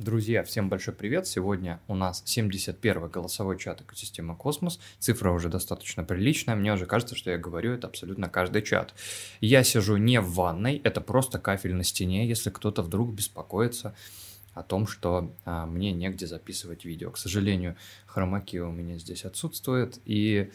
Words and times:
Друзья, 0.00 0.44
всем 0.44 0.70
большой 0.70 0.94
привет! 0.94 1.26
Сегодня 1.26 1.78
у 1.86 1.94
нас 1.94 2.22
71 2.24 3.08
голосовой 3.08 3.58
чат 3.58 3.82
экосистемы 3.82 4.34
Космос. 4.34 4.80
Цифра 4.98 5.30
уже 5.30 5.50
достаточно 5.50 6.04
приличная. 6.04 6.56
Мне 6.56 6.72
уже 6.72 6.86
кажется, 6.86 7.14
что 7.14 7.30
я 7.30 7.36
говорю 7.36 7.74
это 7.74 7.86
абсолютно 7.86 8.30
каждый 8.30 8.62
чат. 8.62 8.94
Я 9.42 9.62
сижу 9.62 9.98
не 9.98 10.22
в 10.22 10.32
ванной, 10.32 10.80
это 10.84 11.02
просто 11.02 11.38
кафель 11.38 11.74
на 11.74 11.84
стене, 11.84 12.26
если 12.26 12.48
кто-то 12.48 12.80
вдруг 12.80 13.12
беспокоится 13.12 13.94
о 14.54 14.62
том, 14.62 14.86
что 14.86 15.34
а, 15.44 15.66
мне 15.66 15.92
негде 15.92 16.26
записывать 16.26 16.86
видео. 16.86 17.10
К 17.10 17.18
сожалению, 17.18 17.76
хромаки 18.06 18.56
у 18.56 18.72
меня 18.72 18.96
здесь 18.96 19.26
отсутствует, 19.26 20.00
и, 20.06 20.50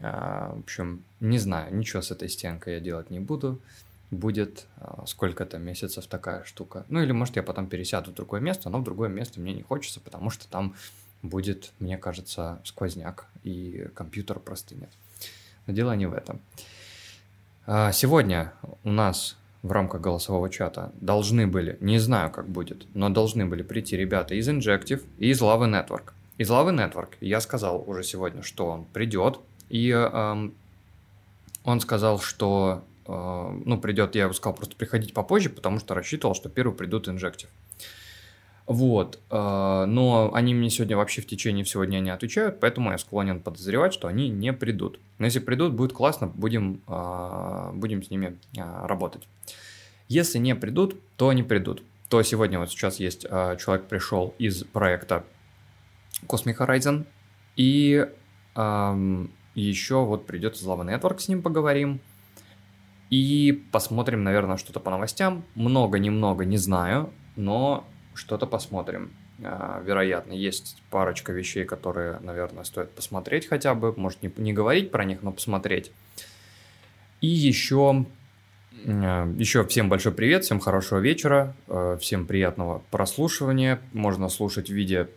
а, 0.00 0.54
в 0.56 0.60
общем, 0.60 1.04
не 1.20 1.36
знаю, 1.36 1.76
ничего 1.76 2.00
с 2.00 2.10
этой 2.10 2.30
стенкой 2.30 2.76
я 2.76 2.80
делать 2.80 3.10
не 3.10 3.20
буду 3.20 3.60
будет 4.10 4.66
а, 4.76 5.04
сколько-то 5.06 5.58
месяцев 5.58 6.06
такая 6.06 6.44
штука. 6.44 6.84
Ну 6.88 7.00
или 7.02 7.12
может 7.12 7.36
я 7.36 7.42
потом 7.42 7.66
пересяду 7.66 8.10
в 8.10 8.14
другое 8.14 8.40
место, 8.40 8.70
но 8.70 8.78
в 8.78 8.84
другое 8.84 9.08
место 9.08 9.40
мне 9.40 9.52
не 9.52 9.62
хочется, 9.62 10.00
потому 10.00 10.30
что 10.30 10.48
там 10.48 10.74
будет, 11.22 11.72
мне 11.78 11.98
кажется, 11.98 12.60
сквозняк 12.64 13.26
и 13.42 13.88
компьютер 13.94 14.38
простынет. 14.38 14.90
Но 15.66 15.74
дело 15.74 15.92
не 15.92 16.06
в 16.06 16.14
этом. 16.14 16.40
А, 17.66 17.92
сегодня 17.92 18.52
у 18.84 18.90
нас 18.90 19.36
в 19.62 19.72
рамках 19.72 20.00
голосового 20.00 20.48
чата 20.48 20.92
должны 21.00 21.46
были, 21.46 21.76
не 21.80 21.98
знаю 21.98 22.30
как 22.30 22.48
будет, 22.48 22.86
но 22.94 23.08
должны 23.08 23.44
были 23.44 23.62
прийти 23.62 23.96
ребята 23.96 24.34
из 24.34 24.48
Injective 24.48 25.02
и 25.18 25.30
из 25.30 25.42
Lava 25.42 25.68
Network. 25.68 26.12
Из 26.38 26.48
Lava 26.50 26.72
Network 26.72 27.14
я 27.20 27.40
сказал 27.40 27.82
уже 27.86 28.04
сегодня, 28.04 28.42
что 28.42 28.66
он 28.68 28.84
придет, 28.84 29.40
и 29.68 29.90
эм, 29.90 30.54
он 31.64 31.80
сказал, 31.80 32.20
что 32.20 32.84
ну, 33.08 33.80
придет, 33.80 34.14
я 34.14 34.32
сказал, 34.32 34.54
просто 34.54 34.76
приходить 34.76 35.14
попозже, 35.14 35.48
потому 35.48 35.78
что 35.80 35.94
рассчитывал, 35.94 36.34
что 36.34 36.48
первый 36.48 36.74
придут 36.74 37.08
инжектив. 37.08 37.48
Вот, 38.68 39.18
а, 39.30 39.86
но 39.86 40.30
они 40.34 40.52
мне 40.52 40.68
сегодня 40.68 40.94
вообще 40.94 41.22
в 41.22 41.26
течение 41.26 41.64
всего 41.64 41.86
дня 41.86 42.00
не 42.00 42.10
отвечают, 42.10 42.60
поэтому 42.60 42.90
я 42.90 42.98
склонен 42.98 43.40
подозревать, 43.40 43.94
что 43.94 44.08
они 44.08 44.28
не 44.28 44.52
придут. 44.52 45.00
Но 45.16 45.24
если 45.24 45.38
придут, 45.38 45.72
будет 45.72 45.94
классно, 45.94 46.26
будем, 46.26 46.82
а, 46.86 47.72
будем 47.72 48.02
с 48.02 48.10
ними 48.10 48.36
работать. 48.54 49.26
Если 50.08 50.36
не 50.36 50.54
придут, 50.54 50.96
то 51.16 51.30
они 51.30 51.42
придут. 51.42 51.82
То 52.10 52.22
сегодня 52.22 52.58
вот 52.58 52.68
сейчас 52.70 53.00
есть 53.00 53.22
человек 53.22 53.86
пришел 53.86 54.34
из 54.38 54.64
проекта 54.64 55.24
Cosmic 56.26 56.58
Horizon, 56.58 57.06
и 57.56 58.06
еще 59.54 60.04
вот 60.04 60.26
придет 60.26 60.56
из 60.56 60.66
Lava 60.66 60.84
Network, 60.86 61.20
с 61.20 61.28
ним 61.28 61.40
поговорим. 61.40 62.00
И 63.10 63.64
посмотрим, 63.72 64.22
наверное, 64.22 64.58
что-то 64.58 64.80
по 64.80 64.90
новостям. 64.90 65.44
Много-немного 65.54 66.44
не 66.44 66.58
знаю, 66.58 67.10
но 67.36 67.86
что-то 68.14 68.46
посмотрим. 68.46 69.12
А, 69.42 69.80
вероятно, 69.84 70.32
есть 70.32 70.82
парочка 70.90 71.32
вещей, 71.32 71.64
которые, 71.64 72.18
наверное, 72.20 72.64
стоит 72.64 72.90
посмотреть 72.90 73.46
хотя 73.46 73.74
бы. 73.74 73.94
Может, 73.96 74.22
не, 74.22 74.32
не 74.36 74.52
говорить 74.52 74.90
про 74.90 75.04
них, 75.04 75.22
но 75.22 75.32
посмотреть. 75.32 75.92
И 77.20 77.28
еще, 77.28 78.04
а, 78.86 79.32
еще 79.36 79.64
всем 79.66 79.88
большой 79.88 80.12
привет, 80.12 80.44
всем 80.44 80.60
хорошего 80.60 80.98
вечера, 80.98 81.54
а, 81.66 81.96
всем 81.96 82.26
приятного 82.26 82.82
прослушивания. 82.90 83.80
Можно 83.92 84.28
слушать 84.28 84.68
в 84.68 84.74
виде 84.74 85.08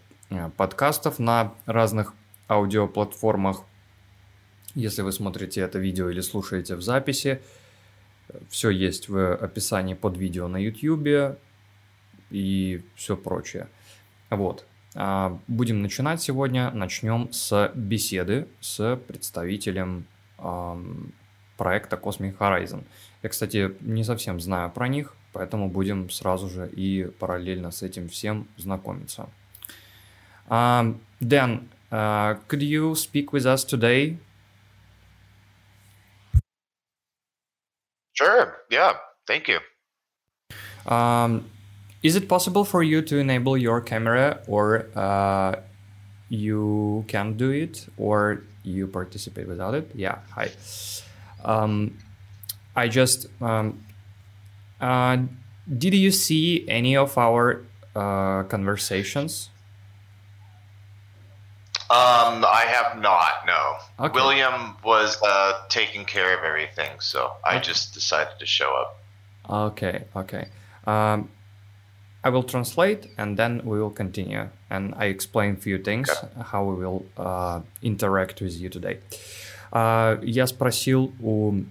подкастов 0.56 1.20
на 1.20 1.54
разных 1.66 2.14
аудиоплатформах. 2.48 3.64
Если 4.76 5.02
вы 5.02 5.12
смотрите 5.12 5.60
это 5.60 5.78
видео 5.78 6.10
или 6.10 6.22
слушаете 6.22 6.76
в 6.76 6.82
записи, 6.82 7.42
все 8.50 8.70
есть 8.70 9.10
в 9.10 9.36
описании 9.36 9.94
под 9.94 10.18
видео 10.18 10.48
на 10.48 10.58
YouTube 10.58 11.38
и 12.30 12.82
все 12.96 13.18
прочее. 13.18 13.68
Вот. 14.30 14.66
А, 14.96 15.38
будем 15.48 15.82
начинать 15.82 16.22
сегодня. 16.22 16.72
Начнем 16.72 17.32
с 17.32 17.72
беседы 17.76 18.48
с 18.60 19.00
представителем 19.08 20.06
проекта 21.58 21.96
Cosmic 21.96 22.38
Horizon. 22.38 22.84
Я, 23.22 23.30
кстати, 23.30 23.76
не 23.82 24.04
совсем 24.04 24.40
знаю 24.40 24.72
про 24.72 24.88
них, 24.88 25.16
поэтому 25.32 25.70
будем 25.70 26.10
сразу 26.10 26.50
же 26.50 26.68
и 26.68 27.12
параллельно 27.20 27.72
с 27.72 27.84
этим 27.84 28.10
всем 28.10 28.48
знакомиться. 28.58 29.30
Um, 30.50 31.00
uh, 31.22 32.38
could 32.50 32.62
you 32.62 32.94
speak 32.96 33.32
with 33.32 33.46
us 33.46 33.64
today 33.64 34.18
Sure. 38.14 38.58
Yeah. 38.70 38.94
Thank 39.28 39.48
you. 39.48 39.60
Um, 40.92 41.50
is 42.04 42.16
it 42.16 42.28
possible 42.28 42.66
for 42.66 42.84
you 42.84 43.02
to 43.04 43.18
enable 43.18 43.56
your 43.58 43.82
camera 43.82 44.42
or 44.48 44.88
uh, 44.96 45.56
you 46.30 47.06
can 47.08 47.38
do 47.38 47.52
it 47.52 47.88
or 47.98 48.44
you 48.64 48.88
participate 48.88 49.48
without 49.48 49.76
it? 49.76 49.92
Yeah. 49.94 50.20
Hi. 50.36 50.50
Um, 51.46 51.98
I 52.76 52.88
just 52.88 53.28
um, 53.42 53.84
uh, 54.80 55.18
did 55.78 55.94
you 55.94 56.12
see 56.12 56.66
any 56.68 56.98
of 56.98 57.18
our 57.18 57.64
uh, 57.96 58.44
conversations? 58.44 59.51
Um, 61.91 62.45
I 62.45 62.65
have 62.67 63.01
not. 63.01 63.47
No. 63.47 63.77
Okay. 64.07 64.15
William 64.15 64.77
was 64.83 65.17
uh, 65.23 65.53
taking 65.69 66.05
care 66.05 66.37
of 66.37 66.43
everything, 66.43 66.99
so 66.99 67.33
I 67.45 67.57
okay. 67.57 67.65
just 67.65 67.95
decided 67.95 68.39
to 68.41 68.47
show 68.47 68.75
up. 68.75 68.99
Okay. 69.49 70.05
Okay. 70.17 70.49
Um, 70.85 71.29
I 72.25 72.29
will 72.31 72.43
translate 72.43 73.07
and 73.17 73.37
then 73.37 73.63
we 73.65 73.79
will 73.79 73.91
continue. 73.91 74.49
And 74.69 74.95
I 74.97 75.05
explain 75.07 75.55
a 75.55 75.57
few 75.57 75.79
things 75.79 76.11
okay. 76.11 76.27
how 76.51 76.65
we 76.65 76.75
will 76.85 77.07
uh, 77.17 77.61
interact 77.83 78.41
with 78.41 78.59
you 78.59 78.69
today. 78.69 78.99
Uh, 79.73 80.19
я 80.23 80.49
спросил 80.49 81.13
у 81.21 81.63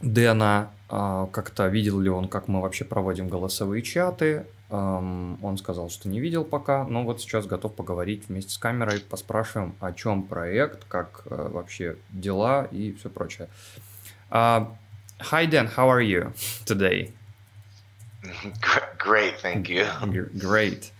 Дэна, 0.00 0.70
uh, 0.88 1.30
как-то 1.30 1.68
видел 1.68 2.00
ли 2.00 2.10
он, 2.10 2.26
как 2.26 2.48
мы 2.48 2.60
вообще 2.60 2.84
проводим 2.84 3.28
голосовые 3.28 3.82
чаты, 3.82 4.46
Он 4.69 5.57
сказал, 5.59 5.89
что 5.89 6.09
не 6.09 6.19
видел 6.19 6.43
пока, 6.43 6.85
но 6.85 7.03
вот 7.03 7.21
сейчас 7.21 7.45
готов 7.45 7.75
поговорить 7.75 8.27
вместе 8.27 8.51
с 8.51 8.57
камерой, 8.57 8.99
поспрашиваем, 8.99 9.75
о 9.79 9.93
чем 9.93 10.23
проект, 10.23 10.85
как 10.85 11.21
э, 11.25 11.49
вообще 11.51 11.97
дела 12.09 12.67
и 12.71 12.93
все 12.93 13.09
прочее. 13.09 13.47
Uh, 14.31 14.67
hi, 15.19 15.45
Dan, 15.45 15.67
how 15.67 15.87
are 15.87 16.01
you 16.01 16.33
today? 16.65 17.13
Great, 18.97 19.39
thank 19.41 19.69
you. 19.69 19.85
Great. 20.33 20.91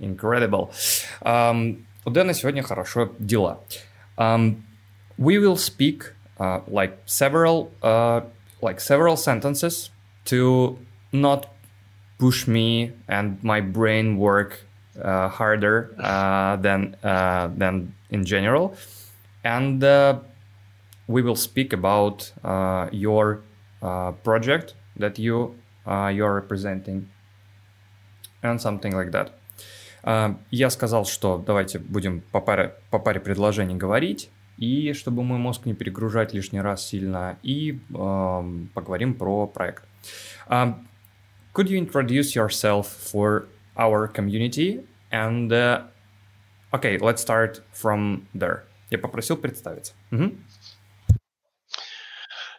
Incredible. 0.00 0.72
Um, 1.22 1.84
у 2.04 2.10
Дэна 2.10 2.34
сегодня 2.34 2.62
хорошо 2.62 3.12
дела. 3.18 3.60
Um, 4.18 4.64
we 5.16 5.38
will 5.38 5.56
speak 5.56 6.12
uh, 6.38 6.60
like 6.66 6.98
several 7.06 7.70
uh, 7.82 8.22
like 8.60 8.80
several 8.80 9.16
sentences 9.16 9.90
to 10.26 10.78
not 11.12 11.48
push 12.18 12.46
me 12.46 12.92
and 13.08 13.42
my 13.42 13.60
brain 13.60 14.16
work 14.16 14.66
uh, 15.02 15.28
harder 15.28 15.94
uh, 16.00 16.56
than 16.56 16.96
uh, 17.02 17.48
than 17.56 17.94
in 18.10 18.24
general, 18.24 18.76
and 19.44 19.82
uh, 19.84 20.18
we 21.06 21.22
will 21.22 21.36
speak 21.36 21.72
about 21.72 22.32
uh, 22.42 22.88
your 22.92 23.42
uh, 23.82 24.12
project 24.24 24.74
that 24.96 25.18
you 25.18 25.54
you 25.86 26.24
are 26.24 26.34
representing 26.34 27.08
and 28.42 28.60
something 28.60 28.92
like 28.92 29.12
that. 29.12 29.30
Я 30.50 30.70
сказал, 30.70 31.04
что 31.04 31.42
давайте 31.44 31.78
будем 31.78 32.22
по 32.30 32.40
паре, 32.40 32.74
по 32.90 32.98
паре 32.98 33.20
предложений 33.20 33.76
говорить, 33.76 34.30
и 34.56 34.92
чтобы 34.92 35.22
мой 35.24 35.38
мозг 35.38 35.66
не 35.66 35.74
перегружать 35.74 36.32
лишний 36.32 36.60
раз 36.60 36.86
сильно, 36.86 37.38
и 37.42 37.80
э, 37.90 38.52
поговорим 38.72 39.14
про 39.14 39.46
проект. 39.46 39.84
could 41.55 41.69
you 41.69 41.77
introduce 41.77 42.35
yourself 42.35 42.87
for 42.87 43.47
our 43.77 44.07
community? 44.07 44.79
And 45.11 45.51
uh, 45.51 45.83
okay, 46.73 46.97
let's 46.97 47.21
start 47.21 47.61
from 47.71 48.27
there. 48.33 48.63
Я 48.89 48.97
попросил 48.97 49.37
представиться. 49.37 49.93
Mm-hmm. 50.11 50.37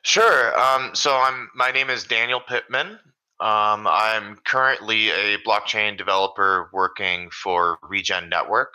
Sure. 0.02 0.58
Um, 0.58 0.94
so 0.94 1.14
I'm. 1.14 1.48
My 1.54 1.70
name 1.70 1.88
is 1.88 2.04
Daniel 2.04 2.40
Pittman. 2.40 2.98
Um, 3.38 3.86
I'm 3.86 4.36
currently 4.44 5.10
a 5.10 5.38
blockchain 5.38 5.96
developer 5.96 6.70
working 6.72 7.30
for 7.30 7.78
Regen 7.82 8.28
Network, 8.28 8.74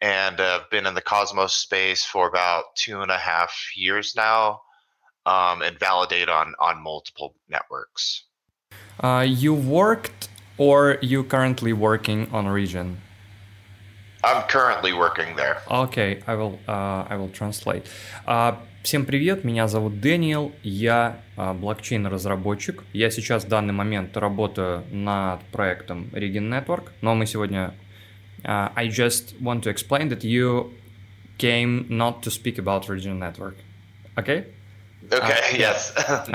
and 0.00 0.40
I've 0.40 0.68
been 0.70 0.86
in 0.86 0.94
the 0.94 1.02
Cosmos 1.02 1.54
space 1.54 2.04
for 2.04 2.28
about 2.28 2.64
two 2.76 3.00
and 3.00 3.10
a 3.10 3.18
half 3.18 3.54
years 3.74 4.14
now, 4.16 4.60
um, 5.26 5.62
and 5.62 5.78
validate 5.78 6.28
on 6.28 6.54
on 6.60 6.82
multiple 6.82 7.34
networks. 7.48 8.24
Uh, 9.00 9.24
you 9.26 9.52
worked 9.52 10.28
or 10.56 10.98
you 11.02 11.24
currently 11.24 11.72
working 11.72 12.28
on 12.32 12.46
region? 12.46 12.98
I'm 14.22 14.42
currently 14.48 14.92
working 14.92 15.36
there. 15.36 15.60
Okay, 15.70 16.22
I 16.26 16.34
will, 16.34 16.58
uh, 16.68 17.04
I 17.08 17.16
will 17.16 17.28
translate. 17.30 17.86
Uh, 18.26 18.56
всем 18.82 19.04
привет, 19.04 19.44
меня 19.44 19.66
зовут 19.66 20.00
Дэниел, 20.00 20.52
я 20.62 21.20
uh, 21.36 21.58
блокчейн-разработчик. 21.58 22.84
Я 22.92 23.10
сейчас 23.10 23.44
в 23.44 23.48
данный 23.48 23.74
момент 23.74 24.16
работаю 24.16 24.84
над 24.90 25.42
проектом 25.46 26.08
Regen 26.12 26.48
Network, 26.48 26.90
но 27.00 27.14
мы 27.14 27.26
сегодня... 27.26 27.74
Uh, 28.44 28.70
I 28.74 28.88
just 28.88 29.40
want 29.40 29.62
to 29.64 29.70
explain 29.70 30.08
that 30.10 30.22
you 30.22 30.72
came 31.38 31.86
not 31.88 32.22
to 32.22 32.30
speak 32.30 32.58
about 32.58 32.88
Regen 32.88 33.18
Network. 33.18 33.56
Okay? 34.16 34.46
Okay, 35.10 35.58
yes. 35.58 35.92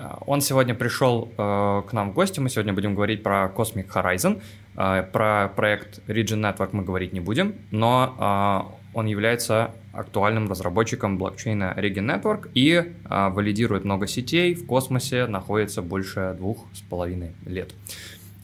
Uh, 0.00 0.22
он 0.26 0.40
сегодня 0.40 0.74
пришел 0.74 1.30
uh, 1.36 1.82
к 1.82 1.92
нам 1.92 2.12
в 2.12 2.14
гости, 2.14 2.40
мы 2.40 2.48
сегодня 2.48 2.72
будем 2.72 2.94
говорить 2.94 3.22
про 3.22 3.52
Cosmic 3.54 3.88
Horizon. 3.92 4.40
А, 4.76 5.02
про 5.02 5.48
проект 5.48 5.98
Region 6.08 6.40
Network 6.40 6.70
мы 6.72 6.84
говорить 6.84 7.12
не 7.12 7.20
будем, 7.20 7.54
но 7.70 8.14
а, 8.18 8.74
он 8.94 9.06
является 9.06 9.72
актуальным 9.92 10.48
разработчиком 10.48 11.18
блокчейна 11.18 11.74
Regen 11.76 12.06
Network 12.06 12.50
и 12.54 12.94
а, 13.04 13.28
валидирует 13.28 13.84
много 13.84 14.06
сетей 14.06 14.54
в 14.54 14.66
космосе, 14.66 15.26
находится 15.26 15.82
больше 15.82 16.34
двух 16.38 16.66
с 16.72 16.80
половиной 16.80 17.34
лет. 17.44 17.74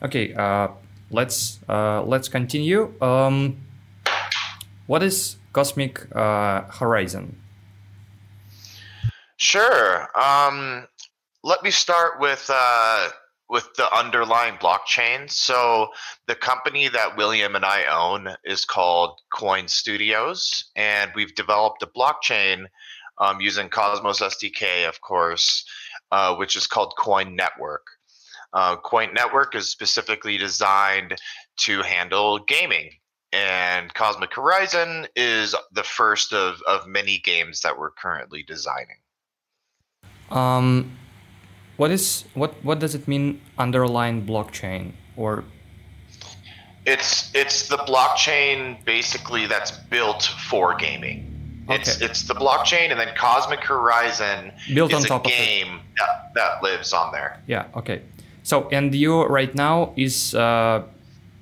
Окей, 0.01 0.33
okay, 0.33 0.37
uh, 0.37 0.73
let's 1.11 1.59
uh, 1.69 2.05
let's 2.07 2.29
continue. 2.29 2.93
Um, 3.01 3.57
what 4.87 5.03
is 5.03 5.39
Cosmic 5.55 6.07
uh, 6.15 6.65
Horizon? 6.71 7.35
Sure. 9.39 10.07
Um, 10.15 10.87
let 11.47 11.63
me 11.63 11.71
start 11.71 12.19
with 12.19 12.51
uh, 12.53 13.09
with 13.49 13.73
the 13.77 13.97
underlying 13.97 14.55
blockchain. 14.55 15.31
So 15.31 15.91
the 16.27 16.35
company 16.35 16.89
that 16.89 17.17
William 17.17 17.55
and 17.55 17.65
I 17.65 17.85
own 17.85 18.35
is 18.45 18.65
called 18.65 19.21
Coin 19.33 19.69
Studios, 19.69 20.65
and 20.75 21.13
we've 21.15 21.37
developed 21.37 21.85
a 21.85 21.87
blockchain 21.87 22.65
um, 23.19 23.41
using 23.41 23.69
Cosmos 23.69 24.21
SDK, 24.21 24.89
of 24.89 25.01
course, 25.01 25.65
uh, 26.11 26.35
which 26.35 26.57
is 26.57 26.67
called 26.67 26.95
Coin 26.99 27.37
Network. 27.37 27.87
Uh, 28.53 28.75
Coin 28.79 29.15
Network 29.15 29.55
is 29.55 29.69
specifically 29.69 30.39
designed 30.39 31.15
to 31.59 31.81
handle 31.83 32.41
gaming. 32.41 32.91
And 33.33 33.95
Cosmic 33.95 34.35
Horizon 34.35 35.07
is 35.15 35.55
the 35.73 35.85
first 35.85 36.33
of, 36.33 36.61
of 36.67 36.89
many 36.89 37.19
games 37.19 37.61
that 37.61 37.79
we're 37.79 37.91
currently 37.91 38.43
designing. 38.43 38.97
Um, 40.31 40.97
what 41.77 41.91
is 41.91 42.25
what 42.35 42.55
what 42.65 42.79
does 42.79 42.95
it 42.95 43.07
mean 43.07 43.41
underlying 43.59 44.27
blockchain 44.27 44.93
or 45.17 45.45
it's 46.87 47.35
it's 47.35 47.69
the 47.69 47.79
blockchain 47.79 48.83
basically 48.85 49.47
that's 49.47 49.73
built 49.73 50.23
for 50.49 50.75
gaming. 50.75 51.33
Okay. 51.69 51.81
It's 51.81 52.01
it's 52.01 52.23
the 52.23 52.35
blockchain 52.35 52.91
and 52.93 53.01
then 53.01 53.13
Cosmic 53.17 53.61
Horizon 53.61 54.53
built 54.73 54.93
is 54.93 55.03
on 55.03 55.09
top 55.09 55.27
a 55.27 55.31
game 55.31 55.81
that, 55.99 56.31
that 56.35 56.63
lives 56.63 56.93
on 56.93 57.13
there. 57.13 57.43
Yeah, 57.49 57.67
okay. 57.75 58.03
So 58.45 58.69
and 58.71 58.95
you 58.95 59.25
right 59.25 59.53
now 59.55 59.93
is 59.97 60.35
uh, 60.35 60.85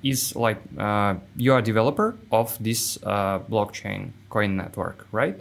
is 0.01 0.35
like 0.35 0.57
uh, 0.79 1.15
you 1.37 1.53
are 1.53 1.59
a 1.59 1.61
developer 1.61 2.17
of 2.31 2.57
this 2.59 2.97
uh, 3.03 3.39
blockchain 3.39 4.11
coin 4.29 4.57
network, 4.57 5.07
right? 5.11 5.39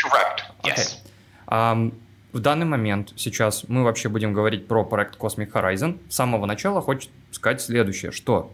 Correct. 0.00 0.44
Yes. 0.64 0.94
Okay. 0.94 1.56
Um, 1.56 2.00
В 2.32 2.38
данный 2.38 2.66
момент, 2.66 3.12
сейчас 3.16 3.64
мы 3.66 3.82
вообще 3.82 4.08
будем 4.08 4.32
говорить 4.32 4.68
про 4.68 4.84
проект 4.84 5.18
Cosmic 5.18 5.50
Horizon. 5.50 5.98
С 6.08 6.14
самого 6.14 6.46
начала 6.46 6.80
хочет 6.80 7.10
сказать 7.32 7.60
следующее, 7.60 8.12
что 8.12 8.52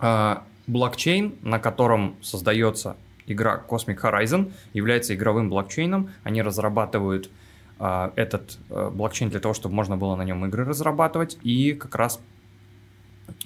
э, 0.00 0.36
блокчейн, 0.66 1.36
на 1.42 1.60
котором 1.60 2.16
создается 2.22 2.96
игра 3.28 3.62
Cosmic 3.68 4.00
Horizon, 4.00 4.52
является 4.72 5.14
игровым 5.14 5.48
блокчейном. 5.48 6.10
Они 6.24 6.42
разрабатывают 6.42 7.30
э, 7.78 8.10
этот 8.16 8.58
э, 8.68 8.90
блокчейн 8.92 9.30
для 9.30 9.38
того, 9.38 9.54
чтобы 9.54 9.76
можно 9.76 9.96
было 9.96 10.16
на 10.16 10.22
нем 10.22 10.44
игры 10.46 10.64
разрабатывать, 10.64 11.38
и 11.44 11.74
как 11.74 11.94
раз, 11.94 12.20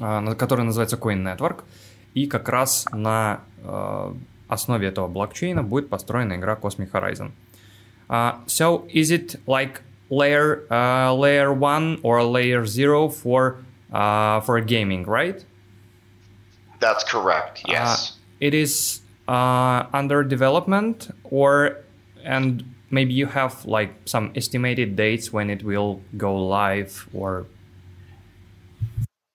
э, 0.01 0.35
который 0.39 0.65
называется 0.65 0.97
Coin 0.97 1.23
Network, 1.23 1.65
и 2.15 2.27
как 2.27 2.49
раз 2.49 2.87
на 2.91 3.41
э, 3.59 4.15
основе 4.49 4.89
этого 4.89 5.09
блокчейна 5.09 5.63
будет 5.63 5.91
построена 5.91 6.37
игра 6.37 6.55
Cosmic 6.55 6.91
Horizon. 6.91 7.33
Uh, 8.11 8.39
so 8.47 8.87
is 8.93 9.11
it 9.11 9.37
like 9.47 9.83
layer 10.11 10.65
uh, 10.71 11.13
layer 11.15 11.53
one 11.53 11.99
or 12.03 12.23
layer 12.23 12.67
zero 12.67 13.09
for 13.09 13.59
uh, 13.93 14.41
for 14.41 14.61
gaming, 14.61 15.05
right? 15.05 15.45
That's 16.81 17.05
correct. 17.05 17.63
Yes. 17.67 18.19
it 18.41 18.55
is 18.55 19.01
under 19.29 20.25
development, 20.25 21.11
or 21.25 21.79
and 22.25 22.65
maybe 22.91 23.13
you 23.15 23.27
have 23.27 23.65
like 23.65 23.95
some 24.05 24.33
estimated 24.35 24.97
dates 24.97 25.33
when 25.33 25.49
it 25.49 25.63
will 25.63 26.03
go 26.17 26.35
live, 26.37 27.09
or 27.15 27.47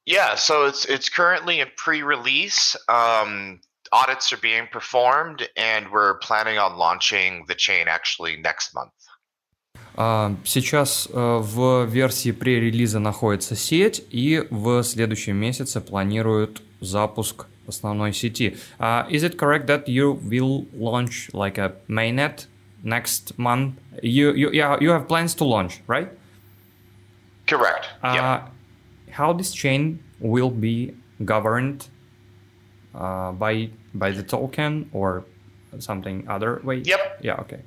yeah, 0.06 0.36
so 0.36 0.66
it's 0.66 0.86
it's 0.86 1.10
currently 1.10 1.60
in 1.60 1.68
pre-release. 1.76 2.78
Um, 2.88 3.60
audits 3.93 4.33
are 4.33 4.39
being 4.39 4.67
performed, 4.73 5.49
and 5.57 5.91
we're 5.93 6.15
planning 6.19 6.59
on 6.59 6.77
launching 6.77 7.45
the 7.47 7.55
chain 7.55 7.89
actually 7.89 8.37
next 8.37 8.75
month. 8.75 8.93
Сейчас 10.45 11.07
в 11.13 11.85
версии 11.85 12.33
пререлиза 12.33 12.99
находится 12.99 13.55
сеть, 13.55 14.03
и 14.11 14.47
в 14.51 14.83
следующем 14.83 15.37
месяце 15.37 15.81
планируют 15.83 16.63
запуск 16.81 17.47
основной 17.69 18.13
сети. 18.13 18.57
Uh, 18.79 19.07
is 19.11 19.23
it 19.23 19.37
correct 19.37 19.67
that 19.67 19.87
you 19.87 20.19
will 20.23 20.67
launch 20.73 21.31
like 21.35 21.59
a 21.59 21.75
mainnet 21.89 22.47
next 22.83 23.39
month? 23.39 23.75
You, 24.03 24.33
you, 24.33 24.51
yeah, 24.51 24.79
you 24.81 24.91
have 24.91 25.07
plans 25.07 25.35
to 25.37 25.45
launch, 25.45 25.81
right? 25.87 26.09
Correct. 27.47 27.87
Uh, 28.03 28.15
yep. 28.15 28.51
How 29.13 29.33
this 29.35 29.53
chain 29.53 30.03
will 30.21 30.51
be 30.51 30.95
governed 31.25 31.89
uh, 32.98 33.32
by 33.32 33.70
by 33.94 34.12
the 34.12 34.24
token 34.24 34.90
or 34.92 35.26
something 35.80 36.28
other 36.28 36.62
way? 36.64 36.78
Yep. 36.78 37.20
Yeah. 37.22 37.36
Okay. 37.36 37.62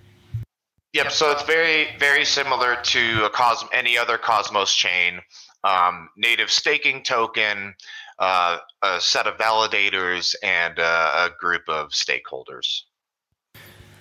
Yep. 0.92 1.12
So 1.12 1.30
it's 1.30 1.44
very 1.44 1.88
very 1.98 2.24
similar 2.24 2.76
to 2.82 3.24
a 3.24 3.30
cos 3.30 3.64
any 3.72 3.96
other 3.96 4.18
Cosmos 4.18 4.74
chain. 4.74 5.20
Um, 5.62 6.08
native 6.16 6.50
staking 6.50 7.02
token, 7.02 7.74
uh, 8.18 8.58
a 8.82 9.00
set 9.00 9.26
of 9.26 9.36
validators, 9.36 10.34
and 10.42 10.78
uh, 10.78 11.28
a 11.28 11.38
group 11.38 11.62
of 11.68 11.90
stakeholders. 11.90 12.84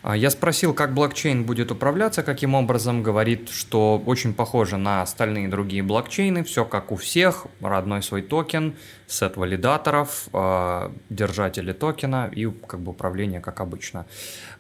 А, 0.01 0.15
я 0.15 0.29
спросил, 0.29 0.73
как 0.73 0.93
блокчейн 0.93 1.43
будет 1.43 1.71
управляться, 1.71 2.23
каким 2.23 2.55
образом, 2.55 3.03
говорит, 3.03 3.49
что 3.49 4.01
очень 4.05 4.33
похоже 4.33 4.77
на 4.77 5.01
остальные 5.01 5.49
другие 5.49 5.83
блокчейны, 5.83 6.43
все 6.43 6.63
как 6.63 6.91
у 6.91 6.95
всех, 6.95 7.47
родной 7.59 8.01
свой 8.01 8.21
токен, 8.21 8.75
сет 9.07 9.35
валидаторов, 9.35 10.29
а, 10.31 10.91
держатели 11.09 11.73
токена 11.73 12.29
и 12.33 12.49
как 12.49 12.79
бы 12.79 12.91
управление 12.91 13.41
как 13.41 13.59
обычно. 13.59 14.06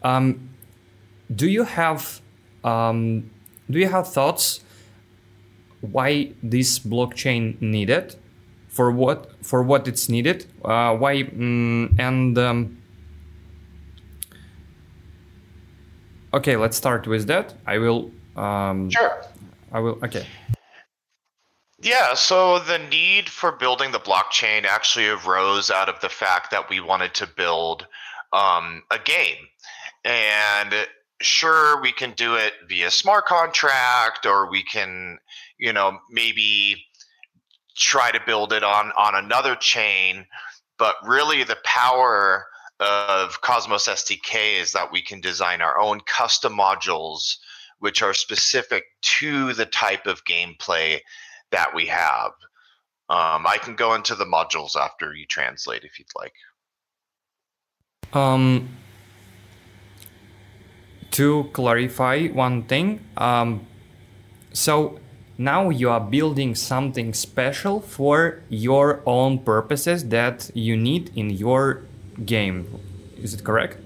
Um, 0.01 0.39
do 1.29 1.47
you 1.47 1.65
have 1.77 2.01
um, 2.63 3.29
do 3.69 3.79
you 3.79 3.89
have 3.89 4.11
thoughts 4.11 4.61
why 5.81 6.33
this 6.41 6.79
blockchain 6.79 7.57
needed? 7.61 8.15
For 8.71 8.91
what 8.91 9.31
for 9.41 9.63
what 9.63 9.87
it's 9.87 10.09
needed? 10.09 10.45
Uh, 10.63 10.95
why 10.97 11.23
um, 11.23 11.89
and 11.97 12.37
um, 12.37 12.78
okay, 16.33 16.55
let's 16.57 16.77
start 16.77 17.07
with 17.07 17.27
that. 17.27 17.53
I 17.65 17.77
will. 17.77 18.11
Um, 18.35 18.89
sure. 18.89 19.23
I 19.71 19.79
will. 19.79 19.99
Okay. 20.03 20.25
Yeah, 21.81 22.13
so 22.13 22.59
the 22.59 22.77
need 22.77 23.29
for 23.29 23.53
building 23.53 23.91
the 23.91 23.99
blockchain 23.99 24.65
actually 24.65 25.07
arose 25.07 25.71
out 25.71 25.87
of 25.87 25.99
the 26.01 26.09
fact 26.09 26.51
that 26.51 26.69
we 26.69 26.81
wanted 26.81 27.13
to 27.15 27.27
build 27.27 27.87
um, 28.33 28.83
a 28.91 28.99
game. 28.99 29.37
And 30.03 30.73
sure, 31.21 31.81
we 31.81 31.93
can 31.93 32.11
do 32.11 32.35
it 32.35 32.53
via 32.67 32.91
smart 32.91 33.27
contract, 33.27 34.25
or 34.25 34.49
we 34.51 34.63
can, 34.63 35.19
you 35.57 35.71
know, 35.71 35.99
maybe 36.11 36.83
try 37.77 38.11
to 38.11 38.19
build 38.25 38.51
it 38.51 38.63
on 38.63 38.91
on 38.97 39.15
another 39.15 39.55
chain. 39.55 40.25
But 40.77 40.95
really, 41.05 41.43
the 41.45 41.57
power 41.63 42.45
of 42.79 43.41
Cosmos 43.41 43.87
SDK 43.87 44.59
is 44.59 44.71
that 44.73 44.91
we 44.91 45.01
can 45.01 45.21
design 45.21 45.61
our 45.61 45.77
own 45.79 45.99
custom 46.01 46.57
modules 46.57 47.37
which 47.79 48.01
are 48.01 48.13
specific 48.13 48.83
to 49.01 49.53
the 49.53 49.65
type 49.65 50.05
of 50.05 50.23
gameplay 50.25 50.99
that 51.51 51.73
we 51.73 51.85
have. 51.87 52.31
Um, 53.09 53.47
I 53.47 53.57
can 53.57 53.75
go 53.75 53.95
into 53.95 54.15
the 54.15 54.25
modules 54.25 54.75
after 54.75 55.13
you 55.13 55.25
translate 55.25 55.83
if 55.83 55.97
you'd 55.97 56.07
like. 56.15 56.33
Um, 58.13 58.69
to 61.11 61.49
clarify 61.53 62.27
one 62.27 62.63
thing, 62.63 63.05
um, 63.17 63.65
so 64.51 64.99
now 65.37 65.69
you 65.69 65.89
are 65.89 65.99
building 65.99 66.53
something 66.53 67.13
special 67.13 67.81
for 67.81 68.43
your 68.49 69.01
own 69.05 69.39
purposes 69.39 70.09
that 70.09 70.51
you 70.53 70.75
need 70.75 71.11
in 71.15 71.29
your 71.29 71.83
game. 72.25 72.65
Is 73.17 73.33
it 73.33 73.43
correct? 73.43 73.77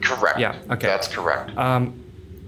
Correct. 0.00 0.38
Yeah, 0.38 0.54
okay. 0.70 0.88
That's 0.88 1.08
correct. 1.08 1.54
Um, 1.56 1.94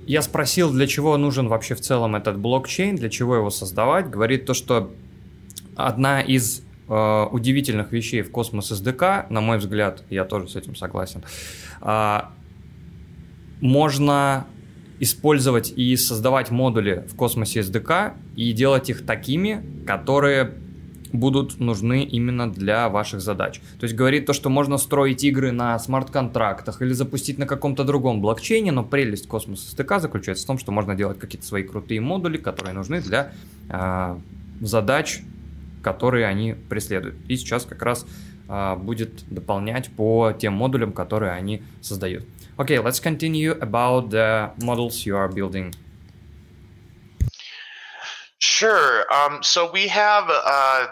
я 0.07 0.23
спросил, 0.23 0.73
для 0.73 0.87
чего 0.87 1.17
нужен 1.19 1.49
вообще 1.49 1.75
в 1.75 1.81
целом 1.81 2.17
этот 2.17 2.39
блокчейн, 2.39 2.97
для 2.97 3.11
чего 3.11 3.37
его 3.37 3.51
создавать. 3.51 4.09
Говорит 4.09 4.47
то, 4.47 4.55
что 4.55 4.91
одна 5.77 6.23
из 6.23 6.63
э, 6.89 7.27
удивительных 7.31 7.93
вещей 7.93 8.23
в 8.23 8.31
Космос 8.31 8.73
SDK, 8.73 9.27
на 9.29 9.43
мой 9.43 9.59
взгляд, 9.59 10.03
я 10.09 10.25
тоже 10.25 10.49
с 10.49 10.57
этим 10.57 10.77
согласен, 10.77 11.25
э, 11.83 12.21
можно 13.61 14.47
использовать 15.01 15.73
и 15.77 15.97
создавать 15.97 16.51
модули 16.51 17.07
в 17.09 17.15
космосе 17.15 17.61
SDK 17.61 18.15
и 18.35 18.53
делать 18.53 18.91
их 18.91 19.07
такими, 19.07 19.63
которые 19.87 20.55
будут 21.13 21.61
нужны 21.61 22.05
именно 22.05 22.51
для 22.51 22.89
ваших 22.89 23.21
задач. 23.21 23.61
То 23.79 23.85
есть 23.85 23.95
говорит 23.95 24.27
то, 24.27 24.33
что 24.33 24.51
можно 24.51 24.79
строить 24.79 25.25
игры 25.25 25.53
на 25.53 25.79
смарт-контрактах 25.79 26.83
или 26.83 26.93
запустить 26.93 27.39
на 27.39 27.47
каком-то 27.47 27.85
другом 27.85 28.21
блокчейне, 28.21 28.73
но 28.73 28.85
прелесть 28.85 29.29
космоса 29.29 29.75
SDK 29.75 30.01
заключается 30.01 30.45
в 30.45 30.47
том, 30.47 30.59
что 30.59 30.73
можно 30.73 30.95
делать 30.95 31.19
какие-то 31.19 31.47
свои 31.47 31.63
крутые 31.63 32.01
модули, 32.01 32.39
которые 32.39 32.75
нужны 32.75 33.01
для 33.01 33.33
э, 33.69 34.19
задач, 34.61 35.21
которые 35.83 36.27
они 36.27 36.55
преследуют. 36.69 37.17
И 37.29 37.37
сейчас 37.37 37.65
как 37.65 37.83
раз 37.83 38.07
э, 38.49 38.77
будет 38.77 39.25
дополнять 39.31 39.91
по 39.91 40.33
тем 40.33 40.55
модулям, 40.55 40.93
которые 40.93 41.33
они 41.33 41.63
создают. 41.81 42.25
Okay, 42.57 42.83
let's 42.83 43.01
continue 43.01 43.57
about 43.61 44.11
the 44.11 44.51
models 44.61 45.07
you 45.07 45.17
are 45.17 45.29
building. 45.29 45.73
Sure. 48.41 49.05
Um, 49.13 49.43
so 49.43 49.71
we 49.71 49.87
have 49.89 50.25
uh, 50.29 50.87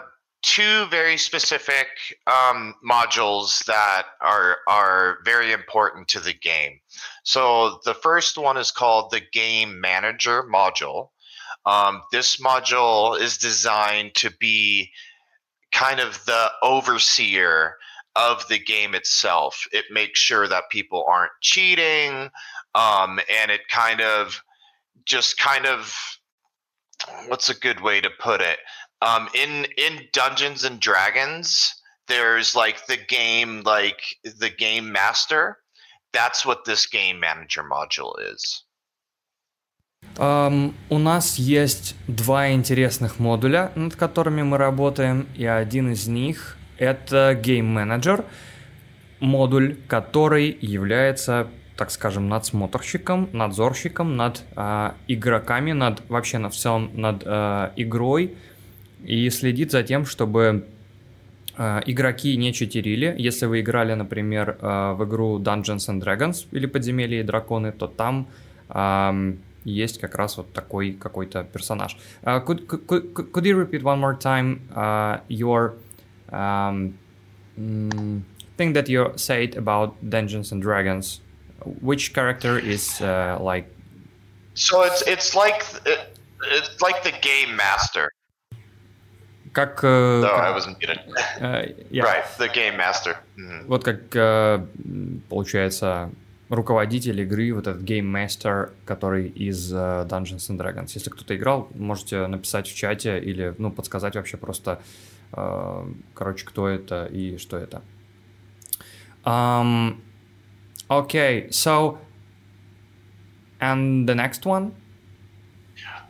two 0.47 0.85
very 0.85 1.17
specific 1.17 1.87
um, 2.25 2.73
modules 2.83 3.65
that 3.65 4.03
are 4.21 4.59
are 4.69 5.17
very 5.25 5.51
important 5.51 6.07
to 6.07 6.21
the 6.21 6.33
game. 6.33 6.79
So 7.23 7.81
the 7.83 7.93
first 7.93 8.37
one 8.37 8.55
is 8.55 8.71
called 8.71 9.11
the 9.11 9.21
Game 9.33 9.81
Manager 9.81 10.43
module. 10.43 11.09
Um, 11.65 12.01
this 12.13 12.37
module 12.37 13.19
is 13.19 13.37
designed 13.37 14.15
to 14.15 14.31
be 14.39 14.89
kind 15.73 15.99
of 15.99 16.23
the 16.25 16.49
overseer 16.63 17.75
of 18.15 18.47
the 18.47 18.57
game 18.57 18.95
itself. 18.95 19.67
It 19.73 19.85
makes 19.91 20.17
sure 20.17 20.47
that 20.47 20.69
people 20.71 21.05
aren't 21.09 21.33
cheating, 21.41 22.29
um, 22.73 23.19
and 23.29 23.51
it 23.51 23.67
kind 23.67 23.99
of 23.99 24.41
just 25.03 25.37
kind 25.37 25.65
of 25.65 25.93
what's 27.27 27.49
a 27.49 27.59
good 27.59 27.81
way 27.81 27.99
to 28.01 28.09
put 28.19 28.39
it? 28.39 28.59
Um, 29.01 29.29
in 29.33 29.65
in 29.77 30.07
Dungeons 30.11 30.63
and 30.63 30.79
Dragons, 30.79 31.73
there's 32.07 32.55
like 32.55 32.87
the 32.87 32.97
game 32.97 33.61
like 33.63 34.01
the 34.23 34.49
game 34.49 34.91
master. 34.91 35.57
That's 36.13 36.45
what 36.45 36.65
this 36.65 36.87
game 36.87 37.19
manager 37.19 37.63
module 37.63 38.15
is. 38.33 38.63
Um, 40.17 40.73
у 40.89 40.97
нас 40.97 41.35
есть 41.35 41.95
два 42.07 42.51
интересных 42.51 43.19
модуля, 43.19 43.71
над 43.75 43.95
которыми 43.95 44.41
мы 44.41 44.57
работаем, 44.57 45.27
и 45.35 45.45
один 45.45 45.91
из 45.91 46.07
них 46.07 46.57
это 46.77 47.33
Game 47.39 47.73
Manager, 47.73 48.25
модуль, 49.19 49.75
который 49.87 50.57
является, 50.59 51.47
так 51.75 51.91
скажем, 51.91 52.29
надсмотрщиком, 52.29 53.29
надзорщиком 53.33 54.15
над 54.15 54.43
э, 54.55 54.91
игроками, 55.07 55.71
над 55.71 56.07
вообще 56.09 56.37
на 56.39 56.49
всем 56.49 56.91
над 56.99 57.23
э, 57.25 57.71
игрой 57.75 58.37
и 59.03 59.29
следит 59.29 59.71
за 59.71 59.83
тем, 59.83 60.05
чтобы 60.05 60.67
э, 61.57 61.81
игроки 61.85 62.35
не 62.37 62.53
читерили. 62.53 63.15
Если 63.17 63.45
вы 63.45 63.61
играли, 63.61 63.93
например, 63.93 64.57
э, 64.59 64.93
в 64.93 65.05
игру 65.05 65.39
Dungeons 65.39 65.89
and 65.89 66.01
Dragons 66.01 66.47
или 66.51 66.65
Подземелья 66.65 67.21
и 67.21 67.23
драконы, 67.23 67.71
то 67.71 67.87
там 67.87 68.27
э, 68.69 69.33
есть 69.67 69.99
как 69.99 70.15
раз 70.15 70.37
вот 70.37 70.53
такой 70.53 70.93
какой-то 70.93 71.43
персонаж. 71.43 71.97
Uh, 72.23 72.43
could, 72.43 72.65
could, 72.67 73.13
could 73.13 73.45
you 73.45 73.55
repeat 73.55 73.83
one 73.83 73.99
more 73.99 74.15
time 74.15 74.61
uh, 74.73 75.19
your 75.27 75.75
um, 76.31 76.97
mm, 77.59 78.21
thing 78.57 78.73
that 78.73 78.87
you 78.87 79.11
said 79.17 79.55
about 79.55 79.95
Dungeons 80.09 80.51
and 80.51 80.61
Dragons? 80.61 81.21
Which 81.81 82.13
character 82.13 82.57
is 82.57 83.01
uh, 83.01 83.37
like? 83.41 83.67
So 84.53 84.83
it's 84.83 85.01
it's 85.05 85.35
like 85.35 85.65
it, 85.85 86.17
it's 86.41 86.81
like 86.81 87.03
the 87.03 87.11
game 87.21 87.55
master. 87.55 88.11
Как, 89.53 89.83
no, 89.83 90.21
как, 90.21 90.43
I 90.43 90.51
wasn't. 90.51 90.77
Uh, 91.39 91.73
yeah. 91.89 92.03
Right, 92.03 92.25
the 92.37 92.49
game 92.53 92.77
master. 92.77 93.17
Mm-hmm. 93.37 93.67
Вот 93.67 93.83
как 93.83 94.15
uh, 94.15 94.67
получается 95.29 96.11
руководитель 96.49 97.19
игры, 97.21 97.53
вот 97.53 97.67
этот 97.67 97.83
Game 97.83 98.11
Master, 98.11 98.71
который 98.85 99.27
из 99.27 99.73
Dungeons 99.73 100.49
and 100.49 100.57
Dragons. 100.57 100.91
Если 100.93 101.09
кто-то 101.09 101.35
играл, 101.35 101.67
можете 101.75 102.25
написать 102.27 102.67
в 102.67 102.75
чате 102.75 103.19
или 103.19 103.53
ну, 103.57 103.71
подсказать 103.71 104.15
вообще 104.15 104.37
просто, 104.37 104.81
короче, 105.31 106.45
кто 106.45 106.67
это 106.67 107.05
и 107.05 107.37
что 107.37 107.57
это. 107.57 107.81
Um, 109.25 110.01
okay, 110.89 111.49
so, 111.49 111.97
and 113.59 114.07
the 114.07 114.15
next 114.15 114.45
one? 114.45 114.71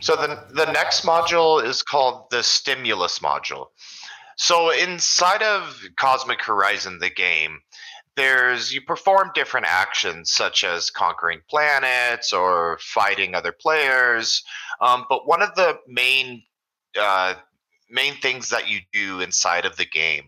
So 0.00 0.14
the, 0.16 0.44
the 0.50 0.70
next 0.72 1.04
module 1.04 1.62
is 1.62 1.82
called 1.82 2.30
the 2.30 2.42
stimulus 2.42 3.18
module. 3.18 3.66
So 4.36 4.70
inside 4.70 5.42
of 5.42 5.82
Cosmic 5.96 6.42
Horizon, 6.42 6.98
the 7.00 7.10
game, 7.10 7.60
there's 8.16 8.72
you 8.72 8.80
perform 8.80 9.30
different 9.34 9.66
actions 9.68 10.32
such 10.32 10.64
as 10.64 10.90
conquering 10.90 11.40
planets 11.48 12.32
or 12.32 12.78
fighting 12.80 13.34
other 13.34 13.52
players. 13.52 14.42
Um, 14.80 15.04
but 15.08 15.26
one 15.26 15.42
of 15.42 15.54
the 15.54 15.78
main 15.86 16.42
uh, 16.98 17.34
main 17.90 18.14
things 18.14 18.48
that 18.50 18.68
you 18.68 18.80
do 18.92 19.20
inside 19.20 19.64
of 19.64 19.76
the 19.76 19.86
game 19.86 20.26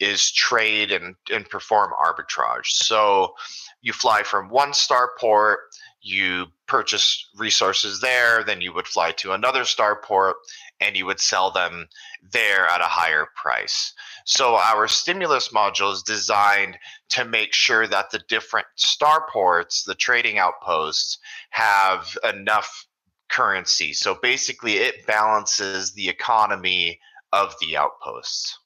is 0.00 0.32
trade 0.32 0.90
and, 0.90 1.14
and 1.32 1.48
perform 1.48 1.92
arbitrage. 2.04 2.66
So 2.66 3.34
you 3.82 3.92
fly 3.92 4.22
from 4.22 4.48
one 4.48 4.70
starport, 4.70 5.56
you 6.00 6.46
purchase 6.72 7.28
resources 7.36 8.00
there, 8.00 8.42
then 8.42 8.62
you 8.62 8.72
would 8.72 8.88
fly 8.88 9.12
to 9.12 9.32
another 9.32 9.60
starport 9.60 10.32
and 10.80 10.96
you 10.96 11.04
would 11.04 11.20
sell 11.20 11.50
them 11.50 11.86
there 12.32 12.66
at 12.66 12.80
a 12.80 12.84
higher 12.84 13.26
price. 13.36 13.92
So 14.24 14.56
our 14.56 14.88
stimulus 14.88 15.48
module 15.48 15.92
is 15.92 16.02
designed 16.02 16.78
to 17.10 17.26
make 17.26 17.52
sure 17.52 17.86
that 17.86 18.10
the 18.10 18.22
different 18.26 18.66
starports, 18.78 19.84
the 19.84 19.94
trading 19.94 20.38
outposts, 20.38 21.18
have 21.50 22.16
enough 22.34 22.86
currency. 23.28 23.92
So 23.92 24.18
basically, 24.22 24.76
it 24.78 25.06
balances 25.06 25.92
the 25.92 26.08
economy 26.08 26.98
of 27.34 27.54
the 27.60 27.76
outposts. 27.76 28.58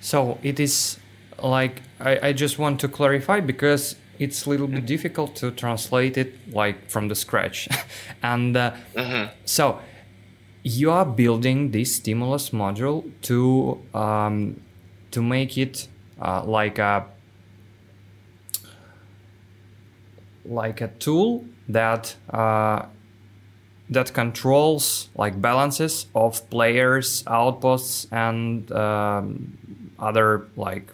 So 0.00 0.38
it 0.42 0.58
is 0.58 0.98
like 1.42 1.82
I, 2.00 2.28
I 2.28 2.32
just 2.32 2.58
want 2.58 2.80
to 2.80 2.88
clarify 2.88 3.40
because 3.40 3.96
it's 4.18 4.46
a 4.46 4.50
little 4.50 4.66
bit 4.66 4.86
difficult 4.86 5.36
to 5.36 5.50
translate 5.50 6.16
it 6.18 6.34
like 6.52 6.90
from 6.90 7.08
the 7.08 7.14
scratch, 7.14 7.68
and 8.22 8.56
uh, 8.56 8.72
Mhm. 8.94 9.30
so 9.44 9.78
you 10.62 10.90
are 10.90 11.04
building 11.04 11.70
this 11.72 11.96
stimulus 11.96 12.50
module 12.50 13.04
to 13.22 13.78
um, 13.94 14.60
to 15.10 15.22
make 15.22 15.58
it 15.58 15.88
uh, 16.20 16.42
like 16.44 16.78
a 16.78 17.04
like 20.44 20.80
a 20.80 20.88
tool 20.98 21.44
that 21.68 22.16
uh, 22.30 22.86
that 23.90 24.12
controls 24.14 25.08
like 25.16 25.40
balances 25.40 26.06
of 26.14 26.48
players, 26.50 27.22
outposts, 27.26 28.06
and 28.10 28.70
um, 28.72 29.56
other 29.98 30.46
like 30.56 30.90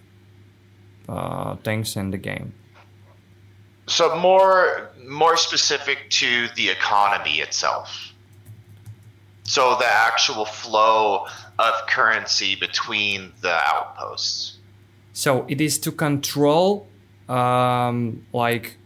uh, 1.09 1.57
things 1.57 1.97
in 1.97 2.11
the 2.11 2.19
game. 2.19 2.53
So 3.91 4.17
more 4.17 4.91
more 5.07 5.37
specific 5.37 6.09
to 6.11 6.49
the 6.55 6.71
economy 6.71 7.41
itself. 7.41 8.13
So 9.43 9.77
the 9.77 9.91
actual 9.91 10.45
flow 10.45 11.27
of 11.59 11.75
currency 11.89 12.55
between 12.55 13.33
the 13.41 13.53
outposts. 13.53 14.59
So 15.13 15.45
it 15.49 15.61
is 15.61 15.77
to 15.81 15.91
control 15.91 16.87
um, 17.29 18.25
like 18.33 18.77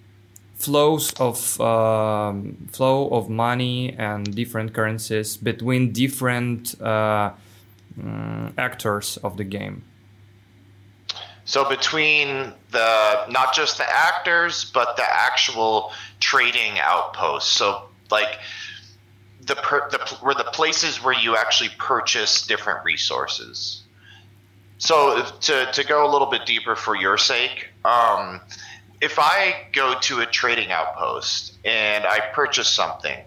flows 0.54 1.12
of 1.20 1.60
um, 1.60 2.68
flow 2.72 3.08
of 3.10 3.28
money 3.28 3.94
and 3.98 4.34
different 4.34 4.72
currencies 4.72 5.36
between 5.36 5.92
different 5.92 6.80
uh, 6.80 7.32
mm, 8.00 8.52
actors 8.56 9.18
of 9.18 9.36
the 9.36 9.44
game. 9.44 9.84
So 11.44 11.68
between 11.68 12.52
the 12.70 13.26
not 13.28 13.54
just 13.54 13.78
the 13.78 13.88
actors, 13.88 14.70
but 14.72 14.96
the 14.96 15.04
actual 15.04 15.92
trading 16.20 16.78
outposts. 16.78 17.52
So 17.52 17.88
like 18.10 18.38
the 19.42 19.56
per, 19.56 19.90
the 19.90 20.18
were 20.22 20.34
the 20.34 20.44
places 20.44 21.02
where 21.02 21.14
you 21.14 21.36
actually 21.36 21.70
purchase 21.78 22.46
different 22.46 22.84
resources. 22.84 23.82
So 24.78 25.24
to 25.42 25.70
to 25.72 25.84
go 25.84 26.08
a 26.08 26.10
little 26.10 26.30
bit 26.30 26.46
deeper 26.46 26.76
for 26.76 26.96
your 26.96 27.18
sake, 27.18 27.68
um, 27.84 28.40
if 29.00 29.18
I 29.18 29.66
go 29.72 29.98
to 30.00 30.20
a 30.20 30.26
trading 30.26 30.72
outpost 30.72 31.58
and 31.64 32.06
I 32.06 32.20
purchase 32.32 32.68
something, 32.68 33.18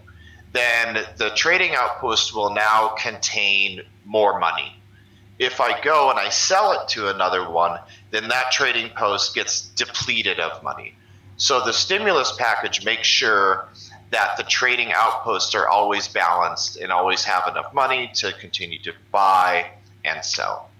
then 0.52 1.04
the 1.16 1.30
trading 1.30 1.74
outpost 1.74 2.34
will 2.34 2.52
now 2.52 2.94
contain 2.98 3.82
more 4.04 4.40
money 4.40 4.77
if 5.38 5.60
I 5.60 5.80
go 5.80 6.10
and 6.10 6.18
I 6.18 6.28
sell 6.30 6.72
it 6.72 6.88
to 6.88 7.08
another 7.08 7.48
one, 7.48 7.78
then 8.10 8.28
that 8.28 8.50
trading 8.50 8.90
post 8.90 9.34
gets 9.34 9.62
depleted 9.62 10.40
of 10.40 10.62
money. 10.62 10.94
So 11.36 11.64
the 11.64 11.72
stimulus 11.72 12.34
package 12.36 12.84
makes 12.84 13.06
sure 13.06 13.68
that 14.10 14.36
the 14.36 14.42
trading 14.42 14.92
outposts 14.92 15.54
are 15.54 15.68
always 15.68 16.08
balanced 16.08 16.76
and 16.76 16.90
always 16.90 17.22
have 17.24 17.46
enough 17.46 17.72
money 17.72 18.10
to 18.14 18.32
continue 18.32 18.78
to 18.80 18.92
buy 19.12 19.70
and 20.04 20.24
sell. 20.24 20.70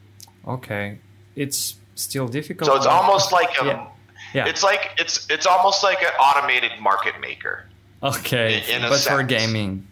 Okay. 0.47 0.99
It's 1.37 1.77
still 1.95 2.27
difficult. 2.27 2.69
So 2.69 2.77
it's 2.77 2.87
almost 2.87 3.33
like 3.33 3.51
a 3.61 3.67
yeah. 3.67 3.87
yeah. 4.35 4.47
It's 4.49 4.63
like 4.63 4.97
it's 4.99 5.29
it's 5.31 5.47
almost 5.47 5.83
like 5.85 6.03
an 6.03 6.13
automated 6.19 6.73
market 6.81 7.21
maker. 7.21 7.67
Okay. 8.03 8.65
In, 8.69 8.83
in 8.83 8.89
but 8.89 8.99
sense. 8.99 9.07
for 9.07 9.23
gaming. 9.23 9.87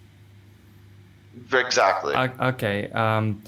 Exactly. 1.53 2.17
Okay. 2.17 2.91
Um, 2.91 3.43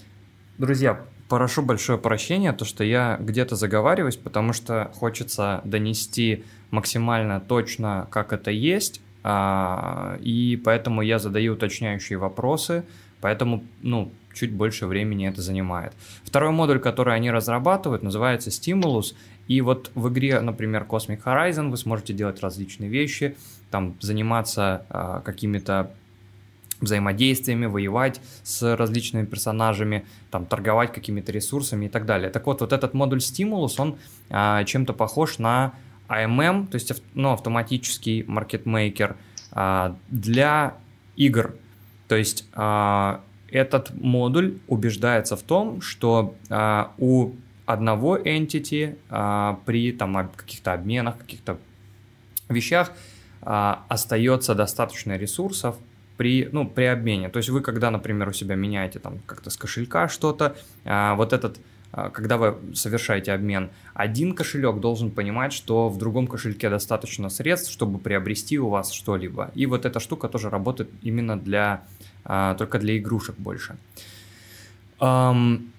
друзья, 0.58 1.00
прошу 1.28 1.62
большое 1.62 1.98
прощения, 1.98 2.52
то, 2.52 2.64
что 2.64 2.84
я 2.84 3.16
где-то 3.20 3.56
заговариваюсь, 3.56 4.16
потому 4.16 4.52
что 4.52 4.90
хочется 4.94 5.60
донести 5.64 6.44
максимально 6.70 7.40
точно, 7.40 8.08
как 8.10 8.32
это 8.32 8.50
есть, 8.50 9.00
uh, 9.22 10.20
и 10.20 10.56
поэтому 10.56 11.02
я 11.02 11.18
задаю 11.18 11.54
уточняющие 11.54 12.18
вопросы, 12.18 12.84
поэтому, 13.20 13.62
ну, 13.82 14.10
чуть 14.34 14.52
больше 14.52 14.86
времени 14.86 15.28
это 15.28 15.42
занимает. 15.42 15.92
Второй 16.24 16.50
модуль, 16.50 16.78
который 16.78 17.14
они 17.14 17.30
разрабатывают, 17.30 18.02
называется 18.02 18.50
Stimulus, 18.50 19.14
и 19.48 19.60
вот 19.60 19.90
в 19.94 20.08
игре, 20.10 20.40
например, 20.40 20.86
Cosmic 20.88 21.22
Horizon 21.24 21.70
вы 21.70 21.76
сможете 21.76 22.12
делать 22.12 22.40
различные 22.40 22.90
вещи, 22.90 23.36
там 23.70 23.96
заниматься 24.00 24.84
uh, 24.90 25.22
какими-то 25.22 25.90
взаимодействиями, 26.80 27.66
воевать 27.66 28.20
с 28.42 28.76
различными 28.76 29.26
персонажами, 29.26 30.06
там, 30.30 30.46
торговать 30.46 30.92
какими-то 30.92 31.32
ресурсами 31.32 31.86
и 31.86 31.88
так 31.88 32.06
далее. 32.06 32.30
Так 32.30 32.46
вот, 32.46 32.60
вот 32.60 32.72
этот 32.72 32.94
модуль 32.94 33.20
стимулус, 33.20 33.78
он 33.80 33.98
а, 34.30 34.64
чем-то 34.64 34.92
похож 34.92 35.38
на 35.38 35.74
AMM, 36.08 36.68
то 36.68 36.74
есть 36.76 36.92
ну, 37.14 37.32
автоматический 37.32 38.24
маркетмейкер 38.26 39.16
а, 39.52 39.96
для 40.08 40.76
игр. 41.16 41.54
То 42.06 42.16
есть 42.16 42.46
а, 42.54 43.22
этот 43.50 43.92
модуль 43.94 44.58
убеждается 44.66 45.36
в 45.36 45.42
том, 45.42 45.80
что 45.80 46.34
а, 46.48 46.92
у 46.98 47.32
одного 47.66 48.16
entity 48.16 48.96
а, 49.10 49.60
при 49.66 49.92
там, 49.92 50.30
каких-то 50.36 50.72
обменах, 50.72 51.18
каких-то 51.18 51.58
вещах 52.48 52.92
а, 53.42 53.84
остается 53.88 54.54
достаточно 54.54 55.16
ресурсов 55.16 55.76
при, 56.18 56.48
ну, 56.52 56.68
при 56.68 56.84
обмене. 56.84 57.30
То 57.30 57.38
есть 57.38 57.48
вы, 57.48 57.62
когда, 57.62 57.90
например, 57.90 58.28
у 58.28 58.32
себя 58.32 58.56
меняете 58.56 58.98
там 58.98 59.20
как-то 59.24 59.50
с 59.50 59.56
кошелька 59.56 60.08
что-то, 60.08 60.56
а, 60.84 61.14
вот 61.14 61.32
этот, 61.32 61.60
а, 61.92 62.10
когда 62.10 62.36
вы 62.36 62.56
совершаете 62.74 63.32
обмен, 63.32 63.70
один 63.94 64.34
кошелек 64.34 64.80
должен 64.80 65.10
понимать, 65.12 65.52
что 65.52 65.88
в 65.88 65.96
другом 65.96 66.26
кошельке 66.26 66.68
достаточно 66.68 67.30
средств, 67.30 67.70
чтобы 67.70 68.00
приобрести 68.00 68.58
у 68.58 68.68
вас 68.68 68.92
что-либо. 68.92 69.52
И 69.54 69.66
вот 69.66 69.86
эта 69.86 70.00
штука 70.00 70.28
тоже 70.28 70.50
работает 70.50 70.90
именно 71.02 71.38
для, 71.38 71.84
а, 72.24 72.56
только 72.56 72.80
для 72.80 72.98
игрушек 72.98 73.36
больше. 73.38 73.76
Um, 75.00 75.70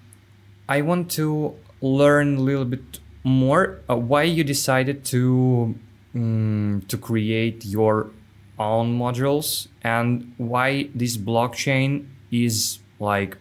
I 0.68 0.82
want 0.82 1.10
to 1.18 1.56
learn 1.82 2.38
a 2.38 2.42
little 2.42 2.64
bit 2.64 3.02
more 3.26 3.82
why 3.88 4.24
you 4.24 4.46
decided 4.46 5.04
to 5.04 5.76
um, 6.16 6.82
to 6.88 6.98
create 6.98 7.66
your 7.66 8.12
own 8.60 9.00
modules 9.00 9.68
and 9.84 10.34
why 10.38 10.90
this 10.94 11.18
blockchain 11.18 12.08
is 12.32 12.80
like 13.00 13.38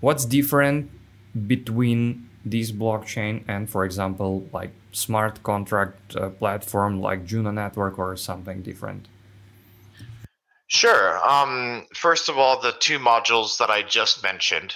what's 0.00 0.24
different 0.24 0.90
between 1.46 2.28
this 2.44 2.70
blockchain 2.70 3.42
and 3.48 3.68
for 3.68 3.84
example 3.84 4.48
like 4.52 4.70
smart 4.92 5.42
contract 5.42 6.16
uh, 6.16 6.30
platform 6.30 7.00
like 7.00 7.26
Juno 7.26 7.50
network 7.50 7.98
or 7.98 8.16
something 8.16 8.62
different? 8.62 9.08
Sure. 10.68 11.18
Um, 11.26 11.86
first 11.94 12.28
of 12.28 12.36
all, 12.38 12.60
the 12.60 12.72
two 12.72 12.98
modules 12.98 13.58
that 13.58 13.70
I 13.70 13.82
just 13.82 14.22
mentioned, 14.22 14.74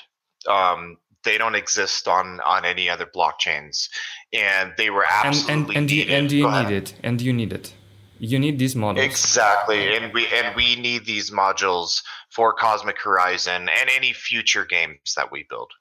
um, 0.49 0.97
they 1.23 1.37
don't 1.37 1.55
exist 1.55 2.09
on 2.09 2.41
on 2.41 2.65
any 2.65 2.89
other 2.89 3.07
blockchains, 3.07 3.89
and 4.33 4.73
they 4.79 4.89
were 4.91 5.05
absolutely 5.09 5.53
and 5.55 5.69
and, 5.69 5.77
and 5.77 5.91
you, 5.91 6.03
and 6.05 6.33
you 6.33 6.51
need 6.51 6.71
it? 6.71 6.95
And 7.03 7.21
you 7.21 7.33
need 7.33 7.53
it 7.53 7.75
you 8.22 8.40
need 8.40 8.60
these 8.60 8.76
models 8.76 9.06
Exactly, 9.06 9.96
and 9.96 10.14
we 10.14 10.28
and 10.28 10.56
we 10.56 10.76
need 10.76 11.06
these 11.06 11.32
modules 11.32 12.02
for 12.30 12.54
Cosmic 12.54 13.00
Horizon 13.02 13.70
and 13.70 13.90
any 13.96 14.14
future 14.14 14.66
games 14.66 15.14
that 15.16 15.32
we 15.32 15.46
build. 15.50 15.72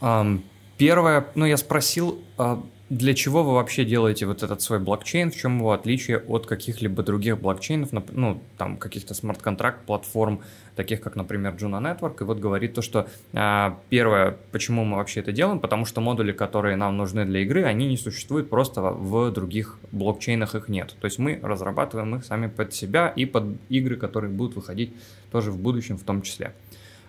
Um, 0.00 0.44
первое, 0.76 1.28
ну 1.34 1.44
я 1.44 1.56
спросил, 1.56 2.22
а, 2.36 2.62
для 2.97 3.15
чего 3.15 3.43
вы 3.43 3.53
вообще 3.53 3.85
делаете 3.85 4.27
вот 4.27 4.43
этот 4.43 4.61
свой 4.61 4.79
блокчейн, 4.79 5.31
в 5.31 5.35
чем 5.35 5.57
его 5.57 5.71
отличие 5.71 6.19
от 6.19 6.45
каких-либо 6.45 7.01
других 7.01 7.39
блокчейнов, 7.39 7.89
ну 7.91 8.41
там 8.57 8.77
каких-то 8.77 9.15
смарт-контракт 9.15 9.85
платформ, 9.85 10.41
таких 10.75 11.01
как, 11.01 11.15
например, 11.15 11.55
Juno 11.55 11.81
Network, 11.81 12.21
и 12.21 12.23
вот 12.23 12.39
говорит 12.39 12.75
то, 12.75 12.81
что 12.83 13.07
а, 13.33 13.79
первое, 13.89 14.37
почему 14.51 14.85
мы 14.85 14.97
вообще 14.97 15.21
это 15.21 15.31
делаем, 15.31 15.59
потому 15.59 15.85
что 15.85 16.01
модули, 16.01 16.33
которые 16.33 16.75
нам 16.75 16.95
нужны 16.95 17.25
для 17.25 17.41
игры, 17.41 17.63
они 17.63 17.87
не 17.87 17.97
существуют 17.97 18.49
просто 18.49 18.81
в 18.81 19.31
других 19.31 19.79
блокчейнах, 19.91 20.53
их 20.53 20.69
нет. 20.69 20.95
То 21.01 21.05
есть 21.05 21.17
мы 21.17 21.39
разрабатываем 21.41 22.15
их 22.15 22.25
сами 22.25 22.47
под 22.47 22.73
себя 22.73 23.07
и 23.15 23.25
под 23.25 23.57
игры, 23.69 23.95
которые 23.95 24.29
будут 24.29 24.55
выходить 24.55 24.93
тоже 25.31 25.51
в 25.51 25.57
будущем 25.57 25.97
в 25.97 26.03
том 26.03 26.21
числе. 26.21 26.53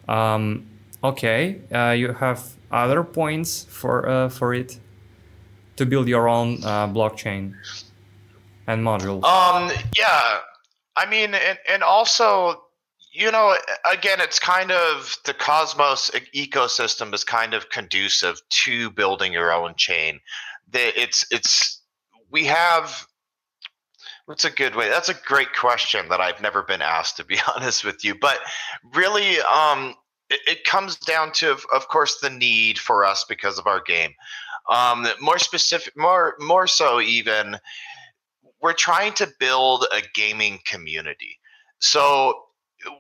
Um, 0.07 0.64
okay, 1.03 1.61
uh, 1.70 1.94
you 1.94 2.14
have 2.20 2.40
other 2.70 3.03
points 3.03 3.66
for 3.70 4.07
uh, 4.07 4.29
for 4.29 4.55
it 4.55 4.79
to 5.76 5.87
build 5.87 6.08
your 6.08 6.28
own 6.28 6.62
uh, 6.64 6.88
blockchain 6.88 7.54
and 8.66 8.84
modules. 8.84 9.24
Um, 9.24 9.70
yeah, 9.96 10.38
I 10.96 11.06
mean, 11.06 11.34
and, 11.34 11.58
and 11.68 11.82
also, 11.82 12.62
you 13.12 13.30
know, 13.30 13.56
again, 13.90 14.20
it's 14.20 14.38
kind 14.38 14.70
of 14.70 15.16
the 15.24 15.34
Cosmos 15.34 16.10
ecosystem 16.34 17.12
is 17.14 17.24
kind 17.24 17.54
of 17.54 17.70
conducive 17.70 18.40
to 18.48 18.90
building 18.90 19.32
your 19.32 19.52
own 19.52 19.74
chain. 19.76 20.20
It's 20.72 21.24
it's 21.30 21.80
we 22.30 22.44
have. 22.44 23.06
What's 24.26 24.46
a 24.46 24.50
good 24.50 24.74
way? 24.74 24.88
That's 24.88 25.10
a 25.10 25.14
great 25.14 25.52
question 25.52 26.08
that 26.08 26.22
I've 26.22 26.40
never 26.40 26.62
been 26.62 26.80
asked, 26.80 27.18
to 27.18 27.24
be 27.24 27.38
honest 27.54 27.84
with 27.84 28.02
you. 28.04 28.14
But 28.14 28.38
really, 28.94 29.38
um, 29.40 29.94
it, 30.30 30.40
it 30.46 30.64
comes 30.64 30.96
down 30.96 31.32
to, 31.32 31.50
of 31.52 31.88
course, 31.88 32.20
the 32.20 32.30
need 32.30 32.78
for 32.78 33.04
us 33.04 33.26
because 33.28 33.58
of 33.58 33.66
our 33.66 33.82
game. 33.82 34.14
Um, 34.70 35.07
more 35.20 35.38
specific, 35.38 35.96
more 35.96 36.37
more 36.40 36.66
so 36.66 37.00
even 37.00 37.59
we're 38.62 38.72
trying 38.72 39.12
to 39.12 39.29
build 39.38 39.85
a 39.92 40.00
gaming 40.14 40.59
community. 40.64 41.38
So 41.81 42.44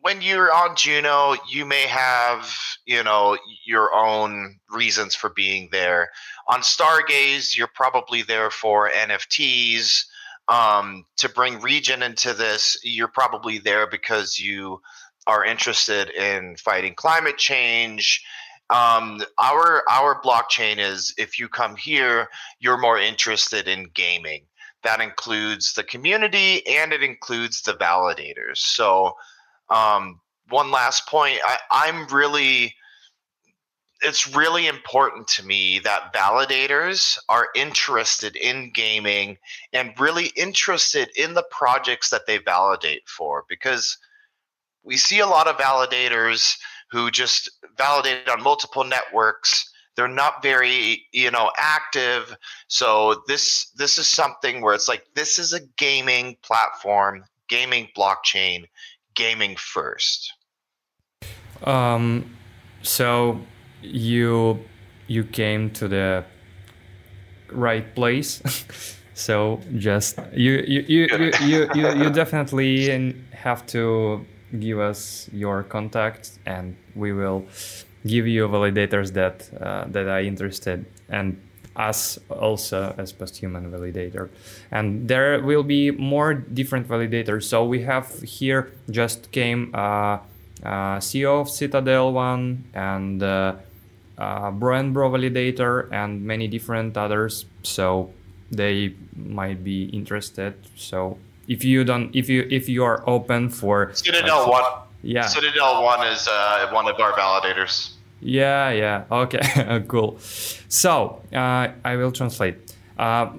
when 0.02 0.22
you're 0.22 0.52
on 0.52 0.76
Juno, 0.76 1.36
you 1.48 1.64
may 1.64 1.86
have, 1.86 2.54
you 2.86 3.02
know, 3.02 3.38
your 3.64 3.94
own 3.94 4.58
reasons 4.70 5.14
for 5.14 5.30
being 5.30 5.68
there. 5.72 6.10
On 6.48 6.60
Stargaze, 6.60 7.56
you're 7.56 7.70
probably 7.74 8.22
there 8.22 8.50
for 8.50 8.90
NFTs. 8.90 10.04
Um, 10.48 11.06
to 11.16 11.28
bring 11.30 11.60
region 11.60 12.02
into 12.02 12.34
this, 12.34 12.78
you're 12.82 13.08
probably 13.08 13.58
there 13.58 13.86
because 13.86 14.38
you 14.38 14.80
are 15.26 15.44
interested 15.44 16.10
in 16.10 16.56
fighting 16.56 16.94
climate 16.94 17.38
change. 17.38 18.22
Um, 18.70 19.22
our 19.38 19.82
our 19.90 20.20
blockchain 20.22 20.78
is 20.78 21.14
if 21.18 21.38
you 21.38 21.48
come 21.48 21.76
here, 21.76 22.28
you're 22.60 22.78
more 22.78 22.98
interested 22.98 23.68
in 23.68 23.90
gaming 23.94 24.46
that 24.84 25.00
includes 25.00 25.72
the 25.72 25.82
community 25.82 26.64
and 26.66 26.92
it 26.92 27.02
includes 27.02 27.62
the 27.62 27.72
validators. 27.72 28.58
So, 28.58 29.16
um, 29.70 30.20
one 30.50 30.70
last 30.70 31.08
point 31.08 31.38
I, 31.44 31.58
I'm 31.70 32.06
really, 32.08 32.74
it's 34.02 34.34
really 34.36 34.68
important 34.68 35.26
to 35.28 35.44
me 35.44 35.80
that 35.80 36.12
validators 36.14 37.18
are 37.28 37.48
interested 37.56 38.36
in 38.36 38.70
gaming 38.72 39.38
and 39.72 39.98
really 39.98 40.26
interested 40.36 41.08
in 41.16 41.32
the 41.34 41.46
projects 41.50 42.10
that 42.10 42.26
they 42.26 42.38
validate 42.38 43.08
for 43.08 43.44
because 43.48 43.96
we 44.82 44.98
see 44.98 45.20
a 45.20 45.26
lot 45.26 45.48
of 45.48 45.56
validators 45.56 46.56
who 46.94 47.10
just 47.10 47.50
validate 47.76 48.28
on 48.28 48.40
multiple 48.40 48.84
networks. 48.84 49.68
They're 49.96 50.06
not 50.06 50.42
very 50.42 51.04
you 51.12 51.30
know 51.30 51.50
active. 51.58 52.36
So 52.68 53.22
this 53.26 53.70
this 53.76 53.98
is 53.98 54.08
something 54.08 54.62
where 54.62 54.74
it's 54.74 54.88
like 54.88 55.04
this 55.14 55.38
is 55.40 55.52
a 55.52 55.60
gaming 55.76 56.36
platform 56.42 57.24
gaming 57.48 57.88
blockchain 57.96 58.66
gaming 59.14 59.56
first. 59.56 60.32
Um, 61.64 62.36
so 62.82 63.40
you 63.82 64.60
you 65.08 65.24
came 65.24 65.70
to 65.70 65.88
the 65.88 66.24
right 67.50 67.92
place. 67.96 68.40
so 69.14 69.60
just 69.78 70.20
you 70.32 70.64
you 70.66 70.80
you 70.86 71.06
you, 71.18 71.32
you, 71.40 71.68
you, 71.74 72.04
you 72.04 72.10
definitely 72.10 73.14
have 73.32 73.66
to 73.66 74.24
give 74.60 74.78
us 74.78 75.28
your 75.32 75.62
contact 75.62 76.38
and 76.46 76.76
we 76.94 77.12
will 77.12 77.44
give 78.06 78.26
you 78.26 78.46
validators 78.48 79.12
that 79.12 79.48
uh, 79.60 79.84
that 79.88 80.06
are 80.06 80.20
interested 80.20 80.84
and 81.08 81.40
us 81.76 82.18
also 82.30 82.94
as 82.98 83.12
posthuman 83.12 83.70
validator. 83.70 84.28
And 84.70 85.08
there 85.08 85.40
will 85.42 85.62
be 85.62 85.90
more 85.90 86.34
different 86.34 86.88
validators. 86.88 87.44
So 87.44 87.64
we 87.64 87.82
have 87.82 88.22
here 88.22 88.72
just 88.90 89.32
came 89.32 89.72
uh, 89.74 90.18
uh, 90.62 90.98
CEO 90.98 91.40
of 91.40 91.50
Citadel 91.50 92.12
one 92.12 92.64
and 92.74 93.22
uh, 93.22 93.56
uh, 94.16 94.50
Bro 94.50 94.76
and 94.76 94.94
Bro 94.94 95.10
validator 95.10 95.92
and 95.92 96.22
many 96.22 96.48
different 96.48 96.96
others. 96.96 97.46
So 97.62 98.12
they 98.50 98.94
might 99.16 99.64
be 99.64 99.86
interested. 99.86 100.54
So 100.76 101.18
if 101.47 101.63
you 101.63 101.83
don't 101.83 102.09
if 102.13 102.29
you 102.29 102.47
if 102.49 102.69
you 102.69 102.83
are 102.83 103.03
open 103.07 103.49
for 103.49 103.91
Citadel 103.93 104.49
one 104.49 104.63
yeah 105.03 105.25
Citadel 105.25 105.83
one 105.83 106.05
is 106.07 106.27
uh, 106.27 106.67
one 106.71 106.87
of 106.87 106.99
our 106.99 107.13
validators 107.13 107.93
yeah 108.21 108.69
yeah 108.69 109.03
okay 109.11 109.83
cool 109.87 110.17
so 110.67 111.21
uh, 111.33 111.67
I 111.83 111.95
will 111.95 112.11
translate 112.11 112.55
Uh, 112.99 113.31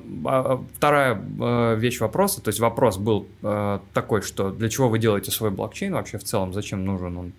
вторая 0.74 1.16
uh, 1.16 1.76
вещь 1.76 2.00
вопроса, 2.00 2.40
то 2.40 2.48
есть 2.48 2.60
вопрос 2.60 2.96
был 2.96 3.26
uh, 3.42 3.78
такой, 3.92 4.22
что 4.22 4.50
для 4.50 4.70
чего 4.70 4.88
вы 4.88 4.98
делаете 4.98 5.30
свой 5.30 5.50
блокчейн 5.50 5.92
вообще 5.92 6.16
в 6.16 6.24
целом, 6.24 6.54
зачем 6.54 6.82
нужен 6.86 7.18
он? 7.18 7.32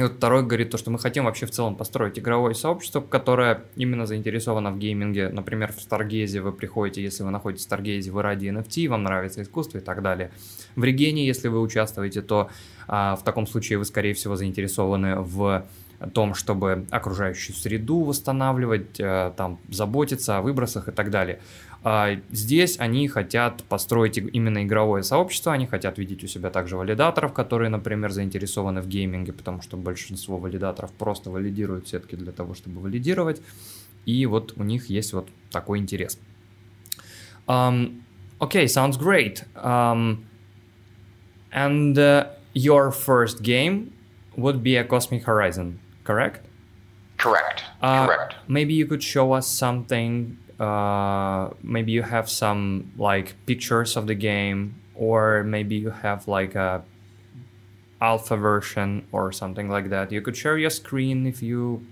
И 0.00 0.02
вот 0.02 0.12
второй 0.12 0.42
говорит 0.42 0.70
то, 0.70 0.78
что 0.78 0.90
мы 0.90 0.98
хотим 0.98 1.26
вообще 1.26 1.44
в 1.44 1.50
целом 1.50 1.76
построить 1.76 2.18
игровое 2.18 2.54
сообщество, 2.54 3.02
которое 3.02 3.64
именно 3.76 4.06
заинтересовано 4.06 4.70
в 4.70 4.78
гейминге. 4.78 5.28
Например, 5.28 5.74
в 5.74 5.76
Stargaze 5.76 6.40
вы 6.40 6.52
приходите, 6.52 7.02
если 7.02 7.22
вы 7.22 7.30
находитесь 7.30 7.66
в 7.66 7.70
Stargaze, 7.70 8.10
вы 8.10 8.22
ради 8.22 8.46
NFT, 8.46 8.88
вам 8.88 9.02
нравится 9.02 9.42
искусство 9.42 9.76
и 9.76 9.82
так 9.82 10.00
далее. 10.00 10.30
В 10.74 10.84
Регене, 10.84 11.26
если 11.26 11.48
вы 11.48 11.60
участвуете, 11.60 12.22
то 12.22 12.48
а, 12.88 13.14
в 13.16 13.24
таком 13.24 13.46
случае 13.46 13.76
вы, 13.76 13.84
скорее 13.84 14.14
всего, 14.14 14.36
заинтересованы 14.36 15.16
в 15.16 15.66
том, 16.14 16.34
чтобы 16.34 16.86
окружающую 16.90 17.54
среду 17.54 18.00
восстанавливать, 18.00 18.98
э, 18.98 19.32
там, 19.36 19.58
заботиться 19.68 20.38
о 20.38 20.40
выбросах 20.40 20.88
и 20.88 20.92
так 20.92 21.10
далее. 21.10 21.40
А 21.82 22.16
здесь 22.30 22.78
они 22.78 23.08
хотят 23.08 23.64
построить 23.64 24.18
именно 24.18 24.62
игровое 24.64 25.02
сообщество, 25.02 25.52
они 25.52 25.66
хотят 25.66 25.96
видеть 25.98 26.22
у 26.22 26.26
себя 26.26 26.50
также 26.50 26.76
валидаторов, 26.76 27.32
которые, 27.32 27.70
например, 27.70 28.10
заинтересованы 28.10 28.82
в 28.82 28.88
гейминге, 28.88 29.32
потому 29.32 29.62
что 29.62 29.78
большинство 29.78 30.36
валидаторов 30.36 30.92
просто 30.92 31.30
валидируют 31.30 31.88
сетки 31.88 32.16
для 32.16 32.32
того, 32.32 32.54
чтобы 32.54 32.80
валидировать. 32.80 33.40
И 34.04 34.26
вот 34.26 34.52
у 34.56 34.62
них 34.62 34.90
есть 34.90 35.12
вот 35.14 35.28
такой 35.50 35.78
интерес. 35.78 36.18
Um, 37.48 38.02
okay, 38.40 38.66
sounds 38.66 38.96
great. 38.96 39.44
Um, 39.56 40.26
and 41.50 41.98
uh, 41.98 42.26
your 42.52 42.92
first 42.92 43.42
game 43.42 43.92
would 44.36 44.62
be 44.62 44.76
a 44.76 44.84
Cosmic 44.84 45.24
Horizon, 45.24 45.80
correct? 46.04 46.46
Correct. 47.16 47.64
Uh, 47.82 48.06
Correct. 48.06 48.34
Maybe 48.48 48.72
you 48.74 48.86
could 48.86 49.02
show 49.02 49.32
us 49.32 49.46
something 49.46 50.38
uh, 50.59 51.49
maybe 51.63 51.91
you 51.91 52.01
have 52.03 52.29
some 52.29 52.91
like 52.97 53.35
pictures 53.45 53.97
of 53.97 54.07
the 54.07 54.15
game 54.15 54.75
or 54.95 55.43
maybe 55.43 55.75
you 55.75 55.89
have 55.91 56.27
like 56.27 56.55
a 56.55 56.83
alpha 58.01 58.37
version 58.37 59.05
or 59.11 59.31
something 59.31 59.69
like 59.69 59.89
that 59.89 60.11
you 60.11 60.21
could 60.21 60.35
share 60.35 60.57
your 60.57 60.69
screen 60.69 61.25
if 61.25 61.41
you 61.41 61.85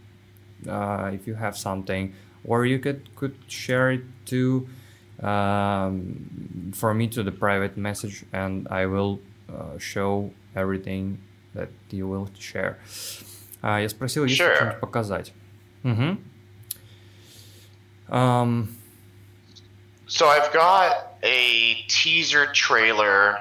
uh, 0.70 1.10
if 1.14 1.28
you 1.28 1.36
have 1.36 1.58
something 1.58 2.14
or 2.46 2.66
you 2.66 2.80
could 2.80 3.02
could 3.16 3.36
share 3.48 3.92
it 3.92 4.02
to 4.26 4.68
um, 5.22 6.72
for 6.74 6.94
me 6.94 7.08
to 7.08 7.24
the 7.24 7.32
private 7.32 7.78
message 7.78 8.24
and 8.34 8.68
i 8.70 8.86
will 8.86 9.20
uh, 9.50 9.78
show 9.78 10.32
everything 10.56 11.18
that 11.54 11.70
you 11.92 12.08
will 12.08 12.30
share 12.38 12.78
uh, 13.64 13.80
я 13.82 13.88
спросил, 13.88 14.26
есть 14.26 14.42
Sure. 14.42 14.56
что-нибудь 14.56 14.80
показать. 14.82 15.32
Мгм. 15.84 16.18
Um, 18.11 18.77
So 20.07 20.27
I've 20.29 20.53
got 20.53 21.15
a 21.23 21.75
teaser 21.89 22.47
trailer. 22.53 23.39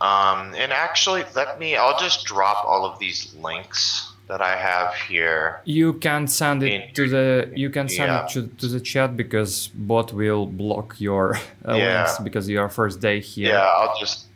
Um, 0.00 0.54
and 0.56 0.72
actually, 0.72 1.24
let 1.34 1.58
me, 1.58 1.76
I'll 1.76 1.98
just 1.98 2.24
drop 2.24 2.64
all 2.64 2.86
of 2.86 2.98
these 2.98 3.34
links 3.34 4.06
that 4.28 4.40
I 4.40 4.56
have 4.56 4.94
here. 4.94 5.60
you 5.64 5.94
can 5.94 6.26
send 6.28 6.62
it 6.62 6.94
to 6.94 7.08
the 7.08 7.52
you 7.56 7.68
can 7.68 7.88
send 7.88 8.12
Yeah. 8.12 8.24
it 8.24 8.30
to, 8.30 8.46
to 8.60 8.68
the 8.68 8.80
chat 8.80 9.16
because 9.16 9.66
bot 9.74 10.12
will 10.12 10.46
block 10.46 11.00
your 11.00 11.34
uh, 11.68 11.74
Yeah. 11.74 12.04
links 12.04 12.18
because 12.20 12.48
your 12.48 12.68
first 12.68 13.00
day 13.00 13.20
here. 13.20 13.48
Yeah, 13.48 13.58
I'll 13.78 13.98
just, 13.98 14.26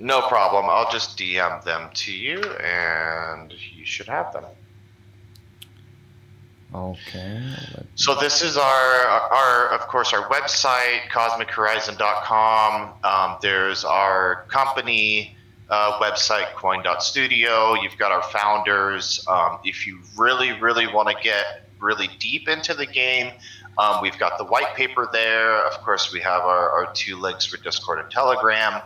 no 0.00 0.22
problem. 0.22 0.64
I'll 0.70 0.90
just 0.90 1.18
DM 1.18 1.62
them 1.62 1.90
to 1.92 2.10
you 2.12 2.40
and 2.42 3.52
you 3.76 3.84
should 3.84 4.08
have 4.08 4.32
them. 4.32 4.44
Okay. 6.74 7.42
So 7.94 8.14
this 8.14 8.42
is 8.42 8.56
our, 8.58 8.62
our 8.62 9.68
of 9.68 9.80
course, 9.88 10.12
our 10.12 10.28
website, 10.28 11.00
cosmichorizon.com. 11.10 12.92
Um, 13.02 13.38
there's 13.40 13.84
our 13.84 14.44
company 14.48 15.36
uh, 15.70 15.98
website, 15.98 16.52
coin.studio. 16.54 17.74
You've 17.74 17.96
got 17.96 18.12
our 18.12 18.22
founders. 18.22 19.24
Um, 19.28 19.60
if 19.64 19.86
you 19.86 20.00
really, 20.16 20.52
really 20.60 20.86
want 20.86 21.08
to 21.08 21.22
get 21.22 21.68
really 21.80 22.08
deep 22.18 22.48
into 22.48 22.74
the 22.74 22.86
game, 22.86 23.32
um, 23.78 24.02
we've 24.02 24.18
got 24.18 24.36
the 24.36 24.44
white 24.44 24.74
paper 24.74 25.08
there. 25.10 25.64
Of 25.66 25.82
course, 25.84 26.12
we 26.12 26.20
have 26.20 26.42
our, 26.42 26.70
our 26.70 26.92
two 26.92 27.16
links 27.16 27.46
for 27.46 27.56
Discord 27.58 28.00
and 28.00 28.10
Telegram. 28.10 28.82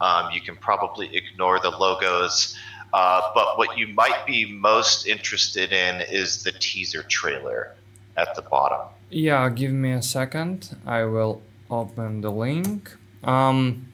Um, 0.00 0.32
you 0.32 0.40
can 0.40 0.56
probably 0.56 1.14
ignore 1.16 1.60
the 1.60 1.70
logos. 1.70 2.56
Uh, 2.92 3.22
but 3.34 3.56
what 3.56 3.78
you 3.78 3.88
might 3.88 4.26
be 4.26 4.44
most 4.44 5.06
interested 5.06 5.72
in 5.72 6.02
is 6.02 6.42
the 6.42 6.52
teaser 6.52 7.02
trailer 7.02 7.74
at 8.16 8.34
the 8.34 8.42
bottom. 8.42 8.86
Yeah, 9.10 9.48
give 9.48 9.72
me 9.72 9.92
a 9.92 10.02
second. 10.02 10.76
I 10.86 11.04
will 11.04 11.42
open 11.70 12.20
the 12.20 12.30
link. 12.30 12.94
Um, 13.24 13.88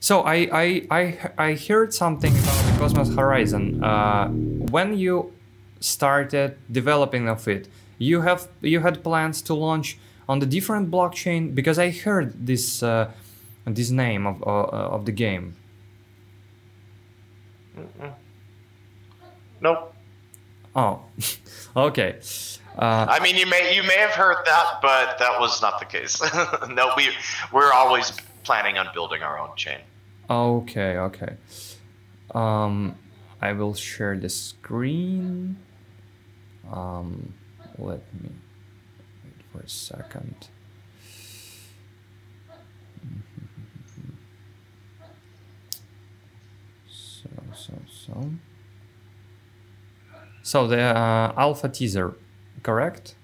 so 0.00 0.20
I 0.22 0.48
I 0.52 0.86
I 0.90 1.30
I 1.38 1.54
heard 1.54 1.94
something 1.94 2.32
about 2.36 2.64
the 2.66 2.78
Cosmos 2.78 3.14
Horizon. 3.14 3.82
Uh, 3.82 4.28
when 4.28 4.98
you 4.98 5.32
started 5.80 6.56
developing 6.70 7.28
of 7.28 7.48
it, 7.48 7.68
you 7.98 8.20
have 8.22 8.48
you 8.60 8.80
had 8.80 9.02
plans 9.02 9.40
to 9.42 9.54
launch 9.54 9.98
on 10.28 10.40
the 10.40 10.46
different 10.46 10.90
blockchain 10.90 11.54
because 11.54 11.78
I 11.78 11.90
heard 11.90 12.46
this 12.46 12.82
uh, 12.82 13.10
this 13.66 13.90
name 13.90 14.26
of 14.26 14.42
uh, 14.42 14.96
of 14.96 15.06
the 15.06 15.12
game. 15.12 15.56
Nope. 19.60 19.94
Oh, 20.76 21.02
okay. 21.76 22.20
Uh, 22.76 23.06
I 23.08 23.20
mean, 23.20 23.36
you 23.36 23.46
may 23.46 23.76
you 23.76 23.82
may 23.84 23.96
have 23.98 24.10
heard 24.10 24.44
that, 24.46 24.80
but 24.82 25.18
that 25.18 25.38
was 25.38 25.62
not 25.62 25.78
the 25.78 25.86
case. 25.86 26.20
no, 26.68 26.92
we 26.96 27.10
we're 27.52 27.72
always 27.72 28.12
planning 28.42 28.78
on 28.78 28.88
building 28.92 29.22
our 29.22 29.38
own 29.38 29.54
chain. 29.56 29.78
Okay, 30.28 30.96
okay. 30.96 31.36
Um, 32.34 32.96
I 33.40 33.52
will 33.52 33.74
share 33.74 34.16
the 34.18 34.28
screen. 34.28 35.56
Um, 36.72 37.34
let 37.78 38.02
me 38.14 38.30
wait 39.22 39.34
for 39.52 39.60
a 39.60 39.68
second. 39.68 40.48
So, 46.88 47.28
so, 47.54 47.72
so. 48.06 48.30
So 50.44 50.66
the 50.66 50.78
uh, 50.78 51.32
alpha 51.38 51.70
teaser, 51.70 52.14
correct? 52.62 53.14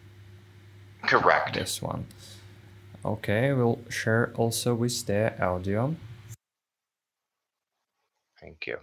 Correct. 1.02 1.52
This 1.54 1.82
one. 1.82 2.06
Okay, 3.04 3.52
we'll 3.52 3.80
share 3.90 4.32
also 4.36 4.74
with 4.74 5.04
the 5.04 5.38
audio. 5.38 5.94
Thank 8.40 8.66
you. 8.66 8.78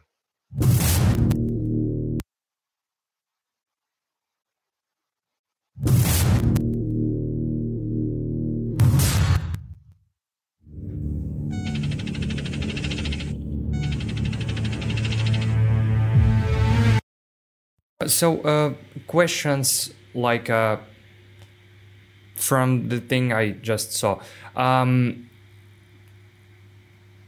So, 18.06 18.40
uh, 18.42 18.74
questions 19.06 19.92
like 20.14 20.50
uh, 20.50 20.78
from 22.36 22.88
the 22.88 23.00
thing 23.00 23.32
I 23.32 23.52
just 23.62 23.92
saw. 23.92 24.18
Um, 24.56 25.30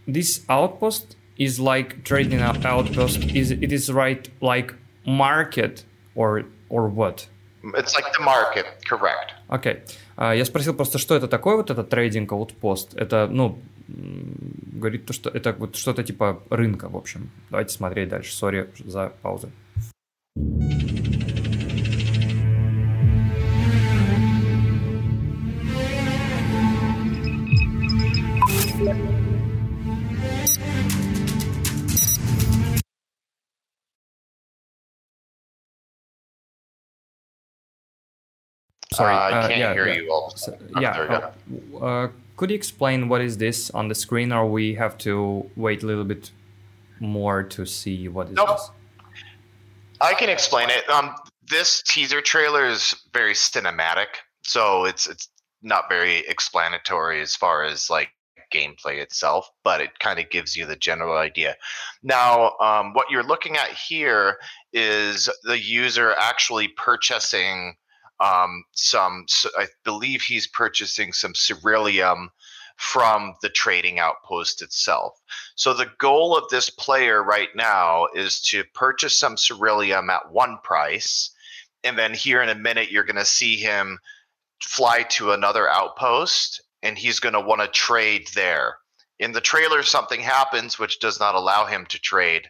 this 0.06 0.44
outpost 0.48 1.16
is 1.38 1.60
like 1.60 2.04
trading 2.04 2.40
out- 2.40 2.64
outpost. 2.64 3.18
Is 3.34 3.50
it 3.50 3.72
is 3.72 3.92
right 3.92 4.28
like 4.40 4.74
market 5.06 5.84
or 6.14 6.44
or 6.68 6.88
what? 6.88 7.28
It's 7.76 7.94
like 7.94 8.12
the 8.12 8.22
market, 8.24 8.66
correct. 8.86 9.32
Окей. 9.48 9.72
Okay. 9.72 9.82
Uh, 10.16 10.36
я 10.36 10.44
спросил 10.44 10.74
просто, 10.74 10.98
что 10.98 11.16
это 11.16 11.28
такое, 11.28 11.56
вот 11.56 11.70
этот 11.70 11.88
трейдинг 11.88 12.30
аутпост. 12.32 12.94
Это, 12.94 13.26
ну, 13.30 13.58
говорит 13.88 15.06
то, 15.06 15.12
что 15.12 15.30
это 15.30 15.52
вот 15.52 15.76
что-то 15.76 16.04
типа 16.04 16.42
рынка, 16.50 16.88
в 16.88 16.96
общем. 16.96 17.30
Давайте 17.50 17.74
смотреть 17.74 18.08
дальше. 18.10 18.34
Сори 18.34 18.70
за 18.78 19.12
паузу. 19.22 19.50
Sorry, 38.99 39.15
I 39.15 39.31
uh, 39.31 39.47
can't 39.47 39.59
yeah, 39.59 39.73
hear 39.73 39.87
yeah. 39.87 39.93
you 39.95 40.11
all. 40.11 40.29
So, 40.35 40.57
Oh, 40.75 40.81
yeah. 40.81 40.93
there 40.93 41.33
we 41.49 41.59
go. 41.59 41.85
uh, 41.85 41.85
uh, 41.85 42.07
could 42.37 42.49
you 42.51 42.55
explain 42.55 43.09
what 43.09 43.21
is 43.21 43.37
this 43.37 43.69
on 43.71 43.87
the 43.87 43.95
screen, 43.95 44.31
or 44.31 44.45
we 44.49 44.75
have 44.75 44.97
to 44.99 45.49
wait 45.55 45.83
a 45.83 45.85
little 45.85 46.05
bit 46.05 46.31
more 46.99 47.43
to 47.43 47.65
see 47.65 48.07
what 48.07 48.27
is 48.27 48.33
Nope. 48.33 48.49
this? 48.49 48.71
I 50.01 50.13
can 50.13 50.29
explain 50.29 50.69
it. 50.69 50.89
Um, 50.89 51.15
this 51.49 51.81
teaser 51.83 52.21
trailer 52.21 52.65
is 52.65 52.95
very 53.13 53.33
cinematic, 53.33 54.07
so 54.43 54.85
it's 54.85 55.07
it's 55.07 55.29
not 55.61 55.89
very 55.89 56.19
explanatory 56.27 57.21
as 57.21 57.35
far 57.35 57.63
as 57.63 57.89
like 57.89 58.09
gameplay 58.53 58.97
itself, 59.01 59.49
but 59.63 59.81
it 59.81 59.99
kind 59.99 60.19
of 60.19 60.29
gives 60.29 60.55
you 60.55 60.65
the 60.65 60.75
general 60.75 61.17
idea. 61.17 61.55
Now, 62.03 62.55
um, 62.59 62.93
what 62.93 63.09
you're 63.09 63.23
looking 63.23 63.57
at 63.57 63.69
here 63.69 64.37
is 64.73 65.29
the 65.43 65.59
user 65.59 66.13
actually 66.17 66.69
purchasing 66.69 67.75
um, 68.19 68.63
some. 68.73 69.25
I 69.57 69.67
believe 69.83 70.21
he's 70.21 70.47
purchasing 70.47 71.13
some 71.13 71.33
Ceruleum 71.33 72.29
from 72.77 73.33
the 73.41 73.49
trading 73.49 73.99
outpost 73.99 74.61
itself. 74.61 75.19
So 75.55 75.73
the 75.73 75.91
goal 75.97 76.37
of 76.37 76.49
this 76.49 76.69
player 76.69 77.21
right 77.21 77.49
now 77.53 78.07
is 78.15 78.41
to 78.43 78.63
purchase 78.73 79.19
some 79.19 79.35
Ceruleum 79.35 80.09
at 80.09 80.31
one 80.31 80.57
price, 80.63 81.31
and 81.83 81.97
then 81.97 82.13
here 82.13 82.41
in 82.41 82.49
a 82.49 82.55
minute 82.55 82.91
you're 82.91 83.03
going 83.03 83.15
to 83.17 83.25
see 83.25 83.57
him 83.57 83.99
fly 84.61 85.03
to 85.03 85.31
another 85.31 85.69
outpost, 85.69 86.61
and 86.81 86.97
he's 86.97 87.19
going 87.19 87.33
to 87.33 87.41
want 87.41 87.61
to 87.61 87.67
trade 87.67 88.27
there. 88.33 88.77
In 89.19 89.33
the 89.33 89.41
trailer, 89.41 89.83
something 89.83 90.21
happens 90.21 90.79
which 90.79 90.99
does 90.99 91.19
not 91.19 91.35
allow 91.35 91.65
him 91.65 91.85
to 91.87 91.99
trade, 91.99 92.47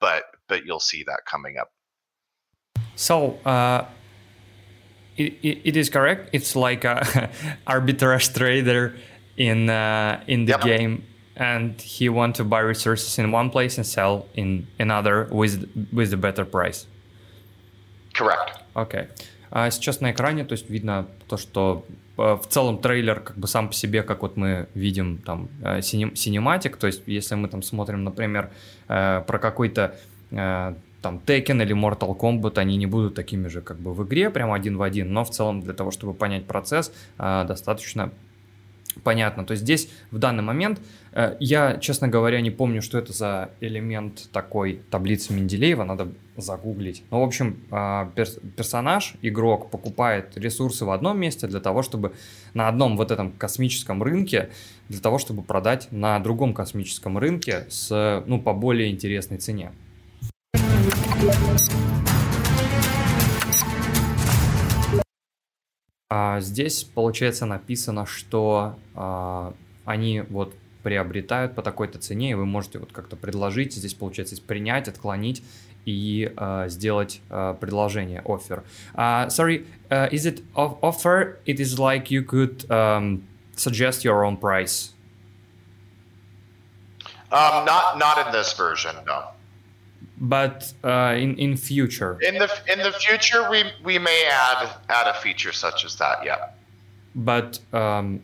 but 0.00 0.24
but 0.48 0.64
you'll 0.64 0.80
see 0.80 1.02
that 1.04 1.20
coming 1.26 1.56
up. 1.58 1.72
So, 2.96 3.38
uh, 3.44 3.86
it, 5.16 5.34
it, 5.42 5.58
it 5.64 5.76
is 5.76 5.88
correct. 5.90 6.28
It's 6.32 6.54
like 6.56 6.84
a 6.84 7.30
arbitrage 7.66 8.34
trader 8.34 8.94
in 9.36 9.68
uh, 9.70 10.20
in 10.26 10.44
the 10.46 10.52
Yep. 10.52 10.62
game, 10.62 11.02
and 11.36 11.80
he 11.80 12.08
want 12.08 12.36
to 12.36 12.44
buy 12.44 12.60
resources 12.60 13.18
in 13.18 13.32
one 13.32 13.50
place 13.50 13.76
and 13.78 13.86
sell 13.86 14.26
in 14.34 14.66
another 14.78 15.26
with 15.30 15.68
with 15.92 16.10
the 16.10 16.16
better 16.16 16.44
price. 16.44 16.86
Correct. 18.14 18.58
Окей. 18.74 19.08
А 19.50 19.70
сейчас 19.70 20.00
на 20.00 20.10
экране, 20.10 20.44
то 20.44 20.52
есть 20.52 20.68
видно 20.70 21.06
то, 21.28 21.36
что 21.36 21.84
э, 22.18 22.36
в 22.42 22.46
целом 22.48 22.78
трейлер 22.78 23.20
как 23.20 23.36
бы 23.38 23.46
сам 23.46 23.68
по 23.68 23.74
себе, 23.74 24.02
как 24.02 24.22
вот 24.22 24.36
мы 24.36 24.68
видим 24.74 25.18
там 25.18 25.48
э, 25.62 25.80
синем- 25.80 26.16
синематик, 26.16 26.76
то 26.76 26.86
есть 26.88 27.02
если 27.06 27.36
мы 27.36 27.48
там 27.48 27.62
смотрим, 27.62 28.02
например, 28.04 28.50
э, 28.88 29.22
про 29.26 29.38
какой-то 29.38 29.96
там 31.04 31.20
Tekken 31.26 31.62
или 31.62 31.74
Mortal 31.74 32.18
Kombat, 32.18 32.58
они 32.58 32.78
не 32.78 32.86
будут 32.86 33.14
такими 33.14 33.48
же 33.48 33.60
как 33.60 33.76
бы 33.78 33.92
в 33.92 34.02
игре, 34.04 34.30
прям 34.30 34.52
один 34.52 34.78
в 34.78 34.82
один, 34.82 35.12
но 35.12 35.22
в 35.22 35.30
целом 35.30 35.60
для 35.60 35.74
того, 35.74 35.90
чтобы 35.90 36.14
понять 36.14 36.46
процесс, 36.46 36.92
э, 37.18 37.44
достаточно 37.46 38.10
понятно. 39.02 39.44
То 39.44 39.52
есть 39.52 39.64
здесь 39.64 39.90
в 40.10 40.18
данный 40.18 40.42
момент 40.42 40.80
э, 41.12 41.36
я, 41.40 41.76
честно 41.76 42.08
говоря, 42.08 42.40
не 42.40 42.50
помню, 42.50 42.80
что 42.80 42.96
это 42.96 43.12
за 43.12 43.50
элемент 43.60 44.30
такой 44.32 44.80
таблицы 44.90 45.34
Менделеева, 45.34 45.84
надо 45.84 46.08
загуглить. 46.38 47.02
Ну, 47.10 47.20
в 47.20 47.24
общем, 47.24 47.58
перс- 48.16 48.38
персонаж, 48.56 49.14
игрок 49.20 49.70
покупает 49.70 50.38
ресурсы 50.38 50.86
в 50.86 50.90
одном 50.90 51.20
месте 51.20 51.46
для 51.46 51.60
того, 51.60 51.82
чтобы 51.82 52.12
на 52.54 52.68
одном 52.68 52.96
вот 52.96 53.10
этом 53.10 53.30
космическом 53.30 54.02
рынке, 54.02 54.48
для 54.88 55.00
того, 55.00 55.18
чтобы 55.18 55.42
продать 55.42 55.88
на 55.90 56.18
другом 56.18 56.54
космическом 56.54 57.18
рынке 57.18 57.66
с, 57.68 58.22
ну, 58.26 58.40
по 58.40 58.54
более 58.54 58.90
интересной 58.90 59.36
цене. 59.36 59.70
А 66.10 66.40
здесь, 66.40 66.84
получается, 66.84 67.46
написано, 67.46 68.06
что 68.06 68.78
а, 68.94 69.54
они 69.84 70.20
вот 70.20 70.54
приобретают 70.82 71.54
по 71.54 71.62
такой-то 71.62 71.98
цене, 71.98 72.32
и 72.32 72.34
вы 72.34 72.44
можете 72.44 72.78
вот 72.78 72.92
как-то 72.92 73.16
предложить, 73.16 73.74
здесь, 73.74 73.94
получается, 73.94 74.40
принять, 74.40 74.86
отклонить 74.86 75.42
и 75.86 76.32
а, 76.36 76.68
сделать 76.68 77.20
а, 77.30 77.54
предложение, 77.54 78.22
offer. 78.24 78.62
А, 78.94 79.28
sorry, 79.28 79.66
uh, 79.90 80.10
is 80.10 80.26
it 80.26 80.42
of- 80.54 80.78
offer? 80.82 81.38
It 81.46 81.58
is 81.58 81.78
like 81.78 82.10
you 82.10 82.22
could 82.22 82.70
um, 82.70 83.26
suggest 83.56 84.04
your 84.04 84.24
own 84.24 84.36
price. 84.36 84.90
Um, 87.32 87.64
not 87.64 87.98
not 87.98 88.26
in 88.26 88.32
this 88.32 88.52
version, 88.52 88.94
no. 89.06 89.33
But 90.16 90.72
uh, 90.84 91.14
in, 91.18 91.36
in 91.38 91.56
future, 91.56 92.18
In 92.22 92.34
the 92.38 92.48
in 92.72 92.78
the 92.78 92.92
future, 92.92 93.50
we 93.50 93.64
we 93.82 93.98
may 93.98 94.24
add 94.30 94.70
add 94.88 95.08
a 95.08 95.14
feature 95.14 95.52
such 95.52 95.84
as 95.84 95.96
that. 95.96 96.24
Yeah. 96.24 96.50
but 97.14 97.58
um, 97.72 98.22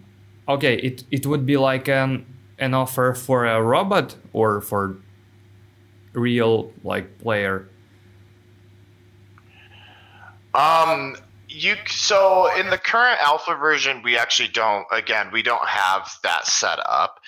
okay, 0.49 0.77
it, 0.77 1.05
it 1.11 1.27
would 1.27 1.45
be 1.47 1.57
like 1.57 1.89
an, 1.89 2.27
an 2.59 2.75
offer 2.75 3.15
for 3.15 3.45
a 3.47 3.61
robot 3.63 4.15
or 4.33 4.61
for 4.61 4.97
real 6.13 6.73
like 6.85 7.19
player. 7.19 7.69
Um, 10.55 11.17
you 11.49 11.77
so 11.87 12.49
in 12.59 12.71
the 12.71 12.79
current 12.79 13.21
alpha 13.23 13.55
version, 13.57 14.03
we 14.03 14.17
actually 14.17 14.49
don't. 14.49 14.87
Again, 14.93 15.31
we 15.33 15.43
don't 15.43 15.67
have 15.67 16.09
that 16.23 16.47
set 16.47 16.79
up. 16.87 17.21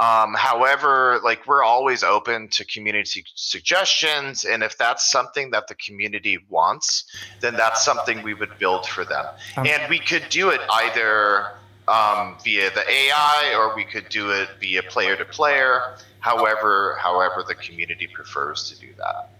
Um, 0.00 0.32
however, 0.32 1.20
like 1.22 1.46
we're 1.46 1.62
always 1.62 2.02
open 2.02 2.48
to 2.48 2.64
community 2.64 3.22
suggestions, 3.34 4.46
and 4.46 4.62
if 4.62 4.78
that's 4.78 5.10
something 5.10 5.50
that 5.50 5.68
the 5.68 5.74
community 5.74 6.38
wants, 6.48 7.04
then 7.42 7.54
that's 7.54 7.84
something 7.84 8.22
we 8.22 8.32
would 8.32 8.48
build 8.58 8.86
for 8.86 9.04
them. 9.04 9.26
Um, 9.58 9.66
and 9.66 9.90
we 9.90 9.98
could 9.98 10.24
do 10.30 10.48
it 10.48 10.62
either 10.70 11.48
um, 11.86 12.38
via 12.42 12.70
the 12.70 12.90
AI 12.90 13.54
or 13.54 13.76
we 13.76 13.84
could 13.84 14.08
do 14.08 14.30
it 14.30 14.48
via 14.58 14.82
player 14.84 15.16
to 15.16 15.24
player. 15.26 15.82
However, 16.20 16.96
however 16.98 17.44
the 17.46 17.54
community 17.54 18.06
prefers 18.06 18.70
to 18.70 18.80
do 18.80 18.94
that. 18.96 19.30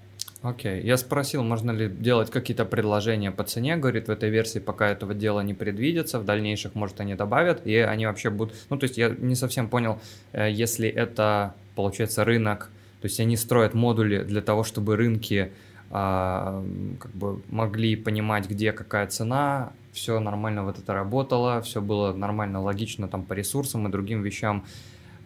Окей, 0.43 0.83
я 0.83 0.97
спросил, 0.97 1.45
можно 1.45 1.71
ли 1.71 1.89
делать 1.89 2.31
какие-то 2.31 2.65
предложения 2.65 3.31
по 3.31 3.45
цене, 3.45 3.77
говорит, 3.77 4.09
в 4.09 4.11
этой 4.11 4.31
версии 4.31 4.59
пока 4.59 4.89
этого 4.89 5.13
дела 5.13 5.41
не 5.41 5.53
предвидится, 5.53 6.19
в 6.19 6.25
дальнейших, 6.25 6.75
может, 6.75 6.99
они 7.01 7.15
добавят, 7.15 7.67
и 7.67 7.77
они 7.77 8.07
вообще 8.07 8.31
будут... 8.31 8.55
Ну, 8.71 8.79
то 8.79 8.85
есть 8.85 8.97
я 8.97 9.11
не 9.11 9.35
совсем 9.35 9.69
понял, 9.69 10.01
э, 10.33 10.51
если 10.51 10.89
это, 10.89 11.55
получается, 11.75 12.25
рынок, 12.25 12.71
то 13.03 13.07
есть 13.07 13.21
они 13.21 13.37
строят 13.37 13.75
модули 13.75 14.23
для 14.23 14.41
того, 14.41 14.65
чтобы 14.65 14.97
рынки 14.97 15.53
а, 15.91 16.65
как 17.01 17.11
бы 17.13 17.43
могли 17.49 17.97
понимать, 17.97 18.49
где 18.49 18.73
какая 18.73 19.09
цена, 19.09 19.73
все 19.93 20.21
нормально 20.21 20.65
вот 20.65 20.79
это 20.79 20.95
работало, 20.95 21.61
все 21.63 21.81
было 21.81 22.13
нормально, 22.13 22.61
логично 22.63 23.09
там 23.09 23.25
по 23.25 23.33
ресурсам 23.33 23.89
и 23.89 23.91
другим 23.91 24.23
вещам, 24.23 24.65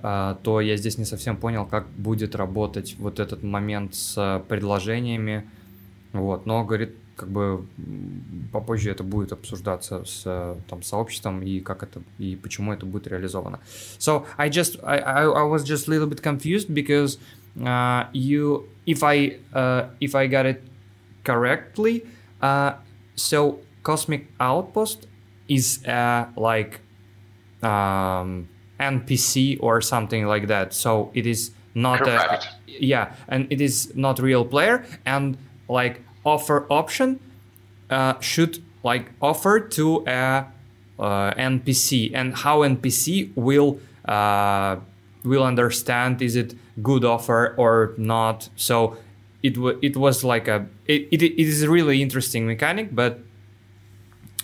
то 0.04 0.60
я 0.60 0.76
здесь 0.76 0.98
не 0.98 1.06
совсем 1.06 1.38
понял, 1.38 1.64
как 1.64 1.88
будет 1.88 2.34
работать 2.34 2.96
вот 2.98 3.20
этот 3.20 3.42
момент 3.42 3.94
с 3.94 4.44
предложениями. 4.48 5.48
Вот, 6.12 6.44
но 6.44 6.62
говорит, 6.62 6.94
как 7.16 7.30
бы 7.30 7.66
попозже 8.52 8.90
это 8.90 9.04
будет 9.04 9.32
обсуждаться 9.32 10.04
с 10.04 10.22
э, 10.26 10.56
там 10.68 10.82
сообществом 10.82 11.42
и 11.42 11.60
как 11.60 11.82
это 11.82 12.02
и 12.18 12.36
почему 12.36 12.72
это 12.72 12.86
будет 12.86 13.06
реализовано. 13.06 13.60
So 13.98 14.26
I 14.36 14.50
just 14.50 14.78
I, 14.82 14.98
I, 14.98 15.22
I 15.24 15.44
was 15.44 15.64
just 15.64 15.88
a 15.88 15.90
little 15.90 16.08
bit 16.08 16.22
confused 16.22 16.72
because 16.72 17.18
uh, 17.60 18.06
you 18.12 18.68
if 18.86 19.02
I 19.02 19.38
uh, 19.52 19.90
if 20.00 20.14
I 20.14 20.26
got 20.26 20.46
it 20.46 20.62
correctly, 21.24 22.04
uh, 22.42 22.74
so 23.14 23.60
Cosmic 23.82 24.28
Outpost 24.40 25.06
is 25.48 25.84
uh, 25.86 26.26
like 26.36 26.80
um, 27.62 28.48
NPC 28.80 29.58
or 29.60 29.80
something 29.80 30.26
like 30.26 30.48
that. 30.48 30.74
So 30.74 31.10
it 31.14 31.26
is 31.26 31.50
not 31.74 32.00
Correct. 32.00 32.48
a 32.68 32.80
yeah, 32.80 33.14
and 33.28 33.46
it 33.50 33.60
is 33.60 33.94
not 33.94 34.18
real 34.18 34.44
player 34.44 34.84
and 35.04 35.36
like 35.68 36.00
offer 36.24 36.66
option 36.70 37.20
uh, 37.90 38.18
should 38.20 38.62
like 38.82 39.10
offer 39.20 39.60
to 39.60 40.04
a 40.06 40.46
uh, 40.98 41.32
NPC 41.34 42.12
and 42.14 42.34
how 42.34 42.60
NPC 42.60 43.30
will 43.34 43.80
uh, 44.04 44.76
will 45.24 45.44
understand 45.44 46.22
is 46.22 46.36
it 46.36 46.54
good 46.82 47.04
offer 47.04 47.54
or 47.56 47.94
not. 47.96 48.48
So 48.56 48.96
it 49.42 49.58
wa 49.58 49.72
it 49.82 49.96
was 49.96 50.24
like 50.24 50.48
a 50.48 50.66
it, 50.86 51.08
it, 51.10 51.22
it 51.22 51.38
is 51.38 51.62
a 51.62 51.70
really 51.70 52.02
interesting 52.02 52.46
mechanic, 52.46 52.94
but 52.94 53.20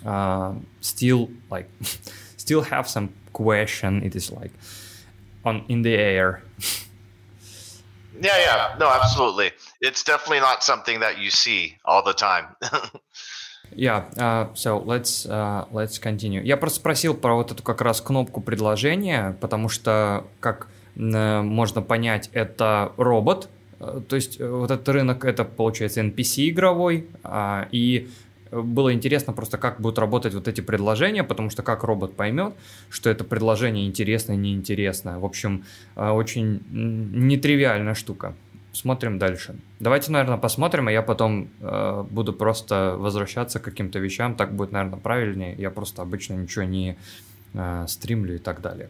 uh, 0.05 0.55
still 0.81 1.31
like 1.51 1.69
still 2.37 2.63
have 2.63 2.89
some 2.89 3.13
question. 3.33 4.03
It 4.03 4.15
is 4.15 4.31
like 4.31 4.53
on 5.45 5.65
in 5.69 5.83
the 5.83 5.95
air. 5.95 6.43
yeah, 8.21 8.39
yeah, 8.39 8.77
no, 8.79 8.89
absolutely. 8.89 9.53
It's 9.81 10.05
definitely 10.05 10.41
not 10.41 10.63
something 10.63 11.01
that 11.01 11.19
you 11.19 11.31
see 11.31 11.79
all 11.85 12.03
the 12.03 12.15
time. 12.15 12.57
Yeah, 13.73 14.11
uh, 14.19 14.53
so 14.55 14.79
let's, 14.79 15.27
uh, 15.27 15.65
let's 15.71 15.99
continue. 15.99 16.43
Я 16.43 16.57
просто 16.57 16.81
спросил 16.81 17.15
про 17.15 17.37
вот 17.37 17.53
эту 17.53 17.63
как 17.63 17.81
раз 17.81 18.01
кнопку 18.01 18.41
предложения, 18.41 19.37
потому 19.41 19.69
что, 19.69 20.27
как 20.41 20.69
э, 20.97 21.43
можно 21.43 21.81
понять, 21.83 22.31
это 22.33 22.93
робот, 22.97 23.49
э, 23.79 24.01
то 24.09 24.17
есть 24.17 24.41
э, 24.41 24.49
вот 24.49 24.71
этот 24.71 24.89
рынок 24.89 25.25
это 25.25 25.45
получается 25.45 26.01
NPC 26.01 26.49
игровой, 26.49 27.07
э, 27.23 27.65
и 27.71 28.11
было 28.51 28.93
интересно 28.93 29.33
просто, 29.33 29.59
как 29.59 29.81
будут 29.81 29.99
работать 29.99 30.35
вот 30.35 30.49
эти 30.49 30.61
предложения, 30.61 31.25
потому 31.25 31.51
что 31.51 31.63
как 31.63 31.85
робот 31.85 32.17
поймет, 32.17 32.55
что 32.89 33.11
это 33.11 33.25
предложение 33.25 33.87
интересное, 33.87 34.37
неинтересное. 34.37 35.19
В 35.19 35.25
общем, 35.25 35.65
э, 35.97 36.09
очень 36.11 36.63
нетривиальная 36.71 37.95
штука. 37.95 38.35
Смотрим 38.73 39.19
дальше. 39.19 39.57
Давайте, 39.81 40.13
наверное, 40.13 40.39
посмотрим, 40.39 40.89
а 40.89 40.93
я 40.93 41.03
потом 41.03 41.49
э, 41.61 42.05
буду 42.09 42.33
просто 42.33 42.95
возвращаться 42.97 43.59
к 43.59 43.63
каким-то 43.63 43.99
вещам. 43.99 44.37
Так 44.37 44.55
будет, 44.55 44.73
наверное, 44.73 44.99
правильнее. 44.99 45.55
Я 45.59 45.71
просто 45.71 46.03
обычно 46.03 46.35
ничего 46.35 46.65
не 46.65 46.97
э, 47.55 47.85
стримлю 47.89 48.37
и 48.37 48.39
так 48.39 48.61
далее. 48.61 48.89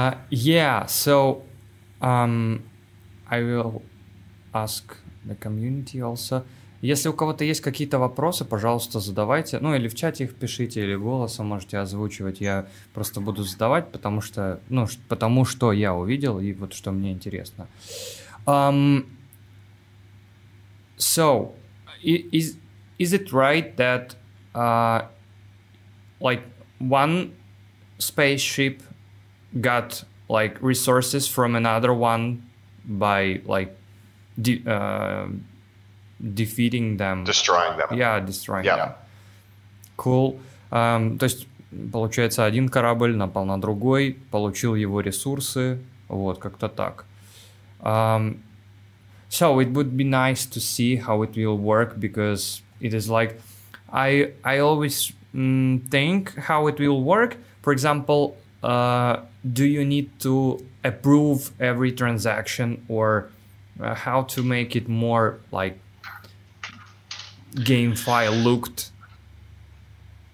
Uh, 0.00 0.18
yeah, 0.30 0.86
so 0.86 1.42
um, 2.00 2.62
I 3.28 3.42
will 3.42 3.82
ask 4.54 4.96
the 5.26 5.34
community 5.34 6.00
also. 6.00 6.44
Если 6.82 7.10
у 7.10 7.12
кого-то 7.12 7.44
есть 7.44 7.60
какие-то 7.60 7.98
вопросы, 7.98 8.46
пожалуйста, 8.46 9.00
задавайте. 9.00 9.58
Ну, 9.60 9.74
или 9.74 9.86
в 9.88 9.94
чате 9.94 10.24
их 10.24 10.34
пишите, 10.34 10.82
или 10.82 10.94
голосом 10.94 11.46
можете 11.46 11.76
озвучивать. 11.76 12.40
Я 12.40 12.66
просто 12.94 13.20
буду 13.20 13.42
задавать, 13.42 13.92
потому 13.92 14.22
что, 14.22 14.60
ну, 14.70 14.86
потому 15.08 15.44
что 15.44 15.72
я 15.72 15.94
увидел, 15.94 16.40
и 16.40 16.54
вот 16.54 16.72
что 16.72 16.90
мне 16.90 17.12
интересно. 17.12 17.68
Um, 18.46 19.04
so, 20.96 21.52
is, 22.02 22.56
is 22.98 23.12
it 23.12 23.30
right 23.30 23.76
that 23.76 24.16
uh, 24.54 25.02
like 26.18 26.44
one 26.78 27.32
spaceship 27.98 28.80
got 29.61 30.03
like 30.29 30.61
resources 30.61 31.27
from 31.27 31.55
another 31.55 31.93
one 31.93 32.41
by 32.83 33.41
like 33.45 33.75
de- 34.41 34.63
uh, 34.67 35.27
defeating 36.19 36.97
them 36.97 37.23
destroying 37.23 37.77
them 37.77 37.87
yeah 37.97 38.19
destroying 38.19 38.65
yeah. 38.65 38.77
them 38.77 38.93
cool 39.97 40.39
um, 40.71 41.17
то 41.17 41.25
есть 41.25 41.47
получается 41.91 42.45
один 42.45 42.69
корабль 42.69 43.15
напал 43.15 43.45
на 43.45 43.59
другой 43.59 44.17
получил 44.31 44.75
его 44.75 45.01
ресурсы 45.01 45.79
вот 46.07 46.39
как-то 46.39 46.67
так 46.69 47.05
um, 47.81 48.39
so 49.29 49.59
it 49.59 49.71
would 49.73 49.95
be 49.95 50.03
nice 50.03 50.45
to 50.45 50.59
see 50.59 50.95
how 50.95 51.23
it 51.23 51.35
will 51.35 51.57
work 51.57 51.99
because 51.99 52.61
it 52.79 52.93
is 52.93 53.09
like 53.09 53.39
I 53.91 54.33
I 54.43 54.59
always 54.59 55.13
mm, 55.33 55.89
think 55.89 56.35
how 56.35 56.67
it 56.67 56.79
will 56.79 57.01
work. 57.01 57.37
For 57.61 57.71
example, 57.73 58.37
uh, 58.62 59.22
do 59.52 59.64
you 59.64 59.84
need 59.84 60.18
to 60.20 60.64
approve 60.84 61.52
every 61.60 61.92
transaction 61.92 62.84
or 62.88 63.30
uh, 63.80 63.94
how 63.94 64.22
to 64.22 64.42
make 64.42 64.76
it 64.76 64.88
more 64.88 65.40
like 65.50 65.78
game 67.64 67.94
file 67.94 68.32
looked? 68.32 68.90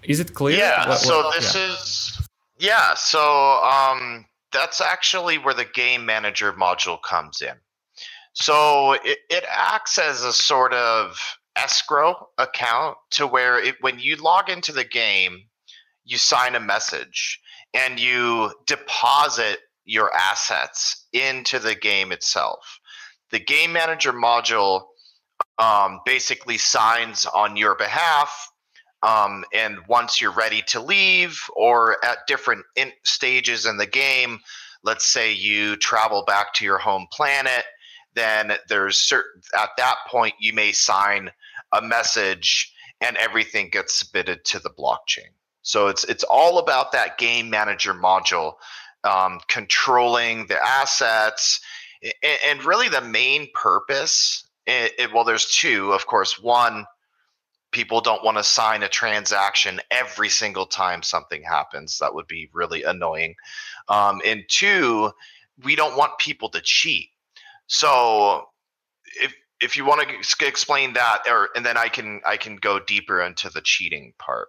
Is 0.03 0.19
it 0.19 0.33
clear? 0.33 0.57
Yeah. 0.57 0.89
What, 0.89 0.99
so 0.99 1.31
this 1.35 1.55
yeah. 1.55 1.71
is 1.71 2.27
yeah. 2.59 2.93
So 2.95 3.61
um, 3.63 4.25
that's 4.51 4.81
actually 4.81 5.37
where 5.37 5.53
the 5.53 5.65
game 5.65 6.05
manager 6.05 6.53
module 6.53 7.01
comes 7.01 7.41
in. 7.41 7.55
So 8.33 8.93
it, 8.93 9.19
it 9.29 9.45
acts 9.49 9.97
as 9.97 10.23
a 10.23 10.31
sort 10.31 10.73
of 10.73 11.17
escrow 11.55 12.29
account 12.37 12.97
to 13.11 13.25
where 13.25 13.59
it, 13.59 13.75
when 13.81 13.99
you 13.99 14.15
log 14.17 14.49
into 14.49 14.71
the 14.71 14.83
game, 14.83 15.45
you 16.05 16.17
sign 16.17 16.55
a 16.55 16.59
message 16.59 17.41
and 17.73 17.99
you 17.99 18.51
deposit 18.65 19.59
your 19.85 20.13
assets 20.13 21.07
into 21.13 21.59
the 21.59 21.75
game 21.75 22.11
itself. 22.11 22.79
The 23.31 23.39
game 23.39 23.73
manager 23.73 24.13
module 24.13 24.85
um, 25.57 25.99
basically 26.05 26.57
signs 26.57 27.25
on 27.25 27.57
your 27.57 27.75
behalf. 27.75 28.49
Um, 29.03 29.45
and 29.53 29.77
once 29.87 30.19
you're 30.19 30.31
ready 30.31 30.63
to 30.67 30.81
leave, 30.81 31.39
or 31.55 32.03
at 32.03 32.19
different 32.27 32.65
in- 32.75 32.91
stages 33.03 33.65
in 33.65 33.77
the 33.77 33.85
game, 33.85 34.39
let's 34.83 35.05
say 35.05 35.31
you 35.31 35.75
travel 35.75 36.23
back 36.25 36.53
to 36.55 36.65
your 36.65 36.79
home 36.79 37.07
planet, 37.11 37.65
then 38.15 38.53
there's 38.67 38.97
certain 38.97 39.41
at 39.55 39.69
that 39.77 39.97
point 40.07 40.33
you 40.39 40.51
may 40.53 40.71
sign 40.71 41.29
a 41.71 41.81
message 41.81 42.73
and 43.01 43.15
everything 43.17 43.69
gets 43.69 43.99
submitted 43.99 44.43
to 44.45 44.59
the 44.59 44.71
blockchain. 44.71 45.29
So 45.67 45.87
it's 45.87 46.05
it's 46.05 46.23
all 46.23 46.59
about 46.59 46.93
that 46.93 47.17
game 47.17 47.49
manager 47.49 47.93
module, 47.93 48.53
um, 49.03 49.41
controlling 49.49 50.47
the 50.47 50.57
assets, 50.65 51.59
and, 52.01 52.39
and, 52.47 52.63
really 52.63 52.87
the 52.87 53.01
main 53.01 53.49
purpose. 53.53 54.47
It, 54.65 54.93
it, 54.97 55.13
well, 55.13 55.25
there's 55.25 55.45
two, 55.47 55.91
of 55.91 56.07
course. 56.07 56.41
One, 56.41 56.85
people 57.71 57.99
don't 57.99 58.23
want 58.23 58.37
to 58.37 58.45
sign 58.45 58.81
a 58.83 58.87
transaction 58.87 59.81
every 59.91 60.29
single 60.29 60.65
time 60.65 61.03
something 61.03 61.43
happens. 61.43 61.97
That 61.97 62.15
would 62.15 62.27
be 62.27 62.49
really 62.53 62.83
annoying. 62.83 63.35
Um, 63.89 64.21
and 64.25 64.45
two, 64.47 65.11
we 65.65 65.75
don't 65.75 65.97
want 65.97 66.17
people 66.17 66.47
to 66.51 66.61
cheat. 66.63 67.09
So 67.67 68.45
if 69.19 69.33
if 69.59 69.75
you 69.75 69.83
want 69.83 70.07
to 70.07 70.47
explain 70.47 70.93
that, 70.93 71.23
or 71.29 71.49
and 71.57 71.65
then 71.65 71.75
I 71.75 71.89
can 71.89 72.21
I 72.25 72.37
can 72.37 72.55
go 72.55 72.79
deeper 72.79 73.21
into 73.21 73.49
the 73.49 73.61
cheating 73.61 74.13
part. 74.17 74.47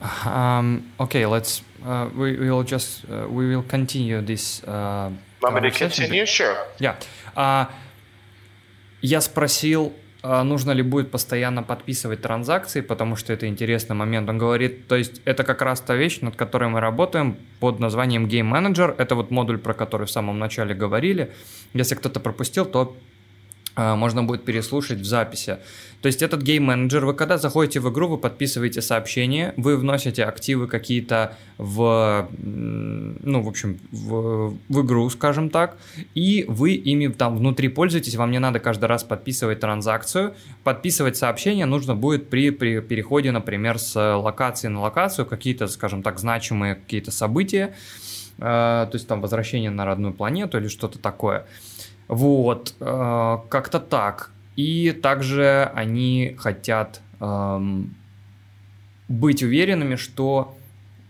Um, 0.00 0.92
okay, 1.00 1.26
let's. 1.26 1.62
Uh, 1.84 2.08
we 2.14 2.36
will 2.38 2.62
just 2.62 3.04
uh, 3.10 3.26
we 3.28 3.48
will 3.48 3.64
continue 3.64 4.22
this. 4.22 4.62
Uh, 4.62 5.10
Want 5.42 5.54
me 5.54 5.70
to 5.70 5.70
continue? 5.76 6.24
Sure. 6.26 6.54
Yeah. 6.78 6.94
Uh, 7.36 7.66
я 9.02 9.20
спросил, 9.20 9.92
uh, 10.22 10.44
нужно 10.44 10.70
ли 10.70 10.82
будет 10.82 11.10
постоянно 11.10 11.64
подписывать 11.64 12.22
транзакции, 12.22 12.80
потому 12.80 13.16
что 13.16 13.32
это 13.32 13.48
интересный 13.48 13.96
момент. 13.96 14.28
Он 14.28 14.38
говорит, 14.38 14.86
то 14.86 14.94
есть 14.94 15.20
это 15.24 15.42
как 15.42 15.62
раз 15.62 15.80
та 15.80 15.96
вещь, 15.96 16.20
над 16.20 16.36
которой 16.36 16.68
мы 16.68 16.78
работаем 16.78 17.36
под 17.58 17.80
названием 17.80 18.26
Game 18.26 18.52
Manager. 18.52 18.94
Это 18.98 19.16
вот 19.16 19.32
модуль, 19.32 19.58
про 19.58 19.74
который 19.74 20.06
в 20.06 20.10
самом 20.10 20.38
начале 20.38 20.76
говорили. 20.76 21.32
Если 21.74 21.96
кто-то 21.96 22.20
пропустил, 22.20 22.66
то 22.66 22.80
а, 22.82 22.96
можно 23.78 24.22
будет 24.24 24.44
переслушать 24.44 24.98
в 24.98 25.04
записи. 25.04 25.58
То 26.02 26.06
есть 26.06 26.22
этот 26.22 26.42
гейм-менеджер, 26.42 27.04
вы 27.04 27.14
когда 27.14 27.38
заходите 27.38 27.80
в 27.80 27.90
игру, 27.90 28.06
вы 28.06 28.18
подписываете 28.18 28.82
сообщения, 28.82 29.52
вы 29.56 29.76
вносите 29.76 30.24
активы 30.24 30.68
какие-то 30.68 31.36
в, 31.58 32.28
ну, 32.38 33.42
в 33.42 33.48
общем, 33.48 33.80
в, 33.90 34.56
в 34.68 34.82
игру, 34.82 35.10
скажем 35.10 35.50
так, 35.50 35.76
и 36.14 36.44
вы 36.46 36.74
ими 36.74 37.08
там 37.08 37.36
внутри 37.36 37.66
пользуетесь, 37.68 38.14
вам 38.14 38.30
не 38.30 38.38
надо 38.38 38.60
каждый 38.60 38.84
раз 38.84 39.02
подписывать 39.02 39.58
транзакцию. 39.58 40.34
Подписывать 40.62 41.16
сообщения 41.16 41.66
нужно 41.66 41.96
будет 41.96 42.30
при, 42.30 42.50
при 42.50 42.80
переходе, 42.80 43.32
например, 43.32 43.78
с 43.78 43.96
локации 44.16 44.68
на 44.68 44.80
локацию, 44.80 45.26
какие-то, 45.26 45.66
скажем 45.66 46.04
так, 46.04 46.20
значимые 46.20 46.76
какие-то 46.76 47.10
события, 47.10 47.74
э, 48.38 48.40
то 48.40 48.90
есть 48.92 49.08
там 49.08 49.20
возвращение 49.20 49.70
на 49.70 49.84
родную 49.84 50.14
планету 50.14 50.58
или 50.58 50.68
что-то 50.68 51.00
такое. 51.00 51.46
Вот, 52.08 52.74
э, 52.80 53.36
как-то 53.48 53.80
так. 53.80 54.32
И 54.56 54.90
также 54.90 55.70
они 55.74 56.34
хотят 56.38 57.00
эм, 57.20 57.94
быть 59.08 59.42
уверенными, 59.42 59.94
что 59.94 60.56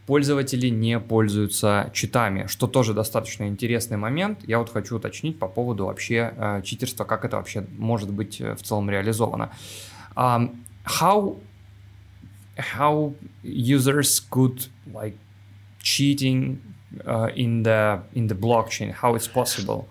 пользователи 0.06 0.68
не 0.68 0.98
пользуются 0.98 1.90
читами, 1.92 2.46
что 2.46 2.66
тоже 2.66 2.94
достаточно 2.94 3.46
интересный 3.46 3.96
момент. 3.96 4.40
Я 4.46 4.58
вот 4.58 4.70
хочу 4.70 4.96
уточнить 4.96 5.38
по 5.38 5.48
поводу 5.48 5.86
вообще 5.86 6.32
э, 6.36 6.62
читерства, 6.64 7.04
как 7.04 7.24
это 7.24 7.36
вообще 7.36 7.66
может 7.76 8.10
быть 8.10 8.40
э, 8.40 8.54
в 8.54 8.62
целом 8.62 8.90
реализовано. 8.90 9.50
Um, 10.16 10.56
how 10.84 11.36
how 12.56 13.14
users 13.42 14.20
could 14.30 14.68
like 14.92 15.16
cheating 15.80 16.58
uh, 17.04 17.30
in 17.36 17.62
the 17.62 18.00
in 18.14 18.26
the 18.26 18.34
blockchain? 18.34 18.92
How 18.92 19.14
it's 19.14 19.28
possible? 19.28 19.86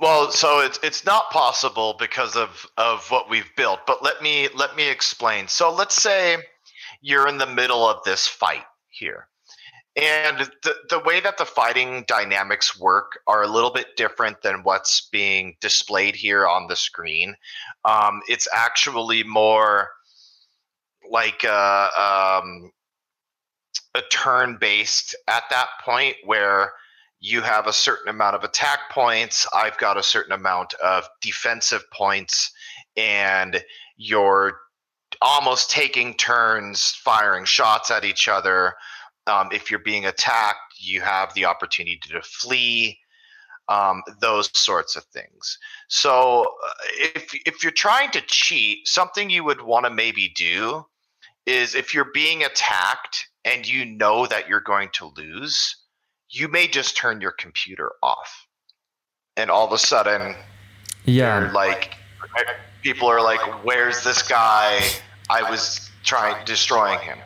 Well, 0.00 0.30
so 0.30 0.60
it's 0.60 0.78
it's 0.82 1.04
not 1.04 1.30
possible 1.30 1.96
because 1.98 2.36
of 2.36 2.66
of 2.76 3.10
what 3.10 3.28
we've 3.28 3.50
built. 3.56 3.80
But 3.86 4.02
let 4.02 4.22
me 4.22 4.48
let 4.54 4.76
me 4.76 4.88
explain. 4.88 5.48
So 5.48 5.72
let's 5.72 6.00
say 6.00 6.36
you're 7.00 7.28
in 7.28 7.38
the 7.38 7.46
middle 7.46 7.88
of 7.88 8.02
this 8.04 8.26
fight 8.26 8.64
here. 8.88 9.28
And 9.96 10.38
the, 10.62 10.74
the 10.90 11.00
way 11.00 11.18
that 11.20 11.38
the 11.38 11.44
fighting 11.44 12.04
dynamics 12.06 12.78
work 12.78 13.18
are 13.26 13.42
a 13.42 13.48
little 13.48 13.72
bit 13.72 13.96
different 13.96 14.40
than 14.42 14.62
what's 14.62 15.08
being 15.10 15.56
displayed 15.60 16.14
here 16.14 16.46
on 16.46 16.68
the 16.68 16.76
screen. 16.76 17.34
Um, 17.84 18.20
it's 18.28 18.46
actually 18.54 19.24
more 19.24 19.90
like 21.10 21.42
a, 21.42 21.88
um, 22.42 22.70
a 23.96 24.02
turn 24.12 24.56
based 24.60 25.16
at 25.26 25.42
that 25.50 25.68
point 25.84 26.14
where 26.24 26.74
you 27.20 27.40
have 27.42 27.66
a 27.66 27.72
certain 27.72 28.08
amount 28.08 28.36
of 28.36 28.44
attack 28.44 28.90
points. 28.90 29.46
I've 29.52 29.76
got 29.78 29.96
a 29.96 30.02
certain 30.02 30.32
amount 30.32 30.74
of 30.74 31.08
defensive 31.20 31.82
points, 31.92 32.52
and 32.96 33.62
you're 33.96 34.58
almost 35.20 35.70
taking 35.70 36.14
turns 36.14 36.92
firing 37.02 37.44
shots 37.44 37.90
at 37.90 38.04
each 38.04 38.28
other. 38.28 38.74
Um, 39.26 39.48
if 39.52 39.70
you're 39.70 39.80
being 39.80 40.06
attacked, 40.06 40.78
you 40.78 41.00
have 41.00 41.34
the 41.34 41.44
opportunity 41.44 42.00
to 42.10 42.22
flee. 42.22 42.98
Um, 43.68 44.02
those 44.22 44.48
sorts 44.58 44.96
of 44.96 45.04
things. 45.12 45.58
So, 45.88 46.56
uh, 46.66 46.70
if 47.14 47.34
if 47.44 47.62
you're 47.62 47.70
trying 47.70 48.10
to 48.12 48.22
cheat, 48.22 48.88
something 48.88 49.28
you 49.28 49.44
would 49.44 49.60
want 49.60 49.84
to 49.84 49.90
maybe 49.90 50.32
do 50.34 50.86
is 51.44 51.74
if 51.74 51.92
you're 51.92 52.10
being 52.14 52.44
attacked 52.44 53.28
and 53.44 53.68
you 53.68 53.84
know 53.84 54.26
that 54.26 54.48
you're 54.48 54.62
going 54.62 54.88
to 54.94 55.12
lose, 55.18 55.76
you 56.30 56.48
may 56.48 56.66
just 56.66 56.96
turn 56.96 57.20
your 57.20 57.32
computer 57.32 57.92
off 58.02 58.46
and 59.36 59.50
all 59.50 59.66
of 59.66 59.72
a 59.72 59.78
sudden 59.78 60.34
yeah. 61.04 61.50
like 61.52 61.94
people 62.82 63.08
are 63.08 63.22
like 63.22 63.40
where's 63.64 64.02
this 64.04 64.22
guy? 64.26 64.80
I 65.30 65.48
was 65.48 65.90
trying 66.04 66.44
destroying 66.44 67.00
him. 67.00 67.18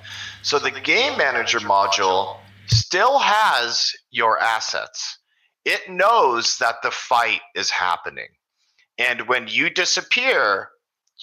So 0.42 0.58
the 0.58 0.70
game 0.70 1.16
manager 1.16 1.60
module 1.60 2.38
still 2.66 3.18
has 3.18 3.92
your 4.10 4.38
assets. 4.40 5.18
It 5.64 5.88
knows 5.88 6.58
that 6.58 6.82
the 6.82 6.90
fight 6.90 7.40
is 7.54 7.70
happening. 7.70 8.28
And 8.98 9.28
when 9.28 9.46
you 9.48 9.70
disappear 9.70 10.68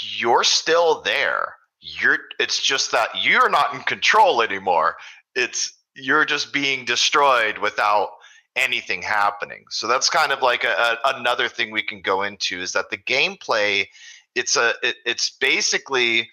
you're 0.01 0.43
still 0.43 1.01
there. 1.01 1.55
You're 1.81 2.19
it's 2.39 2.61
just 2.61 2.91
that 2.91 3.09
you're 3.21 3.49
not 3.49 3.73
in 3.73 3.81
control 3.81 4.41
anymore. 4.41 4.97
It's 5.35 5.78
you're 5.99 6.25
just 6.25 6.53
being 6.53 6.85
destroyed 6.85 7.57
without 7.57 8.09
anything 8.55 9.01
happening. 9.01 9.63
So 9.69 9.87
that's 9.87 10.09
kind 10.09 10.31
of 10.31 10.41
like 10.41 10.63
a, 10.63 10.97
a, 11.03 11.15
another 11.15 11.47
thing 11.47 11.71
we 11.71 11.83
can 11.83 12.01
go 12.01 12.23
into 12.23 12.61
is 12.61 12.73
that 12.73 12.89
the 12.89 12.97
gameplay 12.97 13.87
it's 14.35 14.55
a 14.55 14.73
it, 14.83 14.95
it's 15.05 15.31
basically 15.31 16.29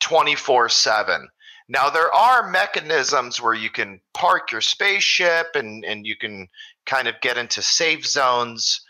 24/7. 0.00 1.26
Now 1.68 1.90
there 1.90 2.12
are 2.12 2.50
mechanisms 2.50 3.40
where 3.40 3.54
you 3.54 3.70
can 3.70 4.00
park 4.14 4.52
your 4.52 4.60
spaceship 4.60 5.48
and 5.54 5.84
and 5.84 6.06
you 6.06 6.16
can 6.16 6.48
kind 6.86 7.08
of 7.08 7.20
get 7.20 7.36
into 7.36 7.60
safe 7.62 8.06
zones 8.06 8.80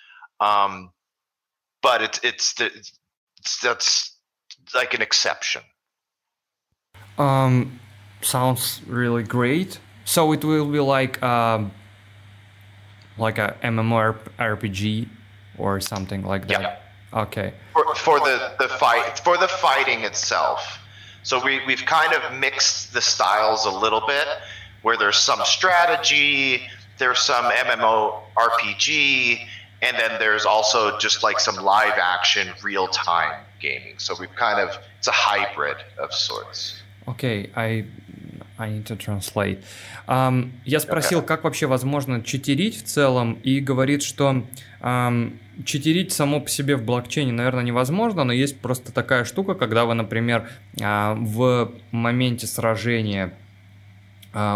um 0.41 0.93
but 1.83 2.03
it's 2.03 2.21
it's 2.23 2.55
the 2.55 2.67
it's, 2.67 2.93
that's 3.63 4.17
like 4.75 4.95
an 4.95 5.03
exception. 5.03 5.63
Um 7.17 7.81
sounds 8.23 8.81
really 8.87 9.23
great. 9.23 9.79
So 10.09 10.33
it 10.33 10.43
will 10.43 10.65
be 10.65 10.81
like 10.81 11.23
um, 11.23 11.71
like 13.19 13.37
a 13.37 13.55
MMORPG 13.63 15.07
or 15.59 15.81
something 15.81 16.23
like 16.23 16.49
that. 16.49 16.63
Yeah. 16.63 16.77
Okay. 17.13 17.53
For, 17.75 17.95
for 17.95 18.19
the 18.21 18.55
the 18.59 18.69
fight 18.69 19.19
for 19.19 19.37
the 19.37 19.49
fighting 19.49 20.05
itself. 20.05 20.79
So 21.25 21.45
we 21.45 21.61
we've 21.67 21.85
kind 21.85 22.15
of 22.15 22.39
mixed 22.39 22.95
the 22.95 23.03
styles 23.03 23.67
a 23.67 23.71
little 23.71 24.01
bit, 24.07 24.27
where 24.81 24.97
there's 24.97 25.19
some 25.19 25.41
strategy, 25.45 26.63
there's 26.97 27.21
some 27.21 27.45
MMORPG, 27.45 29.47
and 29.83 29.95
then 29.99 30.19
there's 30.19 30.47
also 30.47 30.97
just 30.97 31.23
like 31.23 31.39
some 31.39 31.57
live 31.57 31.99
action 31.99 32.49
real 32.63 32.89
time 32.89 33.45
gaming. 33.61 33.99
So 33.99 34.15
we've 34.19 34.35
kind 34.37 34.59
of 34.59 34.75
it's 34.97 35.09
a 35.09 35.13
hybrid 35.13 35.77
of 35.99 36.15
sorts. 36.15 36.81
Okay, 37.09 37.51
I 37.57 37.85
I 38.59 38.71
need 38.71 38.85
to 38.87 38.97
translate. 38.97 39.63
Um, 40.07 40.51
я 40.65 40.81
спросил, 40.81 41.23
как 41.23 41.45
вообще 41.45 41.67
возможно 41.67 42.23
читерить 42.23 42.83
в 42.83 42.85
целом, 42.85 43.35
и 43.45 43.61
говорит, 43.61 44.03
что 44.03 44.45
um, 44.81 45.39
читерить 45.65 46.13
само 46.13 46.41
по 46.41 46.49
себе 46.49 46.77
в 46.77 46.85
блокчейне, 46.85 47.33
наверное, 47.33 47.63
невозможно, 47.63 48.25
но 48.25 48.33
есть 48.33 48.61
просто 48.61 48.93
такая 48.93 49.25
штука, 49.25 49.55
когда 49.55 49.85
вы, 49.85 49.95
например, 49.95 50.49
uh, 50.77 51.15
в 51.15 51.73
моменте 51.93 52.47
сражения 52.47 53.27
а, 53.27 53.48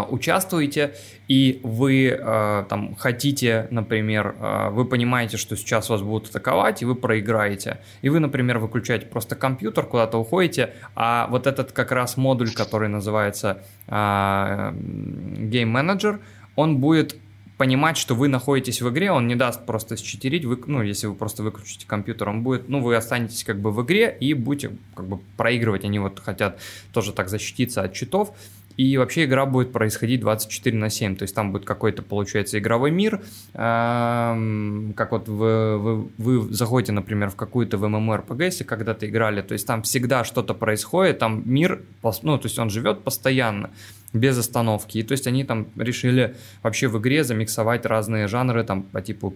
участвуете, 0.09 0.93
и 1.27 1.59
вы 1.63 2.07
э, 2.09 2.65
там 2.69 2.95
хотите, 2.95 3.67
например, 3.71 4.35
э, 4.39 4.69
вы 4.69 4.85
понимаете, 4.85 5.37
что 5.37 5.55
сейчас 5.55 5.89
вас 5.89 6.01
будут 6.01 6.29
атаковать, 6.29 6.81
и 6.81 6.85
вы 6.85 6.95
проиграете. 6.95 7.79
И 8.01 8.09
вы, 8.09 8.19
например, 8.19 8.59
выключаете 8.59 9.05
просто 9.05 9.35
компьютер, 9.35 9.85
куда-то 9.85 10.17
уходите, 10.17 10.73
а 10.95 11.27
вот 11.29 11.47
этот 11.47 11.71
как 11.71 11.91
раз 11.91 12.17
модуль, 12.17 12.53
который 12.53 12.89
называется 12.89 13.63
э, 13.87 13.91
Game 13.91 15.71
Manager, 15.71 16.19
он 16.55 16.77
будет 16.77 17.15
понимать, 17.57 17.97
что 17.97 18.15
вы 18.15 18.27
находитесь 18.27 18.81
в 18.81 18.89
игре, 18.89 19.11
он 19.11 19.27
не 19.27 19.35
даст 19.35 19.65
просто 19.65 19.95
считерить, 19.95 20.43
вы, 20.43 20.59
ну, 20.65 20.81
если 20.81 21.07
вы 21.07 21.15
просто 21.15 21.43
выключите 21.43 21.85
компьютер, 21.87 22.29
он 22.29 22.43
будет, 22.43 22.67
ну, 22.67 22.81
вы 22.81 22.95
останетесь 22.95 23.43
как 23.43 23.59
бы 23.59 23.71
в 23.71 23.81
игре 23.83 24.15
и 24.19 24.33
будете 24.33 24.75
как 24.95 25.07
бы 25.07 25.19
проигрывать, 25.37 25.85
они 25.85 25.99
вот 25.99 26.19
хотят 26.19 26.59
тоже 26.91 27.13
так 27.13 27.29
защититься 27.29 27.81
от 27.83 27.93
читов, 27.93 28.35
и 28.77 28.97
вообще 28.97 29.25
игра 29.25 29.45
будет 29.45 29.71
происходить 29.71 30.21
24 30.21 30.77
на 30.77 30.89
7, 30.89 31.15
то 31.15 31.23
есть 31.23 31.35
там 31.35 31.51
будет 31.51 31.65
какой-то, 31.65 32.01
получается, 32.01 32.57
игровой 32.57 32.91
мир, 32.91 33.21
эм, 33.53 34.93
как 34.95 35.11
вот 35.11 35.27
вы, 35.27 35.77
вы, 35.77 36.09
вы 36.17 36.53
заходите, 36.53 36.91
например, 36.91 37.29
в 37.29 37.35
какую-то 37.35 37.77
в 37.77 37.83
MMORPG, 37.85 38.43
если 38.43 38.63
когда-то 38.63 39.07
играли, 39.07 39.41
то 39.41 39.53
есть 39.53 39.67
там 39.67 39.83
всегда 39.83 40.23
что-то 40.23 40.53
происходит, 40.53 41.19
там 41.19 41.43
мир, 41.45 41.81
ну, 42.23 42.37
то 42.37 42.45
есть 42.45 42.57
он 42.57 42.69
живет 42.69 43.03
постоянно, 43.03 43.69
без 44.11 44.37
остановки, 44.37 44.97
и 44.99 45.03
то 45.03 45.11
есть 45.11 45.27
они 45.27 45.43
там 45.43 45.67
решили 45.75 46.35
вообще 46.63 46.87
в 46.87 46.99
игре 46.99 47.23
замиксовать 47.23 47.85
разные 47.85 48.27
жанры, 48.27 48.63
там, 48.63 48.83
по 48.83 49.01
типу 49.01 49.35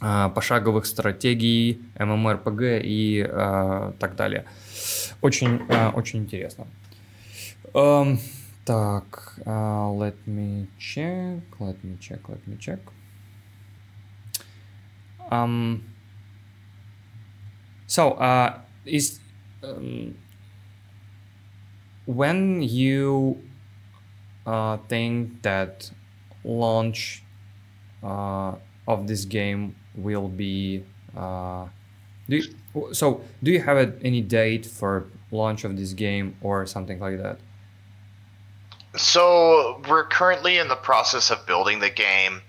э, 0.00 0.30
пошаговых 0.34 0.86
стратегий, 0.86 1.80
MMORPG 1.96 2.80
и 2.84 3.26
э, 3.28 3.92
так 3.98 4.16
далее. 4.16 4.44
Очень, 5.20 5.60
э, 5.68 5.88
очень 5.90 6.20
интересно. 6.20 6.66
Um, 7.73 8.19
так, 8.65 9.39
uh, 9.45 9.91
let 9.91 10.15
me 10.27 10.67
check, 10.79 11.43
let 11.59 11.83
me 11.83 11.97
check, 11.99 12.29
let 12.29 12.47
me 12.47 12.55
check. 12.57 12.79
Um, 15.31 15.83
so, 17.87 18.11
uh, 18.11 18.59
is 18.85 19.19
um, 19.63 20.15
when 22.05 22.61
you 22.61 23.41
uh, 24.45 24.77
think 24.87 25.41
that 25.41 25.91
launch 26.43 27.23
uh, 28.03 28.55
of 28.87 29.07
this 29.07 29.25
game 29.25 29.75
will 29.95 30.27
be 30.27 30.83
uh, 31.15 31.65
do 32.29 32.37
you, 32.37 32.93
so 32.93 33.21
do 33.43 33.51
you 33.51 33.61
have 33.61 33.77
a, 33.77 33.93
any 34.03 34.21
date 34.21 34.65
for 34.65 35.07
launch 35.31 35.63
of 35.63 35.77
this 35.77 35.93
game 35.93 36.35
or 36.41 36.65
something 36.65 36.99
like 36.99 37.17
that 37.17 37.39
so 38.96 39.80
we're 39.88 40.06
currently 40.06 40.58
in 40.58 40.68
the 40.68 40.76
process 40.76 41.30
of 41.30 41.46
building 41.46 41.78
the 41.78 41.90
game 41.90 42.40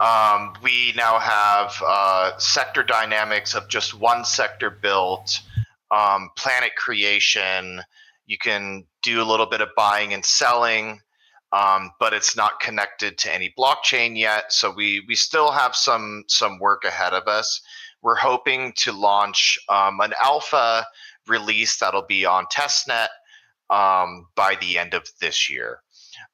um, 0.00 0.52
we 0.62 0.92
now 0.96 1.18
have 1.18 1.74
uh, 1.84 2.38
sector 2.38 2.84
dynamics 2.84 3.54
of 3.54 3.68
just 3.68 3.98
one 3.98 4.24
sector 4.24 4.70
built 4.70 5.40
um, 5.90 6.30
planet 6.36 6.74
creation 6.76 7.80
you 8.26 8.38
can 8.38 8.84
do 9.02 9.20
a 9.22 9.24
little 9.24 9.46
bit 9.46 9.60
of 9.60 9.68
buying 9.76 10.12
and 10.12 10.24
selling 10.24 11.00
um, 11.52 11.92
but 11.98 12.12
it's 12.12 12.36
not 12.36 12.60
connected 12.60 13.16
to 13.18 13.32
any 13.32 13.54
blockchain 13.58 14.16
yet. 14.18 14.52
So 14.52 14.70
we 14.70 15.04
we 15.08 15.14
still 15.14 15.50
have 15.50 15.74
some 15.74 16.24
some 16.28 16.58
work 16.58 16.84
ahead 16.84 17.14
of 17.14 17.26
us. 17.26 17.60
We're 18.02 18.16
hoping 18.16 18.72
to 18.78 18.92
launch 18.92 19.58
um, 19.68 20.00
an 20.00 20.12
alpha 20.22 20.86
release 21.26 21.78
that'll 21.78 22.06
be 22.06 22.24
on 22.24 22.46
testnet 22.46 23.08
um, 23.70 24.28
by 24.34 24.56
the 24.60 24.78
end 24.78 24.94
of 24.94 25.08
this 25.20 25.50
year. 25.50 25.80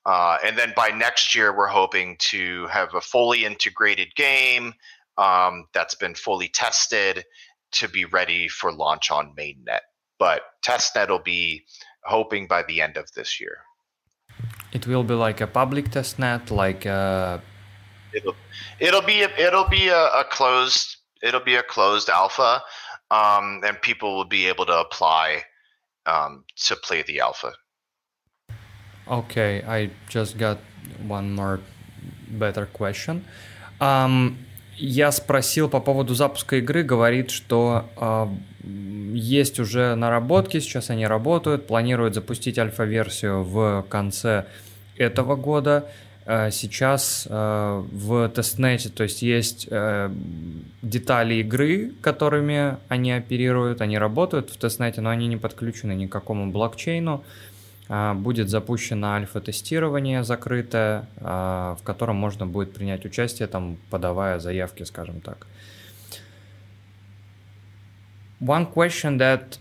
Uh, 0.07 0.37
and 0.45 0.59
then 0.59 0.73
by 0.77 0.89
next 0.89 1.35
year, 1.35 1.57
we're 1.57 1.67
hoping 1.67 2.17
to 2.19 2.67
have 2.67 2.95
a 2.95 3.01
fully 3.01 3.45
integrated 3.45 4.15
game 4.15 4.75
um, 5.17 5.67
that's 5.73 5.95
been 5.95 6.15
fully 6.15 6.49
tested 6.49 7.25
to 7.73 7.89
be 7.89 8.05
ready 8.05 8.49
for 8.49 8.73
launch 8.73 9.11
on 9.11 9.35
mainnet. 9.37 9.81
But 10.19 10.43
testnet 10.65 11.09
will 11.09 11.19
be 11.19 11.65
hoping 12.05 12.47
by 12.47 12.63
the 12.63 12.81
end 12.83 12.97
of 12.97 13.11
this 13.13 13.41
year. 13.41 13.59
It 14.73 14.87
will 14.87 15.05
be 15.05 15.15
like 15.15 15.41
a 15.41 15.47
public 15.47 15.91
test 15.91 16.19
net, 16.19 16.51
like 16.51 16.85
uh... 16.85 17.39
it'll 18.13 18.37
it'll 18.81 19.03
be 19.03 19.23
a, 19.23 19.31
it'll 19.39 19.69
be 19.69 19.89
a, 19.89 20.07
a 20.07 20.25
closed 20.25 20.97
it'll 21.23 21.41
be 21.41 21.55
a 21.55 21.63
closed 21.63 22.09
alpha, 22.09 22.63
um, 23.11 23.63
and 23.65 23.81
people 23.81 24.17
will 24.17 24.25
be 24.25 24.47
able 24.47 24.67
to 24.67 24.79
apply 24.79 25.43
um, 26.07 26.45
to 26.57 26.77
play 26.77 27.03
the 27.03 27.21
alpha. 27.21 27.53
Okay, 29.07 29.63
I 29.67 29.91
just 30.09 30.39
got 30.39 30.59
one 31.07 31.35
more 31.35 31.61
better 32.29 32.67
question. 32.73 33.23
Um, 33.81 34.37
я 34.77 35.13
спросил 35.13 35.69
по 35.69 35.81
поводу 35.81 36.15
запуска 36.15 36.57
игры, 36.57 36.83
говорит, 36.83 37.31
что 37.31 37.85
э, 37.97 38.27
есть 39.15 39.61
уже 39.61 39.95
наработки, 39.95 40.59
сейчас 40.59 40.91
они 40.91 41.07
работают, 41.07 41.67
планируют 41.67 42.15
запустить 42.15 42.59
альфа-версию 42.59 43.45
в 43.45 43.87
конце 43.89 44.47
этого 44.97 45.37
года. 45.37 45.89
Э, 46.27 46.51
сейчас 46.51 47.27
э, 47.31 47.85
в 47.93 48.29
тестнете, 48.31 48.89
то 48.89 49.03
есть 49.03 49.23
есть 49.23 49.69
э, 49.71 50.11
детали 50.83 51.35
игры, 51.37 51.93
которыми 52.01 52.79
они 52.89 53.13
оперируют, 53.13 53.81
они 53.81 53.99
работают 53.99 54.51
в 54.51 54.57
тестнете, 54.57 55.03
но 55.03 55.11
они 55.11 55.27
не 55.27 55.37
подключены 55.37 55.93
ни 55.93 56.07
к 56.07 56.13
какому 56.13 56.51
блокчейну. 56.51 57.23
Будет 58.15 58.49
запущено 58.49 59.13
альфа-тестирование 59.13 60.25
закрытое, 60.25 61.09
в 61.21 61.81
котором 61.85 62.17
можно 62.17 62.47
будет 62.47 62.73
принять 62.73 63.05
участие, 63.05 63.49
там, 63.49 63.77
подавая 63.91 64.39
заявки, 64.39 64.85
скажем 64.85 65.21
так. 65.21 65.47
One 68.41 68.67
question 68.73 69.19
that, 69.19 69.59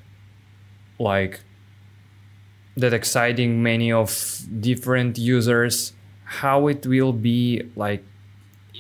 like, 1.00 1.40
that 2.76 2.94
exciting 2.94 3.62
many 3.62 3.92
of 3.92 4.10
different 4.60 5.18
users 5.18 5.94
how 6.26 6.68
it 6.68 6.86
will 6.86 7.14
be 7.14 7.70
like 7.76 8.04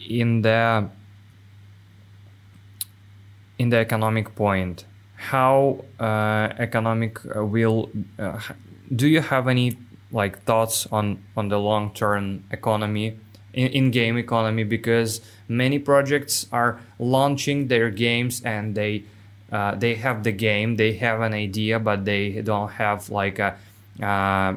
in 0.09 0.41
the 0.41 0.89
in 3.59 3.69
the 3.69 3.77
economic 3.77 4.35
point 4.35 4.85
how 5.15 5.85
uh, 5.99 6.49
economic 6.57 7.19
uh, 7.35 7.45
will 7.45 7.89
uh, 8.17 8.39
do 8.95 9.07
you 9.07 9.21
have 9.21 9.47
any 9.47 9.77
like 10.11 10.43
thoughts 10.43 10.87
on 10.91 11.23
on 11.35 11.49
the 11.49 11.59
long 11.59 11.93
term 11.93 12.43
economy 12.51 13.17
in, 13.53 13.67
in 13.67 13.91
game 13.91 14.17
economy? 14.17 14.63
Because 14.63 15.21
many 15.47 15.79
projects 15.79 16.47
are 16.51 16.79
launching 16.99 17.67
their 17.67 17.89
games 17.89 18.41
and 18.43 18.75
they 18.75 19.03
uh, 19.51 19.75
they 19.75 19.95
have 19.95 20.23
the 20.23 20.31
game 20.31 20.75
they 20.77 20.93
have 20.93 21.21
an 21.21 21.33
idea 21.33 21.79
but 21.79 22.05
they 22.05 22.41
don't 22.41 22.71
have 22.71 23.09
like 23.09 23.37
a 23.37 23.55
uh, 24.01 24.55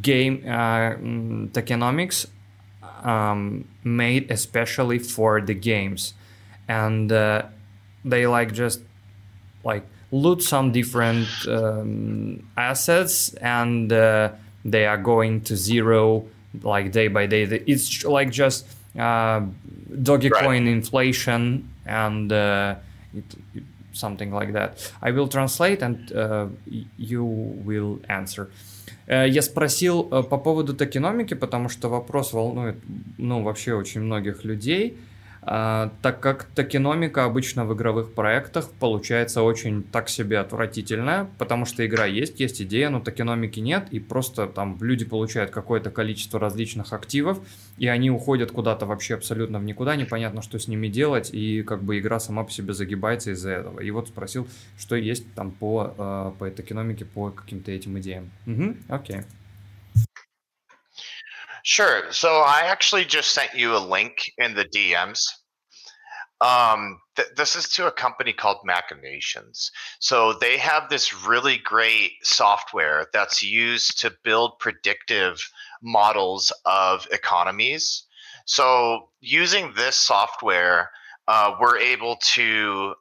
game 0.00 0.42
uh, 0.46 0.94
mm, 0.94 1.50
tokenomics 1.50 2.26
um, 3.04 3.68
made 3.84 4.30
especially 4.30 4.98
for 4.98 5.40
the 5.40 5.54
games. 5.54 6.14
And 6.66 7.12
uh, 7.12 7.42
they 8.04 8.26
like 8.26 8.52
just 8.52 8.80
like 9.62 9.84
loot 10.13 10.41
some 10.41 10.71
different 10.71 11.27
um, 11.47 12.47
assets 12.57 13.33
and 13.35 13.91
uh, 13.93 14.29
they 14.65 14.85
are 14.85 14.97
going 14.97 15.41
to 15.41 15.55
zero 15.55 16.25
like 16.63 16.91
day 16.91 17.07
by 17.07 17.27
day 17.27 17.43
it's 17.67 18.03
like 18.03 18.31
just 18.31 18.65
uh, 18.97 19.41
dogecoin 19.91 20.31
right. 20.31 20.67
inflation 20.67 21.69
and 21.85 22.31
uh, 22.31 22.75
it, 23.13 23.23
it, 23.53 23.63
something 23.93 24.31
like 24.31 24.53
that. 24.53 24.91
I 25.01 25.11
will 25.11 25.27
translate 25.27 25.81
and 25.81 26.11
uh, 26.11 26.47
you 26.97 27.23
will 27.23 27.99
answer. 28.07 28.49
Э, 29.07 29.27
я 29.27 29.41
спросил 29.41 30.07
э, 30.11 30.23
по 30.23 30.37
поводу 30.37 30.73
токеномики, 30.73 31.33
потому 31.33 31.69
что 31.69 31.89
вопрос 31.89 32.33
волнует, 32.33 32.75
ну, 33.17 33.43
вообще 33.43 33.73
очень 33.73 34.01
многих 34.01 34.43
людей. 34.43 34.97
А, 35.46 35.92
так 36.00 36.20
как 36.20 36.44
токеномика 36.54 37.24
обычно 37.24 37.66
в 37.66 37.74
игровых 37.74 38.14
проектах 38.14 38.70
получается 38.80 39.42
очень 39.42 39.82
так 39.82 40.08
себе 40.08 40.38
отвратительная, 40.38 41.28
потому 41.36 41.66
что 41.66 41.84
игра 41.84 42.06
есть, 42.06 42.40
есть 42.40 42.62
идея, 42.62 42.88
но 42.88 43.00
токеномики 43.00 43.60
нет, 43.60 43.88
и 43.90 44.00
просто 44.00 44.46
там 44.46 44.78
люди 44.80 45.04
получают 45.04 45.50
какое-то 45.50 45.90
количество 45.90 46.40
различных 46.40 46.94
активов, 46.94 47.40
и 47.76 47.86
они 47.88 48.10
уходят 48.10 48.52
куда-то 48.52 48.86
вообще 48.86 49.14
абсолютно 49.14 49.58
в 49.58 49.64
никуда, 49.64 49.96
непонятно, 49.96 50.40
что 50.40 50.58
с 50.58 50.66
ними 50.66 50.88
делать, 50.88 51.28
и 51.34 51.62
как 51.62 51.82
бы 51.82 51.98
игра 51.98 52.20
сама 52.20 52.44
по 52.44 52.50
себе 52.50 52.72
загибается 52.72 53.32
из-за 53.32 53.50
этого. 53.50 53.80
И 53.80 53.90
вот 53.90 54.08
спросил, 54.08 54.48
что 54.78 54.96
есть 54.96 55.30
там 55.34 55.50
по, 55.50 55.94
э, 55.98 56.32
по 56.38 56.50
токеномике, 56.50 57.04
по 57.04 57.30
каким-то 57.30 57.70
этим 57.70 57.98
идеям. 57.98 58.30
Угу, 58.46 58.76
окей. 58.88 59.16
Okay. 59.16 59.24
Sure. 61.64 62.12
So 62.12 62.40
I 62.40 62.60
actually 62.66 63.06
just 63.06 63.32
sent 63.32 63.54
you 63.54 63.74
a 63.74 63.78
link 63.78 64.30
in 64.36 64.54
the 64.54 64.66
DMs. 64.66 65.18
Um, 66.42 67.00
th- 67.16 67.28
this 67.38 67.56
is 67.56 67.70
to 67.70 67.86
a 67.86 67.90
company 67.90 68.34
called 68.34 68.58
Machinations. 68.66 69.70
So 69.98 70.34
they 70.34 70.58
have 70.58 70.90
this 70.90 71.26
really 71.26 71.56
great 71.56 72.12
software 72.22 73.06
that's 73.14 73.42
used 73.42 73.98
to 74.02 74.12
build 74.24 74.58
predictive 74.58 75.40
models 75.82 76.52
of 76.66 77.08
economies. 77.10 78.04
So 78.44 79.08
using 79.20 79.72
this 79.74 79.96
software, 79.96 80.90
uh, 81.28 81.54
we're 81.58 81.78
able 81.78 82.18
to 82.34 82.94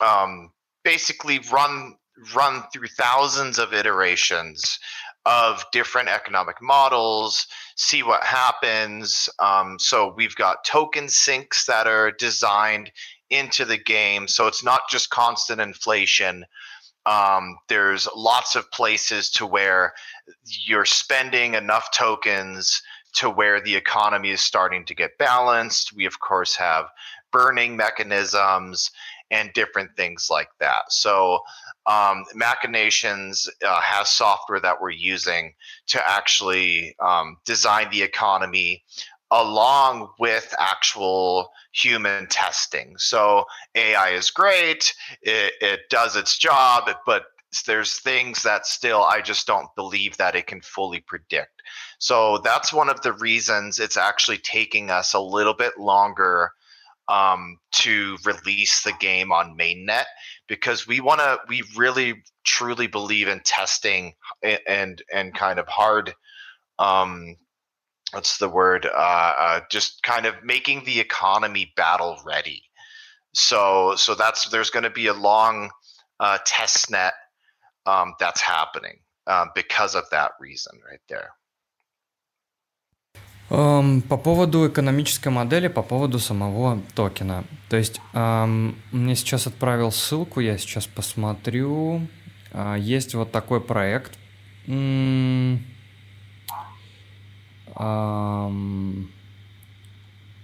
um, 0.00 0.52
basically 0.84 1.40
run 1.52 1.96
run 2.34 2.62
through 2.72 2.88
thousands 2.98 3.58
of 3.58 3.72
iterations 3.72 4.78
of 5.26 5.64
different 5.72 6.08
economic 6.08 6.56
models, 6.62 7.46
see 7.76 8.02
what 8.02 8.24
happens. 8.24 9.28
Um, 9.38 9.78
so 9.78 10.14
we've 10.16 10.34
got 10.36 10.64
token 10.64 11.08
sinks 11.08 11.66
that 11.66 11.86
are 11.86 12.10
designed 12.10 12.90
into 13.28 13.64
the 13.64 13.78
game. 13.78 14.26
So 14.28 14.46
it's 14.46 14.64
not 14.64 14.82
just 14.90 15.10
constant 15.10 15.60
inflation. 15.60 16.44
Um, 17.06 17.56
there's 17.68 18.08
lots 18.16 18.56
of 18.56 18.70
places 18.70 19.30
to 19.32 19.46
where 19.46 19.92
you're 20.66 20.84
spending 20.84 21.54
enough 21.54 21.90
tokens 21.92 22.82
to 23.12 23.28
where 23.28 23.60
the 23.60 23.74
economy 23.74 24.30
is 24.30 24.40
starting 24.40 24.84
to 24.86 24.94
get 24.94 25.18
balanced. 25.18 25.94
We, 25.94 26.06
of 26.06 26.20
course, 26.20 26.56
have 26.56 26.86
burning 27.32 27.76
mechanisms 27.76 28.90
and 29.30 29.52
different 29.52 29.96
things 29.96 30.28
like 30.30 30.50
that. 30.58 30.90
So 30.90 31.40
um, 31.86 32.24
Machinations 32.34 33.48
uh, 33.66 33.80
has 33.80 34.10
software 34.10 34.60
that 34.60 34.80
we're 34.80 34.90
using 34.90 35.54
to 35.88 36.00
actually 36.08 36.94
um, 37.00 37.36
design 37.44 37.88
the 37.90 38.02
economy 38.02 38.84
along 39.30 40.08
with 40.18 40.52
actual 40.58 41.50
human 41.72 42.26
testing. 42.28 42.94
So 42.98 43.44
AI 43.74 44.10
is 44.10 44.30
great, 44.30 44.92
it, 45.22 45.54
it 45.60 45.80
does 45.88 46.16
its 46.16 46.36
job, 46.36 46.90
but 47.06 47.24
there's 47.66 48.00
things 48.00 48.42
that 48.42 48.66
still 48.66 49.02
I 49.02 49.20
just 49.20 49.46
don't 49.46 49.74
believe 49.76 50.16
that 50.16 50.36
it 50.36 50.46
can 50.46 50.60
fully 50.60 51.00
predict. 51.00 51.62
So 51.98 52.38
that's 52.38 52.72
one 52.72 52.88
of 52.88 53.02
the 53.02 53.12
reasons 53.14 53.80
it's 53.80 53.96
actually 53.96 54.38
taking 54.38 54.90
us 54.90 55.14
a 55.14 55.20
little 55.20 55.54
bit 55.54 55.78
longer 55.78 56.52
um, 57.08 57.58
to 57.72 58.16
release 58.24 58.82
the 58.82 58.92
game 59.00 59.32
on 59.32 59.56
mainnet 59.58 60.04
because 60.49 60.87
we 60.87 60.99
want 60.99 61.19
to 61.19 61.39
we 61.47 61.63
really 61.75 62.23
truly 62.43 62.87
believe 62.87 63.27
in 63.27 63.39
testing 63.41 64.13
and 64.43 64.59
and, 64.67 65.03
and 65.13 65.33
kind 65.33 65.59
of 65.59 65.67
hard 65.67 66.13
um, 66.79 67.35
what's 68.11 68.37
the 68.37 68.49
word 68.49 68.85
uh, 68.85 69.33
uh, 69.37 69.59
just 69.69 70.03
kind 70.03 70.25
of 70.25 70.35
making 70.43 70.83
the 70.85 70.99
economy 70.99 71.73
battle 71.75 72.17
ready 72.25 72.61
so 73.33 73.95
so 73.95 74.15
that's 74.15 74.49
there's 74.49 74.69
going 74.69 74.83
to 74.83 74.89
be 74.89 75.07
a 75.07 75.13
long 75.13 75.69
uh, 76.19 76.37
test 76.45 76.91
net 76.91 77.13
um, 77.85 78.13
that's 78.19 78.41
happening 78.41 78.99
um, 79.27 79.49
because 79.55 79.95
of 79.95 80.03
that 80.11 80.31
reason 80.39 80.79
right 80.89 81.01
there 81.09 81.31
Um, 83.49 84.01
по 84.01 84.17
поводу 84.17 84.67
экономической 84.67 85.29
модели, 85.29 85.67
по 85.67 85.83
поводу 85.83 86.17
самого 86.17 86.81
токена. 86.95 87.43
То 87.70 87.76
есть 87.76 88.00
um, 88.12 88.74
мне 88.90 89.14
сейчас 89.14 89.46
отправил 89.46 89.92
ссылку, 89.92 90.40
я 90.40 90.58
сейчас 90.58 90.88
посмотрю. 90.88 92.06
Uh, 92.50 92.78
есть 92.78 93.14
вот 93.14 93.30
такой 93.30 93.60
проект. 93.60 94.18
Um, 94.66 95.60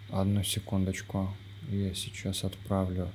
одну 0.09 0.45
секундочку. 0.45 1.35
Я 1.69 1.93
сейчас 1.95 2.45
отправлю 2.45 3.09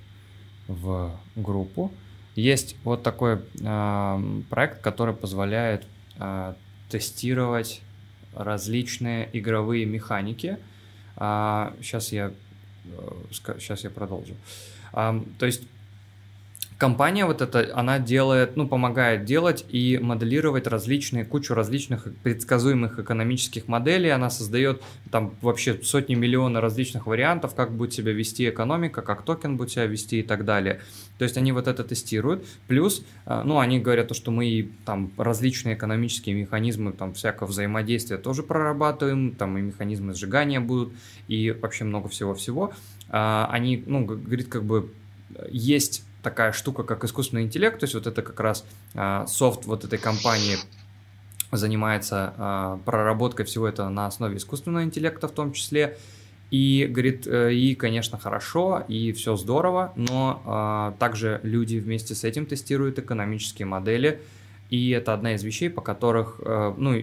в 0.68 1.18
группу. 1.38 1.94
Есть 2.36 2.76
вот 2.84 3.04
такой 3.04 3.36
uh, 3.36 4.44
проект, 4.50 4.82
который 4.82 5.16
позволяет 5.16 5.88
uh, 6.18 6.58
тестировать 6.90 7.82
различные 8.34 9.30
игровые 9.32 9.86
механики. 9.86 10.58
А, 11.16 11.74
сейчас 11.82 12.12
я 12.12 12.32
сейчас 13.32 13.84
э, 13.84 13.88
я 13.88 13.90
продолжу. 13.90 14.36
То 14.92 15.46
есть 15.46 15.64
компания 16.82 17.28
вот 17.28 17.44
эта, 17.44 17.78
она 17.78 18.00
делает, 18.00 18.58
ну, 18.58 18.68
помогает 18.68 19.24
делать 19.24 19.64
и 19.70 20.00
моделировать 20.02 20.66
различные, 20.66 21.26
кучу 21.26 21.54
различных 21.54 22.08
предсказуемых 22.24 22.98
экономических 22.98 23.68
моделей. 23.68 24.10
Она 24.10 24.32
создает 24.32 24.82
там 25.12 25.36
вообще 25.42 25.80
сотни 25.84 26.16
миллионов 26.16 26.64
различных 26.64 27.06
вариантов, 27.06 27.54
как 27.54 27.72
будет 27.72 27.94
себя 27.94 28.14
вести 28.14 28.50
экономика, 28.50 29.04
как 29.04 29.22
токен 29.22 29.58
будет 29.58 29.70
себя 29.70 29.86
вести 29.86 30.22
и 30.22 30.24
так 30.24 30.44
далее. 30.44 30.82
То 31.20 31.24
есть 31.24 31.38
они 31.38 31.52
вот 31.52 31.68
это 31.68 31.84
тестируют. 31.84 32.48
Плюс, 32.66 33.06
э, 33.28 33.44
ну, 33.46 33.60
они 33.60 33.80
говорят, 33.80 34.08
то, 34.08 34.16
что 34.16 34.32
мы 34.32 34.72
там 34.84 35.12
различные 35.18 35.76
экономические 35.76 36.34
механизмы, 36.34 36.94
там, 36.94 37.14
всякого 37.14 37.50
взаимодействия 37.50 38.18
тоже 38.18 38.42
прорабатываем, 38.42 39.36
там 39.36 39.56
и 39.56 39.62
механизмы 39.62 40.16
сжигания 40.16 40.60
будут, 40.60 40.94
и 41.28 41.52
вообще 41.52 41.84
много 41.84 42.10
всего-всего. 42.10 42.74
А, 43.10 43.48
они, 43.52 43.84
ну, 43.86 44.04
говорит, 44.04 44.48
как 44.48 44.64
бы 44.64 44.90
есть 45.52 46.06
такая 46.22 46.52
штука, 46.52 46.84
как 46.84 47.04
искусственный 47.04 47.44
интеллект, 47.44 47.80
то 47.80 47.84
есть 47.86 47.96
вот 47.96 48.08
это 48.08 48.22
как 48.22 48.40
раз 48.40 48.66
а, 48.96 49.26
софт 49.28 49.66
вот 49.66 49.84
этой 49.84 50.00
компании 50.00 50.58
занимается 51.52 52.34
а, 52.38 52.80
проработкой 52.86 53.46
всего 53.46 53.68
этого 53.68 53.90
на 53.90 54.08
основе 54.08 54.38
искусственного 54.38 54.84
интеллекта 54.84 55.28
в 55.28 55.32
том 55.32 55.54
числе. 55.54 55.98
И 56.50 56.86
говорит, 56.90 57.28
э, 57.28 57.54
и, 57.54 57.76
конечно, 57.76 58.18
хорошо, 58.18 58.84
и 58.90 59.14
все 59.14 59.38
здорово, 59.38 59.94
но 59.96 60.42
а, 60.46 60.94
также 61.00 61.40
люди 61.44 61.78
вместе 61.78 62.14
с 62.14 62.26
этим 62.26 62.46
тестируют 62.46 63.00
экономические 63.00 63.68
модели, 63.68 64.20
и 64.70 64.90
это 64.90 65.14
одна 65.14 65.36
из 65.36 65.44
вещей, 65.46 65.70
по 65.70 65.80
которых, 65.80 66.42
э, 66.44 66.74
ну, 66.76 66.96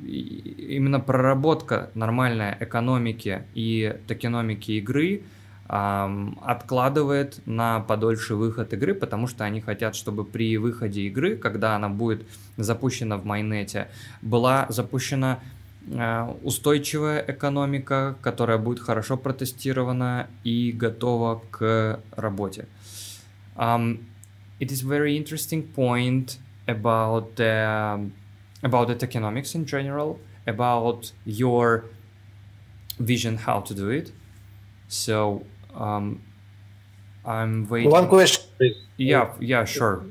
именно 0.00 0.98
проработка 0.98 1.90
нормальной 1.94 2.56
экономики 2.58 3.44
и 3.54 3.96
токеномики 4.08 4.72
игры– 4.72 5.22
откладывает 5.68 7.40
на 7.46 7.80
подольше 7.80 8.36
выход 8.36 8.72
игры, 8.72 8.94
потому 8.94 9.26
что 9.26 9.44
они 9.44 9.60
хотят, 9.60 9.96
чтобы 9.96 10.24
при 10.24 10.56
выходе 10.58 11.02
игры, 11.02 11.36
когда 11.36 11.74
она 11.74 11.88
будет 11.88 12.26
запущена 12.56 13.16
в 13.16 13.24
майнете, 13.24 13.88
была 14.22 14.66
запущена 14.68 15.40
э, 15.90 16.34
устойчивая 16.42 17.24
экономика, 17.26 18.16
которая 18.22 18.58
будет 18.58 18.78
хорошо 18.78 19.16
протестирована 19.16 20.28
и 20.44 20.70
готова 20.70 21.42
к 21.50 22.00
работе. 22.12 22.66
Um, 23.56 24.04
it 24.60 24.70
is 24.70 24.82
very 24.82 25.16
interesting 25.16 25.62
point 25.62 26.38
about 26.68 27.34
the 27.36 28.10
about 28.62 28.88
the 28.88 28.94
tokenomics 28.94 29.54
in 29.54 29.66
general, 29.66 30.18
about 30.46 31.12
your 31.24 31.86
vision 32.98 33.36
how 33.38 33.60
to 33.60 33.74
do 33.74 33.90
it. 33.90 34.12
So 34.88 35.44
um, 35.76 36.22
I'm 37.24 37.68
waiting. 37.68 37.90
One 37.90 38.08
question, 38.08 38.44
please. 38.56 38.76
Yeah, 38.96 39.34
yeah, 39.40 39.64
sure. 39.64 40.04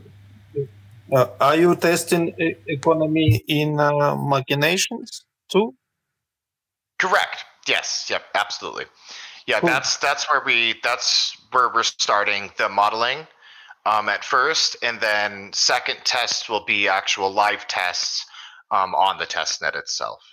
Uh, 1.12 1.28
are 1.40 1.56
you 1.56 1.76
testing 1.76 2.34
economy 2.68 3.44
in 3.48 3.80
uh, 3.80 4.16
machinations 4.16 5.26
too? 5.50 5.76
Correct. 6.98 7.46
Yes. 7.68 8.08
Yep. 8.10 8.24
Absolutely. 8.34 8.86
Yeah. 9.46 9.60
Cool. 9.60 9.70
That's 9.70 9.98
that's 9.98 10.26
where 10.32 10.42
we 10.46 10.76
that's 10.84 11.38
where 11.52 11.70
we're 11.74 11.84
starting 11.84 12.52
the 12.58 12.70
modeling 12.70 13.28
um, 13.86 14.10
at 14.10 14.24
first, 14.24 14.78
and 14.82 15.00
then 15.00 15.52
second 15.54 15.98
test 16.04 16.50
will 16.50 16.66
be 16.66 16.88
actual 16.88 17.32
live 17.32 17.68
tests 17.68 18.26
um, 18.72 18.96
on 18.96 19.18
the 19.20 19.26
test 19.26 19.62
net 19.62 19.76
itself. 19.76 20.24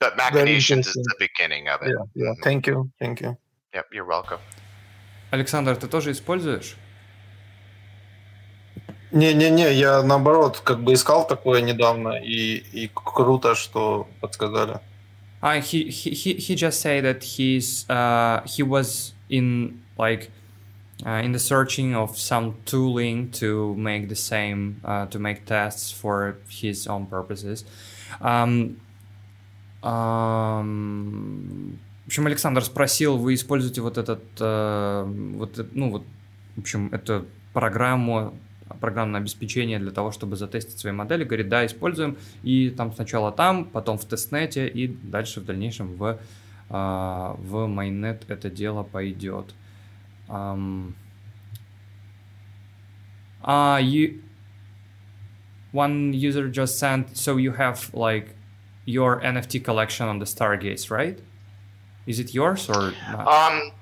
But 0.00 0.16
machinations 0.16 0.88
is 0.88 0.94
the 0.94 1.14
beginning 1.20 1.68
of 1.68 1.82
it. 1.82 1.90
Yeah. 1.90 2.04
Yeah. 2.14 2.30
Mm-hmm. 2.30 2.42
Thank 2.42 2.66
you. 2.66 2.90
Thank 2.98 3.20
you. 3.20 3.36
Yep, 3.74 3.86
you're 3.92 4.06
welcome. 4.06 4.38
Александр, 5.30 5.76
ты 5.76 5.88
тоже 5.88 6.12
используешь? 6.12 6.76
Не-не-не, 9.12 9.72
я 9.72 10.02
наоборот 10.02 10.60
как 10.62 10.82
бы 10.82 10.92
искал 10.92 11.26
такое 11.26 11.62
недавно, 11.62 12.10
и, 12.10 12.56
и 12.72 12.90
круто, 12.92 13.54
что 13.54 14.08
подсказали. 14.20 14.80
Uh, 15.42 15.60
he, 15.60 15.88
he, 15.90 16.34
he 16.34 16.54
just 16.54 16.80
said 16.80 17.04
that 17.04 17.24
he's, 17.24 17.84
uh, 17.90 18.42
he 18.46 18.62
was 18.62 19.12
in 19.28 19.82
like 19.98 20.30
uh, 21.04 21.20
in 21.24 21.32
the 21.32 21.38
searching 21.38 21.96
of 21.96 22.16
some 22.16 22.54
tooling 22.64 23.30
to 23.32 23.74
make 23.74 24.08
the 24.08 24.14
same, 24.14 24.80
uh, 24.84 25.06
to 25.06 25.18
make 25.18 25.44
tests 25.44 25.90
for 25.90 26.36
his 26.48 26.86
own 26.86 27.06
purposes. 27.06 27.64
Um, 28.20 28.80
um, 29.82 31.78
В 32.04 32.06
общем, 32.08 32.26
Александр 32.26 32.64
спросил, 32.64 33.16
вы 33.16 33.34
используете 33.34 33.80
вот 33.80 33.96
этот, 33.96 34.24
э, 34.40 35.04
вот, 35.36 35.66
ну 35.72 35.90
вот, 35.90 36.04
в 36.56 36.60
общем, 36.60 36.88
эту 36.92 37.26
программу, 37.52 38.34
программное 38.80 39.20
обеспечение 39.20 39.78
для 39.78 39.92
того, 39.92 40.10
чтобы 40.10 40.36
затестить 40.36 40.78
свои 40.78 40.92
модели. 40.92 41.24
Говорит, 41.24 41.48
да, 41.48 41.64
используем. 41.64 42.16
И 42.42 42.70
там 42.70 42.92
сначала 42.92 43.30
там, 43.30 43.66
потом 43.66 43.98
в 43.98 44.04
тестнете, 44.04 44.66
и 44.66 44.88
дальше 44.88 45.40
в 45.40 45.44
дальнейшем 45.44 45.96
в, 45.96 46.18
э, 46.70 47.34
в 47.38 47.66
майнет 47.68 48.24
это 48.28 48.50
дело 48.50 48.82
пойдет. 48.82 49.54
Um, 50.28 50.94
uh, 53.44 53.78
you, 53.80 54.22
one 55.72 56.12
user 56.12 56.48
just 56.48 56.78
sent, 56.78 57.16
so 57.16 57.36
you 57.36 57.52
have 57.52 57.92
like 57.92 58.34
your 58.86 59.20
NFT 59.20 59.62
collection 59.64 60.08
on 60.08 60.18
the 60.18 60.24
Stargaze, 60.24 60.90
right? 60.90 61.18
Is 62.06 62.18
it 62.18 62.34
yours 62.34 62.68
or 62.68 62.92
not? 63.10 63.26
Um, 63.28 63.72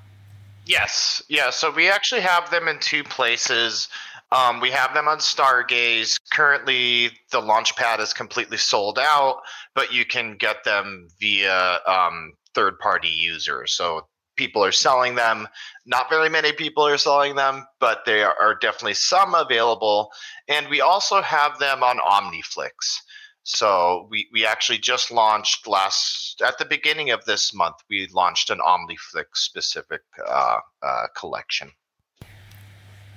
yes, 0.67 1.23
yeah. 1.29 1.51
So 1.51 1.71
we 1.71 1.89
actually 1.89 2.21
have 2.21 2.51
them 2.51 2.69
in 2.69 2.79
two 2.79 3.05
places. 3.05 3.89
Um, 4.33 4.61
we 4.61 4.71
have 4.71 4.95
them 4.95 5.09
on 5.09 5.19
Stargaze. 5.19 6.21
Currently, 6.33 7.11
the 7.33 7.41
Launchpad 7.41 7.99
is 8.01 8.13
completely 8.13 8.59
sold 8.59 8.99
out, 8.99 9.41
but 9.75 9.93
you 9.93 10.05
can 10.05 10.37
get 10.37 10.63
them 10.65 11.09
via 11.19 11.81
um, 11.87 12.35
third-party 12.55 13.09
users. 13.09 13.73
So 13.73 14.07
people 14.37 14.65
are 14.65 14.73
selling 14.73 15.17
them. 15.17 15.49
Not 15.85 16.09
very 16.09 16.29
many 16.29 16.53
people 16.53 16.87
are 16.87 16.97
selling 16.99 17.35
them, 17.35 17.67
but 17.81 18.05
there 18.07 18.31
are 18.41 18.55
definitely 18.55 18.95
some 18.95 19.35
available. 19.35 20.11
And 20.49 20.69
we 20.69 20.81
also 20.81 21.21
have 21.21 21.59
them 21.59 21.83
on 21.83 21.99
OmniFlix. 21.99 23.01
So 23.44 24.08
we, 24.10 24.28
we 24.34 24.46
actually 24.46 24.80
just 24.80 25.12
launched 25.12 25.68
last 25.68 26.42
at 26.42 26.58
the 26.58 26.66
beginning 26.66 27.12
of 27.12 27.24
this 27.26 27.54
month. 27.54 27.76
We 27.90 28.08
launched 28.12 28.50
an 28.50 28.58
OmniFlix 28.60 29.26
specific 29.36 30.02
uh, 30.28 30.60
uh, 30.82 31.08
collection. 31.16 31.72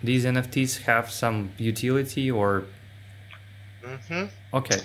These 0.02 0.26
NFTs 0.26 0.82
have 0.82 1.10
some 1.10 1.50
utility 1.56 2.30
or. 2.30 2.64
Mm-hmm. 3.82 4.24
Okay. 4.52 4.80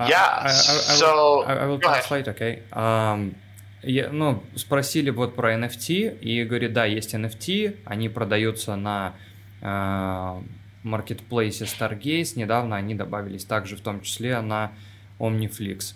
Uh, 0.00 0.06
yeah. 0.08 0.24
I, 0.24 0.44
I, 0.44 0.48
I, 0.48 0.52
so 0.52 1.42
I, 1.42 1.66
will 1.66 1.78
translate. 1.78 2.28
Okay. 2.28 2.62
Um, 2.72 3.36
я, 3.82 4.08
ну, 4.10 4.42
спросили 4.56 5.10
вот 5.10 5.36
про 5.36 5.54
NFT, 5.54 6.18
и 6.20 6.44
говорит, 6.44 6.72
да, 6.72 6.86
есть 6.86 7.14
NFT, 7.14 7.80
они 7.84 8.08
продаются 8.08 8.74
на, 8.74 9.14
э, 9.60 10.42
маркетплейсе 10.83 11.65
Stargaze. 11.65 12.33
Недавно 12.35 12.75
они 12.75 12.95
добавились 12.95 13.45
также 13.45 13.75
в 13.75 13.81
том 13.81 14.01
числе 14.01 14.39
на 14.41 14.71
Omniflix. 15.19 15.95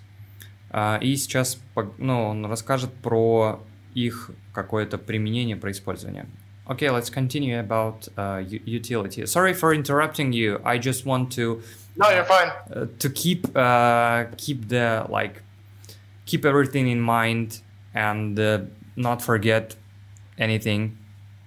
А, 0.69 0.97
и 1.01 1.15
сейчас 1.15 1.59
ну, 1.97 2.23
он 2.29 2.45
расскажет 2.45 2.93
про 2.93 3.63
их 3.93 4.31
какое-то 4.53 4.97
применение, 4.97 5.55
про 5.55 5.71
использование. 5.71 6.27
Okay, 6.67 6.89
let's 6.89 7.11
continue 7.11 7.59
about 7.59 8.07
uh, 8.17 8.43
utility. 8.65 9.25
Sorry 9.27 9.53
for 9.53 9.71
interrupting 9.73 10.33
you. 10.33 10.59
I 10.63 10.79
just 10.79 11.05
want 11.05 11.31
to. 11.35 11.61
No, 11.95 12.09
you're 12.09 12.25
fine. 12.25 12.51
Uh, 12.71 12.87
to 12.97 13.09
keep 13.09 13.45
uh, 13.55 14.25
keep 14.35 14.67
the 14.67 15.05
like 15.07 15.43
keep 16.25 16.43
everything 16.43 16.87
in 16.87 16.99
mind 16.99 17.61
and 17.93 18.39
uh, 18.39 18.61
not 18.95 19.21
forget 19.21 19.75
anything. 20.39 20.97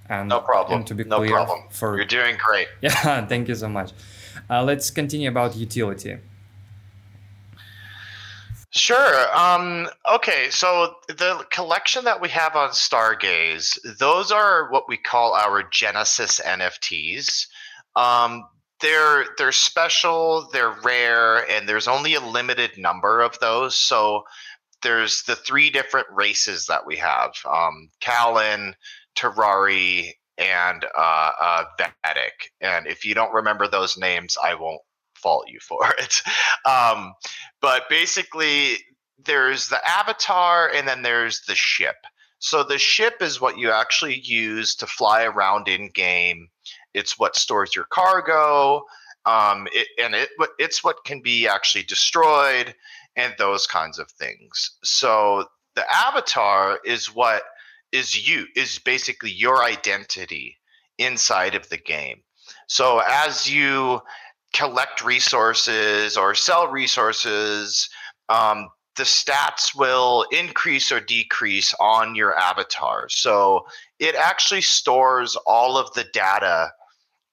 And, 0.08 0.28
no 0.28 0.40
problem. 0.40 0.78
And 0.78 0.86
to 0.86 0.94
be 0.94 1.04
no 1.04 1.18
clear, 1.18 1.30
problem. 1.32 1.64
for 1.70 1.96
you're 1.96 2.06
doing 2.06 2.36
great. 2.38 2.68
Yeah, 2.80 3.26
thank 3.26 3.48
you 3.48 3.54
so 3.54 3.68
much. 3.68 3.92
Uh, 4.48 4.62
let's 4.64 4.90
continue 4.90 5.28
about 5.28 5.56
utility. 5.56 6.16
Sure. 8.70 9.36
Um, 9.36 9.88
okay, 10.14 10.48
so 10.50 10.94
the 11.08 11.46
collection 11.50 12.04
that 12.04 12.20
we 12.20 12.28
have 12.28 12.54
on 12.54 12.70
Stargaze, 12.70 13.78
those 13.98 14.30
are 14.30 14.70
what 14.70 14.88
we 14.88 14.98
call 14.98 15.34
our 15.34 15.62
Genesis 15.62 16.38
NFTs. 16.40 17.46
Um, 17.96 18.46
they're 18.80 19.24
they're 19.38 19.52
special, 19.52 20.48
they're 20.52 20.76
rare, 20.84 21.48
and 21.50 21.68
there's 21.68 21.88
only 21.88 22.14
a 22.14 22.20
limited 22.20 22.76
number 22.76 23.20
of 23.20 23.38
those. 23.40 23.74
So 23.74 24.24
there's 24.82 25.22
the 25.22 25.34
three 25.34 25.70
different 25.70 26.06
races 26.12 26.66
that 26.66 26.86
we 26.86 26.96
have: 26.96 27.32
um, 27.50 27.90
Kalin, 28.00 28.74
Terrari, 29.18 30.12
and 30.38 30.84
uh, 30.96 31.30
uh, 31.40 31.64
Vedic. 31.78 32.52
And 32.60 32.86
if 32.86 33.04
you 33.04 33.14
don't 33.14 33.34
remember 33.34 33.66
those 33.66 33.98
names, 33.98 34.36
I 34.42 34.54
won't 34.54 34.80
fault 35.14 35.46
you 35.48 35.58
for 35.60 35.80
it. 35.98 36.22
Um, 36.64 37.12
but 37.60 37.82
basically, 37.90 38.78
there's 39.24 39.68
the 39.68 39.86
avatar 39.86 40.70
and 40.72 40.86
then 40.86 41.02
there's 41.02 41.42
the 41.46 41.54
ship. 41.54 41.96
So 42.38 42.62
the 42.62 42.78
ship 42.78 43.20
is 43.20 43.40
what 43.40 43.58
you 43.58 43.72
actually 43.72 44.20
use 44.20 44.76
to 44.76 44.86
fly 44.86 45.24
around 45.24 45.66
in 45.66 45.90
game. 45.90 46.48
It's 46.94 47.18
what 47.18 47.34
stores 47.34 47.74
your 47.74 47.86
cargo, 47.90 48.84
um, 49.26 49.66
it, 49.72 49.88
and 50.00 50.14
it 50.14 50.30
it's 50.58 50.84
what 50.84 51.04
can 51.04 51.20
be 51.20 51.48
actually 51.48 51.82
destroyed 51.82 52.74
and 53.16 53.34
those 53.38 53.66
kinds 53.66 53.98
of 53.98 54.08
things. 54.12 54.78
So 54.84 55.46
the 55.74 55.84
avatar 55.92 56.78
is 56.84 57.12
what 57.12 57.42
is 57.92 58.28
you 58.28 58.46
is 58.54 58.78
basically 58.78 59.30
your 59.30 59.62
identity 59.64 60.56
inside 60.98 61.54
of 61.54 61.68
the 61.68 61.78
game. 61.78 62.22
So 62.66 63.00
as 63.06 63.50
you 63.50 64.00
collect 64.52 65.04
resources 65.04 66.16
or 66.16 66.34
sell 66.34 66.68
resources, 66.68 67.88
um, 68.28 68.68
the 68.96 69.04
stats 69.04 69.74
will 69.76 70.26
increase 70.32 70.90
or 70.90 71.00
decrease 71.00 71.72
on 71.80 72.14
your 72.14 72.36
avatar. 72.36 73.08
So 73.08 73.66
it 73.98 74.14
actually 74.14 74.62
stores 74.62 75.36
all 75.46 75.78
of 75.78 75.92
the 75.94 76.04
data 76.12 76.72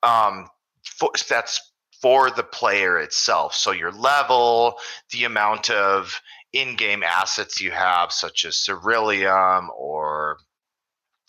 um, 0.03 0.47
for, 0.83 1.11
that's 1.27 1.59
for 2.01 2.29
the 2.29 2.43
player 2.43 2.99
itself. 2.99 3.55
So 3.55 3.71
your 3.71 3.91
level, 3.91 4.75
the 5.11 5.23
amount 5.23 5.71
of 5.71 6.21
in-game 6.55 7.03
assets 7.03 7.61
you 7.61 7.71
have, 7.71 8.11
such 8.11 8.45
as 8.45 8.55
Ceruleum 8.55 9.67
or 9.77 10.37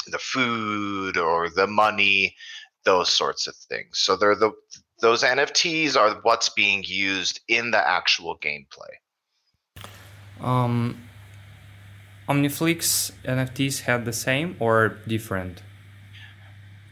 the 0.06 0.18
food 0.18 1.16
or 1.16 1.50
the 1.50 1.66
money, 1.66 2.34
those 2.84 3.12
sorts 3.12 3.46
of 3.46 3.56
things. 3.56 3.98
So 3.98 4.16
they're 4.16 4.36
the 4.36 4.52
those 5.00 5.22
NFTs 5.22 5.94
are 5.96 6.20
what's 6.22 6.48
being 6.48 6.82
used 6.86 7.40
in 7.48 7.70
the 7.70 7.86
actual 7.86 8.38
gameplay. 8.38 8.94
Um, 10.40 11.02
Omniflix 12.28 13.12
NFTs 13.24 13.82
had 13.82 14.06
the 14.06 14.12
same 14.12 14.56
or 14.58 14.96
different? 15.06 15.62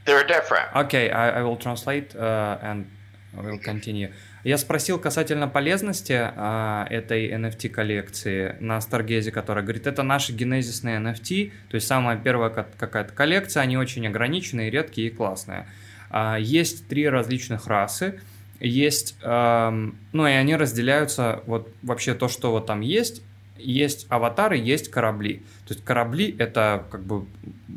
They're 0.05 0.27
different. 0.27 0.69
Okay, 0.77 1.11
I, 1.11 1.41
I 1.41 1.43
will 1.43 1.57
translate 1.57 2.15
uh, 2.15 2.59
and 2.61 2.91
I 3.39 3.41
will 3.41 3.59
continue. 3.59 4.13
Я 4.45 4.59
спросил 4.59 4.99
касательно 4.99 5.49
полезности 5.49 6.13
а, 6.21 6.87
этой 6.91 7.31
NFT 7.31 7.71
коллекции 7.71 8.57
на 8.61 8.77
Stargaze, 8.77 9.31
которая 9.31 9.65
говорит, 9.65 9.87
это 9.87 10.03
наши 10.03 10.35
генезисные 10.35 11.01
NFT, 11.01 11.51
то 11.71 11.75
есть 11.77 11.87
самая 11.87 12.19
первая 12.19 12.51
какая-то 12.51 13.15
коллекция, 13.15 13.63
они 13.63 13.79
очень 13.79 14.07
ограниченные, 14.07 14.69
редкие 14.69 15.09
и 15.09 15.11
классные. 15.11 15.67
А, 16.11 16.37
есть 16.37 16.87
три 16.89 17.09
различных 17.09 17.67
расы, 17.67 18.21
есть, 18.61 19.17
эм, 19.23 19.99
ну 20.13 20.27
и 20.27 20.33
они 20.33 20.57
разделяются, 20.57 21.43
вот 21.47 21.71
вообще 21.83 22.15
то, 22.15 22.29
что 22.29 22.53
вот 22.53 22.67
там 22.67 22.83
есть, 22.83 23.23
есть 23.59 24.07
аватары, 24.11 24.59
есть 24.59 24.91
корабли. 24.91 25.39
То 25.67 25.75
есть 25.75 25.85
корабли 25.85 26.35
это 26.39 26.85
как 26.91 27.03
бы 27.03 27.27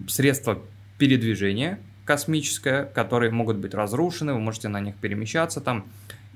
средство 0.07 0.61
передвижения 0.97 1.79
космическое, 2.05 2.85
которые 2.85 3.31
могут 3.31 3.57
быть 3.57 3.73
разрушены, 3.73 4.33
вы 4.33 4.39
можете 4.39 4.69
на 4.69 4.79
них 4.79 4.95
перемещаться 4.95 5.59
там, 5.59 5.85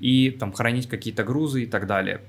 и 0.02 0.30
там 0.30 0.52
хранить 0.52 0.88
какие-то 0.88 1.22
грузы 1.24 1.62
и 1.62 1.66
так 1.66 1.86
далее. 1.86 2.20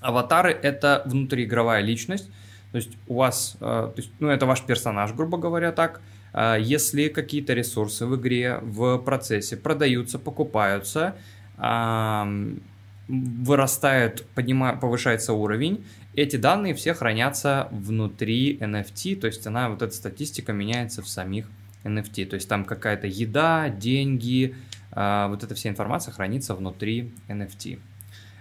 Аватары— 0.00 0.50
это 0.62 1.02
внутриигровая 1.06 1.80
личность, 1.82 2.28
то 2.72 2.76
есть 2.76 2.90
у 3.06 3.14
вас, 3.14 3.56
э, 3.60 3.64
то 3.64 3.94
есть, 3.96 4.10
ну, 4.18 4.28
это 4.28 4.46
ваш 4.46 4.62
персонаж, 4.62 5.12
грубо 5.12 5.38
говоря, 5.38 5.72
так. 5.72 6.00
Э, 6.32 6.56
если 6.60 7.08
какие-то 7.08 7.54
ресурсы 7.54 8.06
в 8.06 8.16
игре, 8.16 8.58
в 8.62 8.98
процессе 8.98 9.56
продаются, 9.56 10.18
покупаются, 10.18 11.14
вырастает, 13.08 14.24
поднима, 14.34 14.76
повышается 14.76 15.34
уровень, 15.34 15.84
эти 16.14 16.36
данные 16.36 16.74
все 16.74 16.94
хранятся 16.94 17.68
внутри 17.70 18.56
NFT, 18.56 19.16
то 19.16 19.26
есть 19.26 19.46
она, 19.46 19.68
вот 19.68 19.82
эта 19.82 19.94
статистика 19.94 20.52
меняется 20.52 21.02
в 21.02 21.08
самих 21.08 21.50
NFT, 21.84 22.26
то 22.26 22.34
есть 22.34 22.48
там 22.48 22.64
какая-то 22.64 23.06
еда, 23.06 23.68
деньги, 23.68 24.54
вот 24.92 25.44
эта 25.44 25.54
вся 25.54 25.70
информация 25.70 26.12
хранится 26.12 26.54
внутри 26.54 27.12
NFT. 27.28 27.78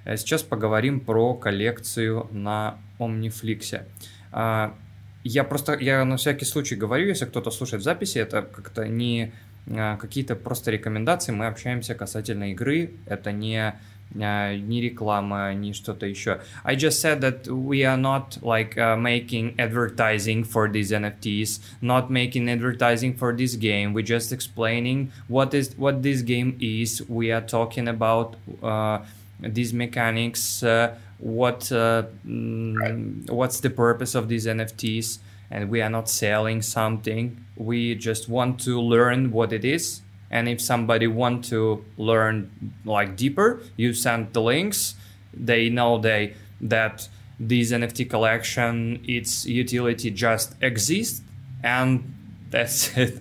Э, 0.05 0.17
сейчас 0.17 0.43
поговорим 0.43 0.99
про 0.99 1.33
коллекцию 1.33 2.27
на 2.31 2.77
Omniflix. 2.97 3.83
А, 4.31 4.75
я 5.23 5.43
просто, 5.43 5.77
я 5.77 6.05
на 6.05 6.17
всякий 6.17 6.45
случай 6.45 6.75
говорю, 6.75 7.07
если 7.07 7.25
кто-то 7.25 7.51
слушает 7.51 7.83
записи, 7.83 8.17
это 8.17 8.41
как-то 8.41 8.87
не 8.87 9.33
а, 9.67 9.97
какие-то 9.97 10.35
просто 10.35 10.71
рекомендации, 10.71 11.31
мы 11.31 11.47
общаемся 11.47 11.95
касательно 11.95 12.51
игры, 12.51 12.93
это 13.05 13.31
не 13.31 13.79
ни 14.14 14.80
реклама, 14.80 15.52
ни 15.54 15.72
что-то 15.72 16.06
еще. 16.06 16.40
I 16.64 16.76
just 16.76 17.00
said 17.00 17.20
that 17.20 17.48
we 17.48 17.84
are 17.84 17.96
not 17.96 18.38
like 18.42 18.78
uh, 18.78 18.96
making 18.96 19.54
advertising 19.58 20.44
for 20.44 20.68
these 20.68 20.92
NFTs, 20.92 21.60
not 21.80 22.10
making 22.10 22.48
advertising 22.48 23.14
for 23.14 23.32
this 23.32 23.56
game. 23.56 23.92
We're 23.92 24.04
just 24.04 24.32
explaining 24.32 25.10
what 25.28 25.52
is 25.52 25.74
what 25.76 26.02
this 26.02 26.22
game 26.22 26.56
is. 26.60 27.02
We 27.08 27.32
are 27.32 27.40
talking 27.40 27.88
about 27.88 28.36
uh, 28.62 28.98
these 29.40 29.72
mechanics, 29.72 30.62
uh, 30.62 30.94
what 31.18 31.72
uh, 31.72 32.04
mm, 32.26 33.28
what's 33.30 33.60
the 33.60 33.70
purpose 33.70 34.14
of 34.14 34.28
these 34.28 34.46
NFTs, 34.46 35.18
and 35.50 35.68
we 35.68 35.82
are 35.82 35.90
not 35.90 36.08
selling 36.08 36.62
something. 36.62 37.44
We 37.56 37.94
just 37.96 38.28
want 38.28 38.60
to 38.60 38.80
learn 38.80 39.32
what 39.32 39.52
it 39.52 39.64
is 39.64 40.02
and 40.31 40.47
if 40.47 40.61
somebody 40.61 41.07
want 41.07 41.45
to 41.45 41.83
learn 41.97 42.49
like 42.85 43.15
deeper 43.15 43.61
you 43.77 43.93
send 43.93 44.31
the 44.33 44.41
links 44.41 44.95
they 45.33 45.69
know 45.69 45.97
they 45.97 46.33
that 46.61 47.07
this 47.39 47.71
nft 47.71 48.09
collection 48.09 49.03
its 49.07 49.45
utility 49.45 50.11
just 50.11 50.55
exists 50.61 51.21
and 51.63 52.13
that's 52.49 52.97
it 52.97 53.19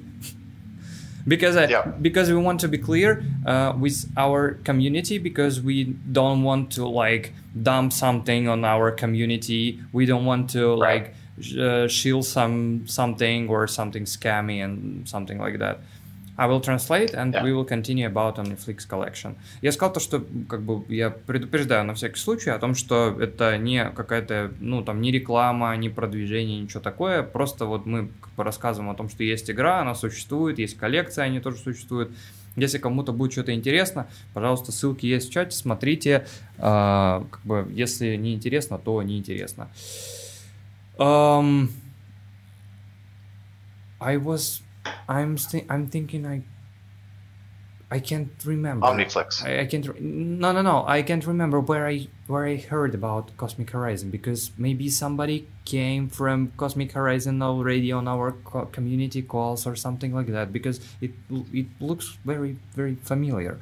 because 1.28 1.56
uh, 1.56 1.66
yeah. 1.68 1.82
because 2.00 2.30
we 2.30 2.36
want 2.36 2.59
to 2.61 2.68
be 2.68 2.78
clear 2.78 3.22
uh, 3.46 3.72
with 3.78 4.11
our 4.16 4.54
community 4.64 5.18
because 5.18 5.61
we 5.61 5.84
don't 5.84 6.42
want 6.42 6.72
to 6.72 6.88
like 6.88 7.34
dump 7.62 7.92
something 7.92 8.48
on 8.48 8.64
our 8.64 8.90
community 8.90 9.80
we 9.92 10.06
don't 10.06 10.24
want 10.24 10.48
to 10.50 10.80
right. 10.80 11.12
like 11.38 11.59
uh, 11.59 11.86
shield 11.86 12.24
some 12.24 12.86
something 12.86 13.48
or 13.48 13.66
something 13.66 14.04
scammy 14.04 14.64
and 14.64 15.06
something 15.09 15.38
like 15.38 15.59
that 15.59 15.80
I 16.39 16.47
will 16.47 16.61
translate 16.61 17.14
and 17.14 17.34
yeah. 17.34 17.43
we 17.43 17.53
will 17.53 17.64
continue 17.64 18.07
about 18.07 18.36
OmniFlix 18.36 18.86
collection. 18.86 19.34
Я 19.61 19.72
сказал 19.72 19.93
то, 19.93 19.99
что 19.99 20.24
как 20.49 20.62
бы 20.62 20.84
я 20.89 21.11
предупреждаю 21.11 21.84
на 21.84 21.95
всякий 21.95 22.20
случай 22.20 22.51
о 22.51 22.61
том, 22.61 22.76
что 22.76 23.16
это 23.20 23.59
не 23.59 23.91
какая-то, 23.91 24.53
ну 24.61 24.84
там, 24.84 25.01
не 25.01 25.11
реклама, 25.11 25.76
не 25.76 25.89
продвижение, 25.89 26.61
ничего 26.61 26.80
такое. 26.80 27.24
Просто 27.24 27.64
вот 27.64 27.86
мы 27.86 28.11
как 28.20 28.32
бы 28.36 28.45
рассказываем 28.45 28.91
о 28.91 28.95
том, 28.95 29.09
что 29.09 29.24
есть 29.24 29.51
игра, 29.51 29.80
она 29.80 29.97
существует, 29.97 30.61
есть 30.61 30.78
коллекция, 30.78 31.24
они 31.24 31.41
тоже 31.41 31.57
существуют. 31.57 32.12
Если 32.55 32.78
кому-то 32.78 33.12
будет 33.12 33.32
что-то 33.32 33.53
интересно, 33.53 34.07
пожалуйста, 34.32 34.70
ссылки 34.70 35.07
есть 35.07 35.30
в 35.30 35.32
чате, 35.32 35.57
смотрите. 35.57 36.24
Э, 36.59 37.24
как 37.30 37.41
бы, 37.43 37.66
если 37.72 38.14
не 38.14 38.34
интересно, 38.34 38.78
то 38.78 39.03
не 39.03 39.18
интересно. 39.18 39.68
Um, 40.99 41.68
I 44.01 44.16
was 44.18 44.62
I'm 45.07 45.36
th- 45.38 45.65
I'm 45.69 45.88
thinking 45.88 46.26
I 46.26 46.43
I 47.91 47.99
can't 47.99 48.32
remember. 48.43 48.88
Omniflix. 48.88 49.45
I, 49.45 49.59
I 49.61 49.65
can't. 49.67 49.88
Re- 49.88 49.99
no, 49.99 50.51
no, 50.51 50.63
no. 50.63 50.84
I 50.88 51.03
can't 51.03 51.26
remember 51.28 51.59
where 51.59 51.86
I 51.88 52.07
where 52.26 52.45
I 52.47 52.57
heard 52.57 52.95
about 52.95 53.38
Cosmic 53.38 53.69
Horizon 53.69 54.09
because 54.09 54.49
maybe 54.57 54.89
somebody 54.89 55.47
came 55.65 56.09
from 56.09 56.51
Cosmic 56.57 56.91
Horizon 56.93 57.41
already 57.43 57.91
on 57.91 58.07
our 58.07 58.32
co- 58.32 58.65
community 58.65 59.21
calls 59.21 59.67
or 59.67 59.76
something 59.76 60.11
like 60.11 60.28
that 60.32 60.51
because 60.51 60.80
it 61.01 61.11
it 61.53 61.67
looks 61.80 62.17
very 62.26 62.57
very 62.76 62.95
familiar. 62.95 63.59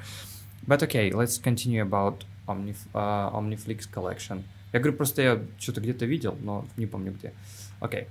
But 0.65 0.81
okay, 0.83 1.11
let's 1.11 1.37
continue 1.37 1.81
about 1.81 2.23
Omnif- 2.47 2.87
uh, 2.95 3.31
Omniflix 3.37 3.85
collection. 3.91 4.43
Я 4.71 4.79
говорю, 4.79 4.95
просто 4.95 5.21
я 5.21 5.41
что-то 5.59 5.81
где-то 5.81 6.05
видел, 6.05 6.37
но 6.41 6.65
не 6.77 6.85
помню 6.85 7.11
где. 7.11 7.33
Окей. 7.81 8.07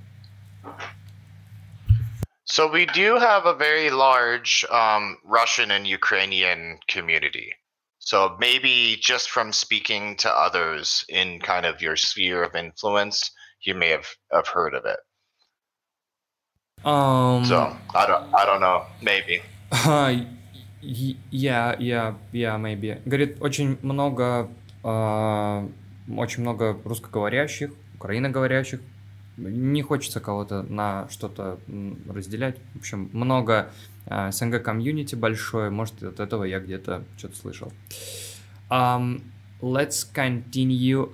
So 2.55 2.66
we 2.70 2.86
do 2.86 3.16
have 3.16 3.46
a 3.46 3.55
very 3.55 3.90
large 3.90 4.64
um, 4.70 5.18
Russian 5.24 5.70
and 5.70 5.86
Ukrainian 5.86 6.80
community. 6.88 7.55
So 7.98 8.36
maybe 8.40 8.96
just 9.01 9.30
from 9.30 9.53
speaking 9.53 10.16
to 10.16 10.30
others 10.30 11.05
in 11.09 11.38
kind 11.40 11.66
of 11.66 11.80
your 11.80 11.96
sphere 11.96 12.42
of 12.42 12.57
influence, 12.57 13.30
you 13.62 13.74
may 13.74 13.90
have, 13.90 14.09
have 14.32 14.48
heard 14.48 14.74
of 14.74 14.84
it. 14.84 14.98
Um, 16.84 17.44
So 17.44 17.76
I 17.94 18.07
don't 18.07 18.34
I 18.34 18.44
don't 18.46 18.61
know. 18.61 18.86
Maybe. 19.03 19.42
Я, 21.30 21.76
я, 21.78 22.18
я, 22.32 22.57
maybe. 22.57 23.03
Говорит, 23.05 23.36
очень 23.42 23.78
много, 23.82 24.51
а, 24.82 25.68
очень 26.16 26.40
много 26.40 26.80
русскоговорящих, 26.84 27.72
украиноговорящих. 27.96 28.80
Не 29.38 29.81
хочется 29.81 30.19
кого-то 30.19 30.63
на 30.63 31.07
что-то 31.09 31.59
разделять. 32.09 32.57
В 32.73 32.79
общем, 32.79 33.09
много 33.11 33.71
а, 34.07 34.31
СНГ 34.31 34.63
комьюнити 34.63 35.15
большое. 35.15 35.69
Может, 35.69 36.03
от 36.03 36.19
этого 36.19 36.43
я 36.45 36.59
где-то 36.59 37.03
что-то 37.17 37.36
слышал. 37.36 37.73
Um, 38.69 39.21
let's 39.61 40.03
continue. 40.03 41.11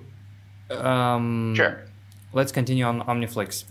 Um, 0.70 1.56
Sure. 1.56 1.88
Let's 2.34 2.52
continue 2.52 2.86
on 2.86 3.02
Omniflix. 3.02 3.66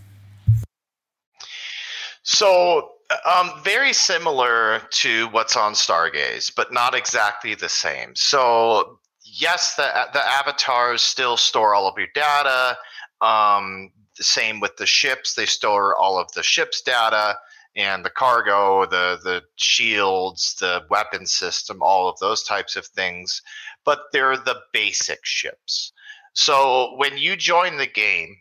So, 2.23 2.91
um, 3.25 3.53
very 3.65 3.93
similar 3.93 4.83
to 4.91 5.29
what's 5.29 5.57
on 5.57 5.73
Stargaze, 5.73 6.53
but 6.55 6.73
not 6.73 6.95
exactly 6.95 7.55
the 7.55 7.69
same. 7.69 8.15
So, 8.15 8.99
yes, 9.25 9.75
the 9.77 9.89
the 10.13 10.21
avatars 10.21 11.03
still 11.03 11.37
store 11.37 11.75
all 11.75 11.89
of 11.89 11.95
your 11.99 12.09
data. 12.15 12.77
Um, 13.21 13.91
the 14.21 14.25
same 14.25 14.61
with 14.61 14.77
the 14.77 14.87
ships; 14.87 15.35
they 15.35 15.47
store 15.47 15.97
all 15.97 16.19
of 16.19 16.31
the 16.33 16.43
ships' 16.43 16.83
data 16.83 17.37
and 17.75 18.05
the 18.05 18.11
cargo, 18.11 18.87
the 18.87 19.19
the 19.25 19.43
shields, 19.57 20.55
the 20.61 20.85
weapon 20.91 21.27
system, 21.27 21.83
all 21.83 22.09
of 22.09 22.19
those 22.21 22.45
types 22.45 22.77
of 22.77 22.87
things. 22.87 23.43
But 23.85 24.01
they're 24.13 24.37
the 24.37 24.61
basic 24.73 25.25
ships. 25.25 25.93
So, 26.35 26.95
when 26.97 27.19
you 27.19 27.37
join 27.37 27.79
the 27.79 27.89
game, 27.89 28.37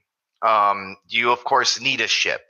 um, 0.46 0.98
you 1.08 1.32
of 1.32 1.44
course 1.44 1.82
need 1.82 2.02
a 2.02 2.08
ship 2.08 2.42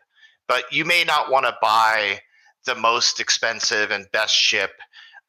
but 0.50 0.64
you 0.74 0.84
may 0.84 1.06
not 1.06 1.32
want 1.32 1.46
to 1.46 1.56
buy 1.62 2.20
the 2.66 2.76
most 2.76 3.22
expensive 3.22 3.92
and 3.92 4.12
best 4.12 4.36
ship 4.36 4.72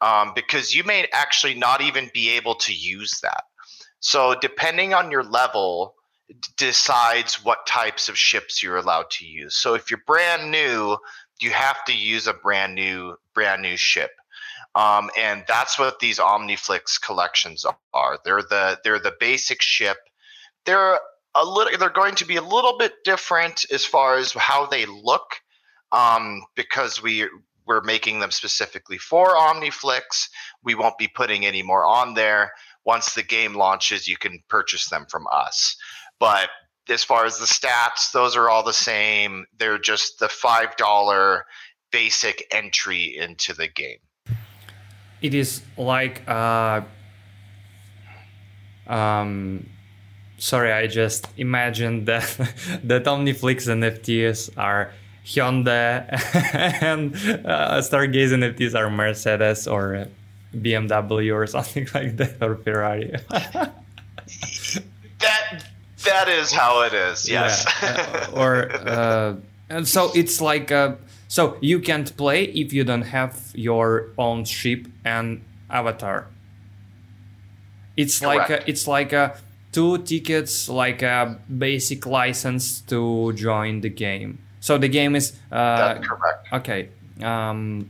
um, 0.01 0.33
because 0.35 0.75
you 0.75 0.83
may 0.83 1.07
actually 1.13 1.55
not 1.55 1.83
even 1.83 2.11
be 2.13 2.31
able 2.31 2.55
to 2.57 2.75
use 2.75 3.21
that. 3.23 3.45
So, 4.01 4.35
depending 4.41 4.95
on 4.95 5.11
your 5.11 5.23
level, 5.23 5.95
decides 6.57 7.45
what 7.45 7.67
types 7.67 8.09
of 8.09 8.19
ships 8.19 8.63
you're 8.63 8.77
allowed 8.77 9.11
to 9.11 9.27
use. 9.27 9.57
So, 9.57 9.75
if 9.75 9.91
you're 9.91 10.03
brand 10.07 10.51
new, 10.51 10.97
you 11.41 11.51
have 11.51 11.85
to 11.87 11.97
use 11.97 12.27
a 12.27 12.35
brand 12.35 12.75
new 12.75 13.17
brand 13.35 13.63
new 13.63 13.77
ship. 13.77 14.11
Um, 14.77 15.11
and 15.19 15.43
that's 15.49 15.79
what 15.79 15.99
these 15.99 16.19
Omniflix 16.19 17.01
collections 17.01 17.65
are. 17.93 18.19
They're 18.25 18.43
the 18.43 18.79
they're 18.85 19.01
the 19.01 19.15
basic 19.19 19.61
ship. 19.63 19.97
They're 20.65 21.01
a 21.35 21.45
little 21.45 21.77
they're 21.79 21.91
going 21.91 22.15
to 22.17 22.25
be 22.25 22.37
a 22.37 22.43
little 22.43 22.77
bit 22.79 22.93
different 23.05 23.65
as 23.73 23.85
far 23.85 24.17
as 24.17 24.33
how 24.33 24.67
they 24.67 24.87
look 24.87 25.41
um, 25.93 26.43
because 26.55 27.03
we 27.03 27.29
we're 27.67 27.83
making 27.83 28.19
them 28.19 28.31
specifically 28.31 28.99
for 28.99 29.37
omniflix 29.37 30.29
we 30.65 30.75
won't 30.75 30.99
be 30.99 31.09
putting 31.09 31.47
any 31.47 31.63
more 31.63 31.85
on 31.85 32.15
there 32.15 32.53
once 32.85 33.15
the 33.15 33.23
game 33.23 33.55
launches 33.55 34.09
you 34.09 34.17
can 34.17 34.43
purchase 34.49 34.89
them 34.89 35.07
from 35.09 35.27
us 35.31 35.77
but 36.21 36.51
as 36.89 37.03
far 37.03 37.25
as 37.25 37.39
the 37.39 37.47
stats 37.47 38.13
those 38.13 38.37
are 38.37 38.49
all 38.49 38.63
the 38.63 38.73
same. 38.73 39.47
They're 39.59 39.79
just 39.79 40.21
the 40.21 40.29
five 40.29 40.77
dollar 40.77 41.47
basic 41.91 42.47
entry 42.53 43.17
into 43.17 43.55
the 43.55 43.67
game. 43.67 43.99
It 45.23 45.35
is 45.35 45.63
like 45.77 46.23
uh 46.29 46.83
um 48.87 49.67
sorry 50.39 50.73
i 50.73 50.87
just 50.87 51.29
imagined 51.37 52.07
that 52.07 52.25
that 52.83 53.05
omniflix 53.05 53.69
nfts 53.69 54.51
are 54.57 54.93
hyundai 55.25 56.09
and 56.83 57.15
uh, 57.45 57.79
stargaze 57.79 58.33
nfts 58.33 58.75
are 58.75 58.91
mercedes 58.91 59.69
or 59.69 60.09
bmw 60.57 61.35
or 61.35 61.47
something 61.47 61.87
like 61.95 62.17
that 62.17 62.43
or 62.43 62.57
ferrari. 62.57 63.15
That 65.21 65.70
that 66.04 66.28
is 66.28 66.52
how 66.52 66.82
it 66.84 66.94
is 66.94 67.30
yes 67.30 67.66
Yeah, 67.82 68.28
uh, 68.34 68.40
or 68.40 68.72
uh, 68.72 69.36
and 69.70 69.88
so 69.88 70.12
it's 70.14 70.42
like 70.42 70.72
uh, 70.72 70.96
so 71.28 71.58
you 71.62 71.80
can't 71.80 72.16
play 72.18 72.44
if 72.46 72.74
you 72.74 72.84
don't 72.84 73.04
have 73.04 73.52
your 73.54 74.10
own 74.18 74.46
ship 74.46 74.88
and 75.04 75.42
avatar 75.70 76.28
it's 77.98 78.22
like 78.22 78.48
Correct. 78.48 78.68
a, 78.68 78.70
it's 78.70 78.88
like 78.88 79.14
a 79.14 79.38
two 79.72 79.98
tickets 80.00 80.70
like 80.70 81.02
a 81.02 81.40
basic 81.50 82.06
license 82.06 82.82
to 82.82 83.34
join 83.34 83.82
the 83.82 83.90
game 83.90 84.40
so 84.60 84.78
the 84.78 84.90
game 84.90 85.16
is 85.16 85.34
uh, 85.52 85.94
that's 85.94 86.08
correct 86.08 86.48
Окей. 86.52 86.90
Ам, 87.22 87.88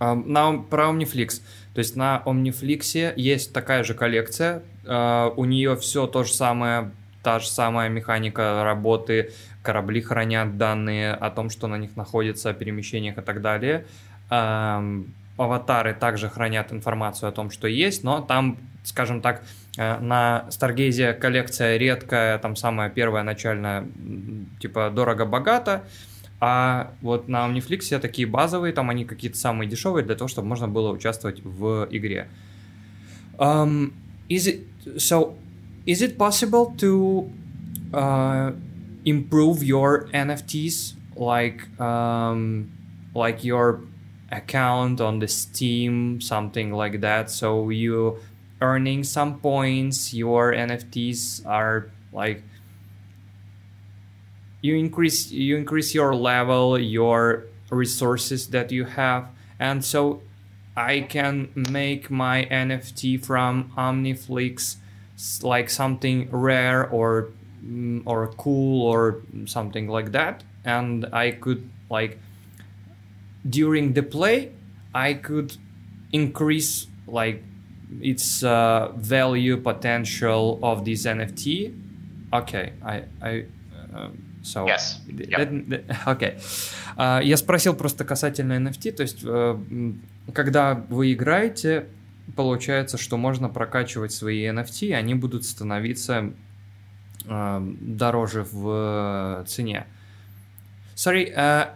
ам, 0.00 0.24
на, 0.26 0.58
про 0.58 0.88
Omniflix. 0.88 1.40
То 1.74 1.80
есть 1.80 1.96
на 1.96 2.22
Omniflix 2.24 3.14
есть 3.16 3.52
такая 3.52 3.84
же 3.84 3.94
коллекция. 3.94 4.62
а, 4.85 5.33
у 5.35 5.45
нее 5.45 5.75
все 5.75 6.07
то 6.07 6.23
же 6.23 6.33
самое, 6.33 6.91
та 7.23 7.39
же 7.39 7.47
самая 7.47 7.89
механика 7.89 8.63
работы. 8.63 9.31
Корабли 9.63 10.01
хранят 10.01 10.57
данные 10.57 11.13
о 11.13 11.29
том, 11.29 11.49
что 11.49 11.67
на 11.67 11.77
них 11.77 11.95
находится, 11.95 12.49
о 12.49 12.53
перемещениях 12.53 13.17
и 13.17 13.21
так 13.21 13.41
далее. 13.41 13.85
Аватары 15.37 15.93
также 15.93 16.29
хранят 16.29 16.71
информацию 16.71 17.29
о 17.29 17.31
том, 17.31 17.49
что 17.51 17.67
есть, 17.67 18.03
но 18.03 18.21
там, 18.21 18.57
скажем 18.83 19.21
так, 19.21 19.43
э, 19.77 19.97
на 19.99 20.45
Старгейзе 20.51 21.13
коллекция 21.13 21.77
редкая, 21.77 22.37
там 22.37 22.55
самая 22.55 22.89
первая 22.89 23.23
начальная, 23.23 23.87
типа 24.59 24.91
дорого-богато, 24.93 25.83
а 26.39 26.91
вот 27.01 27.27
на 27.27 27.47
Omniflix 27.47 27.97
такие 27.99 28.27
базовые, 28.27 28.73
там 28.73 28.89
они 28.89 29.05
какие-то 29.05 29.37
самые 29.37 29.69
дешевые 29.69 30.05
для 30.05 30.15
того, 30.15 30.27
чтобы 30.27 30.47
можно 30.47 30.67
было 30.67 30.91
участвовать 30.91 31.41
в 31.43 31.87
игре. 31.89 32.27
Um, 33.37 33.93
it 34.29 34.67
so? 34.97 35.37
Is 35.85 36.01
it 36.01 36.17
possible 36.17 36.73
to 36.77 37.31
uh, 37.93 38.51
improve 39.05 39.63
your 39.63 40.07
NFTs, 40.13 40.93
like 41.15 41.67
um, 41.79 42.71
like 43.15 43.43
your 43.43 43.81
account 44.31 45.01
on 45.01 45.19
the 45.19 45.27
Steam, 45.27 46.21
something 46.21 46.71
like 46.71 47.01
that? 47.01 47.29
So 47.29 47.69
you 47.69 48.19
earning 48.61 49.03
some 49.03 49.39
points, 49.39 50.13
your 50.13 50.53
NFTs 50.53 51.45
are 51.45 51.89
like 52.13 52.43
you 54.61 54.77
increase 54.77 55.31
you 55.31 55.57
increase 55.57 55.93
your 55.93 56.15
level 56.15 56.79
your 56.79 57.45
resources 57.69 58.47
that 58.49 58.71
you 58.71 58.85
have 58.85 59.27
and 59.59 59.83
so 59.83 60.21
i 60.89 61.01
can 61.01 61.49
make 61.69 62.09
my 62.09 62.45
nft 62.45 63.25
from 63.25 63.71
omniflix 63.77 64.77
like 65.43 65.69
something 65.69 66.27
rare 66.31 66.89
or 66.89 67.29
mm, 67.63 68.01
or 68.05 68.27
cool 68.37 68.87
or 68.87 69.21
something 69.45 69.87
like 69.87 70.11
that. 70.11 70.43
And 70.65 71.05
i 71.13 71.31
could 71.31 71.69
like 71.89 72.17
during 73.47 73.93
the 73.93 74.03
play 74.03 74.51
i 74.93 75.13
could 75.13 75.57
increase 76.11 76.87
like 77.07 77.43
its 77.99 78.43
uh, 78.43 78.91
value 78.95 79.57
potential 79.57 80.59
of 80.61 80.85
this 80.85 81.05
nft 81.05 81.73
okay 82.33 82.73
i 82.85 83.03
i 83.21 83.45
um, 83.93 84.30
so 84.43 84.65
Yes. 84.67 84.99
Yep. 85.07 85.39
that- 85.39 85.67
that- 85.67 86.05
okay. 86.17 86.39
А, 86.97 87.19
Я 87.23 87.37
спросил 87.37 87.75
просто 87.75 88.03
касательно 88.05 88.53
NFT, 88.53 88.91
то 88.91 89.03
есть, 89.03 89.23
э, 89.23 89.27
м, 89.27 90.01
когда 90.33 90.73
вы 90.89 91.13
играете, 91.13 91.85
получается, 92.35 92.97
что 92.97 93.17
можно 93.17 93.49
прокачивать 93.49 94.11
свои 94.11 94.45
NFT, 94.45 94.87
и 94.87 94.91
они 94.93 95.15
будут 95.15 95.45
становиться 95.45 96.33
э, 97.25 97.59
дороже 97.81 98.43
в 98.51 99.43
цене. 99.47 99.85
Sorry, 100.95 101.33
uh, 101.35 101.69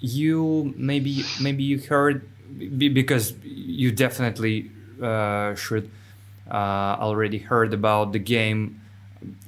you 0.00 0.72
maybe 0.76 1.24
maybe 1.40 1.62
you 1.62 1.78
heard 1.88 2.22
because 2.78 3.34
you 3.44 3.90
definitely 3.92 4.70
uh, 5.00 5.54
should 5.54 5.90
uh, 6.50 6.96
already 7.00 7.38
heard 7.38 7.72
about 7.74 8.12
the 8.12 8.18
game. 8.18 8.80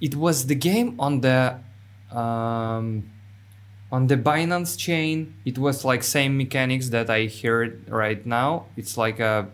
It 0.01 0.15
was 0.15 0.47
the 0.47 0.55
game 0.55 0.97
on 0.99 1.21
the 1.21 1.59
um, 2.11 3.11
on 3.91 4.07
the 4.07 4.17
Binance 4.17 4.77
chain. 4.79 5.35
It 5.45 5.59
was 5.59 5.85
like 5.85 6.03
same 6.03 6.37
mechanics 6.37 6.91
that 6.91 7.11
I 7.11 7.27
heard 7.27 7.89
right 7.89 8.25
now. 8.25 8.67
It's 8.77 8.97
like 8.97 9.21
a 9.21 9.49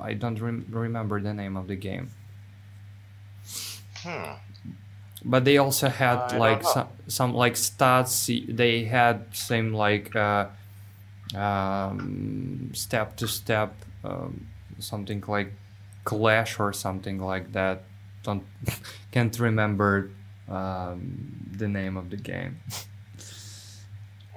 I 0.00 0.14
don't 0.14 0.40
rem- 0.40 0.66
remember 0.70 1.20
the 1.20 1.34
name 1.34 1.56
of 1.56 1.66
the 1.66 1.76
game. 1.76 2.10
Hmm. 3.96 4.32
But 5.24 5.44
they 5.44 5.58
also 5.58 5.88
had 5.88 6.32
like 6.38 6.62
some 6.62 6.88
some 7.08 7.34
like 7.34 7.54
stats. 7.54 8.26
They 8.56 8.84
had 8.84 9.34
same 9.34 9.74
like 9.74 10.14
uh, 10.14 10.46
um, 11.34 12.70
step 12.72 13.16
to 13.16 13.26
step 13.26 13.74
um, 14.04 14.46
something 14.78 15.22
like 15.26 15.52
Clash 16.04 16.60
or 16.60 16.72
something 16.72 17.20
like 17.20 17.52
that 17.52 17.82
Don't 18.27 18.43
can't 19.11 19.37
remember 19.39 20.09
um, 20.49 21.49
the 21.57 21.67
name 21.67 21.97
of 21.97 22.09
the 22.09 22.17
game. 22.17 22.59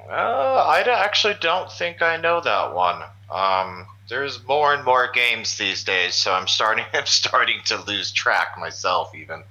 Uh, 0.09 0.65
I 0.67 0.83
d- 0.85 0.91
actually 0.91 1.35
don't 1.41 1.71
think 1.71 2.03
I 2.03 2.17
know 2.17 2.41
that 2.41 2.75
one. 2.75 3.03
Um, 3.31 3.87
there's 4.09 4.45
more 4.47 4.73
and 4.73 4.85
more 4.85 5.11
games 5.13 5.57
these 5.59 5.83
days, 5.83 6.15
so 6.15 6.33
I'm 6.33 6.47
starting. 6.47 6.85
I'm 6.95 7.07
starting 7.07 7.61
to 7.67 7.83
lose 7.87 8.13
track 8.13 8.59
myself, 8.59 9.15
even. 9.15 9.43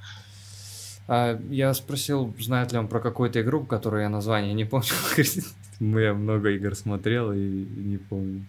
А, 1.07 1.37
я 1.49 1.73
спросил, 1.73 2.33
знает 2.39 2.71
ли 2.71 2.79
он 2.79 2.87
про 2.87 2.99
какую-то 2.99 3.41
игру, 3.41 3.63
которую 3.63 4.03
я 4.03 4.09
название 4.09 4.53
не 4.53 4.65
помню. 4.65 4.87
Я 5.79 6.13
много 6.13 6.49
игр 6.51 6.73
смотрел 6.73 7.33
и 7.33 7.37
не 7.37 7.97
помню. 7.97 8.45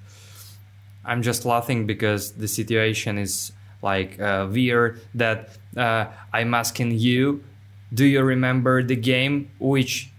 I'm 1.04 1.22
just 1.22 1.44
laughing 1.44 1.86
because 1.86 2.32
the 2.32 2.48
situation 2.48 3.18
is 3.18 3.52
like 3.82 4.18
uh, 4.20 4.48
weird 4.50 5.00
that 5.14 5.50
uh, 5.77 6.05
I'm 6.33 6.53
asking 6.53 6.97
you, 6.97 7.43
do 7.93 8.05
you 8.05 8.23
remember 8.23 8.83
the 8.83 8.95
game 8.95 9.51
which 9.59 10.09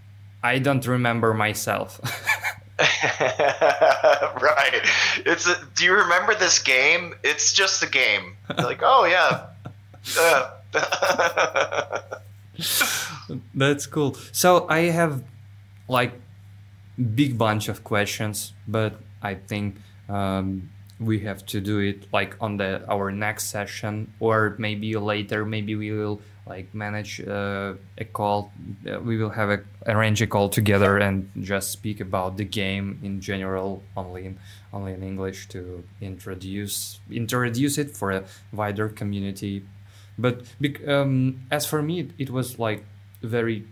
I 0.43 0.59
don't 0.59 0.85
remember 0.85 1.33
myself? 1.33 1.99
right. 2.79 4.81
It's. 5.25 5.47
A, 5.47 5.55
do 5.75 5.85
you 5.85 5.93
remember 5.93 6.33
this 6.33 6.57
game? 6.59 7.13
It's 7.23 7.53
just 7.53 7.83
a 7.83 7.89
game. 7.89 8.35
like, 8.57 8.79
oh 8.81 9.05
yeah. 9.05 9.45
Uh, 10.19 10.49
That's 13.53 13.85
cool. 13.85 14.17
So 14.31 14.67
I 14.69 14.89
have 14.89 15.23
like 15.87 16.13
big 17.15 17.37
bunch 17.37 17.69
of 17.69 17.83
questions, 17.83 18.53
but 18.67 18.95
I 19.21 19.35
think 19.35 19.75
um, 20.09 20.71
we 21.05 21.19
have 21.19 21.45
to 21.47 21.61
do 21.61 21.79
it 21.79 22.07
like 22.13 22.35
on 22.39 22.57
the 22.57 22.83
our 22.89 23.11
next 23.11 23.45
session 23.45 24.13
or 24.19 24.55
maybe 24.57 24.95
later. 24.95 25.45
Maybe 25.45 25.75
we 25.75 25.91
will 25.91 26.21
like 26.45 26.73
manage 26.73 27.21
uh, 27.21 27.73
a 27.97 28.05
call. 28.05 28.51
Uh, 28.87 28.99
we 28.99 29.17
will 29.17 29.29
have 29.29 29.49
a 29.49 29.59
arrange 29.87 30.21
a 30.21 30.27
call 30.27 30.49
together 30.49 30.97
and 30.97 31.29
just 31.41 31.71
speak 31.71 31.99
about 31.99 32.37
the 32.37 32.45
game 32.45 32.99
in 33.03 33.21
general, 33.21 33.83
only 33.95 34.25
in 34.25 34.39
only 34.71 34.93
in 34.93 35.03
English 35.03 35.47
to 35.49 35.83
introduce 36.01 36.99
introduce 37.11 37.77
it 37.77 37.95
for 37.95 38.11
a 38.11 38.23
wider 38.51 38.89
community. 38.89 39.65
But 40.17 40.43
um, 40.87 41.41
as 41.49 41.65
for 41.65 41.81
me, 41.81 42.01
it, 42.01 42.11
it 42.17 42.29
was 42.29 42.59
like 42.59 42.83
very 43.21 43.65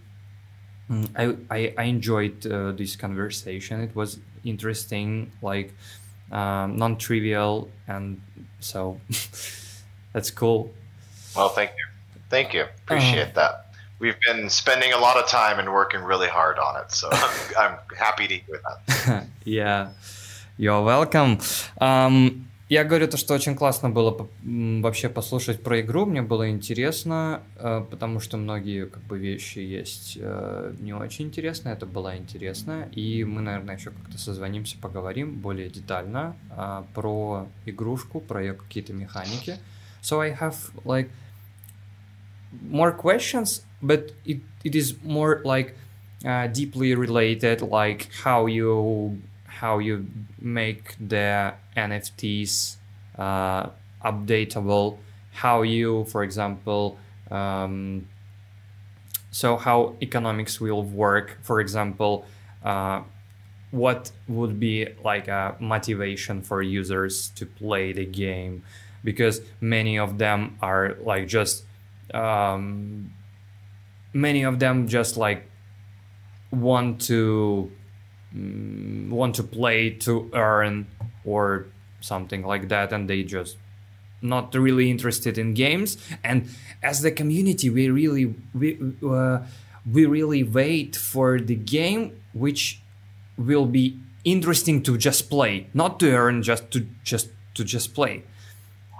Mm, 0.92 1.08
I, 1.16 1.56
I, 1.56 1.74
I 1.78 1.84
enjoyed 1.84 2.46
uh, 2.46 2.74
this 2.74 2.98
conversation. 2.98 3.80
It 3.80 3.96
was 3.96 4.20
interesting, 4.44 5.32
like 5.42 5.74
um, 6.32 6.78
non-trivial, 6.78 7.70
and 7.88 8.22
so 8.60 9.00
that's 10.14 10.32
cool. 10.32 10.74
well, 11.36 11.50
thank 11.50 11.72
you. 11.72 11.86
Thank 12.30 12.54
you. 12.54 12.66
Appreciate 12.86 13.36
that. 13.36 13.68
We've 14.00 14.20
been 14.26 14.50
spending 14.50 14.94
a 14.94 14.98
lot 14.98 15.18
of 15.18 15.30
time 15.30 15.60
and 15.60 15.72
working 15.72 16.02
really 16.02 16.28
hard 16.28 16.58
on 16.58 16.82
it, 16.82 16.92
so 16.92 17.10
I'm, 17.12 17.38
I'm 17.60 17.78
happy 17.96 18.28
to 18.28 18.36
hear 18.36 18.62
that. 18.88 19.28
yeah, 19.44 19.90
you're 20.58 20.82
welcome. 20.82 21.38
Um, 21.80 22.48
я 22.72 22.86
говорю 22.86 23.06
то, 23.10 23.18
что 23.18 23.34
очень 23.34 23.54
классно 23.54 23.90
было 23.90 24.30
вообще 24.44 25.10
послушать 25.10 25.62
про 25.62 25.82
игру, 25.82 26.06
мне 26.06 26.22
было 26.22 26.50
интересно, 26.50 27.44
э, 27.58 27.84
потому 27.92 28.22
что 28.22 28.38
многие 28.38 28.86
как 28.86 29.04
бы 29.04 29.20
вещи 29.20 29.60
есть 29.60 30.18
э, 30.18 30.74
не 30.80 30.94
очень 30.94 31.26
интересные, 31.26 31.74
это 31.74 31.86
было 31.86 32.16
интересно, 32.16 32.88
и 32.94 33.26
мы, 33.26 33.42
наверное, 33.42 33.76
еще 33.76 33.90
как-то 33.90 34.18
созвонимся, 34.18 34.78
поговорим 34.82 35.40
более 35.40 35.70
детально 35.70 36.38
а, 36.50 36.86
про 36.94 37.50
игрушку, 37.66 38.22
про 38.22 38.42
ее 38.42 38.54
какие-то 38.54 38.94
механики. 38.94 39.58
So 40.02 40.22
I 40.22 40.32
have 40.32 40.56
like 40.86 41.10
more 42.62 42.96
questions, 42.98 43.66
but 43.82 44.14
it, 44.24 44.44
it 44.64 44.76
is 44.76 44.96
more 45.04 45.42
like 45.44 45.76
uh, 46.24 46.48
deeply 46.48 46.96
related, 46.96 47.62
like 47.64 48.08
how 48.24 48.46
you 48.46 49.20
how 49.60 49.80
you 49.80 50.08
make 50.40 50.96
the 51.00 51.54
NFTs 51.76 52.78
uh, 53.18 53.70
updatable, 54.04 54.98
how 55.34 55.62
you, 55.62 56.06
for 56.06 56.24
example, 56.24 56.98
um, 57.30 58.08
so 59.32 59.58
how 59.58 59.96
economics 60.02 60.60
will 60.60 60.84
work. 60.84 61.38
For 61.42 61.60
example, 61.60 62.26
uh, 62.64 63.02
what 63.72 64.12
would 64.28 64.60
be 64.60 64.88
like 65.04 65.28
a 65.28 65.56
motivation 65.60 66.42
for 66.42 66.62
users 66.62 67.30
to 67.36 67.46
play 67.46 67.94
the 67.94 68.06
game? 68.06 68.64
Because 69.04 69.42
many 69.60 69.98
of 69.98 70.18
them 70.18 70.58
are 70.62 70.96
like 71.02 71.28
just 71.28 71.64
um, 72.14 73.14
many 74.14 74.44
of 74.44 74.60
them 74.60 74.88
just 74.88 75.18
like 75.18 75.50
want 76.52 77.02
to 77.02 77.72
mm, 78.36 79.10
want 79.10 79.36
to 79.36 79.44
play 79.44 79.90
to 79.90 80.30
earn 80.34 80.88
or 81.26 81.68
something 82.00 82.44
like 82.44 82.70
that 82.70 82.92
and 82.92 83.10
they 83.10 83.24
just 83.24 83.58
not 84.22 84.54
really 84.54 84.90
interested 84.90 85.38
in 85.38 85.54
games 85.54 85.98
and 86.24 86.48
as 86.84 87.02
the 87.02 87.12
community 87.12 87.70
we 87.70 87.90
really 87.90 88.34
we, 88.54 88.78
uh, 89.08 89.40
we 89.92 90.06
really 90.06 90.44
wait 90.44 90.96
for 90.96 91.40
the 91.40 91.56
game 91.56 92.20
which 92.34 92.82
will 93.38 93.66
be 93.66 93.98
interesting 94.24 94.84
to 94.84 94.98
just 94.98 95.30
play 95.30 95.68
not 95.74 96.00
to 96.00 96.12
earn 96.12 96.44
just 96.44 96.70
to 96.72 96.86
just 97.04 97.30
to 97.56 97.64
just 97.64 97.94
play 97.96 98.24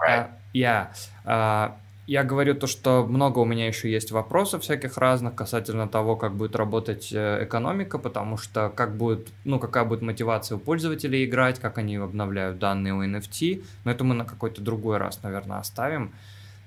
Right. 0.02 0.18
Uh, 0.18 0.26
yeah. 0.52 0.92
Uh, 1.24 1.70
я 2.06 2.24
говорю 2.24 2.54
то, 2.54 2.66
что 2.66 3.06
много 3.06 3.38
у 3.38 3.44
меня 3.44 3.66
еще 3.66 3.90
есть 3.90 4.10
вопросов 4.10 4.62
всяких 4.62 4.98
разных 4.98 5.34
касательно 5.34 5.88
того, 5.88 6.16
как 6.16 6.34
будет 6.34 6.56
работать 6.56 7.12
э, 7.12 7.44
экономика, 7.44 7.98
потому 7.98 8.36
что 8.36 8.70
как 8.70 8.96
будет, 8.96 9.28
ну, 9.44 9.58
какая 9.58 9.84
будет 9.84 10.02
мотивация 10.02 10.56
у 10.56 10.58
пользователей 10.58 11.24
играть, 11.24 11.60
как 11.60 11.78
они 11.78 11.96
обновляют 11.96 12.58
данные 12.58 12.94
у 12.94 13.04
NFT, 13.04 13.64
но 13.84 13.90
это 13.90 14.04
мы 14.04 14.14
на 14.14 14.24
какой-то 14.24 14.60
другой 14.60 14.98
раз, 14.98 15.22
наверное, 15.22 15.58
оставим, 15.58 16.12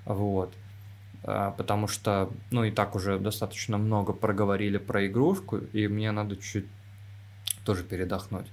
вот, 0.06 0.54
А, 1.28 1.52
потому 1.52 1.88
что, 1.88 2.32
ну, 2.52 2.64
и 2.64 2.72
так 2.72 2.96
уже 2.96 3.18
достаточно 3.18 3.78
много 3.78 4.14
проговорили 4.14 4.78
про 4.78 5.08
игрушку, 5.08 5.58
и 5.58 5.88
мне 5.88 6.12
надо 6.12 6.38
чуть 6.38 6.66
тоже 7.66 7.84
передохнуть. 7.84 8.46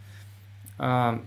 Um, 0.79 1.27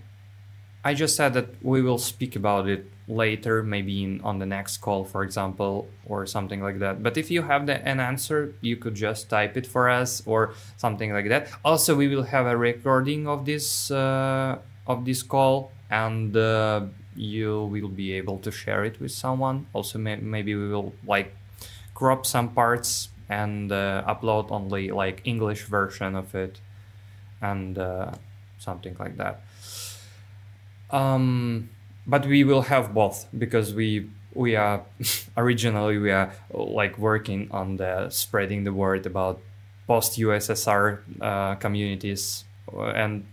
I 0.84 0.96
just 0.96 1.16
said 1.16 1.34
that 1.34 1.50
we 1.62 1.84
will 1.84 2.00
speak 2.00 2.36
about 2.36 2.66
it 2.68 2.86
later, 3.08 3.62
maybe 3.64 4.04
in, 4.04 4.22
on 4.22 4.40
the 4.40 4.46
next 4.46 4.78
call, 4.78 5.06
for 5.06 5.24
example, 5.24 5.88
or 6.06 6.26
something 6.26 6.62
like 6.62 6.80
that. 6.80 7.04
But 7.04 7.18
if 7.18 7.30
you 7.30 7.44
have 7.44 7.66
the, 7.68 7.86
an 7.88 8.00
answer, 8.00 8.54
you 8.62 8.78
could 8.78 8.96
just 8.96 9.30
type 9.30 9.58
it 9.58 9.68
for 9.68 9.90
us 9.90 10.24
or 10.26 10.54
something 10.78 11.14
like 11.14 11.30
that. 11.30 11.50
Also, 11.64 11.96
we 11.96 12.08
will 12.08 12.24
have 12.24 12.46
a 12.48 12.58
recording 12.58 13.28
of 13.28 13.46
this 13.46 13.92
uh, 13.92 14.58
of 14.88 15.06
this 15.06 15.24
call, 15.24 15.72
and 15.90 16.36
uh, 16.36 16.82
you 17.16 17.66
will 17.66 17.90
be 17.90 18.14
able 18.14 18.38
to 18.40 18.52
share 18.52 18.84
it 18.86 19.00
with 19.00 19.12
someone. 19.12 19.68
Also, 19.74 20.00
may- 20.00 20.18
maybe 20.18 20.56
we 20.56 20.68
will 20.70 20.94
like 21.06 21.36
crop 21.94 22.26
some 22.26 22.50
parts 22.50 23.10
and 23.30 23.72
uh, 23.72 24.04
upload 24.08 24.52
only 24.52 24.92
like 24.92 25.22
English 25.26 25.64
version 25.66 26.16
of 26.16 26.34
it, 26.36 26.60
and 27.42 27.78
uh, 27.78 28.12
something 28.58 28.96
like 29.00 29.18
that 29.18 29.42
um 30.92 31.70
but 32.08 32.26
we 32.26 32.44
will 32.44 32.64
have 32.64 32.94
both 32.94 33.28
because 33.38 33.74
we 33.74 34.10
we 34.34 34.56
are 34.56 34.84
originally 35.38 35.98
we 35.98 36.12
are 36.12 36.34
like 36.54 36.98
working 36.98 37.48
on 37.52 37.78
the 37.78 38.10
spreading 38.10 38.64
the 38.64 38.74
word 38.74 39.06
about 39.06 39.40
post 39.88 40.18
ussr 40.20 41.00
uh, 41.22 41.56
communities 41.56 42.44
uh, 42.74 42.84
and 42.88 43.26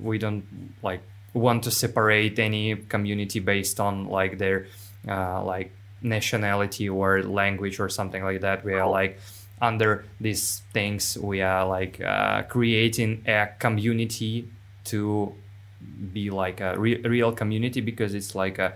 we 0.00 0.18
don't 0.18 0.44
like 0.82 1.02
want 1.34 1.62
to 1.64 1.70
separate 1.70 2.38
any 2.38 2.76
community 2.76 3.40
based 3.40 3.80
on 3.80 4.08
like 4.08 4.38
their 4.38 4.66
uh, 5.06 5.42
like 5.44 5.72
nationality 6.02 6.88
or 6.88 7.22
language 7.22 7.80
or 7.80 7.88
something 7.88 8.22
like 8.22 8.40
that. 8.40 8.64
We 8.64 8.74
are 8.74 8.88
like 8.88 9.18
under 9.60 10.04
these 10.20 10.62
things 10.72 11.18
we 11.18 11.42
are 11.42 11.66
like 11.66 12.00
uh, 12.00 12.42
creating 12.42 13.24
a 13.26 13.48
community 13.58 14.48
to 14.84 15.34
be 16.12 16.30
like 16.30 16.60
a 16.60 16.78
re- 16.78 17.00
real 17.02 17.32
community 17.32 17.80
because 17.80 18.14
it's 18.14 18.34
like 18.34 18.58
a 18.58 18.74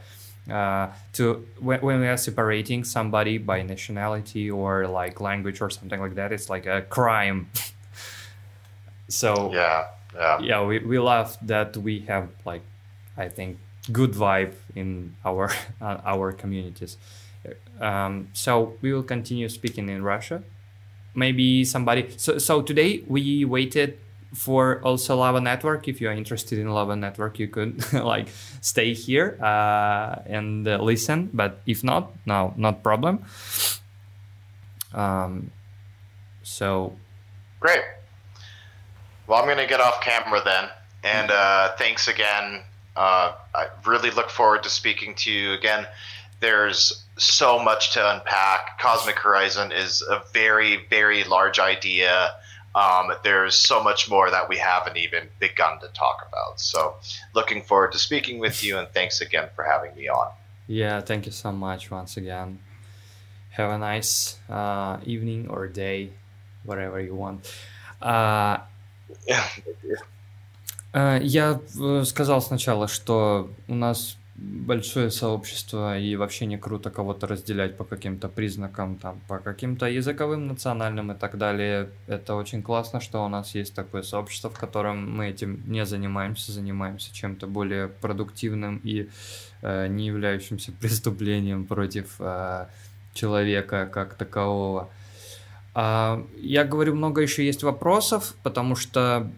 uh, 0.50 0.88
to 1.12 1.46
when, 1.60 1.80
when 1.80 2.00
we 2.00 2.08
are 2.08 2.16
separating 2.16 2.82
somebody 2.82 3.38
by 3.38 3.62
nationality 3.62 4.50
or 4.50 4.88
like 4.88 5.20
language 5.20 5.60
or 5.60 5.70
something 5.70 6.00
like 6.00 6.14
that 6.16 6.32
it's 6.32 6.50
like 6.50 6.66
a 6.66 6.82
crime. 6.82 7.48
So 9.08 9.52
yeah 9.52 9.88
yeah. 10.14 10.38
yeah 10.40 10.64
we, 10.64 10.78
we 10.78 10.98
love 10.98 11.36
that 11.42 11.76
we 11.76 12.00
have 12.00 12.28
like 12.44 12.62
i 13.16 13.28
think 13.28 13.58
good 13.90 14.12
vibe 14.12 14.54
in 14.74 15.14
our 15.24 15.50
uh, 15.80 15.98
our 16.04 16.32
communities. 16.32 16.96
Um, 17.80 18.28
so 18.32 18.74
we 18.80 18.92
will 18.92 19.02
continue 19.02 19.48
speaking 19.48 19.88
in 19.88 20.02
russia. 20.02 20.42
Maybe 21.14 21.64
somebody 21.64 22.08
so 22.16 22.38
so 22.38 22.62
today 22.62 23.02
we 23.06 23.44
waited 23.44 23.98
for 24.34 24.80
also 24.82 25.16
lava 25.16 25.40
network. 25.40 25.88
If 25.88 26.00
you're 26.00 26.12
interested 26.12 26.58
in 26.58 26.68
lava 26.68 26.96
network 26.96 27.38
you 27.38 27.48
could 27.48 27.92
like 27.92 28.28
stay 28.60 28.94
here 28.94 29.38
uh, 29.42 30.22
and 30.26 30.66
uh, 30.66 30.78
listen. 30.78 31.30
But 31.32 31.60
if 31.66 31.84
not 31.84 32.12
no 32.26 32.54
not 32.56 32.82
problem. 32.82 33.24
Um, 34.94 35.50
so. 36.42 36.96
Great. 37.60 37.82
Well 39.26 39.42
i'm 39.42 39.56
to 39.56 39.66
get 39.66 39.80
off 39.80 40.00
camera 40.02 40.42
then. 40.44 40.68
And 41.04 41.30
uh, 41.30 41.72
thanks 41.76 42.08
again. 42.08 42.62
Uh, 42.94 43.32
i 43.54 43.68
really 43.86 44.10
look 44.10 44.30
forward 44.30 44.62
to 44.62 44.70
speaking 44.70 45.14
to 45.16 45.32
you 45.32 45.52
again. 45.52 45.86
There's 46.40 47.04
so 47.18 47.62
much 47.62 47.92
to 47.92 48.14
unpack. 48.14 48.78
Cosmic 48.80 49.18
horizon 49.18 49.72
is 49.72 50.02
a 50.02 50.22
very 50.32 50.86
very 50.88 51.24
large 51.24 51.58
idea 51.58 52.34
um, 52.75 53.11
there's 53.23 53.55
so 53.55 53.81
much 53.83 54.09
more 54.09 54.29
that 54.29 54.47
we 54.49 54.57
haven't 54.57 54.97
even 54.97 55.29
begun 55.39 55.79
to 55.79 55.87
talk 55.89 56.27
about. 56.27 56.59
So, 56.59 56.95
looking 57.33 57.63
forward 57.63 57.91
to 57.93 57.99
speaking 57.99 58.39
with 58.39 58.63
you, 58.63 58.77
and 58.77 58.87
thanks 58.89 59.21
again 59.21 59.49
for 59.55 59.63
having 59.63 59.95
me 59.95 60.07
on. 60.09 60.31
Yeah, 60.67 61.01
thank 61.01 61.25
you 61.25 61.31
so 61.31 61.51
much 61.51 61.89
once 61.89 62.17
again. 62.17 62.59
Have 63.51 63.71
a 63.71 63.77
nice 63.77 64.37
uh, 64.49 64.97
evening 65.05 65.47
or 65.49 65.67
day, 65.67 66.11
whatever 66.63 66.99
you 66.99 67.15
want. 67.15 67.51
Uh, 68.01 68.57
yeah. 69.25 69.47
uh, 70.93 71.19
я 71.23 71.59
сказал 72.05 72.41
сначала, 72.41 72.87
что 72.87 73.49
у 73.67 73.73
нас 73.73 74.17
большое 74.42 75.10
сообщество, 75.10 75.98
и 75.98 76.16
вообще 76.16 76.46
не 76.46 76.58
круто 76.58 76.90
кого-то 76.90 77.26
разделять 77.26 77.76
по 77.76 77.84
каким-то 77.84 78.28
признакам, 78.28 78.96
там, 78.96 79.20
по 79.28 79.38
каким-то 79.38 79.86
языковым, 79.86 80.48
национальным 80.48 81.12
и 81.12 81.14
так 81.14 81.38
далее. 81.38 81.88
Это 82.06 82.34
очень 82.34 82.62
классно, 82.62 83.00
что 83.00 83.24
у 83.24 83.28
нас 83.28 83.54
есть 83.54 83.74
такое 83.74 84.02
сообщество, 84.02 84.50
в 84.50 84.58
котором 84.58 85.16
мы 85.16 85.28
этим 85.28 85.62
не 85.66 85.84
занимаемся, 85.84 86.52
занимаемся 86.52 87.14
чем-то 87.14 87.46
более 87.46 87.88
продуктивным 87.88 88.80
и 88.84 89.08
э, 89.62 89.86
не 89.88 90.06
являющимся 90.06 90.72
преступлением 90.80 91.64
против 91.64 92.16
э, 92.18 92.66
человека 93.14 93.88
как 93.92 94.14
такового. 94.14 94.88
А, 95.74 96.24
я 96.36 96.64
говорю, 96.64 96.94
много 96.94 97.22
еще 97.22 97.44
есть 97.46 97.62
вопросов, 97.62 98.34
потому 98.42 98.76
что 98.76 99.30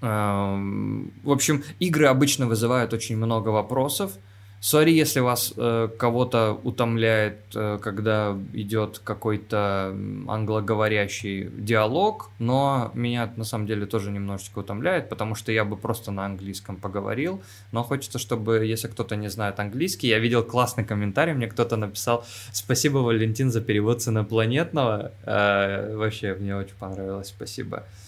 в 0.00 1.30
общем, 1.30 1.64
игры 1.80 2.06
обычно 2.06 2.46
вызывают 2.46 2.92
очень 2.92 3.16
много 3.16 3.48
вопросов. 3.48 4.12
Сори, 4.60 4.90
если 4.90 5.20
вас 5.20 5.54
э, 5.56 5.88
кого-то 5.98 6.58
утомляет, 6.64 7.38
э, 7.54 7.78
когда 7.80 8.36
идет 8.52 9.00
какой-то 9.04 9.94
англоговорящий 10.26 11.48
диалог, 11.48 12.30
но 12.40 12.90
меня 12.94 13.32
на 13.36 13.44
самом 13.44 13.68
деле 13.68 13.86
тоже 13.86 14.10
немножечко 14.10 14.58
утомляет, 14.58 15.08
потому 15.08 15.36
что 15.36 15.52
я 15.52 15.64
бы 15.64 15.76
просто 15.76 16.10
на 16.10 16.26
английском 16.26 16.74
поговорил, 16.74 17.40
но 17.70 17.84
хочется, 17.84 18.18
чтобы, 18.18 18.66
если 18.66 18.88
кто-то 18.88 19.14
не 19.14 19.28
знает 19.28 19.60
английский, 19.60 20.08
я 20.08 20.18
видел 20.18 20.42
классный 20.42 20.84
комментарий, 20.84 21.34
мне 21.34 21.46
кто-то 21.46 21.76
написал 21.76 22.24
«Спасибо, 22.52 22.98
Валентин, 22.98 23.52
за 23.52 23.60
перевод 23.60 24.02
с 24.02 24.08
инопланетного». 24.08 25.12
Э, 25.24 25.94
вообще, 25.94 26.34
мне 26.34 26.56
очень 26.56 26.74
понравилось, 26.80 27.28
спасибо. 27.28 27.76
Эм, 27.76 28.07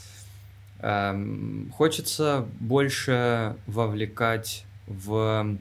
хочется 1.72 2.46
больше 2.58 3.56
вовлекать 3.66 4.64
в... 4.86 5.56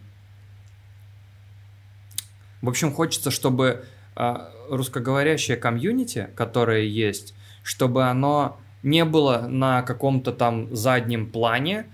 В 2.62 2.68
общем, 2.68 2.92
хочется, 2.92 3.32
чтобы 3.32 3.86
э, 4.16 4.36
русскоговорящее 4.70 5.56
комьюнити, 5.56 6.30
которое 6.36 6.84
есть, 6.84 7.34
чтобы 7.64 8.04
оно 8.04 8.60
не 8.84 9.06
было 9.06 9.48
на 9.48 9.82
каком-то 9.82 10.32
там 10.32 10.74
заднем 10.76 11.30
плане, 11.32 11.86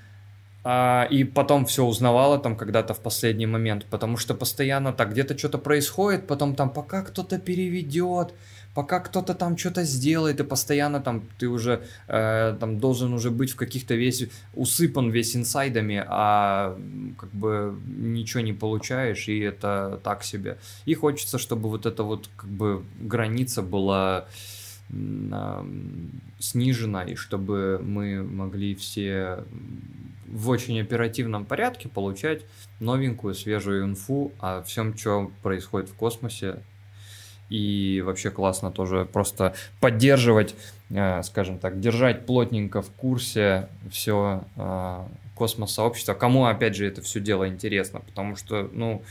а, 0.67 1.07
и 1.11 1.23
потом 1.23 1.67
все 1.67 1.85
узнавала 1.85 2.39
там 2.39 2.55
когда-то 2.55 2.95
в 2.95 2.99
последний 2.99 3.45
момент, 3.45 3.85
потому 3.85 4.17
что 4.17 4.33
постоянно 4.33 4.93
так 4.93 5.11
где-то 5.11 5.37
что-то 5.37 5.59
происходит, 5.59 6.25
потом 6.25 6.55
там 6.55 6.71
пока 6.71 7.03
кто-то 7.03 7.37
переведет, 7.37 8.33
пока 8.75 8.99
кто-то 8.99 9.33
там 9.33 9.57
что-то 9.57 9.83
сделает, 9.85 10.39
и 10.41 10.43
постоянно 10.43 10.99
там 10.99 11.23
ты 11.39 11.47
уже 11.47 11.81
э, 12.07 12.57
там 12.59 12.77
должен 12.77 13.13
уже 13.13 13.31
быть 13.31 13.51
в 13.51 13.55
каких-то 13.55 13.95
весь 13.95 14.27
усыпан 14.53 15.09
весь 15.09 15.35
инсайдами, 15.35 16.03
а 16.05 16.77
как 17.17 17.31
бы 17.31 17.73
ничего 17.87 18.43
не 18.43 18.53
получаешь, 18.53 19.29
и 19.29 19.39
это 19.39 19.99
так 20.03 20.23
себе. 20.23 20.57
И 20.85 20.93
хочется, 20.93 21.39
чтобы 21.39 21.69
вот 21.69 21.85
эта 21.85 22.03
вот 22.03 22.29
как 22.35 22.49
бы 22.49 22.83
граница 22.99 23.61
была 23.61 24.27
э, 24.89 25.65
снижена, 26.39 27.03
и 27.03 27.15
чтобы 27.15 27.79
мы 27.81 28.23
могли 28.23 28.75
все 28.75 29.45
в 30.27 30.49
очень 30.49 30.81
оперативном 30.81 31.45
порядке 31.45 31.87
получать 31.87 32.41
новенькую, 32.81 33.35
свежую 33.35 33.85
инфу 33.85 34.33
о 34.39 34.61
всем, 34.63 34.97
что 34.97 35.31
происходит 35.41 35.89
в 35.89 35.93
космосе, 35.93 36.59
и 37.49 38.01
вообще 38.05 38.31
классно 38.31 38.71
тоже 38.71 39.05
просто 39.05 39.53
поддерживать, 39.79 40.55
э, 40.89 41.21
скажем 41.23 41.59
так, 41.59 41.79
держать 41.79 42.25
плотненько 42.25 42.81
в 42.81 42.89
курсе 42.91 43.69
все 43.89 44.43
э, 44.55 45.05
космос-сообщества. 45.35 46.13
Кому, 46.13 46.45
опять 46.45 46.75
же, 46.75 46.87
это 46.87 47.01
все 47.01 47.19
дело 47.19 47.47
интересно, 47.47 47.99
потому 47.99 48.35
что, 48.35 48.69
ну, 48.73 49.03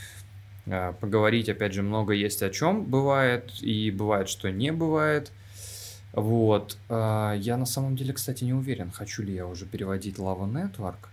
э, 0.65 0.93
поговорить, 0.99 1.49
опять 1.49 1.73
же, 1.73 1.81
много 1.81 2.13
есть 2.13 2.43
о 2.43 2.49
чем 2.49 2.83
бывает, 2.83 3.51
и 3.61 3.89
бывает, 3.91 4.27
что 4.27 4.51
не 4.51 4.71
бывает. 4.71 5.31
Вот. 6.11 6.77
Я 6.89 7.57
на 7.57 7.65
самом 7.65 7.97
деле, 7.97 8.13
кстати, 8.13 8.45
не 8.45 8.53
уверен, 8.53 8.89
хочу 8.89 9.21
ли 9.21 9.33
я 9.33 9.45
уже 9.45 9.65
переводить 9.65 10.15
Lava 10.15 10.49
Network, 10.49 11.09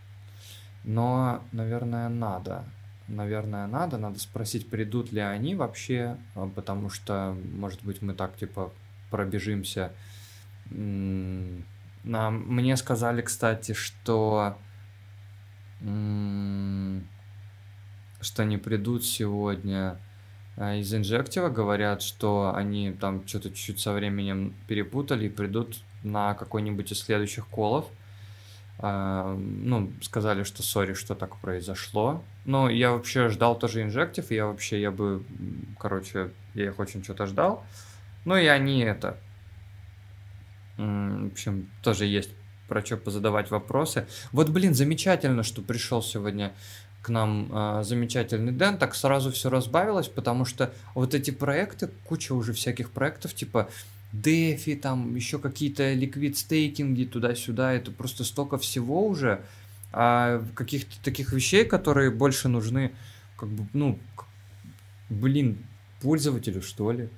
но, 0.84 1.42
наверное, 1.50 2.08
надо 2.08 2.64
наверное, 3.12 3.66
надо. 3.66 3.98
Надо 3.98 4.18
спросить, 4.18 4.68
придут 4.68 5.12
ли 5.12 5.20
они 5.20 5.54
вообще, 5.54 6.16
а, 6.34 6.48
потому 6.48 6.90
что, 6.90 7.36
может 7.54 7.84
быть, 7.84 8.02
мы 8.02 8.14
так, 8.14 8.36
типа, 8.36 8.72
пробежимся. 9.10 9.92
Мне 10.70 11.66
сказали, 12.76 13.22
кстати, 13.22 13.72
что 13.72 14.56
что 18.20 18.44
они 18.44 18.56
придут 18.56 19.04
сегодня 19.04 19.98
а, 20.56 20.76
из 20.76 20.94
Инжектива, 20.94 21.48
говорят, 21.48 22.02
что 22.02 22.52
они 22.54 22.92
там 22.92 23.26
что-то 23.26 23.50
чуть-чуть 23.50 23.80
со 23.80 23.92
временем 23.92 24.54
перепутали 24.68 25.26
и 25.26 25.28
придут 25.28 25.82
на 26.04 26.34
какой-нибудь 26.34 26.92
из 26.92 27.00
следующих 27.00 27.48
колов– 27.48 27.86
ну, 28.82 29.92
сказали, 30.02 30.42
что 30.42 30.62
сори, 30.62 30.94
что 30.94 31.14
так 31.14 31.36
произошло. 31.36 32.22
Но 32.44 32.68
я 32.68 32.90
вообще 32.90 33.28
ждал 33.28 33.56
тоже 33.56 33.82
инжектив, 33.82 34.28
я 34.30 34.46
вообще, 34.46 34.80
я 34.80 34.90
бы, 34.90 35.22
короче, 35.78 36.30
я 36.54 36.66
их 36.66 36.78
очень 36.80 37.04
что-то 37.04 37.26
ждал. 37.26 37.64
Ну 38.24 38.36
и 38.36 38.46
они 38.46 38.80
это, 38.80 39.16
в 40.76 41.26
общем, 41.32 41.68
тоже 41.82 42.06
есть 42.06 42.30
про 42.68 42.84
что 42.84 42.96
позадавать 42.96 43.50
вопросы. 43.50 44.06
Вот, 44.32 44.48
блин, 44.48 44.74
замечательно, 44.74 45.42
что 45.42 45.62
пришел 45.62 46.02
сегодня 46.02 46.52
к 47.02 47.08
нам 47.08 47.48
э, 47.52 47.82
замечательный 47.84 48.52
Дэн, 48.52 48.78
так 48.78 48.94
сразу 48.94 49.30
все 49.32 49.50
разбавилось, 49.50 50.08
потому 50.08 50.44
что 50.44 50.72
вот 50.94 51.14
эти 51.14 51.32
проекты, 51.32 51.90
куча 52.04 52.32
уже 52.32 52.52
всяких 52.52 52.90
проектов, 52.90 53.34
типа 53.34 53.68
дефи, 54.12 54.76
там 54.76 55.14
еще 55.14 55.38
какие-то 55.38 55.92
ликвид 55.94 56.36
стейкинги 56.36 57.04
туда-сюда, 57.04 57.72
это 57.72 57.90
просто 57.90 58.24
столько 58.24 58.58
всего 58.58 59.06
уже, 59.06 59.42
а 59.92 60.44
каких-то 60.54 61.02
таких 61.02 61.32
вещей, 61.32 61.64
которые 61.64 62.10
больше 62.10 62.48
нужны, 62.48 62.92
как 63.36 63.48
бы, 63.48 63.66
ну, 63.72 63.98
блин, 65.08 65.58
пользователю, 66.00 66.62
что 66.62 66.92
ли. 66.92 67.08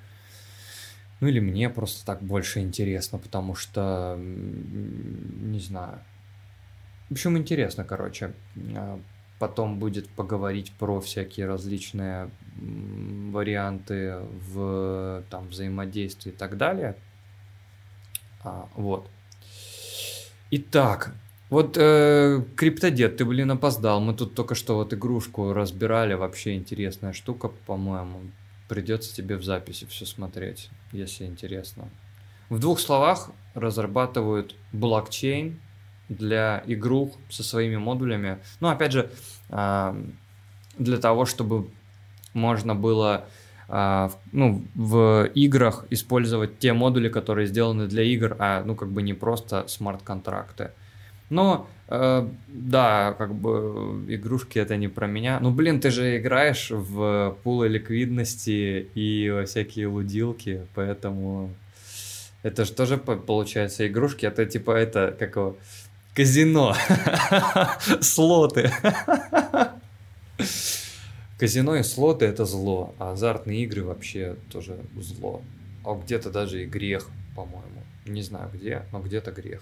Ну 1.21 1.27
или 1.27 1.39
мне 1.39 1.69
просто 1.69 2.05
так 2.05 2.21
больше 2.21 2.59
интересно, 2.59 3.17
потому 3.17 3.55
что, 3.55 4.17
не 4.19 5.59
знаю. 5.59 5.99
В 7.09 7.13
общем, 7.13 7.37
интересно, 7.37 7.83
короче. 7.83 8.33
Потом 9.39 9.79
будет 9.79 10.09
поговорить 10.09 10.71
про 10.79 11.01
всякие 11.01 11.45
различные 11.45 12.29
варианты 13.31 14.15
в 14.53 15.23
там, 15.29 15.47
взаимодействии 15.49 16.31
и 16.31 16.35
так 16.35 16.57
далее. 16.57 16.95
А, 18.43 18.69
вот. 18.75 19.09
Итак, 20.51 21.13
Вот 21.49 21.77
э, 21.77 22.43
криптодед, 22.55 23.17
ты, 23.17 23.25
блин, 23.25 23.51
опоздал. 23.51 23.99
Мы 24.01 24.13
тут 24.15 24.33
только 24.33 24.55
что 24.55 24.75
вот 24.75 24.93
игрушку 24.93 25.53
разбирали. 25.53 26.13
Вообще 26.15 26.55
интересная 26.55 27.13
штука, 27.13 27.49
по-моему. 27.49 28.21
Придется 28.67 29.15
тебе 29.15 29.37
в 29.37 29.43
записи 29.43 29.85
все 29.85 30.05
смотреть, 30.05 30.69
если 30.91 31.25
интересно. 31.25 31.89
В 32.49 32.59
двух 32.59 32.79
словах 32.79 33.29
разрабатывают 33.53 34.55
блокчейн 34.71 35.59
для 36.09 36.63
игрух 36.67 37.17
со 37.29 37.43
своими 37.43 37.77
модулями. 37.77 38.37
Ну, 38.59 38.69
опять 38.69 38.91
же, 38.91 39.09
для 39.49 40.97
того, 40.97 41.25
чтобы 41.25 41.67
можно 42.33 42.75
было 42.75 43.25
э, 43.69 44.09
ну, 44.31 44.63
в 44.75 45.29
играх 45.33 45.85
использовать 45.89 46.59
те 46.59 46.73
модули, 46.73 47.09
которые 47.09 47.47
сделаны 47.47 47.87
для 47.87 48.03
игр, 48.03 48.35
а 48.39 48.63
ну 48.65 48.75
как 48.75 48.89
бы 48.89 49.01
не 49.01 49.13
просто 49.13 49.65
смарт-контракты. 49.67 50.71
Но 51.29 51.67
э, 51.87 52.27
да, 52.47 53.15
как 53.17 53.33
бы 53.33 54.03
игрушки 54.07 54.59
это 54.59 54.77
не 54.77 54.87
про 54.87 55.07
меня. 55.07 55.39
Ну 55.39 55.51
блин, 55.51 55.79
ты 55.79 55.89
же 55.89 56.17
играешь 56.17 56.69
в 56.69 57.37
пулы 57.43 57.67
ликвидности 57.67 58.87
и 58.93 59.43
всякие 59.45 59.87
лудилки, 59.87 60.67
поэтому 60.75 61.51
это 62.43 62.65
же 62.65 62.73
тоже 62.73 62.97
получается 62.97 63.87
игрушки. 63.87 64.25
Это 64.25 64.45
типа 64.45 64.71
это 64.71 65.15
как 65.17 65.35
его 65.35 65.57
казино, 66.15 66.73
слоты. 68.01 68.71
Казино 71.37 71.75
и 71.75 71.83
слоты 71.83 72.25
это 72.25 72.45
зло, 72.45 72.95
а 72.97 73.11
азартные 73.11 73.63
игры 73.63 73.83
вообще 73.83 74.37
тоже 74.49 74.79
зло. 74.95 75.41
А 75.83 75.93
где-то 75.93 76.31
даже 76.31 76.63
и 76.63 76.65
грех, 76.65 77.09
по-моему. 77.35 77.83
Не 78.05 78.21
знаю 78.21 78.49
где, 78.53 78.83
но 78.91 79.01
где-то 79.01 79.31
грех. 79.31 79.61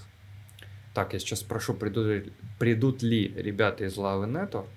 Так, 0.94 1.14
я 1.14 1.20
сейчас 1.20 1.40
спрошу, 1.40 1.74
придут 1.74 2.06
ли, 2.06 2.34
придут 2.60 3.02
ли 3.02 3.28
ребята 3.36 3.86
из 3.86 3.98
Love 3.98 4.30
Network. 4.30 4.70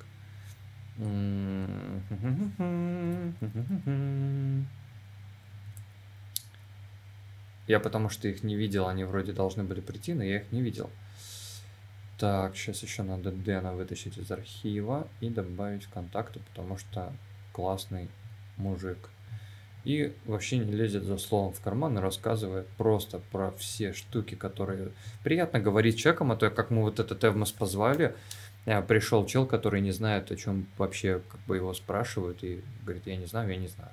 Я 7.69 7.81
потому 7.81 8.09
что 8.09 8.29
их 8.29 8.43
не 8.43 8.57
видел, 8.57 8.89
они 8.89 9.05
вроде 9.05 9.33
должны 9.33 9.65
были 9.65 9.81
прийти, 9.81 10.15
но 10.15 10.25
я 10.25 10.39
их 10.39 10.53
не 10.53 10.63
видел. 10.63 10.89
Так, 12.19 12.57
сейчас 12.57 12.83
еще 12.83 13.03
надо 13.03 13.31
Дэна 13.31 13.75
вытащить 13.75 14.17
из 14.17 14.31
архива 14.31 15.07
и 15.21 15.29
добавить 15.29 15.85
в 15.85 15.91
контакты, 15.91 16.41
потому 16.51 16.79
что 16.79 17.13
классный 17.53 18.09
мужик 18.57 19.11
и 19.87 20.13
вообще 20.25 20.59
не 20.59 20.73
лезет 20.73 21.05
за 21.05 21.17
словом 21.17 21.53
в 21.53 21.61
карман 21.61 21.97
и 21.97 22.01
рассказывает 22.01 22.67
просто 22.77 23.21
про 23.31 23.53
все 23.53 23.93
штуки, 23.93 24.35
которые 24.35 24.89
приятно 25.23 25.61
говорить 25.61 25.97
человеком, 25.97 26.33
а 26.33 26.37
то 26.37 26.51
как 26.51 26.71
мы 26.71 26.83
вот 26.83 26.99
этот 26.99 27.23
Эвмос 27.23 27.53
позвали, 27.53 28.17
а, 28.67 28.83
пришел 28.83 29.25
чел, 29.27 29.47
который 29.47 29.81
не 29.81 29.93
знает, 29.93 30.33
о 30.33 30.37
чем 30.37 30.67
вообще 30.77 31.21
как 31.31 31.41
бы 31.43 31.55
его 31.55 31.73
спрашивают, 31.73 32.43
и 32.43 32.63
говорит, 32.83 33.07
я 33.07 33.17
не 33.17 33.27
знаю, 33.27 33.49
я 33.49 33.57
не 33.57 33.69
знаю. 33.69 33.91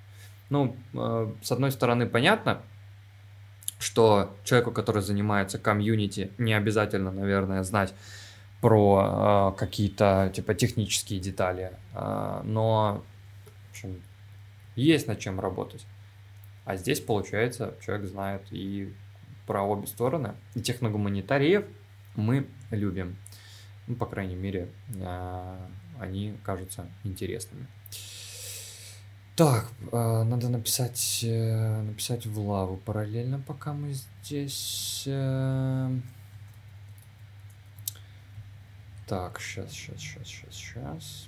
Ну, 0.50 0.76
э, 0.96 1.32
с 1.44 1.52
одной 1.52 1.72
стороны, 1.72 2.08
понятно, 2.08 2.60
что 3.84 4.36
человеку, 4.44 4.72
который 4.72 5.02
занимается 5.02 5.60
комьюнити, 5.60 6.32
не 6.38 6.54
обязательно, 6.54 7.12
наверное, 7.12 7.64
знать 7.64 7.94
про 8.62 9.54
э, 9.56 9.60
какие-то 9.60 10.32
типа 10.34 10.54
технические 10.54 11.20
детали, 11.20 11.74
э, 11.94 12.42
но 12.46 13.04
в 13.68 13.72
общем, 13.72 14.02
есть 14.76 15.08
над 15.08 15.20
чем 15.20 15.40
работать. 15.40 15.86
А 16.66 16.78
здесь, 16.78 17.02
получается, 17.02 17.76
человек 17.86 18.08
знает 18.08 18.42
и 18.52 18.94
про 19.46 19.64
обе 19.64 19.88
стороны. 19.88 20.36
И 20.56 20.62
техногуманитариев 20.62 21.66
мы 22.16 22.48
любим. 22.72 23.18
Ну, 23.88 23.96
по 23.96 24.06
крайней 24.06 24.36
мере, 24.36 24.70
а, 25.02 25.60
они 26.00 26.38
кажутся 26.44 26.88
интересными. 27.04 27.68
Так, 29.36 29.66
а, 29.92 30.24
надо 30.24 30.48
написать, 30.48 31.22
э, 31.24 31.82
написать 31.82 32.28
в 32.28 32.40
лаву 32.40 32.78
параллельно, 32.78 33.40
пока 33.40 33.74
мы 33.74 33.94
здесь. 33.94 35.06
Э. 35.08 35.90
Так, 39.08 39.40
сейчас, 39.42 39.72
сейчас, 39.72 40.00
сейчас, 40.00 40.28
сейчас, 40.28 40.54
сейчас. 40.54 41.28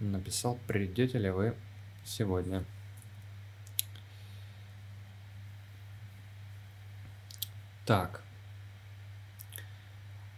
написал, 0.00 0.58
придете 0.66 1.18
ли 1.18 1.30
вы 1.30 1.54
сегодня. 2.04 2.64
Так. 7.86 8.22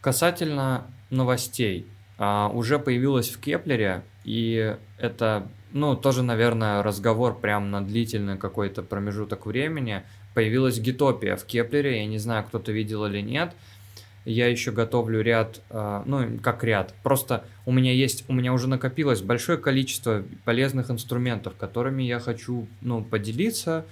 Касательно 0.01 0.87
новостей. 1.11 1.87
А, 2.19 2.49
уже 2.49 2.79
появилась 2.79 3.31
в 3.31 3.41
Кеплере, 3.41 4.03
и 4.25 4.77
это, 4.99 5.49
ну, 5.73 5.97
тоже, 5.97 6.23
наверное, 6.23 6.83
разговор 6.83 7.39
прям 7.39 7.71
на 7.71 7.85
длительный 7.85 8.39
какой-то 8.39 8.83
промежуток 8.83 9.47
времени. 9.47 10.03
Появилась 10.35 10.79
Гитопия 10.79 11.37
в 11.37 11.45
Кеплере, 11.45 11.99
я 11.99 12.07
не 12.07 12.19
знаю, 12.19 12.45
кто-то 12.45 12.73
видел 12.73 13.07
или 13.07 13.21
нет 13.21 13.55
я 14.25 14.49
еще 14.49 14.73
готовлю 14.73 15.21
ряд, 15.21 15.61
а, 15.71 16.03
ну, 16.07 16.39
как 16.43 16.65
ряд, 16.65 16.95
просто 17.03 17.45
у 17.67 17.73
меня 17.73 17.93
есть, 17.93 18.25
у 18.29 18.33
меня 18.33 18.53
уже 18.53 18.69
накопилось 18.69 19.21
большое 19.21 19.59
количество 19.59 20.25
полезных 20.45 20.91
инструментов, 20.91 21.55
которыми 21.57 22.03
я 22.03 22.19
хочу, 22.21 22.67
ну, 22.81 23.05
поделиться 23.05 23.85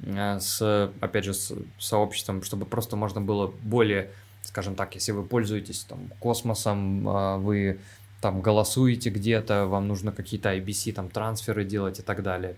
с, 0.00 0.92
опять 1.00 1.24
же, 1.24 1.34
с 1.34 1.54
сообществом, 1.78 2.42
чтобы 2.42 2.66
просто 2.66 2.96
можно 2.96 3.20
было 3.20 3.48
более, 3.62 4.10
скажем 4.42 4.74
так, 4.74 4.94
если 4.94 5.12
вы 5.12 5.24
пользуетесь 5.24 5.80
там 5.80 6.10
космосом, 6.20 7.08
а, 7.08 7.36
вы 7.38 7.80
там 8.20 8.40
голосуете 8.40 9.10
где-то, 9.10 9.66
вам 9.66 9.88
нужно 9.88 10.12
какие-то 10.12 10.54
IBC, 10.54 10.92
там 10.92 11.08
трансферы 11.08 11.64
делать 11.64 11.98
и 11.98 12.02
так 12.02 12.22
далее. 12.22 12.56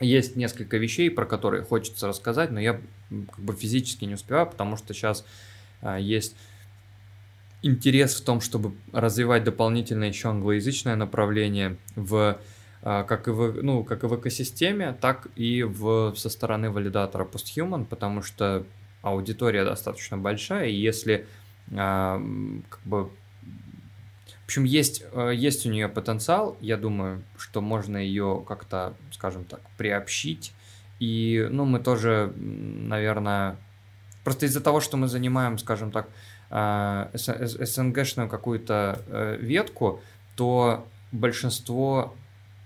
Есть 0.00 0.36
несколько 0.36 0.76
вещей, 0.76 1.10
про 1.10 1.26
которые 1.26 1.64
хочется 1.64 2.06
рассказать, 2.06 2.50
но 2.50 2.60
я 2.60 2.80
как 3.10 3.40
бы 3.40 3.54
физически 3.54 4.04
не 4.04 4.14
успеваю, 4.14 4.46
потому 4.46 4.76
что 4.76 4.94
сейчас 4.94 5.24
а, 5.80 5.98
есть 5.98 6.36
интерес 7.62 8.14
в 8.14 8.24
том, 8.24 8.40
чтобы 8.40 8.74
развивать 8.92 9.44
дополнительно 9.44 10.04
еще 10.04 10.28
англоязычное 10.28 10.94
направление 10.94 11.76
в 11.96 12.38
как 12.82 13.28
и 13.28 13.30
в, 13.30 13.62
ну, 13.62 13.84
как 13.84 14.04
и 14.04 14.06
в 14.06 14.16
экосистеме, 14.16 14.96
так 15.00 15.28
и 15.36 15.62
в, 15.62 16.14
со 16.16 16.28
стороны 16.28 16.70
валидатора 16.70 17.24
Posthuman, 17.24 17.84
потому 17.84 18.22
что 18.22 18.64
аудитория 19.02 19.64
достаточно 19.64 20.16
большая, 20.16 20.66
и 20.66 20.74
если 20.74 21.26
а, 21.76 22.20
как 22.68 22.80
бы 22.84 23.04
в 23.04 24.50
общем, 24.50 24.64
есть, 24.64 25.04
есть 25.34 25.66
у 25.66 25.70
нее 25.70 25.88
потенциал, 25.88 26.56
я 26.62 26.78
думаю, 26.78 27.22
что 27.36 27.60
можно 27.60 27.98
ее 27.98 28.42
как-то, 28.48 28.94
скажем 29.12 29.44
так, 29.44 29.60
приобщить. 29.76 30.54
И, 31.00 31.46
ну, 31.50 31.66
мы 31.66 31.80
тоже, 31.80 32.32
наверное, 32.34 33.58
Просто 34.28 34.44
из-за 34.44 34.60
того, 34.60 34.80
что 34.80 34.98
мы 34.98 35.08
занимаем, 35.08 35.56
скажем 35.56 35.90
так, 35.90 36.06
СНГшную 37.14 38.28
какую-то 38.28 39.00
э, 39.06 39.38
ветку, 39.40 40.02
то 40.36 40.86
большинство 41.12 42.14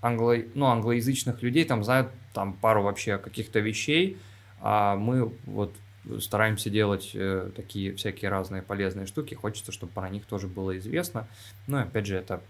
англо... 0.02 0.36
ну, 0.54 0.66
англоязычных 0.66 1.42
людей 1.42 1.64
там 1.64 1.82
знают 1.82 2.10
там 2.34 2.52
пару 2.52 2.82
вообще 2.82 3.16
каких-то 3.16 3.60
вещей, 3.60 4.18
а 4.60 4.96
мы 4.96 5.32
вот 5.46 5.74
стараемся 6.20 6.68
делать 6.68 7.12
э, 7.14 7.50
такие 7.54 7.94
всякие 7.94 8.30
разные 8.30 8.62
полезные 8.62 9.06
штуки. 9.06 9.34
Хочется, 9.34 9.72
чтобы 9.72 9.92
про 9.92 10.10
них 10.10 10.26
тоже 10.26 10.48
было 10.48 10.76
известно. 10.78 11.28
Ну 11.66 11.78
и 11.78 11.82
опять 11.82 12.06
же, 12.06 12.16
это 12.16 12.42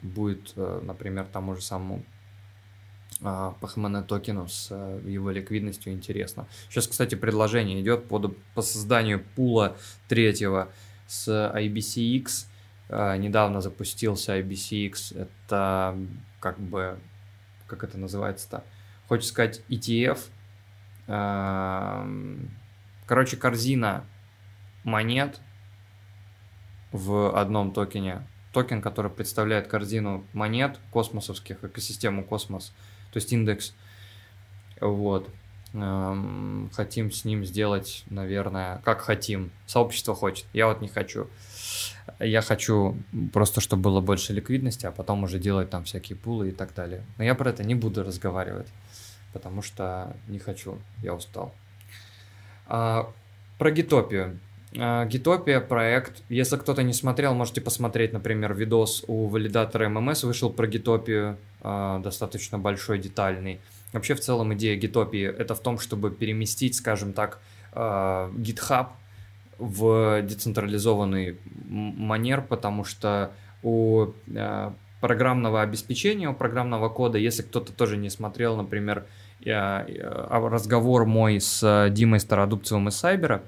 будет, 0.00 0.52
э, 0.56 0.80
например, 0.82 1.26
тому 1.30 1.56
же 1.56 1.62
самому 1.62 2.02
а, 3.22 3.52
по 3.60 3.66
HMN 3.66 4.04
токену 4.04 4.48
с 4.48 4.68
э, 4.70 5.00
его 5.06 5.30
ликвидностью 5.30 5.92
интересно. 5.92 6.46
Сейчас, 6.68 6.86
кстати, 6.86 7.16
предложение 7.16 7.80
идет 7.80 8.08
по, 8.08 8.18
по 8.54 8.62
созданию 8.62 9.22
пула 9.34 9.76
третьего 10.08 10.70
с 11.06 11.28
IBCX. 11.28 12.46
А, 12.88 13.16
недавно 13.16 13.60
запустился 13.60 14.38
IBCX. 14.38 15.20
Это 15.20 15.98
как 16.40 16.58
бы, 16.58 16.98
как 17.66 17.84
это 17.84 17.98
называется-то? 17.98 18.64
Хочется 19.08 19.32
сказать 19.32 19.62
ETF. 19.68 20.18
А, 21.06 22.08
короче, 23.06 23.36
корзина 23.36 24.04
монет 24.84 25.40
в 26.92 27.38
одном 27.38 27.72
токене. 27.72 28.26
Токен, 28.52 28.82
который 28.82 29.10
представляет 29.10 29.68
корзину 29.68 30.24
монет 30.32 30.80
космосовских, 30.90 31.62
экосистему 31.62 32.24
космос– 32.24 32.74
то 33.12 33.16
есть 33.16 33.32
индекс. 33.32 33.74
Вот. 34.80 35.28
Эм, 35.72 36.68
хотим 36.72 37.12
с 37.12 37.24
ним 37.24 37.44
сделать, 37.44 38.04
наверное, 38.10 38.80
как 38.84 39.02
хотим. 39.02 39.50
Сообщество 39.66 40.14
хочет, 40.14 40.46
я 40.52 40.66
вот 40.66 40.80
не 40.80 40.88
хочу. 40.88 41.28
Я 42.18 42.42
хочу 42.42 42.96
просто, 43.32 43.60
чтобы 43.60 43.82
было 43.82 44.00
больше 44.00 44.32
ликвидности, 44.32 44.86
а 44.86 44.90
потом 44.90 45.22
уже 45.22 45.38
делать 45.38 45.70
там 45.70 45.84
всякие 45.84 46.16
пулы 46.16 46.48
и 46.48 46.52
так 46.52 46.74
далее. 46.74 47.04
Но 47.18 47.24
я 47.24 47.34
про 47.34 47.50
это 47.50 47.62
не 47.62 47.76
буду 47.76 48.02
разговаривать, 48.02 48.66
потому 49.32 49.62
что 49.62 50.16
не 50.26 50.40
хочу, 50.40 50.78
я 51.02 51.14
устал. 51.14 51.54
А, 52.66 53.12
про 53.58 53.70
гитопию. 53.70 54.40
А, 54.76 55.04
Гитопия 55.06 55.60
проект, 55.60 56.22
если 56.28 56.56
кто-то 56.56 56.82
не 56.82 56.92
смотрел, 56.92 57.34
можете 57.34 57.60
посмотреть, 57.60 58.12
например, 58.12 58.54
видос 58.54 59.04
у 59.06 59.28
валидатора 59.28 59.88
ММС 59.88 60.24
вышел 60.24 60.50
про 60.50 60.66
Гитопию, 60.66 61.38
а, 61.60 62.00
достаточно 62.00 62.58
большой, 62.58 62.98
детальный. 62.98 63.60
Вообще, 63.92 64.14
в 64.14 64.20
целом, 64.20 64.54
идея 64.54 64.76
Гитопии 64.76 65.24
это 65.24 65.54
в 65.54 65.60
том, 65.60 65.78
чтобы 65.78 66.10
переместить, 66.10 66.76
скажем 66.76 67.12
так, 67.12 67.40
а, 67.72 68.30
GitHub 68.36 68.88
в 69.58 70.22
децентрализованный 70.22 71.36
манер, 71.68 72.40
потому 72.40 72.84
что 72.84 73.32
у 73.62 74.08
программного 75.00 75.62
обеспечения, 75.62 76.28
у 76.28 76.34
программного 76.34 76.88
кода, 76.88 77.18
если 77.18 77.42
кто-то 77.42 77.72
тоже 77.72 77.96
не 77.96 78.10
смотрел, 78.10 78.56
например, 78.56 79.04
разговор 79.44 81.04
мой 81.04 81.40
с 81.40 81.88
Димой 81.90 82.20
Стародубцевым 82.20 82.88
из 82.88 82.96
Сайбера, 82.96 83.42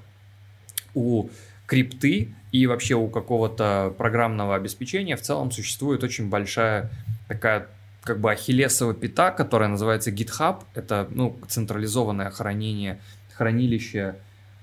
у 0.93 1.29
крипты 1.65 2.35
и 2.51 2.67
вообще 2.67 2.95
у 2.95 3.07
какого-то 3.07 3.93
программного 3.97 4.55
обеспечения 4.55 5.15
в 5.15 5.21
целом 5.21 5.51
существует 5.51 6.03
очень 6.03 6.29
большая 6.29 6.91
такая 7.27 7.67
как 8.03 8.19
бы 8.19 8.31
ахиллесова 8.31 8.93
пята, 8.93 9.31
которая 9.31 9.69
называется 9.69 10.11
GitHub. 10.11 10.63
Это 10.75 11.07
ну, 11.11 11.37
централизованное 11.47 12.29
хранение, 12.29 12.99
хранилище 13.33 14.15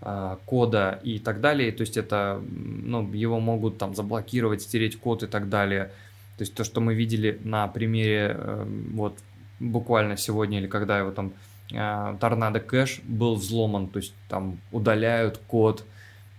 э, 0.02 0.36
кода 0.46 1.00
и 1.02 1.18
так 1.18 1.40
далее. 1.40 1.72
То 1.72 1.82
есть 1.82 1.96
это, 1.96 2.42
ну, 2.50 3.10
его 3.12 3.40
могут 3.40 3.78
там 3.78 3.94
заблокировать, 3.94 4.62
стереть 4.62 4.98
код 4.98 5.22
и 5.22 5.26
так 5.26 5.48
далее. 5.48 5.90
То 6.36 6.42
есть 6.42 6.54
то, 6.54 6.64
что 6.64 6.80
мы 6.80 6.94
видели 6.94 7.38
на 7.44 7.66
примере 7.68 8.36
э, 8.36 8.66
вот 8.92 9.18
буквально 9.58 10.16
сегодня 10.16 10.58
или 10.58 10.66
когда 10.66 10.98
его 10.98 11.10
там 11.10 11.32
э, 11.72 12.16
торнадо 12.20 12.60
кэш 12.60 13.00
был 13.04 13.36
взломан, 13.36 13.88
то 13.88 13.98
есть 13.98 14.14
там 14.28 14.58
удаляют 14.72 15.38
код, 15.46 15.84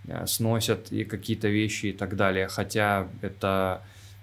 Э, 0.08 0.26
сносят 0.26 0.90
и 0.90 1.04
какие-то 1.04 1.48
вещи 1.48 1.86
и 1.86 1.92
так 1.92 2.16
далее. 2.16 2.48
Хотя 2.48 3.06
это, 3.20 3.82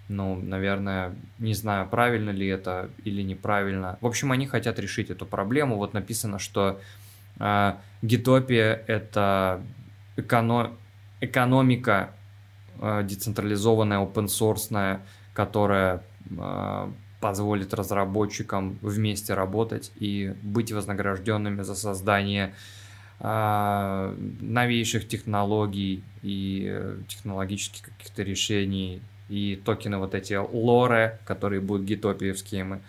ну, 0.09 0.35
наверное, 0.35 1.15
не 1.37 1.53
знаю, 1.53 1.87
правильно 1.87 2.31
ли 2.31 2.47
это 2.47 2.89
или 3.05 3.21
неправильно. 3.21 3.97
В 4.01 4.07
общем, 4.07 4.31
они 4.31 4.47
хотят 4.47 4.79
решить 4.79 5.11
эту 5.11 5.27
проблему. 5.27 5.77
Вот 5.77 5.93
написано, 5.93 6.39
что 6.39 6.81
э, 7.39 7.73
гитопия 8.01 8.83
это 8.87 9.61
эконом... 10.17 10.77
экономика 11.21 12.09
э, 12.81 13.03
децентрализованная, 13.03 13.99
open 13.99 14.99
которая 15.35 16.01
э, 16.31 16.91
позволит 17.21 17.75
разработчикам 17.75 18.79
вместе 18.81 19.35
работать 19.35 19.91
и 19.99 20.33
быть 20.41 20.71
вознагражденными 20.71 21.61
за 21.61 21.75
создание 21.75 22.53
новейших 23.21 25.05
технологий 25.05 26.05
и 26.21 26.95
технологических 27.09 27.83
каких-то 27.83 28.23
решений, 28.23 29.01
и 29.29 29.61
токены 29.63 29.97
вот 29.97 30.15
эти 30.15 30.33
лоры, 30.33 31.19
которые 31.25 31.61
будут 31.61 31.85
гитопиевские, 31.85 32.81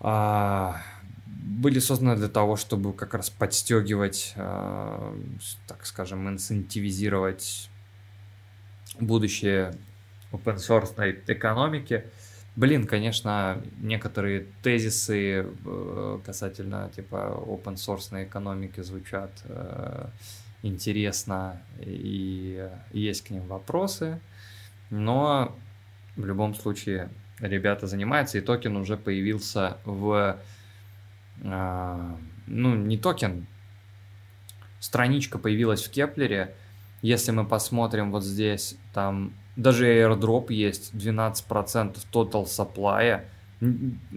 а, 0.00 0.80
были 1.24 1.78
созданы 1.78 2.16
для 2.16 2.28
того, 2.28 2.56
чтобы 2.56 2.92
как 2.92 3.14
раз 3.14 3.30
подстегивать, 3.30 4.34
а, 4.36 5.16
так 5.66 5.86
скажем, 5.86 6.28
инцентивизировать 6.28 7.70
будущее 9.00 9.74
open 10.32 10.56
source 10.56 11.22
экономики. 11.26 12.04
Блин, 12.56 12.86
конечно, 12.86 13.60
некоторые 13.80 14.46
тезисы 14.62 15.44
э, 15.44 16.20
касательно 16.24 16.90
типа 16.96 17.34
open 17.36 17.74
source 17.74 18.24
экономики 18.24 18.80
звучат 18.80 19.30
э, 19.44 20.06
интересно 20.62 21.60
и 21.80 22.66
есть 22.92 23.24
к 23.24 23.30
ним 23.30 23.46
вопросы, 23.46 24.20
но 24.90 25.56
в 26.16 26.24
любом 26.24 26.54
случае 26.54 27.10
ребята 27.40 27.86
занимаются, 27.86 28.38
и 28.38 28.40
токен 28.40 28.76
уже 28.76 28.96
появился 28.96 29.78
в... 29.84 30.38
Э, 31.42 32.16
ну, 32.46 32.74
не 32.74 32.96
токен, 32.96 33.46
страничка 34.80 35.38
появилась 35.38 35.84
в 35.84 35.90
Кеплере. 35.90 36.54
Если 37.02 37.30
мы 37.30 37.44
посмотрим 37.44 38.10
вот 38.10 38.24
здесь, 38.24 38.76
там 38.94 39.34
даже 39.56 39.86
airdrop 39.86 40.52
есть 40.52 40.94
12% 40.94 41.96
total 42.12 42.44
supply. 42.44 43.24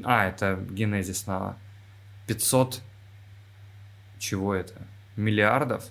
А, 0.04 0.28
это 0.28 0.60
Genesis 0.70 1.24
на 1.28 1.58
500 2.28 2.82
чего 4.20 4.54
это? 4.54 4.88
Миллиардов? 5.16 5.90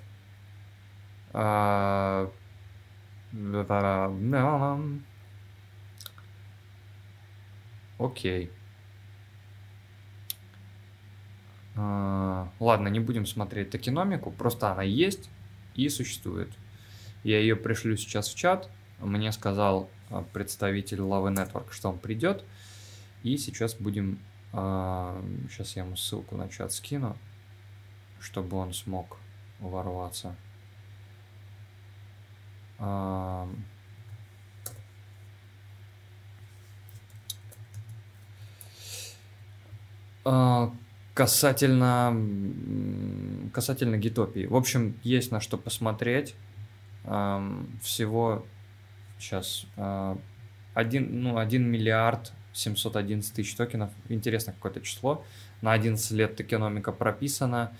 Окей. 7.98 8.50
А, 11.76 12.50
ладно, 12.59 12.88
не 12.88 13.00
будем 13.00 13.26
смотреть 13.26 13.70
токеномику, 13.70 14.30
просто 14.30 14.72
она 14.72 14.82
есть 14.82 15.30
и 15.74 15.88
существует. 15.88 16.50
Я 17.22 17.38
ее 17.40 17.56
пришлю 17.56 17.96
сейчас 17.96 18.28
в 18.28 18.36
чат 18.36 18.70
мне 19.00 19.32
сказал 19.32 19.90
а, 20.10 20.22
представитель 20.22 20.98
Love 20.98 21.32
Network, 21.34 21.70
что 21.70 21.90
он 21.90 21.98
придет. 21.98 22.44
И 23.22 23.36
сейчас 23.36 23.74
будем... 23.74 24.18
Сейчас 24.50 25.76
а, 25.76 25.80
я 25.80 25.84
ему 25.84 25.96
ссылку 25.96 26.36
на 26.36 26.48
чат 26.48 26.72
скину, 26.72 27.16
чтобы 28.18 28.56
он 28.56 28.72
смог 28.72 29.18
ворваться. 29.60 30.36
А, 32.78 33.46
касательно, 41.14 42.16
касательно 43.52 43.96
гитопии. 43.96 44.46
В 44.46 44.56
общем, 44.56 44.98
есть 45.02 45.32
на 45.32 45.40
что 45.40 45.56
посмотреть. 45.59 46.34
Всего 47.82 48.44
Сейчас. 49.18 49.66
1, 50.74 51.22
ну, 51.22 51.38
1 51.38 51.64
миллиард 51.64 52.32
711 52.52 53.34
тысяч 53.34 53.55
токенов. 53.55 53.90
Интересно 54.09 54.52
какое-то 54.52 54.80
число. 54.80 55.24
На 55.60 55.72
11 55.72 56.10
лет 56.12 56.36
токеномика 56.36 56.92
прописана. 56.92 57.72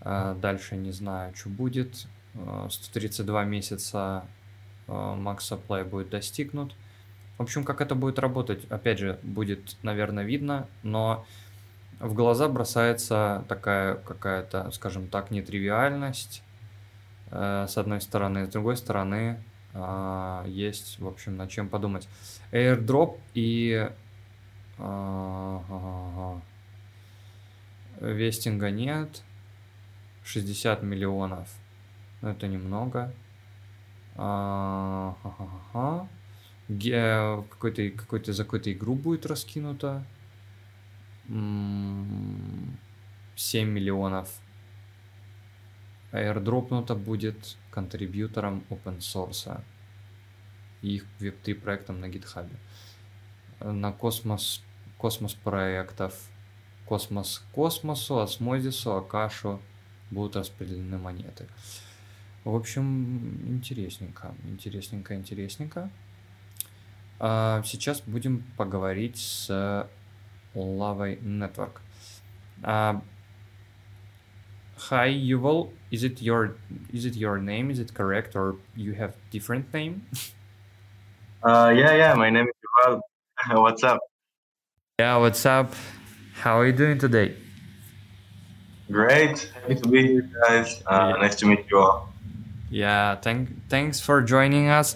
А, 0.00 0.34
дальше 0.34 0.76
не 0.76 0.92
знаю, 0.92 1.34
что 1.34 1.48
будет. 1.48 2.06
132 2.70 3.40
а, 3.40 3.44
месяца 3.44 4.24
макс 4.86 5.50
supply 5.50 5.84
будет 5.84 6.10
достигнут. 6.10 6.74
В 7.38 7.42
общем, 7.42 7.64
как 7.64 7.80
это 7.80 7.94
будет 7.94 8.18
работать, 8.18 8.64
опять 8.70 8.98
же, 8.98 9.18
будет, 9.22 9.76
наверное, 9.82 10.24
видно, 10.24 10.68
но 10.82 11.26
в 11.98 12.14
глаза 12.14 12.48
бросается 12.48 13.44
такая 13.48 13.96
какая-то, 13.96 14.70
скажем 14.70 15.08
так, 15.08 15.30
нетривиальность, 15.30 16.42
э, 17.30 17.66
с 17.68 17.76
одной 17.76 18.00
стороны, 18.00 18.46
с 18.46 18.48
другой 18.50 18.76
стороны, 18.76 19.42
а, 19.72 20.44
есть, 20.46 21.00
в 21.00 21.08
общем, 21.08 21.36
над 21.36 21.50
чем 21.50 21.68
подумать. 21.68 22.08
AirDrop 22.52 23.18
и 23.34 23.90
вестинга 28.00 28.70
нет. 28.70 29.22
60 30.24 30.82
миллионов. 30.82 31.48
Но 32.22 32.30
это 32.30 32.48
немного. 32.48 33.12
А, 34.16 35.16
какой-то 36.68 37.90
какой-то 37.90 38.32
за 38.32 38.44
какую-то 38.44 38.72
игру 38.72 38.94
будет 38.94 39.26
раскинуто. 39.26 40.04
7 41.26 41.32
миллионов 43.68 44.30
airdropнуто 46.12 46.94
будет 46.94 47.56
контрибьютором 47.70 48.64
open 48.70 48.98
source 48.98 49.60
и 50.82 50.96
их 50.96 51.06
веб-3 51.18 51.54
проектом 51.54 52.00
на 52.00 52.06
GitHub. 52.06 52.48
На 53.60 53.92
космос, 53.92 54.62
космос 54.98 55.34
проектов, 55.34 56.14
космос 56.86 57.44
космосу, 57.52 58.20
осмозису, 58.20 58.96
акашу 58.96 59.60
будут 60.10 60.36
распределены 60.36 60.98
монеты. 60.98 61.48
В 62.44 62.54
общем, 62.54 63.48
интересненько, 63.48 64.34
интересненько, 64.44 65.14
интересненько. 65.14 65.90
А 67.18 67.62
сейчас 67.64 68.02
будем 68.02 68.44
поговорить 68.58 69.16
с 69.16 69.48
Lava 70.54 71.18
Network. 71.22 71.80
А 72.62 73.00
hi 74.90 75.10
Yuval. 75.10 75.72
Is 75.90 76.04
it 76.04 76.20
your 76.20 76.56
is 76.92 77.06
it 77.06 77.16
your 77.16 77.38
name? 77.38 77.70
Is 77.70 77.78
it 77.78 77.94
correct 77.94 78.36
or 78.36 78.56
you 78.76 78.92
have 78.94 79.14
different 79.30 79.72
name? 79.72 80.02
Uh, 81.42 81.72
yeah, 81.74 81.94
yeah. 81.94 82.14
My 82.14 82.30
name 82.30 82.46
is 82.46 82.54
Yuval. 82.86 83.00
what's 83.62 83.82
up? 83.82 84.00
Yeah, 84.98 85.16
what's 85.16 85.46
up? 85.46 85.74
How 86.42 86.58
are 86.58 86.66
you 86.66 86.72
doing 86.72 86.98
today? 86.98 87.36
Great. 88.90 89.50
Happy 89.54 89.74
to 89.76 89.88
be 89.88 90.06
here, 90.06 90.30
guys. 90.46 90.82
Uh, 90.86 91.14
Yeah. 91.14 91.22
Nice 91.22 91.36
to 91.36 91.46
meet 91.46 91.64
you 91.70 91.78
all. 91.78 92.13
Yeah, 92.73 93.15
thank, 93.21 93.49
thanks 93.69 93.99
for 93.99 94.21
joining 94.23 94.69
us. 94.69 94.95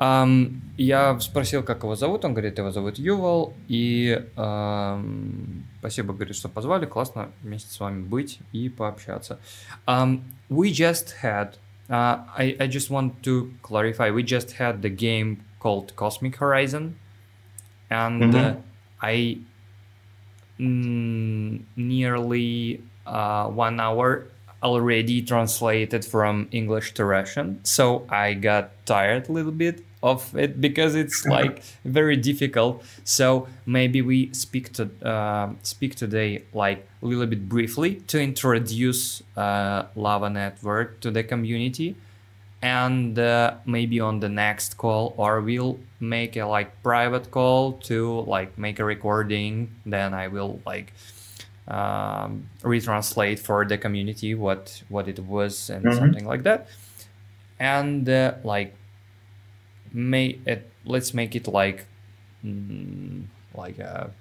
Um, 0.00 0.62
я 0.76 1.18
спросил, 1.20 1.62
как 1.62 1.84
его 1.84 1.94
зовут, 1.94 2.24
он 2.24 2.32
говорит, 2.34 2.58
его 2.58 2.72
зовут 2.72 2.98
Ювал, 2.98 3.54
и 3.68 4.20
um, 4.36 5.62
спасибо, 5.78 6.12
говорит, 6.12 6.34
что 6.34 6.48
позвали, 6.48 6.86
классно 6.86 7.28
вместе 7.42 7.72
с 7.72 7.78
вами 7.78 8.02
быть 8.02 8.40
и 8.50 8.68
пообщаться. 8.68 9.38
Um, 9.86 10.22
we 10.48 10.72
just 10.72 11.14
had, 11.22 11.54
uh, 11.88 12.24
I, 12.36 12.56
I 12.58 12.66
just 12.66 12.90
want 12.90 13.22
to 13.22 13.52
clarify, 13.62 14.10
we 14.10 14.24
just 14.24 14.56
had 14.58 14.82
the 14.82 14.90
game 14.90 15.44
called 15.60 15.94
Cosmic 15.94 16.36
Horizon, 16.36 16.96
and 17.88 18.32
Mhm. 18.32 18.34
uh, 18.34 18.54
I 19.00 19.38
mm, 20.58 21.62
nearly 21.76 22.80
uh, 23.06 23.46
one 23.48 23.78
hour 23.78 24.24
already 24.63 25.21
translated 25.21 26.03
from 26.03 26.47
English 26.51 26.93
to 26.95 27.05
Russian. 27.05 27.59
So 27.63 28.05
I 28.09 28.33
got 28.33 28.71
tired 28.85 29.29
a 29.29 29.31
little 29.31 29.51
bit 29.51 29.83
of 30.03 30.35
it 30.35 30.61
because 30.61 30.95
it's 30.95 31.25
like 31.25 31.63
very 31.83 32.15
difficult. 32.15 32.83
So 33.03 33.47
maybe 33.65 34.01
we 34.01 34.33
speak 34.33 34.73
to 34.73 34.89
uh, 35.03 35.49
speak 35.63 35.95
today 35.95 36.43
like 36.53 36.87
a 37.01 37.05
little 37.05 37.25
bit 37.25 37.49
briefly 37.49 37.95
to 38.07 38.21
introduce 38.21 39.23
uh, 39.35 39.85
Lava 39.95 40.29
Network 40.29 40.99
to 41.01 41.11
the 41.11 41.23
community. 41.23 41.95
And 42.59 43.19
uh, 43.19 43.55
maybe 43.65 43.99
on 43.99 44.19
the 44.19 44.29
next 44.29 44.77
call, 44.77 45.13
or 45.15 45.41
we'll 45.41 45.77
make 45.99 46.35
a 46.35 46.43
like 46.43 46.81
private 46.81 47.29
call 47.29 47.73
to 47.83 48.21
like 48.21 48.57
make 48.57 48.79
a 48.79 48.83
recording. 48.83 49.69
Then 49.85 50.15
I 50.15 50.27
will 50.27 50.59
like 50.65 50.91
um, 51.67 52.49
retranslate 52.63 53.39
for 53.39 53.65
the 53.65 53.77
community 53.77 54.35
what 54.35 54.83
what 54.89 55.07
it 55.07 55.19
was 55.19 55.69
and 55.69 55.83
Mhm. 55.83 55.93
something 55.93 56.25
like 56.25 56.43
that. 56.43 56.67
And 57.59 58.07
uh, 58.09 58.35
like 58.43 58.75
may 59.91 60.39
it 60.45 60.71
let's 60.85 61.13
make 61.13 61.35
it 61.35 61.47
like 61.47 61.85
mm, 62.43 63.25
like 63.53 63.79
a 63.79 64.11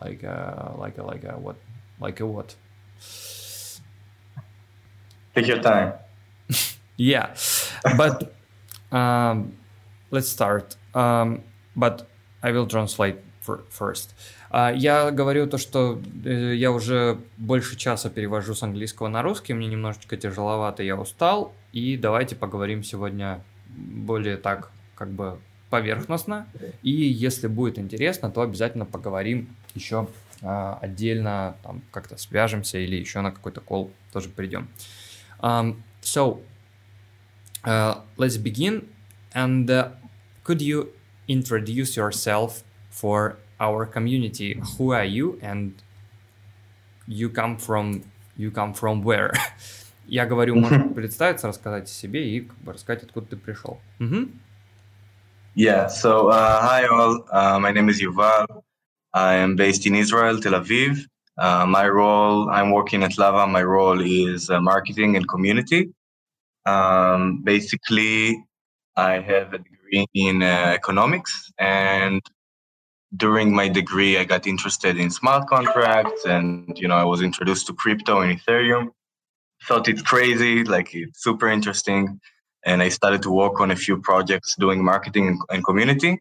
like 0.00 0.22
a 0.22 0.74
like 0.78 0.98
a 0.98 1.02
like 1.02 1.24
a 1.24 1.38
what 1.38 1.56
like 2.00 2.20
a 2.20 2.26
what? 2.26 2.56
Take 5.34 5.46
your 5.46 5.60
time. 5.60 5.94
yeah. 6.96 7.34
But 7.90 8.34
um 8.92 9.58
let's 10.10 10.28
start. 10.28 10.76
Um 10.94 11.44
but 11.76 12.08
i 12.42 12.50
will 12.52 12.66
translate 12.66 13.16
for, 13.40 13.64
first 13.70 14.14
я 14.50 15.10
говорю 15.10 15.46
то, 15.46 15.58
что 15.58 16.00
э, 16.24 16.54
я 16.54 16.72
уже 16.72 17.18
больше 17.36 17.76
часа 17.76 18.08
перевожу 18.08 18.54
с 18.54 18.62
английского 18.62 19.08
на 19.08 19.22
русский, 19.22 19.52
мне 19.52 19.66
немножечко 19.66 20.16
тяжеловато, 20.16 20.82
я 20.82 20.96
устал, 20.96 21.52
и 21.72 21.96
давайте 21.96 22.34
поговорим 22.34 22.82
сегодня 22.82 23.42
более 23.68 24.36
так, 24.36 24.70
как 24.94 25.10
бы 25.10 25.38
поверхностно, 25.70 26.46
и 26.82 26.90
если 26.90 27.46
будет 27.46 27.78
интересно, 27.78 28.30
то 28.30 28.40
обязательно 28.40 28.86
поговорим 28.86 29.54
еще 29.74 30.08
а, 30.42 30.78
отдельно, 30.80 31.56
там 31.62 31.82
как-то 31.90 32.16
свяжемся 32.16 32.78
или 32.78 32.96
еще 32.96 33.20
на 33.20 33.32
какой-то 33.32 33.60
кол 33.60 33.90
тоже 34.12 34.28
придем. 34.28 34.68
Um, 35.40 35.82
so, 36.00 36.40
uh, 37.64 38.00
let's 38.16 38.36
begin, 38.38 38.88
and 39.34 39.70
uh, 39.70 39.90
could 40.42 40.60
you 40.60 40.92
introduce 41.28 41.96
yourself 41.96 42.62
for 42.90 43.36
our 43.59 43.85
community? 43.85 44.61
Who 44.77 44.91
are 44.91 45.05
you, 45.05 45.39
and 45.41 45.73
you 47.07 47.29
come 47.29 47.57
from 47.57 48.03
you 48.37 48.51
come 48.51 48.73
from 48.73 49.03
where? 49.03 49.31
Я 50.05 50.25
говорю, 50.25 50.55
можешь 50.55 50.93
представиться, 50.93 51.47
рассказать 51.47 51.85
о 51.85 51.93
себе 51.93 52.29
и 52.29 52.41
как 52.41 52.57
бы 52.57 52.73
рассказать, 52.73 53.03
откуда 53.03 53.27
ты 53.27 53.37
пришел. 53.37 53.79
Мгм. 53.99 54.39
Yeah. 55.55 55.87
So, 55.87 56.29
uh, 56.29 56.61
hi 56.61 56.85
all. 56.87 57.25
Uh, 57.31 57.59
my 57.59 57.71
name 57.71 57.87
is 57.89 58.01
Yuval. 58.01 58.63
I 59.13 59.35
am 59.35 59.55
based 59.55 59.85
in 59.85 59.95
Israel, 59.95 60.39
Tel 60.39 60.53
Aviv. 60.53 61.05
Uh, 61.37 61.65
my 61.65 61.87
role, 61.87 62.49
I'm 62.49 62.71
working 62.71 63.03
at 63.03 63.17
Lava. 63.17 63.45
My 63.47 63.63
role 63.63 64.01
is 64.01 64.49
uh, 64.49 64.59
marketing 64.59 65.15
and 65.15 65.27
community. 65.27 65.91
Um, 66.65 67.41
basically, 67.43 68.43
I 68.95 69.19
have 69.19 69.53
a 69.53 69.59
degree 69.59 70.05
in 70.13 70.41
uh, 70.41 70.71
economics, 70.73 71.51
and 71.59 72.21
during 73.16 73.54
my 73.54 73.68
degree, 73.68 74.18
I 74.18 74.24
got 74.24 74.46
interested 74.46 74.98
in 74.98 75.10
smart 75.10 75.48
contracts, 75.48 76.24
and 76.24 76.76
you 76.78 76.88
know, 76.88 76.96
I 76.96 77.04
was 77.04 77.22
introduced 77.22 77.66
to 77.68 77.74
crypto 77.74 78.20
and 78.20 78.38
Ethereum. 78.38 78.88
Thought 79.64 79.88
it's 79.88 80.02
crazy, 80.02 80.64
like 80.64 80.94
it's 80.94 81.22
super 81.22 81.48
interesting, 81.48 82.20
and 82.64 82.82
I 82.82 82.90
started 82.90 83.22
to 83.22 83.30
work 83.30 83.60
on 83.60 83.70
a 83.70 83.76
few 83.76 83.98
projects 84.00 84.54
doing 84.56 84.84
marketing 84.84 85.40
and, 85.50 85.64
community. 85.64 86.20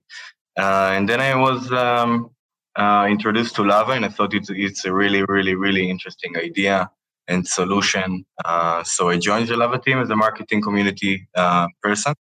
Uh, 0.57 0.91
and 0.93 1.07
then 1.07 1.21
I 1.21 1.35
was 1.35 1.71
um, 1.71 2.31
uh, 2.75 3.05
introduced 3.09 3.55
to 3.55 3.63
Lava, 3.63 3.91
and 3.91 4.05
I 4.05 4.09
thought 4.09 4.33
it's 4.33 4.49
it's 4.49 4.85
a 4.85 4.93
really, 4.93 5.23
really, 5.23 5.55
really 5.55 5.89
interesting 5.89 6.37
idea 6.37 6.89
and 7.27 7.45
solution. 7.45 8.25
Uh, 8.43 8.83
so 8.83 9.09
I 9.09 9.17
joined 9.17 9.49
the 9.49 9.57
Lava 9.57 9.79
team 9.79 9.99
as 9.99 10.09
a 10.09 10.15
marketing 10.15 10.61
community 10.61 11.27
uh, 11.35 11.67
person. 11.83 12.15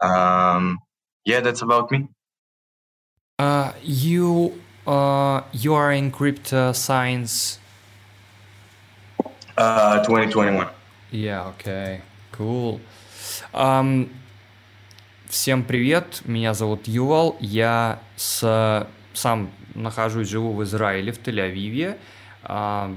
Um, 0.00 0.78
yeah, 1.24 1.40
that's 1.40 1.62
about 1.62 1.90
me. 1.90 2.08
Uh, 3.38 3.70
you 3.82 4.54
uh, 4.86 5.42
you 5.52 5.74
are 5.74 5.92
in 5.92 6.10
crypto 6.10 6.72
science. 6.72 7.58
Uh, 9.58 10.02
2021. 10.02 10.66
Yeah, 11.10 11.48
okay, 11.48 12.00
cool. 12.32 12.80
Um, 13.52 14.08
всем 15.28 15.64
привет, 15.64 16.22
меня 16.24 16.54
зовут 16.54 16.88
Ювал, 16.88 17.36
я 17.40 18.00
с, 18.16 18.88
сам 19.12 19.50
нахожусь, 19.74 20.28
живу 20.28 20.54
в 20.54 20.64
Израиле, 20.64 21.12
в 21.12 21.18
Тель-Авиве, 21.18 21.90
а, 21.90 21.98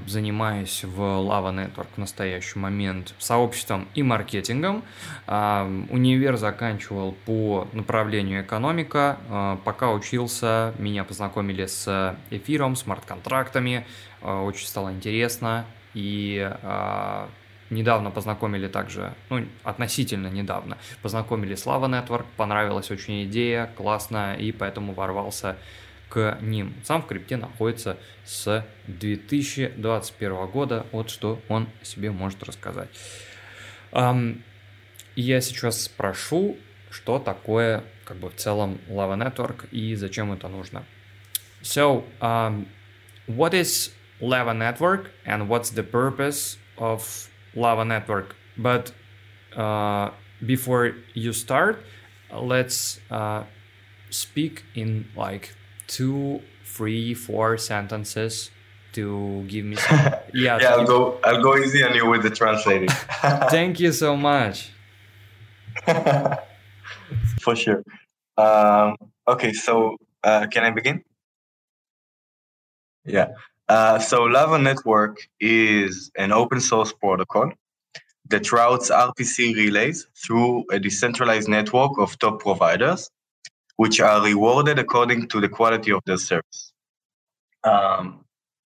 занимаюсь 0.06 0.84
в 0.84 1.00
Lava 1.00 1.52
Network 1.52 1.88
в 1.94 1.98
настоящий 1.98 2.58
момент 2.58 3.14
сообществом 3.18 3.88
и 3.94 4.02
маркетингом. 4.02 4.84
А, 5.26 5.64
Универ 5.90 6.36
заканчивал 6.36 7.12
по 7.26 7.66
направлению 7.72 8.42
экономика. 8.42 9.18
А, 9.28 9.56
Пока 9.64 9.90
учился, 9.90 10.74
меня 10.78 11.04
познакомили 11.04 11.66
с 11.66 12.16
эфиром, 12.30 12.76
смарт-контрактами. 12.76 13.86
А, 14.22 14.42
Очень 14.42 14.66
стало 14.66 14.92
интересно. 14.92 15.64
И 15.94 16.48
а, 16.62 17.28
недавно 17.70 18.10
познакомили 18.10 18.68
также, 18.68 19.14
ну, 19.30 19.44
относительно 19.64 20.28
недавно, 20.28 20.78
познакомили 21.02 21.54
с 21.54 21.66
Lava 21.66 21.88
Network, 21.88 22.24
понравилась 22.36 22.90
очень 22.90 23.24
идея, 23.24 23.70
классно, 23.76 24.34
и 24.34 24.52
поэтому 24.52 24.92
ворвался 24.92 25.56
к 26.10 26.38
ним. 26.42 26.74
Сам 26.84 27.02
в 27.02 27.06
крипте 27.06 27.36
находится 27.36 27.96
с 28.24 28.66
2021 28.88 30.46
года, 30.48 30.86
вот 30.92 31.08
что 31.08 31.40
он 31.48 31.68
себе 31.82 32.10
может 32.10 32.42
рассказать. 32.42 32.90
Я 33.92 35.40
сейчас 35.40 35.84
спрошу, 35.84 36.58
что 36.90 37.18
такое 37.18 37.84
как 38.04 38.18
бы 38.18 38.28
в 38.28 38.36
целом 38.36 38.80
Lava 38.88 39.16
Network 39.16 39.68
и 39.70 39.94
зачем 39.94 40.32
это 40.32 40.48
нужно. 40.48 40.84
So, 41.62 42.04
um, 42.20 42.66
what 43.28 43.52
is 43.52 43.92
Lava 44.20 44.52
Network 44.52 45.10
and 45.24 45.48
what's 45.48 45.70
the 45.70 45.82
purpose 45.82 46.58
of 46.76 47.28
Lava 47.54 47.84
Network? 47.84 48.34
But 48.56 48.92
uh, 49.56 50.10
before 50.44 50.94
you 51.14 51.32
start, 51.32 51.84
let's 52.32 52.98
uh, 53.10 53.44
speak 54.10 54.64
in 54.74 55.06
like 55.14 55.54
two, 55.90 56.40
three, 56.64 57.14
four 57.14 57.58
sentences 57.58 58.50
to 58.92 59.44
give 59.48 59.64
me 59.64 59.76
some. 59.86 59.98
Yeah, 60.32 60.58
Yeah, 60.60 60.74
I'll 60.74 60.86
go. 60.86 61.18
I'll 61.24 61.42
go 61.42 61.56
easy 61.56 61.82
on 61.82 61.94
you 61.94 62.08
with 62.08 62.22
the 62.22 62.30
translating. 62.30 62.88
Thank 63.50 63.80
you 63.80 63.92
so 63.92 64.16
much. 64.16 64.70
For 67.42 67.56
sure. 67.56 67.82
Um, 68.36 68.96
okay, 69.26 69.52
so 69.52 69.96
uh, 70.22 70.46
can 70.46 70.64
I 70.64 70.70
begin? 70.70 71.02
Yeah. 73.04 73.28
Uh, 73.68 73.98
so 73.98 74.24
Lava 74.24 74.58
Network 74.58 75.18
is 75.40 76.10
an 76.16 76.32
open 76.32 76.60
source 76.60 76.92
protocol 76.92 77.52
that 78.28 78.50
routes 78.52 78.90
RPC 78.90 79.54
relays 79.56 80.06
through 80.16 80.64
a 80.70 80.78
decentralized 80.78 81.48
network 81.48 81.92
of 81.98 82.18
top 82.18 82.40
providers, 82.40 83.10
which 83.80 83.98
are 83.98 84.20
rewarded 84.22 84.78
according 84.78 85.26
to 85.26 85.40
the 85.40 85.48
quality 85.48 85.90
of 85.90 86.02
their 86.04 86.18
service. 86.18 86.60
Um, 87.64 88.04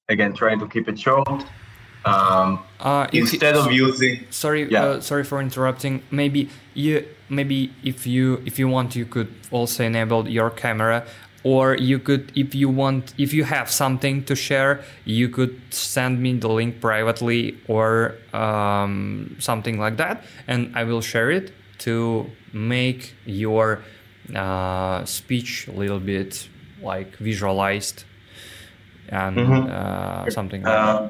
again, 0.09 0.33
trying 0.35 0.59
to 0.59 0.67
keep 0.67 0.89
it 0.93 0.99
short. 0.99 1.29
um, 2.13 2.59
Uh, 2.81 3.07
if 3.13 3.21
instead 3.23 3.55
of 3.61 3.67
using 3.73 4.15
sorry 4.43 4.63
Yeah. 4.65 4.83
uh, 4.85 5.01
sorry 5.09 5.25
for 5.31 5.39
interrupting 5.49 5.95
maybe 6.21 6.41
you 6.83 6.95
maybe 7.39 7.59
if 7.93 7.99
you 8.15 8.25
if 8.51 8.55
you 8.61 8.67
want 8.77 8.89
you 9.01 9.07
could 9.15 9.31
also 9.59 9.81
enable 9.93 10.23
your 10.39 10.51
camera 10.65 10.99
or 11.53 11.65
you 11.91 11.99
could 12.07 12.25
if 12.45 12.51
you 12.61 12.69
want 12.83 13.03
if 13.25 13.31
you 13.37 13.45
have 13.57 13.69
something 13.83 14.17
to 14.29 14.35
share 14.49 14.73
you 15.19 15.27
could 15.37 15.55
send 15.95 16.15
me 16.25 16.31
the 16.45 16.51
link 16.59 16.73
privately 16.89 17.41
or 17.77 17.89
um, 18.45 18.95
something 19.49 19.77
like 19.85 19.97
that 20.05 20.17
and 20.53 20.61
i 20.81 20.83
will 20.89 21.05
share 21.13 21.31
it 21.39 21.47
to 21.87 21.95
make 22.53 23.01
your 23.45 23.67
uh, 24.35 25.05
speech 25.05 25.69
a 25.69 25.73
little 25.73 26.01
bit 26.01 26.49
like 26.83 27.17
visualized 27.19 28.05
and 29.09 29.37
Mhm. 29.37 29.69
uh, 29.71 30.31
something 30.31 30.63
like 30.63 30.73
that 30.73 30.97
Uh, 30.97 31.09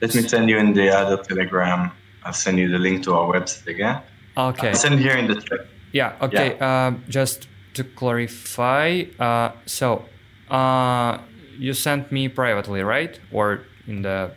let 0.00 0.14
me 0.14 0.22
send 0.22 0.48
you 0.48 0.58
in 0.58 0.72
the 0.72 0.88
other 0.90 1.16
Telegram. 1.22 1.90
I'll 2.24 2.32
send 2.32 2.58
you 2.58 2.68
the 2.68 2.78
link 2.78 3.04
to 3.04 3.14
our 3.14 3.26
website 3.34 3.66
again. 3.66 4.00
okay 4.36 4.68
I'll 4.68 4.74
send 4.74 5.00
here 5.00 5.16
in 5.18 5.26
the 5.26 5.34
chat. 5.40 5.66
Yeah. 5.92 6.12
Okay. 6.26 6.56
Uh, 6.60 6.92
just 7.08 7.48
to 7.74 7.82
clarify, 7.84 9.04
uh, 9.18 9.50
so 9.66 10.04
uh, 10.48 11.18
you 11.58 11.74
sent 11.74 12.12
me 12.12 12.28
privately, 12.28 12.82
right? 12.82 13.18
Or 13.32 13.60
in 13.88 14.02
the. 14.02 14.30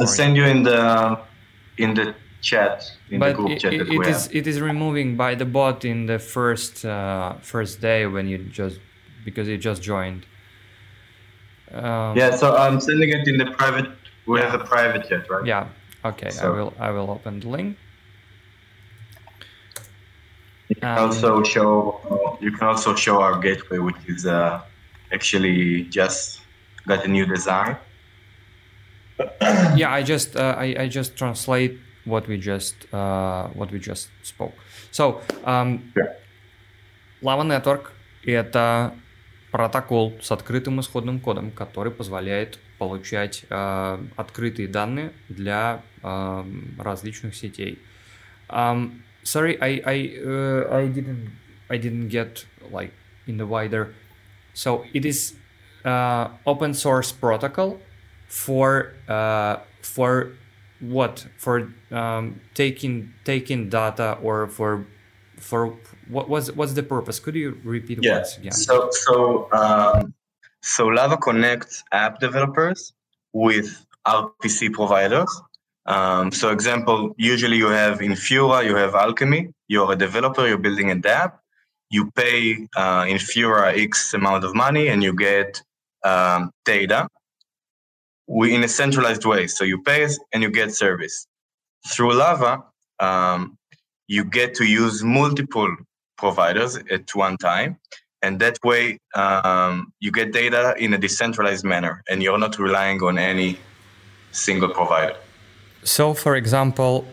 I'll 0.00 0.06
send 0.06 0.36
you 0.36 0.44
in 0.44 0.62
the 0.62 1.18
in 1.78 1.94
the 1.94 2.14
chat 2.40 2.84
in 3.10 3.24
the 3.24 3.32
But 3.32 3.36
group 3.36 3.50
it, 3.50 3.60
chat 3.60 3.72
it, 3.74 3.78
that 3.78 3.88
it 3.88 3.98
we 3.98 4.06
is 4.06 4.26
have. 4.26 4.34
it 4.36 4.46
is 4.46 4.60
removing 4.60 5.16
by 5.16 5.34
the 5.34 5.44
bot 5.44 5.84
in 5.84 6.06
the 6.06 6.18
first 6.18 6.84
uh, 6.84 7.34
first 7.42 7.80
day 7.80 8.06
when 8.06 8.26
you 8.28 8.38
just 8.38 8.80
because 9.24 9.48
you 9.48 9.58
just 9.58 9.82
joined. 9.82 10.26
Um, 11.72 12.16
Yeah, 12.16 12.34
so 12.36 12.56
I'm 12.56 12.80
sending 12.80 13.10
it 13.10 13.28
in 13.28 13.36
the 13.38 13.46
private. 13.52 13.90
We 14.26 14.40
have 14.40 14.54
a 14.54 14.64
private 14.64 15.08
chat, 15.08 15.28
right? 15.30 15.44
Yeah. 15.46 15.68
Okay. 16.04 16.30
so. 16.30 16.46
I 16.46 16.48
will 16.56 16.72
I 16.78 16.90
will 16.90 17.10
open 17.10 17.40
the 17.40 17.48
link. 17.48 17.76
You 20.68 20.76
can 20.76 20.88
Um, 20.98 20.98
also 20.98 21.42
show 21.42 22.38
you 22.40 22.52
can 22.52 22.68
also 22.68 22.94
show 22.94 23.20
our 23.22 23.38
gateway, 23.40 23.78
which 23.78 23.96
is 24.06 24.26
uh, 24.26 24.60
actually 25.12 25.84
just 25.84 26.40
got 26.86 27.04
a 27.04 27.08
new 27.08 27.26
design. 27.26 27.76
yeah 29.76 29.90
i 29.92 30.02
just 30.02 30.36
uh, 30.36 30.54
I, 30.56 30.66
I 30.84 30.88
just 30.88 31.16
translate 31.16 31.78
what 32.07 32.27
we 32.27 32.37
just 32.37 32.75
uh, 32.93 33.47
what 33.53 33.71
we 33.71 33.79
just 33.79 34.09
spoke 34.23 34.53
so 34.91 35.21
um, 35.45 35.91
Yeah. 35.95 36.15
lava 37.21 37.43
network 37.43 37.91
это 38.25 38.93
протокол 39.51 40.13
с 40.21 40.31
открытым 40.31 40.79
исходным 40.79 41.19
кодом 41.19 41.51
который 41.51 41.91
позволяет 41.91 42.59
получать 42.79 43.45
э, 43.49 43.97
открытые 44.15 44.67
данные 44.67 45.11
для 45.29 45.83
э, 46.01 46.43
различных 46.79 47.35
сетей 47.35 47.79
um, 48.49 49.01
sorry 49.23 49.57
i 49.61 49.81
i 49.85 50.19
uh, 50.19 50.73
i 50.73 50.87
didn't 50.87 51.29
i 51.69 51.77
didn't 51.77 52.09
get 52.09 52.45
like 52.71 52.91
in 53.27 53.37
the 53.37 53.45
wider 53.45 53.93
so 54.53 54.83
it 54.93 55.05
is 55.05 55.35
uh, 55.85 56.29
open 56.45 56.73
source 56.73 57.11
protocol 57.11 57.79
for 58.27 58.93
uh, 59.07 59.57
for 59.81 60.33
what 60.80 61.26
for 61.36 61.72
um, 61.90 62.40
taking 62.54 63.12
taking 63.24 63.68
data 63.68 64.18
or 64.22 64.46
for 64.48 64.86
for 65.38 65.76
what 66.08 66.28
was 66.28 66.52
what's 66.52 66.72
the 66.74 66.82
purpose 66.82 67.20
could 67.20 67.34
you 67.34 67.58
repeat 67.64 67.98
Yeah. 68.02 68.16
once 68.16 68.36
again 68.38 68.52
So 68.52 68.88
so 68.90 69.48
um, 69.52 70.14
so 70.62 70.86
Lava 70.86 71.16
connects 71.16 71.84
app 71.92 72.20
developers 72.20 72.92
with 73.32 73.84
RPC 74.06 74.72
providers. 74.72 75.30
Um, 75.86 76.32
so 76.32 76.50
example, 76.50 77.14
usually 77.16 77.56
you 77.56 77.68
have 77.68 78.00
Infura, 78.00 78.64
you 78.64 78.74
have 78.76 78.94
Alchemy. 78.94 79.48
You're 79.68 79.92
a 79.92 79.96
developer, 79.96 80.46
you're 80.46 80.58
building 80.58 80.90
a 80.90 81.08
app. 81.08 81.40
You 81.90 82.10
pay 82.10 82.68
uh, 82.76 83.04
Infura 83.04 83.76
X 83.78 84.12
amount 84.12 84.44
of 84.44 84.54
money, 84.54 84.88
and 84.88 85.02
you 85.02 85.14
get 85.14 85.62
um, 86.04 86.50
data. 86.64 87.08
We 88.28 88.54
in 88.54 88.62
a 88.62 88.68
centralized 88.68 89.24
way. 89.24 89.46
So 89.46 89.64
you 89.64 89.82
pay 89.82 90.06
and 90.32 90.42
you 90.42 90.50
get 90.50 90.74
service. 90.74 91.26
Through 91.88 92.14
Lava, 92.14 92.62
um, 93.00 93.56
you 94.06 94.24
get 94.24 94.54
to 94.54 94.64
use 94.64 95.02
multiple 95.02 95.74
providers 96.16 96.76
at 96.90 97.14
one 97.14 97.36
time 97.36 97.78
and 98.22 98.40
that 98.40 98.58
way 98.64 98.98
um, 99.14 99.92
you 100.00 100.10
get 100.10 100.32
data 100.32 100.74
in 100.78 100.92
a 100.94 100.98
decentralized 100.98 101.64
manner 101.64 102.02
and 102.08 102.22
you're 102.22 102.38
not 102.38 102.58
relying 102.58 103.02
on 103.02 103.18
any 103.18 103.58
single 104.32 104.68
provider 104.68 105.16
so 105.84 106.12
for 106.14 106.34
example 106.36 107.06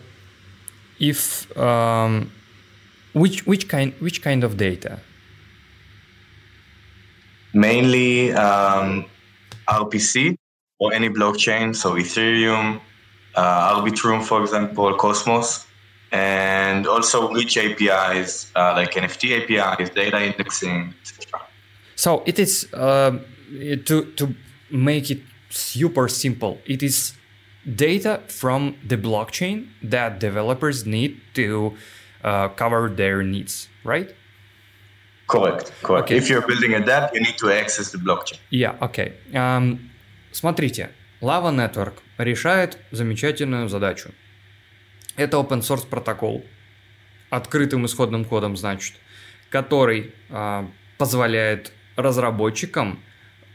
if 0.98 1.56
um, 1.56 2.30
which 3.12 3.46
which 3.46 3.68
kind 3.68 3.92
which 4.00 4.22
kind 4.22 4.42
of 4.44 4.56
data 4.56 4.98
mainly 7.54 8.32
um, 8.32 9.04
rpc 9.68 10.36
or 10.78 10.92
any 10.92 11.08
blockchain, 11.08 11.74
so 11.74 11.94
Ethereum, 11.94 12.80
uh, 13.34 13.74
Arbitrum, 13.74 14.22
for 14.22 14.42
example, 14.42 14.94
Cosmos, 14.96 15.66
and 16.12 16.86
also 16.86 17.30
rich 17.32 17.56
APIs 17.56 18.50
uh, 18.54 18.72
like 18.74 18.92
NFT 18.92 19.42
APIs, 19.42 19.90
data 19.90 20.22
indexing, 20.22 20.94
etc. 21.02 21.42
So 21.94 22.22
it 22.26 22.38
is 22.38 22.68
uh, 22.74 23.18
to 23.84 24.04
to 24.16 24.34
make 24.70 25.10
it 25.10 25.20
super 25.50 26.08
simple. 26.08 26.58
It 26.66 26.82
is 26.82 27.14
data 27.74 28.22
from 28.28 28.76
the 28.86 28.96
blockchain 28.96 29.68
that 29.82 30.20
developers 30.20 30.86
need 30.86 31.20
to 31.34 31.74
uh, 32.22 32.48
cover 32.48 32.88
their 32.88 33.22
needs, 33.22 33.68
right? 33.84 34.14
Correct. 35.26 35.72
Correct. 35.82 36.04
Okay. 36.04 36.16
If 36.16 36.28
you're 36.28 36.46
building 36.46 36.74
a 36.74 36.78
app, 36.78 37.12
you 37.12 37.20
need 37.20 37.36
to 37.38 37.50
access 37.50 37.90
the 37.90 37.98
blockchain. 37.98 38.38
Yeah. 38.50 38.76
Okay. 38.80 39.14
Um, 39.34 39.90
смотрите, 40.36 40.90
Lava 41.20 41.50
Network 41.50 41.94
решает 42.18 42.78
замечательную 42.90 43.68
задачу. 43.68 44.10
Это 45.16 45.38
open 45.38 45.60
source 45.60 45.86
протокол, 45.88 46.44
открытым 47.30 47.86
исходным 47.86 48.24
кодом, 48.24 48.56
значит, 48.56 48.96
который 49.48 50.14
а, 50.28 50.70
позволяет 50.98 51.72
разработчикам 51.96 53.02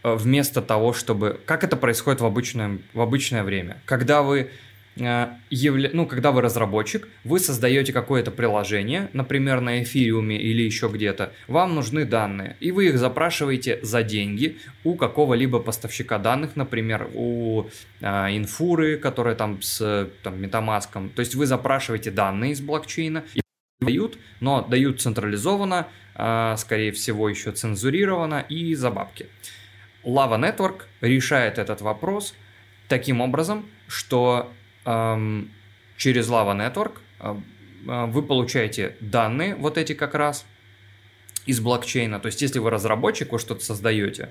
а, 0.01 0.15
вместо 0.15 0.61
того, 0.61 0.93
чтобы... 0.93 1.39
Как 1.45 1.63
это 1.63 1.77
происходит 1.77 2.19
в 2.21 2.25
обычное, 2.25 2.79
в 2.93 3.01
обычное 3.01 3.43
время? 3.43 3.81
Когда 3.85 4.23
вы 4.23 4.49
ну, 4.95 6.05
когда 6.05 6.31
вы 6.31 6.41
разработчик, 6.41 7.07
вы 7.23 7.39
создаете 7.39 7.93
какое-то 7.93 8.31
приложение, 8.31 9.09
например, 9.13 9.61
на 9.61 9.83
эфириуме 9.83 10.37
или 10.37 10.61
еще 10.61 10.89
где-то, 10.89 11.31
вам 11.47 11.75
нужны 11.75 12.05
данные, 12.05 12.57
и 12.59 12.71
вы 12.71 12.87
их 12.87 12.97
запрашиваете 12.97 13.79
за 13.83 14.03
деньги 14.03 14.57
у 14.83 14.95
какого-либо 14.95 15.59
поставщика 15.59 16.19
данных, 16.19 16.55
например, 16.55 17.09
у 17.13 17.69
а, 18.01 18.29
инфуры, 18.35 18.97
которая 18.97 19.35
там 19.35 19.61
с 19.61 20.09
там, 20.23 20.41
метамаском. 20.41 21.09
То 21.09 21.21
есть 21.21 21.35
вы 21.35 21.45
запрашиваете 21.45 22.11
данные 22.11 22.51
из 22.51 22.61
блокчейна, 22.61 23.23
и 23.33 23.41
дают, 23.79 24.17
но 24.41 24.61
дают 24.61 25.01
централизованно, 25.01 25.87
а, 26.15 26.57
скорее 26.57 26.91
всего, 26.91 27.29
еще 27.29 27.51
цензурированно 27.51 28.45
и 28.47 28.75
за 28.75 28.91
бабки. 28.91 29.27
Lava 30.03 30.39
Network 30.39 30.83
решает 31.01 31.57
этот 31.57 31.81
вопрос 31.81 32.35
таким 32.87 33.21
образом, 33.21 33.65
что 33.87 34.51
через 34.83 36.29
Lava 36.29 36.55
Network 36.55 36.93
э, 37.19 37.35
вы 37.85 38.23
получаете 38.23 38.95
данные, 38.99 39.55
вот 39.55 39.77
эти 39.77 39.93
как 39.93 40.15
раз, 40.15 40.45
из 41.45 41.59
блокчейна. 41.59 42.19
То 42.19 42.27
есть, 42.27 42.41
если 42.41 42.59
вы 42.59 42.69
разработчик, 42.69 43.31
вы 43.31 43.39
что-то 43.39 43.63
создаете, 43.63 44.29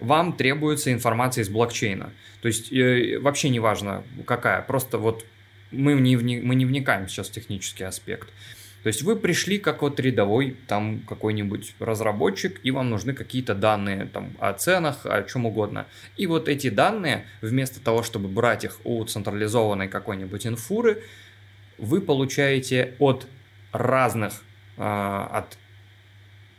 вам 0.00 0.32
требуется 0.32 0.92
информация 0.92 1.42
из 1.42 1.48
блокчейна. 1.48 2.12
То 2.40 2.48
есть, 2.48 2.72
э, 2.72 3.18
вообще 3.18 3.48
не 3.48 3.60
важно 3.60 4.04
какая, 4.26 4.62
просто 4.62 4.98
вот 4.98 5.24
мы 5.70 5.94
не, 5.94 6.16
мы 6.16 6.54
не 6.54 6.66
вникаем 6.66 7.08
сейчас 7.08 7.28
в 7.28 7.32
технический 7.32 7.84
аспект. 7.84 8.28
То 8.82 8.88
есть 8.88 9.02
вы 9.02 9.14
пришли 9.14 9.58
как 9.58 9.82
вот 9.82 10.00
рядовой 10.00 10.56
там 10.66 11.00
какой-нибудь 11.00 11.76
разработчик, 11.78 12.58
и 12.64 12.72
вам 12.72 12.90
нужны 12.90 13.12
какие-то 13.12 13.54
данные 13.54 14.06
там 14.06 14.36
о 14.40 14.52
ценах, 14.54 15.06
о 15.06 15.22
чем 15.22 15.46
угодно. 15.46 15.86
И 16.16 16.26
вот 16.26 16.48
эти 16.48 16.68
данные, 16.68 17.26
вместо 17.40 17.80
того, 17.80 18.02
чтобы 18.02 18.28
брать 18.28 18.64
их 18.64 18.80
у 18.84 19.04
централизованной 19.04 19.88
какой-нибудь 19.88 20.46
инфуры, 20.46 21.04
вы 21.78 22.00
получаете 22.00 22.96
от 22.98 23.28
разных, 23.70 24.42
а, 24.76 25.26
от 25.32 25.58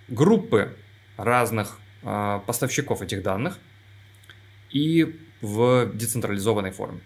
группы 0.07 0.77
разных 1.17 1.77
а, 2.03 2.39
поставщиков 2.39 3.01
этих 3.01 3.21
данных 3.21 3.59
и 4.71 5.19
в 5.41 5.91
децентрализованной 5.93 6.71
форме. 6.71 7.01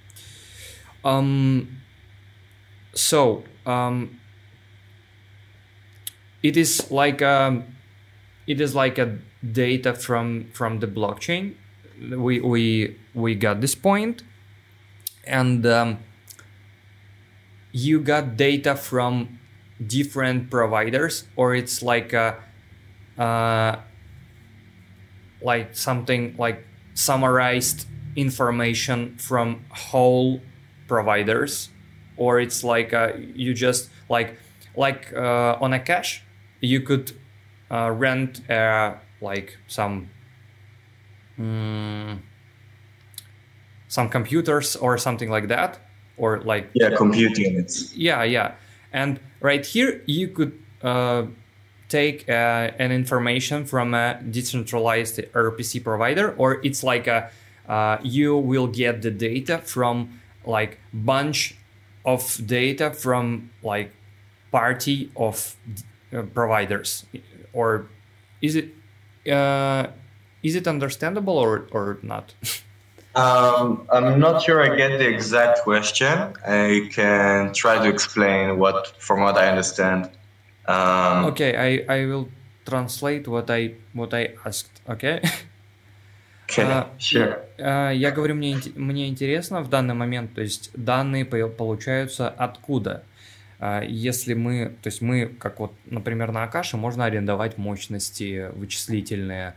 Um, 1.04 1.68
so, 2.94 3.44
um, 3.66 4.20
it 6.44 6.58
is 6.58 6.92
like 6.92 7.22
a, 7.22 7.64
it 8.46 8.62
is 8.62 8.76
like 8.76 8.98
a 8.98 9.18
data 9.52 9.94
from 9.94 10.50
from 10.54 10.80
the 10.80 10.88
blockchain. 10.88 11.56
We 12.00 12.40
we 12.40 12.96
we 13.14 13.36
got 13.36 13.62
this 13.62 13.76
point, 13.76 14.24
and 15.26 15.66
um, 15.66 16.00
you 17.72 18.00
got 18.00 18.38
data 18.38 18.76
from 18.76 19.40
different 19.86 20.50
providers 20.50 21.26
or 21.36 21.54
it's 21.54 21.84
like 21.84 22.14
a 22.14 22.36
uh, 23.18 23.78
like 25.42 25.76
something 25.76 26.36
like 26.38 26.66
summarized 26.94 27.88
information 28.16 29.16
from 29.18 29.64
whole 29.70 30.42
providers 30.88 31.70
or 32.16 32.40
it's 32.40 32.64
like 32.64 32.94
uh, 32.94 33.12
you 33.36 33.54
just 33.54 33.90
like 34.10 34.40
like 34.76 35.14
uh, 35.14 35.58
on 35.62 35.74
a 35.74 35.80
cache 35.80 36.24
you 36.62 36.82
could 36.82 37.12
uh, 37.72 37.92
rent 37.92 38.50
uh, 38.50 38.96
like 39.22 39.58
some 39.68 40.10
mm, 41.38 42.20
some 43.88 44.10
computers 44.10 44.76
or 44.76 44.98
something 44.98 45.30
like 45.30 45.48
that 45.48 45.80
or 46.18 46.42
like 46.42 46.70
yeah 46.74 46.96
compute 46.96 47.38
units. 47.38 47.96
Yeah 47.96 48.24
yeah. 48.24 48.56
And 48.94 49.20
right 49.42 49.66
here 49.66 50.02
you 50.06 50.30
could 50.30 50.58
uh, 50.82 51.26
take 51.90 52.28
uh, 52.30 52.72
an 52.80 52.92
information 52.92 53.66
from 53.66 53.94
a 53.94 54.20
decentralized 54.30 55.18
rpc 55.34 55.84
provider 55.84 56.34
or 56.38 56.60
it's 56.66 56.84
like 56.84 57.08
a 57.08 57.30
uh, 57.68 57.98
you 58.02 58.36
will 58.36 58.68
get 58.68 59.02
the 59.02 59.12
data 59.12 59.58
from 59.60 60.20
like 60.46 60.80
bunch 60.94 61.56
of 62.06 62.40
data 62.46 62.92
from 62.92 63.52
like 63.62 63.92
party 64.52 65.12
of 65.16 65.56
providers 66.34 67.06
or 67.54 67.88
is 68.42 68.56
it 68.56 68.68
uh, 69.32 69.88
is 70.44 70.56
it 70.56 70.68
understandable 70.68 71.38
or 71.38 71.68
or 71.72 71.98
not 72.02 72.34
um, 73.16 73.88
i'm 73.92 74.20
not 74.20 74.42
sure 74.42 74.62
i 74.64 74.76
get 74.76 74.98
the 75.00 75.08
exact 75.08 75.64
question 75.64 76.34
i 76.46 76.88
can 76.94 77.52
try 77.54 77.78
to 77.78 77.90
explain 77.90 78.58
what 78.58 78.88
from 79.00 79.22
what 79.22 79.36
i 79.38 79.48
understand 79.50 80.10
um, 80.68 81.26
okay 81.26 81.52
i 81.58 81.84
i 82.02 82.06
will 82.06 82.28
translate 82.66 83.28
what 83.28 83.50
i 83.50 83.74
what 83.94 84.14
i 84.14 84.30
asked 84.46 84.82
okay 84.90 85.20
okay 86.50 86.64
А, 86.64 86.88
sure 86.98 87.40
А, 87.60 87.92
Я 87.92 88.12
говорю, 88.12 88.36
мне, 88.36 88.58
мне 88.76 89.08
интересно 89.10 89.62
в 89.62 89.70
данный 89.70 89.96
момент, 89.96 90.34
то 90.36 90.42
есть 90.42 90.70
данные 90.76 91.26
по- 91.26 91.50
получаются 91.50 92.30
откуда? 92.30 92.92
А, 92.94 93.02
Если 93.60 94.36
мы, 94.36 94.76
то 94.82 94.88
есть 94.88 95.02
мы, 95.02 95.26
как 95.26 95.60
вот, 95.60 95.74
например, 95.86 96.32
на 96.32 96.44
Акаше, 96.44 96.78
можно 96.78 97.06
арендовать 97.06 97.58
мощности 97.58 98.52
вычислительные 98.54 99.56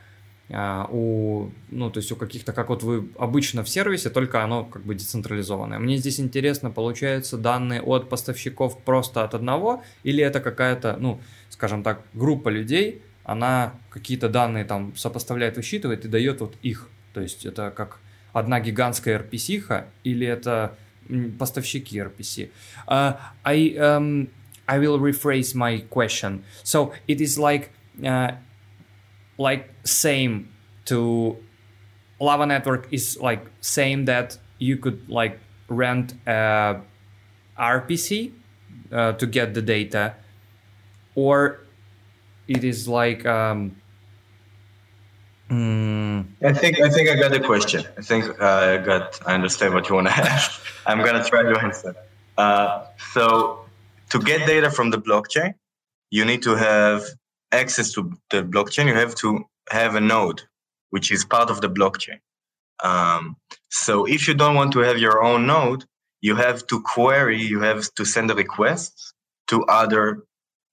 а, 0.52 0.88
у, 0.90 1.50
ну, 1.70 1.90
то 1.90 1.98
есть 1.98 2.10
у 2.10 2.16
каких-то, 2.16 2.52
как 2.52 2.70
вот 2.70 2.82
вы 2.82 3.08
обычно 3.18 3.62
в 3.62 3.68
сервисе, 3.68 4.10
только 4.10 4.42
оно 4.42 4.64
как 4.64 4.82
бы 4.82 4.96
децентрализованное. 4.96 5.78
Мне 5.78 5.96
здесь 5.96 6.18
интересно, 6.18 6.70
получаются 6.70 7.38
данные 7.38 7.80
от 7.82 8.08
поставщиков 8.08 8.82
просто 8.82 9.22
от 9.22 9.34
одного, 9.34 9.84
или 10.02 10.24
это 10.24 10.40
какая-то, 10.40 10.96
ну, 10.98 11.20
скажем 11.50 11.84
так, 11.84 12.02
группа 12.14 12.48
людей, 12.48 13.02
она 13.22 13.74
какие-то 13.90 14.28
данные 14.28 14.64
там 14.64 14.96
сопоставляет, 14.96 15.56
высчитывает 15.56 16.04
и 16.04 16.08
дает 16.08 16.40
вот 16.40 16.56
их. 16.62 16.88
То 17.12 17.20
есть 17.20 17.46
это 17.46 17.70
как 17.70 18.00
одна 18.32 18.58
гигантская 18.58 19.20
RPC, 19.20 19.84
или 20.02 20.26
это 20.26 20.76
поставщики 21.37 21.99
RPC. 21.99 22.49
Uh, 22.87 23.13
I, 23.45 23.75
um, 23.79 24.29
I 24.67 24.79
will 24.79 24.99
rephrase 24.99 25.53
my 25.53 25.79
question. 25.89 26.43
So 26.63 26.93
it 27.07 27.21
is 27.21 27.37
like, 27.37 27.71
uh, 28.03 28.31
like 29.37 29.69
same 29.83 30.49
to 30.85 31.37
Lava 32.19 32.45
Network 32.45 32.87
is 32.91 33.17
like 33.19 33.45
same 33.61 34.05
that 34.05 34.37
you 34.57 34.77
could 34.77 35.09
like 35.09 35.39
rent 35.67 36.13
a 36.25 36.81
RPC 37.57 38.31
uh, 38.91 39.13
to 39.13 39.25
get 39.25 39.53
the 39.53 39.61
data, 39.61 40.15
or 41.15 41.59
it 42.47 42.63
is 42.63 42.87
like 42.87 43.25
um, 43.25 43.75
mm, 45.49 46.08
I 46.42 46.52
think 46.52 46.80
I 46.80 46.88
think 46.90 47.08
I 47.08 47.14
got 47.16 47.30
the 47.32 47.40
question. 47.40 47.84
I 47.98 48.02
think 48.02 48.24
uh, 48.40 48.44
I 48.44 48.76
got. 48.78 49.20
I 49.26 49.34
understand 49.34 49.74
what 49.74 49.88
you 49.88 49.94
want 49.94 50.08
to 50.08 50.14
ask. 50.32 50.60
I'm 50.86 50.98
gonna 51.04 51.24
try 51.24 51.42
to 51.42 51.56
answer. 51.66 51.94
Uh, 52.38 52.86
so, 53.12 53.64
to 54.10 54.18
get 54.18 54.46
data 54.46 54.70
from 54.70 54.90
the 54.90 54.98
blockchain, 54.98 55.54
you 56.10 56.24
need 56.24 56.42
to 56.42 56.54
have 56.56 57.02
access 57.52 57.92
to 57.94 58.00
the 58.30 58.42
blockchain. 58.42 58.86
You 58.86 58.94
have 58.94 59.14
to 59.16 59.44
have 59.70 59.94
a 59.94 60.00
node, 60.00 60.42
which 60.90 61.10
is 61.12 61.24
part 61.24 61.50
of 61.50 61.60
the 61.60 61.68
blockchain. 61.68 62.18
Um, 62.82 63.36
so, 63.70 64.06
if 64.06 64.26
you 64.28 64.34
don't 64.34 64.54
want 64.54 64.72
to 64.72 64.80
have 64.80 64.98
your 64.98 65.22
own 65.22 65.46
node, 65.46 65.84
you 66.22 66.34
have 66.36 66.66
to 66.68 66.80
query. 66.82 67.40
You 67.42 67.60
have 67.60 67.92
to 67.96 68.04
send 68.04 68.30
a 68.30 68.34
request 68.34 69.14
to 69.48 69.64
other 69.66 70.24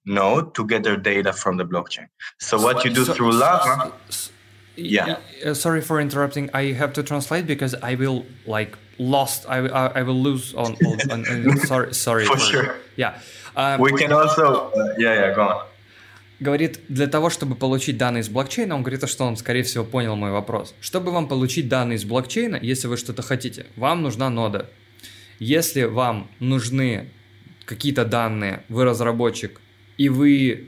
node 0.05 0.55
to 0.55 0.65
get 0.65 0.83
their 0.83 0.95
data 0.97 1.33
from 1.33 1.57
the 1.57 1.65
blockchain. 1.65 2.07
So, 2.39 2.61
what 2.61 2.85
you 2.85 2.91
do 2.93 3.03
So- 3.05 3.13
through 3.13 3.33
Lava. 3.33 3.91
s- 4.07 4.31
Yeah. 4.77 5.17
Uh, 5.45 5.53
sorry 5.53 5.81
for 5.81 5.99
interrupting. 5.99 6.49
I 6.53 6.73
have 6.73 6.93
to 6.93 7.03
translate 7.03 7.45
because 7.47 7.75
I 7.81 7.95
will 7.95 8.25
like 8.45 8.77
lost. 8.99 9.45
I 9.49 9.57
I, 9.67 9.99
I 9.99 10.03
will 10.03 10.21
lose 10.21 10.53
on. 10.55 10.75
on, 10.85 10.97
on, 11.11 11.25
on- 11.49 11.57
sorry, 11.65 11.93
sorry. 11.93 12.25
For 12.25 12.37
sure. 12.39 12.75
Yeah. 12.95 13.19
Uh, 13.55 13.77
We 13.79 13.91
can 13.97 14.11
also. 14.11 14.71
Uh, 14.71 14.93
yeah, 14.99 15.13
yeah, 15.13 15.35
go 15.35 15.41
on. 15.41 15.57
говорит, 16.39 16.79
для 16.87 17.07
того, 17.07 17.31
чтобы 17.31 17.55
получить 17.55 17.97
данные 17.97 18.21
из 18.21 18.29
блокчейна, 18.29 18.75
он 18.75 18.83
говорит, 18.83 19.09
что 19.09 19.25
он, 19.25 19.37
скорее 19.37 19.63
всего, 19.63 19.83
понял 19.83 20.15
мой 20.15 20.31
вопрос. 20.31 20.75
Чтобы 20.81 21.11
вам 21.11 21.27
получить 21.27 21.67
данные 21.67 21.95
из 21.97 22.05
блокчейна, 22.05 22.59
если 22.61 22.87
вы 22.87 22.97
что-то 22.97 23.23
хотите, 23.23 23.65
вам 23.75 24.03
нужна 24.03 24.29
нода. 24.29 24.69
Если 25.39 25.83
вам 25.83 26.29
нужны 26.39 27.09
какие-то 27.65 28.05
данные, 28.05 28.63
вы 28.69 28.85
разработчик, 28.85 29.59
и 29.97 30.09
вы 30.09 30.67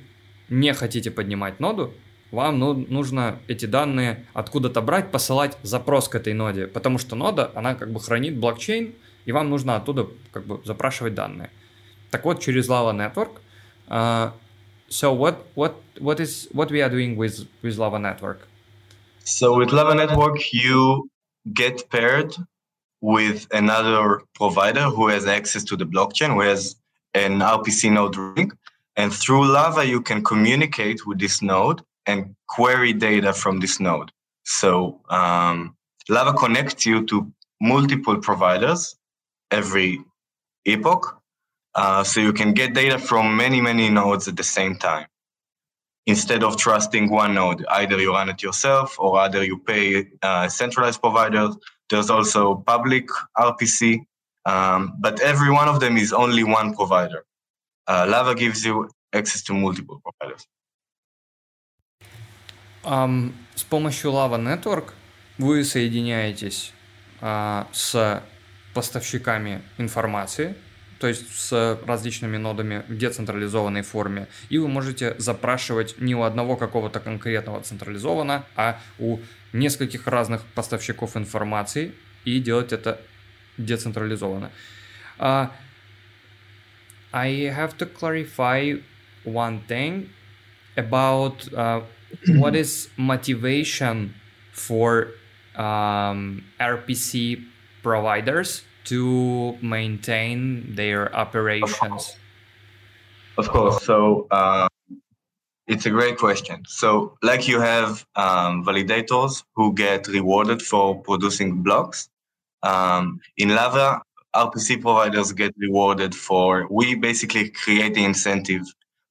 не 0.49 0.73
хотите 0.73 1.11
поднимать 1.11 1.60
ноду, 1.60 1.94
вам 2.31 2.60
ну, 2.60 2.73
нужно 2.73 3.39
эти 3.47 3.65
данные 3.65 4.26
откуда-то 4.34 4.81
брать, 4.81 5.11
посылать 5.11 5.57
запрос 5.64 6.07
к 6.07 6.15
этой 6.15 6.34
ноде, 6.34 6.68
потому 6.68 6.97
что 6.97 7.15
нода, 7.15 7.51
она 7.56 7.76
как 7.76 7.91
бы 7.91 7.99
хранит 7.99 8.38
блокчейн, 8.38 8.93
и 9.26 9.31
вам 9.31 9.49
нужно 9.49 9.76
оттуда 9.76 10.07
как 10.31 10.45
бы 10.45 10.61
запрашивать 10.65 11.14
данные. 11.14 11.49
Так 12.11 12.26
вот, 12.26 12.39
через 12.39 12.68
Lava 12.68 12.91
Network 12.91 13.41
uh, 13.89 14.31
so 14.88 15.14
what 15.14 15.47
what 15.56 15.76
what 15.99 16.19
is 16.19 16.47
what 16.51 16.72
we 16.72 16.81
are 16.81 16.89
doing 16.89 17.15
with 17.18 17.47
with 17.61 17.77
Lava 17.77 17.99
Network? 17.99 18.47
So 19.23 19.57
with 19.57 19.72
Lava 19.72 19.95
Network, 19.95 20.53
you 20.53 21.10
get 21.53 21.89
paired 21.89 22.35
with 23.01 23.47
another 23.51 24.22
provider 24.34 24.84
who 24.84 25.07
has 25.07 25.26
access 25.26 25.64
to 25.65 25.76
the 25.76 25.85
blockchain, 25.85 26.34
who 26.34 26.41
has 26.41 26.76
an 27.14 27.39
RPC 27.39 27.91
node 27.91 28.15
ring. 28.15 28.51
And 28.95 29.14
through 29.14 29.45
Lava, 29.47 29.85
you 29.85 30.01
can 30.01 30.23
communicate 30.23 31.06
with 31.06 31.19
this 31.19 31.41
node 31.41 31.81
and 32.05 32.35
query 32.47 32.93
data 32.93 33.34
from 33.34 33.59
this 33.59 33.80
node. 33.80 34.11
So 34.43 35.01
um, 35.09 35.76
Lava 36.09 36.34
connects 36.34 36.85
you 36.85 37.05
to 37.07 37.31
multiple 37.61 38.17
providers 38.17 38.95
every 39.51 40.01
epoch. 40.65 41.21
Uh, 41.76 42.03
so 42.03 42.19
you 42.19 42.34
can 42.34 42.53
get 42.53 42.73
data 42.73 42.97
from 42.97 43.38
many, 43.38 43.61
many 43.61 43.89
nodes 43.89 44.27
at 44.27 44.35
the 44.35 44.43
same 44.43 44.76
time 44.76 45.05
instead 46.07 46.43
of 46.43 46.57
trusting 46.57 47.09
one 47.09 47.35
node. 47.35 47.63
Either 47.69 47.99
you 47.99 48.11
run 48.11 48.30
it 48.30 48.41
yourself 48.41 48.95
or 48.99 49.19
either 49.19 49.43
you 49.43 49.59
pay 49.59 50.07
uh, 50.23 50.47
centralized 50.49 50.99
providers. 50.99 51.55
There's 51.89 52.09
also 52.09 52.55
public 52.55 53.07
RPC, 53.38 53.99
um, 54.45 54.95
but 54.99 55.19
every 55.21 55.51
one 55.51 55.67
of 55.67 55.80
them 55.80 55.97
is 55.97 56.11
only 56.11 56.43
one 56.43 56.73
provider. 56.73 57.23
Uh, 57.88 58.05
Lava 58.09 58.34
gives 58.35 58.65
you 58.65 58.89
access 59.13 59.43
to 59.43 59.53
multiple 59.53 60.01
providers. 60.03 60.45
Ам, 62.91 63.35
с 63.53 63.63
помощью 63.63 64.09
Lava 64.09 64.39
Network 64.39 64.93
вы 65.37 65.63
соединяетесь 65.63 66.73
а, 67.21 67.67
с 67.71 68.23
поставщиками 68.73 69.61
информации, 69.77 70.55
то 70.97 71.07
есть 71.07 71.31
с 71.31 71.79
различными 71.85 72.37
нодами 72.37 72.83
в 72.87 72.97
децентрализованной 72.97 73.83
форме, 73.83 74.27
и 74.49 74.57
вы 74.57 74.67
можете 74.67 75.13
запрашивать 75.19 76.01
не 76.01 76.15
у 76.15 76.23
одного 76.23 76.55
какого-то 76.55 76.99
конкретного 76.99 77.61
централизованно, 77.61 78.43
а 78.55 78.79
у 78.97 79.19
нескольких 79.53 80.07
разных 80.07 80.43
поставщиков 80.55 81.15
информации 81.15 81.93
и 82.25 82.39
делать 82.39 82.73
это 82.73 82.99
децентрализованно. 83.59 84.49
А, 85.19 85.51
I 87.11 87.53
have 87.55 87.77
to 87.77 87.87
clarify 87.87 88.81
one 89.25 89.61
thing 89.67 90.09
about 90.75 91.47
uh, 91.53 91.83
what 92.27 92.56
is 92.56 92.90
motivation 92.98 94.15
for 94.52 95.11
um, 95.56 96.44
RPC 96.60 97.45
providers 97.84 98.64
to 98.86 99.57
maintain 99.61 100.76
their 100.76 101.14
operations. 101.15 102.15
Of 103.38 103.49
course. 103.49 103.84
So 103.84 104.27
uh, 104.31 104.68
it's 105.68 105.86
a 105.86 105.91
great 105.91 106.18
question. 106.18 106.64
So, 106.68 107.18
like 107.22 107.48
you 107.48 107.61
have 107.61 108.06
um, 108.15 108.65
validators 108.65 109.44
who 109.56 109.73
get 109.73 110.07
rewarded 110.07 110.61
for 110.61 110.99
producing 111.02 111.61
blocks. 111.61 112.10
Um, 112.64 113.22
in 113.38 113.49
Lava, 113.49 114.02
RPC 114.36 114.81
providers 114.81 115.31
get 115.31 115.53
rewarded 115.57 116.15
for, 116.15 116.68
we 116.69 116.95
basically 116.95 117.49
create 117.49 117.94
the 117.94 118.03
incentive 118.03 118.64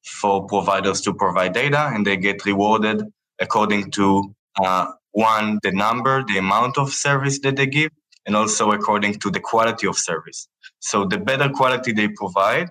for 0.04 0.46
providers 0.46 1.00
to 1.02 1.14
provide 1.14 1.52
data 1.52 1.90
and 1.92 2.06
they 2.06 2.16
get 2.16 2.44
rewarded 2.44 3.02
according 3.40 3.90
to 3.92 4.34
uh, 4.62 4.86
one, 5.12 5.58
the 5.62 5.72
number, 5.72 6.24
the 6.24 6.38
amount 6.38 6.78
of 6.78 6.92
service 6.92 7.40
that 7.40 7.56
they 7.56 7.66
give, 7.66 7.90
and 8.26 8.36
also 8.36 8.72
according 8.72 9.14
to 9.14 9.30
the 9.30 9.40
quality 9.40 9.86
of 9.86 9.96
service. 9.96 10.48
So 10.80 11.04
the 11.04 11.18
better 11.18 11.48
quality 11.48 11.92
they 11.92 12.08
provide, 12.08 12.68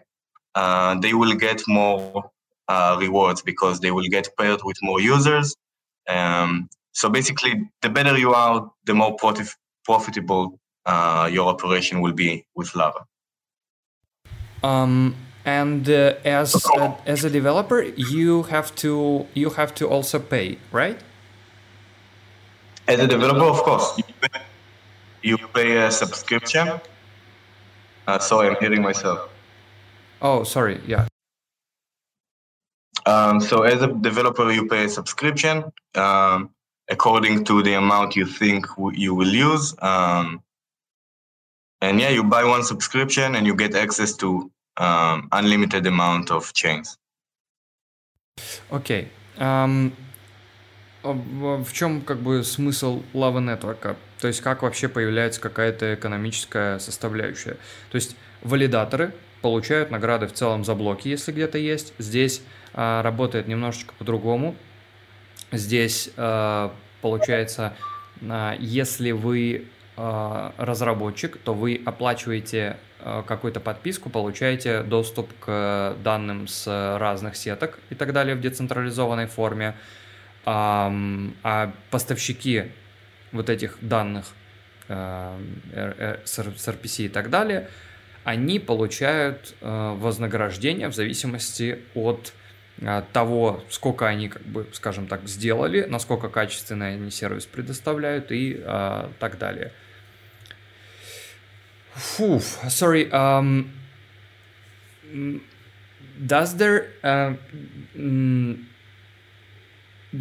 uh, 0.56 0.99
they 0.99 1.14
will 1.14 1.36
get 1.36 1.62
more 1.68 2.30
uh, 2.68 2.98
rewards 2.99 3.41
because 3.41 3.80
they 3.80 3.91
will 3.91 4.08
get 4.10 4.30
paired 4.38 4.62
with 4.64 4.78
more 4.82 5.02
users. 5.02 5.56
Um, 6.08 6.70
so 6.91 7.10
basically, 7.10 7.70
the 7.82 7.90
better 7.90 8.18
you 8.18 8.34
are, 8.34 8.70
the 8.86 8.94
more 8.94 9.16
profit- 9.16 9.56
profitable 9.84 10.60
uh, 10.86 11.30
your 11.32 11.48
operation 11.48 12.02
will 12.02 12.14
be 12.14 12.45
with 12.56 12.76
Lava. 12.76 13.06
Um, 14.64 15.16
and 15.48 15.90
uh, 15.90 16.14
as 16.26 16.53
a, 16.76 16.98
as 17.06 17.24
a 17.24 17.30
developer, 17.30 17.82
you 17.82 18.44
have 18.44 18.76
to 18.76 19.26
you 19.34 19.49
have 19.52 19.74
to 19.76 19.88
also 19.88 20.19
pay, 20.19 20.57
right? 20.74 20.99
As 22.88 22.99
a 22.99 23.07
developer, 23.07 23.45
of 23.45 23.64
course, 23.64 23.98
you 23.98 24.03
pay, 24.22 24.41
you 25.22 25.38
pay 25.38 25.78
a 25.78 25.90
subscription. 25.90 26.68
Uh, 28.06 28.19
sorry, 28.19 28.49
I'm 28.49 28.57
hitting 28.60 28.82
myself. 28.82 29.30
Oh, 30.22 30.44
sorry. 30.44 30.82
Yeah. 30.86 31.07
Um, 33.06 33.40
so 33.40 33.64
as 33.64 33.82
a 33.82 33.88
developer, 33.88 34.52
you 34.52 34.68
pay 34.68 34.84
a 34.86 34.90
subscription 34.90 35.64
um, 35.95 36.49
according 36.90 37.45
to 37.45 37.64
the 37.64 37.74
amount 37.76 38.18
you 38.18 38.26
think 38.26 38.65
you 38.94 39.15
will 39.15 39.34
use. 39.34 39.74
Um, 39.82 40.41
and 41.80 42.02
yeah, 42.02 42.10
you 42.10 42.24
buy 42.24 42.44
one 42.44 42.64
subscription 42.64 43.36
and 43.36 43.48
you 43.48 43.56
get 43.56 43.76
access 43.76 44.14
to 44.18 44.52
um, 44.80 45.28
unlimited 45.32 45.86
amount 45.86 46.30
of 46.30 46.52
chains. 46.54 46.98
Окей. 48.70 49.04
Okay. 49.04 49.08
Um, 49.40 49.94
в 51.04 51.72
чем 51.74 52.02
как 52.02 52.20
бы 52.20 52.44
смысл 52.44 53.04
Lava 53.14 53.40
Network? 53.40 53.95
То 54.20 54.28
есть 54.28 54.41
как 54.41 54.64
вообще 54.64 54.88
появляется 54.88 55.40
какая-то 55.40 55.94
экономическая 55.94 56.80
составляющая? 56.80 57.58
То 57.91 57.95
есть 57.95 58.16
валидаторы 58.41 59.14
получают 59.41 59.91
награды 59.91 60.28
в 60.28 60.34
целом 60.34 60.66
за 60.66 60.76
блоки, 60.76 61.08
если 61.08 61.32
где-то 61.32 61.58
есть. 61.58 61.94
Здесь 61.98 62.41
а, 62.74 63.02
работает 63.04 63.48
немножечко 63.48 63.94
по-другому. 63.98 64.56
Здесь 65.52 66.10
а, 66.18 66.74
получается, 67.02 67.76
а, 68.22 68.56
если 68.60 69.12
вы 69.12 69.68
а, 69.68 69.77
разработчик, 69.98 71.38
то 71.38 71.53
вы 71.53 71.82
оплачиваете 71.84 72.78
а, 72.99 73.24
какую-то 73.24 73.60
подписку, 73.60 74.10
получаете 74.10 74.84
доступ 74.84 75.32
к 75.40 75.95
данным 76.03 76.48
с 76.48 76.68
разных 76.99 77.36
сеток 77.36 77.80
и 77.90 77.95
так 77.95 78.14
далее 78.14 78.36
в 78.36 78.41
децентрализованной 78.41 79.26
форме. 79.26 79.76
А, 80.45 80.94
поставщики 81.90 82.72
вот 83.32 83.49
этих 83.49 83.78
данных 83.82 84.26
э, 84.88 86.18
с 86.24 86.40
RPC 86.40 87.06
и 87.06 87.10
так 87.10 87.30
далее, 87.30 87.69
они 88.24 88.60
получают 88.60 89.56
э, 89.61 89.95
вознаграждение 89.98 90.90
в 90.90 90.95
зависимости 90.95 91.80
от 91.95 92.34
э, 92.80 93.03
того, 93.14 93.64
сколько 93.69 94.06
они, 94.06 94.28
как 94.30 94.41
бы, 94.44 94.68
скажем 94.74 95.07
так, 95.07 95.28
сделали, 95.28 95.86
насколько 95.88 96.28
качественный 96.30 96.95
они 96.95 97.10
сервис 97.10 97.45
предоставляют 97.45 98.32
и 98.32 98.57
э, 98.60 99.10
так 99.19 99.38
далее. 99.38 99.72
Фу, 101.98 102.40
sorry. 102.40 103.11
Um, 103.11 103.74
does 106.26 106.56
there 106.56 106.94
uh, 107.03 107.34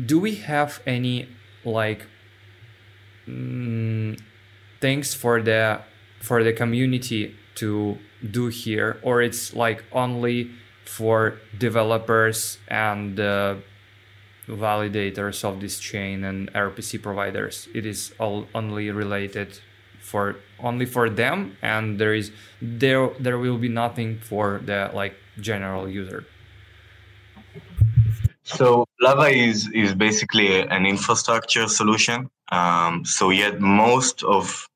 do 0.04 0.18
we 0.18 0.34
have 0.36 0.80
any 0.86 1.28
like 1.64 2.06
mm, 3.28 4.20
things 4.80 5.14
for 5.14 5.40
the 5.40 5.80
for 6.20 6.42
the 6.42 6.52
community 6.52 7.34
to 7.54 7.98
do 8.30 8.48
here 8.48 8.98
or 9.02 9.22
it's 9.22 9.54
like 9.54 9.84
only 9.92 10.50
for 10.84 11.38
developers 11.58 12.58
and 12.68 13.18
uh, 13.18 13.54
validators 14.48 15.44
of 15.44 15.60
this 15.60 15.78
chain 15.78 16.24
and 16.24 16.52
rpc 16.52 17.02
providers 17.02 17.68
it 17.74 17.84
is 17.84 18.14
all 18.18 18.46
only 18.54 18.90
related 18.90 19.58
for 20.10 20.36
only 20.68 20.86
for 20.86 21.10
them 21.10 21.56
and 21.62 21.98
there 22.00 22.14
is 22.14 22.30
there 22.60 23.08
there 23.18 23.38
will 23.38 23.58
be 23.58 23.68
nothing 23.68 24.10
for 24.30 24.60
the 24.64 24.90
like 24.94 25.14
general 25.40 25.88
user 25.88 26.24
so 28.44 28.86
lava 29.00 29.28
is 29.48 29.68
is 29.74 29.94
basically 29.94 30.48
an 30.76 30.86
infrastructure 30.86 31.66
solution 31.68 32.18
um, 32.52 33.04
so 33.04 33.30
yet 33.30 33.60
most 33.60 34.22
of 34.22 34.68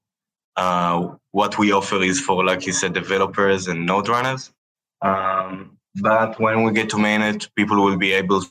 uh, 0.57 1.15
what 1.31 1.59
we 1.59 1.73
offer 1.73 2.03
is 2.03 2.21
for, 2.21 2.45
like 2.45 2.67
you 2.67 2.73
said, 2.73 2.93
developers 2.93 3.69
and 3.69 3.87
node 3.87 4.09
runners. 4.09 4.53
Um, 5.01 5.79
but 5.95 6.39
when 6.41 6.65
we 6.65 6.73
get 6.73 6.91
to 6.91 6.97
mainnet, 6.97 7.49
people 7.55 7.83
will 7.83 7.97
be 7.97 8.13
able. 8.13 8.43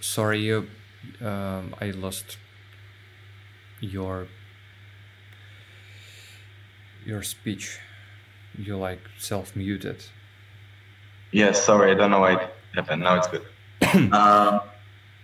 Sorry, 0.00 0.40
you. 0.40 0.66
Um, 1.22 1.74
I 1.80 1.90
lost 1.90 2.38
your 3.80 4.26
your 7.04 7.22
speech. 7.22 7.78
You 8.58 8.76
like 8.76 9.00
self 9.18 9.54
muted. 9.54 10.04
Yes, 11.32 11.64
sorry, 11.64 11.92
I 11.92 11.94
don't 11.94 12.10
know 12.10 12.20
why 12.20 12.34
it 12.34 12.50
happened. 12.74 13.02
Now 13.02 13.16
it's 13.16 13.28
good. 13.28 13.42
um, 14.12 14.60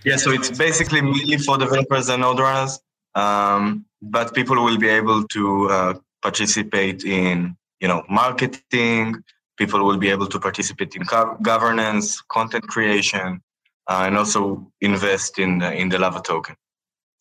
yeah, 0.04 0.16
so 0.16 0.30
it's 0.30 0.50
basically 0.56 1.02
mainly 1.02 1.36
for 1.38 1.58
developers 1.58 2.08
and 2.08 2.22
node 2.22 2.38
runners, 2.38 2.80
um, 3.14 3.84
but 4.00 4.34
people 4.34 4.56
will 4.64 4.78
be 4.78 4.88
able 4.88 5.24
to 5.28 5.68
uh, 5.68 5.94
participate 6.22 7.04
in, 7.04 7.56
you 7.80 7.88
know, 7.88 8.04
marketing. 8.08 9.16
People 9.56 9.84
will 9.84 9.98
be 9.98 10.08
able 10.08 10.26
to 10.28 10.38
participate 10.38 10.94
in 10.94 11.02
governance, 11.42 12.20
content 12.22 12.66
creation, 12.68 13.42
uh, 13.88 14.04
and 14.06 14.16
also 14.16 14.70
invest 14.80 15.38
in 15.38 15.58
the, 15.58 15.72
in 15.72 15.88
the 15.88 15.98
Lava 15.98 16.20
token. 16.20 16.54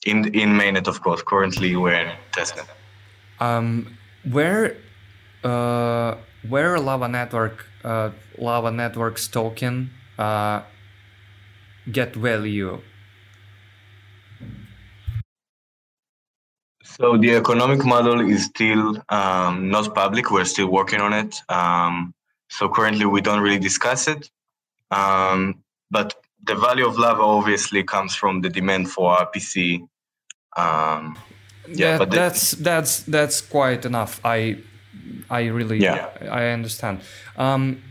In 0.06 0.26
in 0.36 0.50
mainnet, 0.50 0.88
of 0.88 1.02
course. 1.02 1.24
Currently, 1.24 1.76
we're 1.76 1.94
in 1.94 2.16
testnet. 2.32 2.68
Um, 3.40 3.98
where 4.32 4.78
uh, 5.44 6.16
where 6.48 6.80
Lava 6.80 7.08
Network 7.08 7.66
uh, 7.84 8.12
Lava 8.38 8.72
Network's 8.72 9.28
token 9.28 9.90
uh, 10.20 10.62
get 11.92 12.16
value? 12.16 12.80
So 16.84 17.18
the 17.18 17.36
economic 17.36 17.86
model 17.86 18.22
is 18.22 18.46
still 18.46 19.04
um, 19.10 19.70
not 19.70 19.94
public. 19.94 20.32
We're 20.32 20.46
still 20.46 20.68
working 20.68 21.02
on 21.02 21.14
it. 21.14 21.42
Um, 21.50 22.14
so 22.50 22.70
currently 22.70 23.06
we 23.06 23.22
don't 23.22 23.40
really 23.40 23.60
discuss 23.60 24.08
it. 24.08 24.30
Um, 24.90 25.64
but 25.92 26.16
the 26.48 26.56
value 26.56 26.88
of 26.88 26.98
Lava 26.98 27.22
obviously 27.22 27.84
comes 27.84 28.16
from 28.16 28.42
the 28.42 28.50
demand 28.50 28.90
for 28.90 29.16
RPC. 29.16 29.88
Um, 30.56 31.18
yeah, 31.68 31.98
but 31.98 32.10
that's 32.10 32.52
that's 32.52 33.04
that's 33.04 33.42
quite 33.42 33.86
enough. 33.86 34.20
I 34.24 34.64
I 35.30 35.48
really 35.48 35.80
yeah. 35.80 36.10
I 36.32 36.54
understand. 36.54 37.02
Um, 37.38 37.84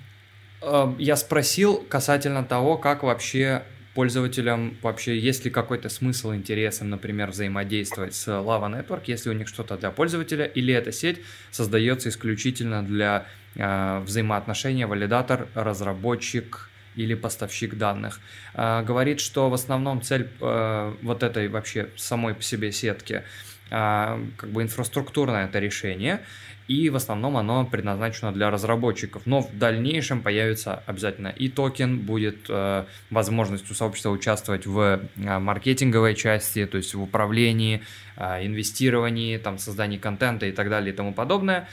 uh, 0.63 0.95
я 0.99 1.17
спросил 1.17 1.85
касательно 1.89 2.45
того, 2.45 2.79
как 2.79 3.03
вообще 3.03 3.63
пользователям 3.95 4.77
вообще 4.83 5.19
есть 5.19 5.45
ли 5.45 5.51
какой-то 5.51 5.89
смысл, 5.89 6.35
интересен, 6.35 6.91
например, 6.91 7.31
взаимодействовать 7.31 8.15
с 8.15 8.29
Lava 8.29 8.69
Network, 8.69 9.05
если 9.07 9.31
у 9.31 9.33
них 9.33 9.49
что-то 9.49 9.79
для 9.79 9.91
пользователя, 9.91 10.45
или 10.45 10.75
эта 10.75 10.93
сеть 10.93 11.21
создается 11.51 12.11
исключительно 12.11 12.85
для 12.85 13.27
э, 13.55 14.01
взаимоотношения 14.01 14.87
валидатор, 14.87 15.49
разработчик 15.55 16.69
или 16.97 17.15
поставщик 17.15 17.77
данных. 17.77 18.21
Э, 18.55 18.83
говорит, 18.83 19.21
что 19.21 19.49
в 19.51 19.55
основном 19.55 20.03
цель 20.03 20.29
э, 20.41 20.95
вот 21.03 21.23
этой 21.23 21.49
вообще 21.49 21.91
самой 21.97 22.35
по 22.35 22.43
себе 22.43 22.73
сетки 22.73 23.23
как 23.69 24.49
бы 24.51 24.63
инфраструктурное 24.63 25.47
это 25.47 25.59
решение, 25.59 26.21
и 26.69 26.91
в 26.91 26.97
основном 26.97 27.37
оно 27.37 27.65
предназначено 27.65 28.33
для 28.33 28.51
разработчиков. 28.51 29.23
Но 29.25 29.41
в 29.41 29.57
дальнейшем 29.57 30.21
появится 30.21 30.83
обязательно 30.87 31.29
и 31.29 31.49
токен, 31.49 32.01
будет 32.01 32.47
э, 32.49 32.85
возможность 33.11 33.71
у 33.71 33.75
сообщества 33.75 34.11
участвовать 34.11 34.67
в 34.67 35.01
э, 35.17 35.39
маркетинговой 35.39 36.15
части, 36.15 36.67
то 36.67 36.77
есть 36.77 36.95
в 36.95 37.03
управлении, 37.03 37.83
э, 38.17 38.47
инвестировании, 38.47 39.39
там, 39.39 39.59
создании 39.59 39.99
контента 39.99 40.47
и 40.47 40.53
так 40.53 40.69
далее 40.69 40.93
и 40.93 40.97
тому 40.97 41.15
подобное. 41.15 41.69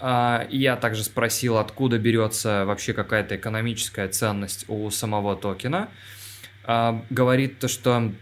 Я 0.00 0.76
также 0.80 1.02
спросил, 1.02 1.58
откуда 1.58 1.98
берется 1.98 2.64
вообще 2.64 2.92
какая-то 2.92 3.36
экономическая 3.36 4.08
ценность 4.08 4.64
у 4.68 4.90
самого 4.90 5.34
токена. 5.36 5.88
Э, 6.64 7.00
говорит 7.10 7.58
то, 7.58 7.68
что 7.68 8.12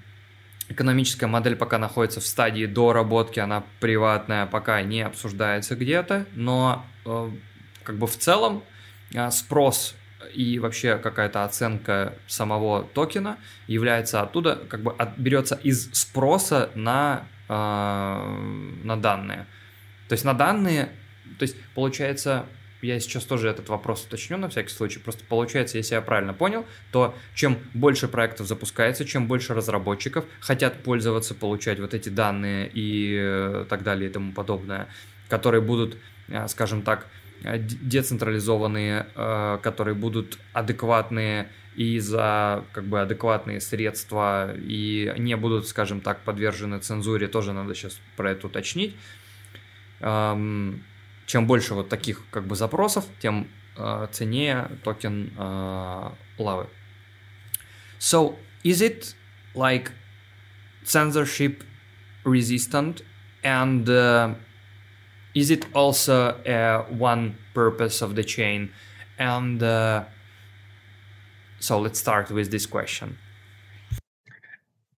Экономическая 0.69 1.29
модель 1.29 1.55
пока 1.55 1.79
находится 1.79 2.21
в 2.21 2.27
стадии 2.27 2.67
доработки, 2.67 3.39
она 3.39 3.63
приватная, 3.79 4.47
пока 4.47 4.83
не 4.83 5.03
обсуждается 5.03 5.77
где-то, 5.77 6.27
но 6.35 6.85
э, 7.05 7.31
как 7.85 7.97
бы 7.97 8.09
в 8.09 8.17
целом 8.17 8.65
э, 9.15 9.31
спрос 9.31 9.95
и 10.35 10.59
вообще 10.59 10.99
какая-то 10.99 11.45
оценка 11.45 12.15
самого 12.27 12.83
токена 12.83 13.39
является 13.69 14.23
оттуда, 14.23 14.57
как 14.69 14.83
бы 14.83 14.93
от, 14.99 15.17
берется 15.17 15.55
из 15.55 15.89
спроса 15.93 16.71
на, 16.75 17.27
э, 17.49 17.53
на 18.83 18.97
данные. 18.97 19.47
То 20.09 20.15
есть 20.15 20.25
на 20.25 20.35
данные, 20.35 20.89
то 21.39 21.43
есть 21.43 21.57
получается 21.75 22.47
я 22.83 23.01
сейчас 23.01 23.25
тоже 23.25 23.49
этот 23.49 23.69
вопрос 23.69 24.05
уточню 24.05 24.37
на 24.37 24.49
всякий 24.49 24.71
случай. 24.71 24.99
Просто 24.99 25.25
получается, 25.25 25.79
если 25.79 25.95
я 25.95 26.01
правильно 26.01 26.35
понял, 26.35 26.67
то 26.93 27.15
чем 27.35 27.59
больше 27.75 28.09
проектов 28.09 28.47
запускается, 28.47 29.05
чем 29.05 29.27
больше 29.27 29.55
разработчиков 29.55 30.25
хотят 30.41 30.83
пользоваться, 30.83 31.35
получать 31.35 31.81
вот 31.81 31.95
эти 31.95 32.09
данные 32.09 32.71
и 32.73 33.17
э, 33.19 33.67
так 33.69 33.83
далее 33.83 34.11
и 34.11 34.13
тому 34.13 34.33
подобное, 34.33 34.89
которые 35.29 35.63
будут, 35.63 35.97
э, 36.29 36.47
скажем 36.49 36.83
так, 36.83 37.07
э, 37.45 37.59
децентрализованные, 37.59 39.07
которые 39.63 39.95
будут 39.95 40.39
адекватные 40.53 41.49
и 41.75 41.99
за 41.99 42.65
как 42.73 42.85
бы 42.85 43.01
адекватные 43.01 43.61
средства 43.61 44.55
и 44.57 45.13
не 45.19 45.37
будут, 45.37 45.67
скажем 45.67 46.01
так, 46.01 46.21
подвержены 46.21 46.79
цензуре, 46.79 47.27
тоже 47.29 47.53
надо 47.53 47.75
сейчас 47.75 47.99
про 48.17 48.31
это 48.31 48.47
уточнить 48.47 48.97
чем 51.26 51.48
больше 51.48 51.74
вот 51.74 51.90
таких 51.90 52.24
как 52.30 52.46
бы 52.46 52.56
запросов, 52.56 53.06
тем 53.22 53.48
э, 53.78 54.08
ценнее 54.12 54.70
токен 54.84 55.34
э, 55.38 56.12
лавы. 56.38 56.68
So, 58.00 58.36
is 58.64 58.82
it 58.82 59.16
like 59.54 59.92
censorship 60.84 61.64
resistant 62.26 63.04
and 63.44 63.88
uh, 63.88 64.34
is 65.34 65.52
it 65.52 65.66
also 65.74 66.32
uh, 66.46 66.86
one 66.90 67.38
purpose 67.54 68.02
of 68.02 68.16
the 68.16 68.24
chain? 68.24 68.72
And 69.18 69.62
uh, 69.62 70.06
so 71.60 71.80
let's 71.80 72.00
start 72.00 72.32
with 72.32 72.52
this 72.52 72.66
question. 72.66 73.18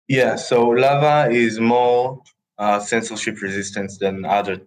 Yeah, 0.07 0.35
so 0.35 0.69
Lava 0.69 1.31
is 1.31 1.59
more 1.59 2.21
uh, 2.57 2.79
censorship 2.79 3.41
resistant 3.41 3.91
than 3.99 4.25
other 4.25 4.61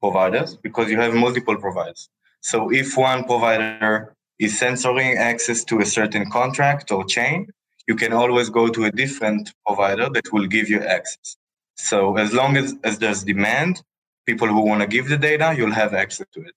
providers 0.00 0.56
because 0.56 0.90
you 0.90 0.98
have 1.00 1.14
multiple 1.14 1.56
providers. 1.56 2.08
So 2.40 2.70
if 2.72 2.96
one 2.96 3.24
provider 3.24 4.14
is 4.38 4.58
censoring 4.58 5.16
access 5.16 5.64
to 5.64 5.80
a 5.80 5.86
certain 5.86 6.30
contract 6.30 6.92
or 6.92 7.04
chain, 7.04 7.48
you 7.88 7.94
can 7.94 8.12
always 8.12 8.50
go 8.50 8.68
to 8.68 8.84
a 8.84 8.90
different 8.90 9.52
provider 9.66 10.08
that 10.10 10.32
will 10.32 10.46
give 10.46 10.68
you 10.68 10.80
access. 10.80 11.36
So 11.76 12.16
as 12.16 12.32
long 12.32 12.56
as, 12.56 12.74
as 12.84 12.98
there's 12.98 13.22
demand, 13.22 13.82
people 14.26 14.48
who 14.48 14.60
want 14.60 14.80
to 14.82 14.86
give 14.86 15.08
the 15.08 15.16
data, 15.16 15.54
you'll 15.56 15.72
have 15.72 15.94
access 15.94 16.26
to 16.32 16.40
it. 16.40 16.54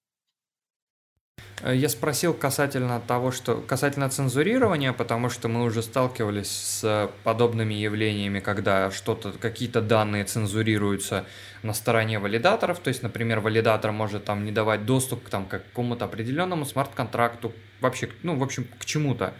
Э, 1.61 1.75
я 1.75 1.89
спросил 1.89 2.33
касательно 2.33 2.99
того, 2.99 3.31
что 3.31 3.55
касательно 3.55 4.09
цензурирования, 4.09 4.93
потому 4.93 5.29
что 5.29 5.47
мы 5.47 5.63
уже 5.63 5.81
сталкивались 5.81 6.49
с 6.49 7.11
подобными 7.23 7.73
явлениями, 7.73 8.39
когда 8.39 8.91
что-то, 8.91 9.31
какие-то 9.31 9.81
данные 9.81 10.23
цензурируются 10.23 11.25
на 11.63 11.73
стороне 11.73 12.19
валидаторов. 12.19 12.79
То 12.79 12.89
есть, 12.89 13.03
например, 13.03 13.39
валидатор 13.39 13.91
может 13.91 14.25
там 14.25 14.45
не 14.45 14.51
давать 14.51 14.85
доступ 14.85 15.23
к, 15.23 15.29
там, 15.29 15.45
к 15.45 15.49
какому-то 15.49 16.05
определенному 16.05 16.65
смарт-контракту, 16.65 17.53
вообще, 17.81 18.09
ну, 18.23 18.35
в 18.37 18.43
общем, 18.43 18.67
к 18.79 18.85
чему-то. 18.85 19.33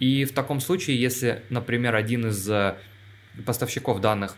И 0.00 0.24
в 0.24 0.32
таком 0.32 0.60
случае, 0.60 1.00
если, 1.00 1.42
например, 1.50 1.94
один 1.96 2.28
из 2.28 2.48
э, 2.48 2.76
поставщиков 3.44 4.00
данных 4.00 4.36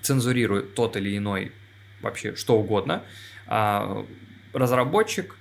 цензурирует 0.00 0.74
тот 0.74 0.96
или 0.96 1.16
иной 1.16 1.52
вообще 2.00 2.34
что 2.34 2.56
угодно, 2.56 3.02
а 3.46 4.06
разработчик 4.52 5.36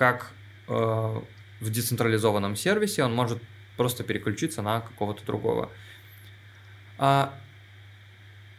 как 0.00 0.30
э, 0.66 0.72
в 0.72 1.70
децентрализованном 1.70 2.56
сервисе 2.56 3.04
он 3.04 3.14
может 3.14 3.38
просто 3.76 4.02
переключиться 4.02 4.62
на 4.62 4.80
какого-то 4.80 5.26
другого. 5.26 5.70
Uh, 6.98 7.28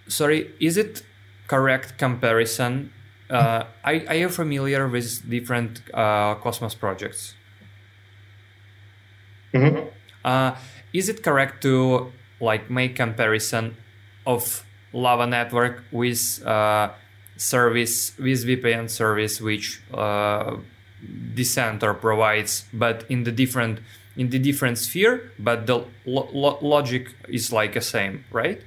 sorry, 0.07 0.51
is 0.59 0.77
it 0.77 1.03
correct 1.47 1.97
comparison? 1.97 2.91
Uh, 3.27 3.65
are, 3.83 4.01
are 4.07 4.15
you 4.15 4.29
familiar 4.29 4.87
with 4.87 5.27
different 5.27 5.81
uh, 5.95 6.35
Cosmos 6.35 6.75
projects? 6.75 7.33
Mm-hmm. 9.53 9.87
Uh, 10.23 10.55
is 10.93 11.09
it 11.09 11.23
correct 11.23 11.63
to 11.63 12.11
like 12.39 12.69
make 12.69 12.95
comparison 12.95 13.77
of 14.27 14.63
Lava 14.93 15.25
network 15.25 15.83
with 15.91 16.45
uh, 16.45 16.91
service 17.37 18.13
with 18.19 18.45
VPN 18.45 18.89
service 18.91 19.41
which 19.41 19.81
uh, 19.91 20.57
Decenter 21.33 21.93
provides, 21.93 22.65
but 22.73 23.05
in 23.09 23.23
the 23.23 23.31
different 23.31 23.79
in 24.17 24.29
the 24.29 24.39
different 24.39 24.77
sphere, 24.77 25.31
but 25.39 25.65
the 25.67 25.85
lo- 26.05 26.29
lo- 26.33 26.59
logic 26.61 27.15
is 27.29 27.51
like 27.51 27.73
the 27.73 27.81
same, 27.81 28.25
right? 28.31 28.61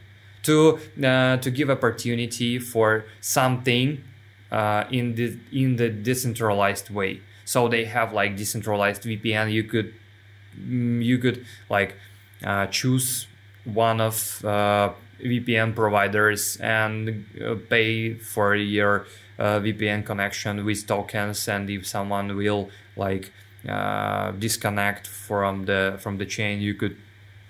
To 0.44 0.78
uh, 1.05 1.36
to 1.39 1.51
give 1.51 1.70
opportunity 1.70 2.59
for 2.59 3.05
something 3.20 4.02
uh, 4.51 4.85
in 4.90 5.15
the 5.15 5.39
in 5.52 5.77
the 5.77 5.89
decentralized 5.90 6.90
way. 6.90 7.20
So 7.44 7.69
they 7.69 7.85
have 7.85 8.12
like 8.12 8.36
decentralized 8.36 9.02
VPN. 9.02 9.52
You 9.52 9.65
could 9.65 9.94
mm, 10.59 11.05
you 11.05 11.19
could 11.19 11.44
like 11.69 11.94
uh, 12.43 12.66
choose 12.66 13.27
one 13.65 14.01
of 14.01 14.44
uh, 14.44 14.93
VPN 15.23 15.74
providers 15.74 16.56
and 16.61 17.24
uh, 17.40 17.55
pay 17.69 18.15
for 18.15 18.55
your 18.55 19.06
uh, 19.39 19.61
VPN 19.61 20.05
connection 20.05 20.65
with 20.65 20.86
tokens, 20.86 21.48
and 21.48 21.69
if 21.70 21.86
someone 21.86 22.36
will 22.36 22.70
like 22.97 23.32
uh, 23.69 24.32
disconnect 24.32 25.06
from 25.06 25.65
the 25.65 25.97
from 25.98 26.19
the 26.19 26.27
chain, 26.27 26.61
you 26.61 26.74
could 26.74 26.97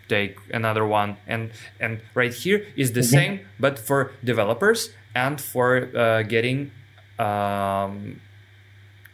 take 0.08 0.38
another 0.52 0.84
one. 0.86 1.16
And 1.26 1.50
and 1.80 2.00
right 2.14 2.32
here 2.32 2.66
is 2.76 2.92
the 2.92 3.00
mm-hmm. 3.00 3.16
same, 3.16 3.40
but 3.58 3.78
for 3.78 4.12
developers 4.22 4.90
and 5.14 5.40
for 5.40 5.90
uh, 5.96 6.22
getting 6.22 6.70
um, 7.18 8.20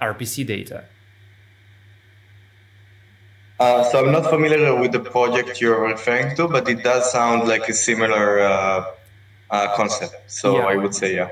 RPC 0.01 0.47
data. 0.47 0.85
Uh, 3.59 3.85
so 3.85 4.03
I'm 4.03 4.11
not 4.11 4.31
familiar 4.31 4.75
with 4.75 4.93
the 4.93 5.01
project 5.01 5.61
you're 5.61 5.83
referring 5.83 6.35
to, 6.37 6.49
but 6.49 6.67
it 6.67 6.83
does 6.83 7.13
sound 7.13 7.47
like 7.47 7.69
a 7.69 7.75
similar 7.75 8.41
uh, 8.41 8.85
uh, 9.51 9.77
concept. 9.77 10.15
So 10.29 10.57
yeah. 10.57 10.65
I 10.65 10.77
would 10.77 10.95
say 10.95 11.17
yeah. 11.17 11.29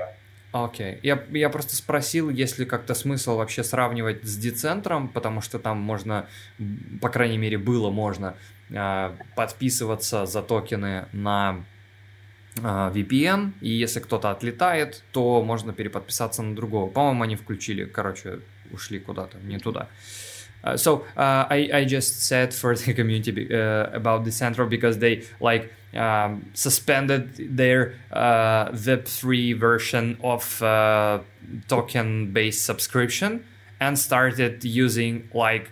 Окей. 0.51 0.93
Okay. 0.93 0.99
Я, 1.03 1.23
я 1.31 1.49
просто 1.49 1.75
спросил, 1.75 2.29
есть 2.29 2.57
ли 2.57 2.65
как-то 2.65 2.95
смысл 2.95 3.37
вообще 3.37 3.63
сравнивать 3.63 4.23
с 4.23 4.35
децентром, 4.35 5.07
потому 5.07 5.41
что 5.41 5.59
там 5.59 5.77
можно, 5.77 6.27
по 7.01 7.09
крайней 7.09 7.37
мере, 7.37 7.57
было 7.57 7.91
можно 7.91 8.35
э, 8.69 9.11
подписываться 9.35 10.25
за 10.25 10.41
токены 10.41 11.05
на 11.11 11.63
э, 12.57 12.61
VPN, 12.61 13.53
и 13.61 13.69
если 13.69 13.99
кто-то 13.99 14.31
отлетает, 14.31 15.03
то 15.11 15.43
можно 15.43 15.71
переподписаться 15.71 16.41
на 16.41 16.55
другого. 16.55 16.89
По-моему, 16.89 17.23
они 17.23 17.35
включили, 17.35 17.85
короче, 17.85 18.39
ушли 18.71 18.99
куда-то, 18.99 19.37
не 19.37 19.59
туда. 19.59 19.87
Uh, 20.61 20.75
so 20.75 21.05
uh, 21.15 21.47
I, 21.49 21.69
I 21.73 21.85
just 21.85 22.27
said 22.27 22.53
for 22.53 22.75
the 22.75 22.93
community 22.99 23.47
uh, 23.49 23.89
about 23.93 24.25
the 24.25 24.31
central 24.31 24.67
because 24.67 24.97
they 24.97 25.23
like 25.39 25.71
um, 25.95 26.51
suspended 26.53 27.57
their 27.57 27.95
uh, 28.11 28.69
Web3 28.69 29.57
version 29.57 30.17
of 30.23 30.61
uh, 30.61 31.19
token 31.67 32.31
based 32.31 32.65
subscription 32.65 33.45
and 33.79 33.97
started 33.97 34.63
using 34.63 35.29
like 35.33 35.71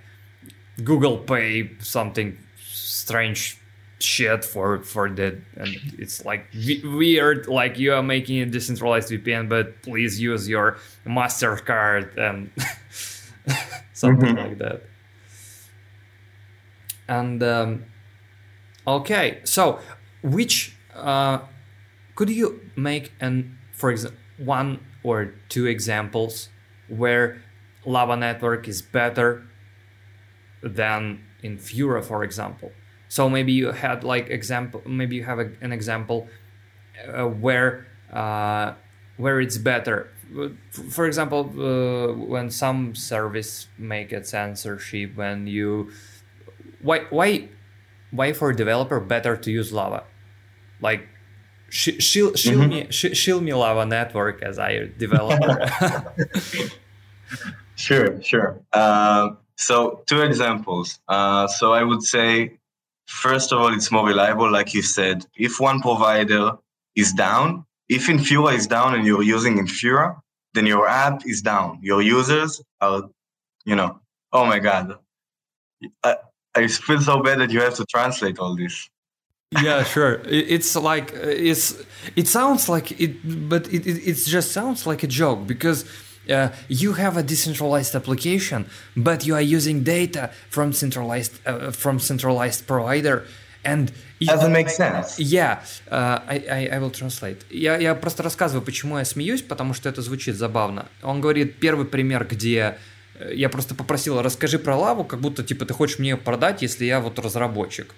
Google 0.83 1.17
Pay, 1.17 1.71
something 1.79 2.37
strange 2.61 3.59
shit 3.99 4.45
for 4.45 4.79
for 4.83 5.09
that 5.09 5.35
and 5.55 5.75
it's 5.97 6.23
like 6.23 6.45
weird 6.83 7.47
like 7.47 7.79
you 7.79 7.91
are 7.91 8.03
making 8.03 8.39
a 8.41 8.45
decentralized 8.45 9.09
vpn 9.09 9.49
but 9.49 9.81
please 9.81 10.21
use 10.21 10.47
your 10.47 10.77
mastercard 11.05 12.15
and 12.17 12.51
something 13.93 14.35
mm-hmm. 14.35 14.49
like 14.49 14.57
that 14.59 14.83
and 17.07 17.41
um, 17.41 17.83
okay 18.85 19.39
so 19.43 19.79
which 20.21 20.75
uh, 20.93 21.39
could 22.15 22.29
you 22.29 22.61
make 22.75 23.11
an 23.19 23.57
for 23.73 23.91
example 23.91 24.17
one 24.37 24.79
or 25.03 25.33
two 25.49 25.65
examples 25.65 26.49
where 26.87 27.41
lava 27.85 28.15
network 28.15 28.67
is 28.67 28.81
better 28.81 29.43
than 30.61 31.23
in 31.41 31.57
Fura, 31.57 32.03
for 32.03 32.23
example. 32.23 32.71
So 33.09 33.29
maybe 33.29 33.53
you 33.53 33.71
had 33.71 34.03
like 34.03 34.29
example, 34.29 34.81
maybe 34.85 35.15
you 35.15 35.23
have 35.23 35.39
a, 35.39 35.51
an 35.61 35.71
example 35.71 36.27
uh, 37.07 37.25
where 37.25 37.87
uh, 38.11 38.73
where 39.17 39.39
it's 39.39 39.57
better. 39.57 40.09
For 40.93 41.05
example, 41.05 41.49
uh, 41.57 42.13
when 42.13 42.49
some 42.49 42.95
service 42.95 43.69
make 43.77 44.11
a 44.11 44.23
censorship, 44.25 45.15
when 45.15 45.47
you 45.47 45.91
why 46.81 47.05
why 47.09 47.49
why 48.11 48.33
for 48.33 48.49
a 48.49 48.55
developer 48.55 48.99
better 48.99 49.35
to 49.37 49.51
use 49.51 49.71
Lava? 49.73 50.03
like 50.79 51.07
sh- 51.69 51.97
shill, 51.99 52.35
shill 52.35 52.59
Mhm. 52.59 52.69
me 52.69 52.87
sh- 52.91 53.17
shill 53.17 53.41
me 53.41 53.51
lava 53.53 53.83
network 53.85 54.43
as 54.43 54.59
I 54.59 54.89
developer. 54.97 55.65
Sure, 57.75 58.21
sure. 58.23 58.59
Uh, 58.73 59.29
so 59.55 60.01
two 60.07 60.21
examples. 60.21 60.99
Uh, 61.07 61.47
so 61.47 61.73
I 61.73 61.83
would 61.83 62.01
say, 62.03 62.57
first 63.05 63.51
of 63.51 63.59
all, 63.59 63.73
it's 63.73 63.91
more 63.91 64.05
reliable. 64.07 64.51
Like 64.51 64.73
you 64.73 64.81
said, 64.81 65.25
if 65.35 65.59
one 65.59 65.81
provider 65.81 66.53
is 66.95 67.13
down, 67.13 67.65
if 67.89 68.07
Infura 68.07 68.53
is 68.55 68.65
down 68.67 68.95
and 68.95 69.05
you're 69.05 69.21
using 69.23 69.57
Infura, 69.59 70.19
then 70.53 70.65
your 70.65 70.87
app 70.87 71.25
is 71.25 71.41
down. 71.41 71.79
Your 71.83 72.01
users 72.01 72.61
are, 72.81 73.03
you 73.65 73.75
know, 73.75 73.99
oh 74.33 74.45
my 74.45 74.59
God. 74.59 74.97
I, 76.03 76.15
I 76.56 76.66
feel 76.68 77.00
so 77.00 77.22
bad 77.22 77.38
that 77.40 77.50
you 77.50 77.60
have 77.60 77.74
to 77.76 77.84
translate 77.86 78.38
all 78.38 78.54
this. 78.56 78.88
yeah, 79.62 79.84
sure. 79.84 80.14
It, 80.26 80.50
it's 80.56 80.74
like 80.76 81.12
uh, 81.14 81.20
it's 81.50 81.76
it 82.16 82.26
sounds 82.28 82.68
like 82.68 82.92
it, 83.00 83.12
but 83.48 83.66
it, 83.72 83.86
it 83.86 83.96
it 84.10 84.16
just 84.26 84.52
sounds 84.52 84.86
like 84.86 85.02
a 85.02 85.08
joke 85.08 85.46
because. 85.46 85.84
Uh, 86.30 86.50
you 86.68 86.92
have 86.92 87.16
a 87.16 87.22
decentralized 87.24 87.96
application, 87.96 88.64
but 88.96 89.26
you 89.26 89.34
are 89.34 89.42
using 89.42 89.82
data 89.82 90.30
from 90.50 90.72
centralized 90.72 91.32
uh, 91.44 91.72
from 91.72 91.98
centralized 91.98 92.64
provider, 92.64 93.24
and 93.64 93.90
you- 94.20 94.28
Doesn't 94.28 94.52
make 94.52 94.70
sense. 94.70 95.18
Yeah, 95.18 95.64
uh, 95.90 96.20
I, 96.28 96.36
I, 96.48 96.76
I 96.76 96.78
will 96.78 96.92
translate. 96.92 97.38
Я, 97.50 97.76
я 97.76 97.96
просто 97.96 98.22
рассказываю, 98.22 98.62
почему 98.64 98.98
я 98.98 99.04
смеюсь, 99.04 99.42
потому 99.42 99.74
что 99.74 99.88
это 99.88 100.00
звучит 100.00 100.36
забавно. 100.36 100.86
Он 101.02 101.20
говорит, 101.20 101.58
первый 101.58 101.86
пример, 101.86 102.24
где 102.24 102.56
э, 102.56 102.74
я 103.33 103.49
просто 103.49 103.75
попросил, 103.75 104.21
расскажи 104.21 104.59
про 104.59 104.75
лаву, 104.75 105.03
как 105.03 105.19
будто, 105.19 105.43
типа, 105.43 105.65
ты 105.65 105.73
хочешь 105.73 105.99
мне 105.99 106.17
продать, 106.17 106.61
если 106.61 106.85
я 106.85 106.99
вот 106.99 107.19
разработчик. 107.19 107.93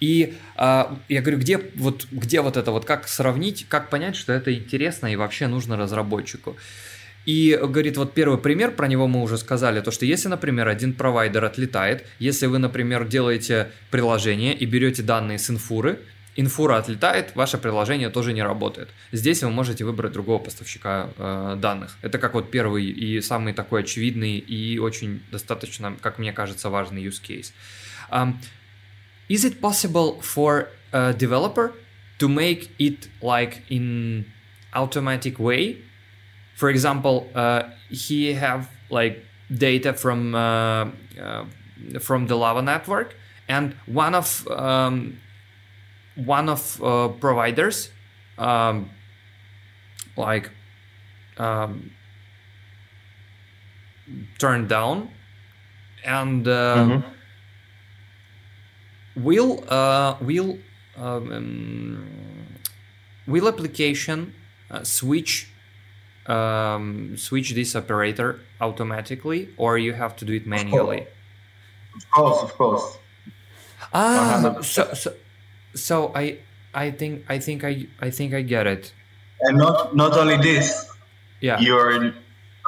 И 0.00 0.34
а, 0.56 0.98
я 1.08 1.22
говорю, 1.22 1.38
где 1.38 1.58
вот, 1.74 2.06
где 2.10 2.40
вот 2.42 2.56
это 2.56 2.70
вот, 2.70 2.84
как 2.84 3.08
сравнить, 3.08 3.66
как 3.68 3.88
понять, 3.88 4.16
что 4.16 4.32
это 4.32 4.54
интересно 4.54 5.06
и 5.06 5.16
вообще 5.16 5.46
нужно 5.46 5.76
разработчику. 5.76 6.56
И 7.24 7.58
говорит, 7.60 7.96
вот 7.96 8.14
первый 8.14 8.38
пример, 8.38 8.70
про 8.70 8.86
него 8.86 9.08
мы 9.08 9.20
уже 9.20 9.36
сказали, 9.36 9.80
то 9.80 9.90
что 9.90 10.06
если, 10.06 10.28
например, 10.28 10.68
один 10.68 10.92
провайдер 10.92 11.44
отлетает, 11.44 12.06
если 12.20 12.46
вы, 12.46 12.58
например, 12.58 13.06
делаете 13.06 13.68
приложение 13.90 14.54
и 14.54 14.64
берете 14.64 15.02
данные 15.02 15.38
с 15.38 15.50
инфуры, 15.50 15.98
инфура 16.36 16.76
отлетает, 16.76 17.34
ваше 17.34 17.58
приложение 17.58 18.10
тоже 18.10 18.32
не 18.32 18.42
работает. 18.42 18.90
Здесь 19.12 19.42
вы 19.42 19.50
можете 19.50 19.84
выбрать 19.84 20.12
другого 20.12 20.38
поставщика 20.38 21.08
э, 21.16 21.56
данных. 21.58 21.96
Это 22.02 22.18
как 22.18 22.34
вот 22.34 22.50
первый 22.50 22.84
и 22.84 23.20
самый 23.20 23.52
такой 23.52 23.80
очевидный 23.80 24.38
и 24.38 24.78
очень 24.78 25.22
достаточно, 25.32 25.96
как 26.00 26.18
мне 26.18 26.32
кажется, 26.32 26.70
важный 26.70 27.04
use 27.04 27.20
case. 27.22 27.52
Um, 28.10 28.38
is 29.28 29.44
it 29.44 29.60
possible 29.60 30.20
for 30.20 30.68
a 30.92 31.12
developer 31.12 31.72
to 32.18 32.28
make 32.28 32.70
it 32.78 33.08
like 33.20 33.62
in 33.68 34.24
automatic 34.72 35.38
way 35.38 35.82
for 36.54 36.70
example 36.70 37.28
uh, 37.34 37.64
he 37.90 38.32
have 38.34 38.68
like 38.90 39.24
data 39.50 39.92
from 39.92 40.34
uh, 40.34 40.86
uh, 41.20 41.44
from 42.00 42.26
the 42.26 42.36
lava 42.36 42.62
network 42.62 43.16
and 43.48 43.74
one 43.86 44.14
of 44.14 44.46
um, 44.48 45.18
one 46.16 46.48
of 46.48 46.82
uh, 46.82 47.08
providers 47.08 47.90
um, 48.38 48.90
like 50.16 50.50
um, 51.38 51.90
turned 54.38 54.68
down 54.68 55.10
and 56.04 56.46
uh, 56.48 56.76
Mhm. 56.86 57.04
will 59.16 59.64
uh, 59.68 60.16
will 60.20 60.58
um, 60.96 62.46
will 63.26 63.48
application 63.48 64.34
uh, 64.70 64.82
switch 64.84 65.48
um, 66.26 67.16
switch 67.16 67.52
this 67.54 67.74
operator 67.76 68.40
automatically 68.60 69.48
or 69.56 69.78
you 69.78 69.92
have 69.94 70.16
to 70.16 70.24
do 70.24 70.32
it 70.34 70.46
manually 70.46 71.06
Of 71.96 72.10
course, 72.10 72.42
of 72.42 72.52
course. 72.54 72.98
ah 73.92 74.38
100%. 74.42 74.64
so, 74.64 74.94
so 74.94 75.12
so 75.76 76.10
i 76.14 76.38
i 76.74 76.90
think 76.90 77.22
i 77.28 77.38
think 77.38 77.62
i 77.64 77.86
i 78.00 78.10
think 78.10 78.34
i 78.34 78.42
get 78.42 78.66
it 78.66 78.92
And 79.40 79.58
not 79.58 79.94
not 79.94 80.16
only 80.16 80.36
this, 80.38 80.72
yeah 81.40 81.60
you're 81.60 82.12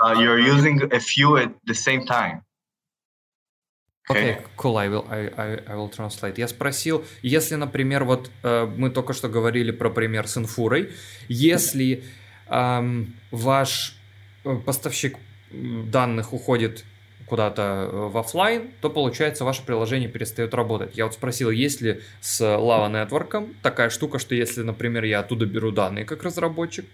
uh, 0.05 0.14
you're 0.20 0.39
using 0.39 0.82
a 0.93 1.01
few 1.01 1.36
at 1.39 1.51
the 1.64 1.74
same 1.74 2.05
time. 2.05 2.43
Окей, 4.10 4.39
cool, 4.56 4.78
I 4.78 4.89
will, 4.89 5.05
I, 5.10 5.28
I, 5.36 5.48
I 5.68 5.74
will 5.76 5.90
translate. 5.90 6.39
Я 6.39 6.48
спросил, 6.48 7.05
если, 7.20 7.56
например, 7.56 8.05
вот 8.05 8.30
э, 8.43 8.64
мы 8.64 8.89
только 8.89 9.12
что 9.12 9.28
говорили 9.28 9.70
про 9.70 9.90
пример 9.90 10.26
с 10.26 10.39
инфурой, 10.39 10.93
если 11.28 12.05
эм, 12.48 13.14
ваш 13.30 13.97
э, 14.44 14.56
поставщик 14.64 15.18
данных 15.51 16.32
уходит 16.32 16.85
куда-то 17.28 17.62
э, 17.90 18.09
в 18.09 18.18
офлайн, 18.18 18.70
то 18.80 18.90
получается 18.90 19.44
ваше 19.44 19.64
приложение 19.64 20.09
перестает 20.09 20.55
работать. 20.55 20.96
Я 20.96 21.05
вот 21.05 21.14
спросил, 21.14 21.50
есть 21.50 21.80
ли 21.80 22.00
с 22.20 22.40
Lava 22.40 22.90
Network 22.90 23.55
такая 23.62 23.90
штука, 23.90 24.18
что 24.18 24.34
если, 24.34 24.62
например, 24.62 25.05
я 25.05 25.20
оттуда 25.20 25.46
беру 25.46 25.70
данные 25.70 26.05
как 26.05 26.22
разработчик, 26.22 26.86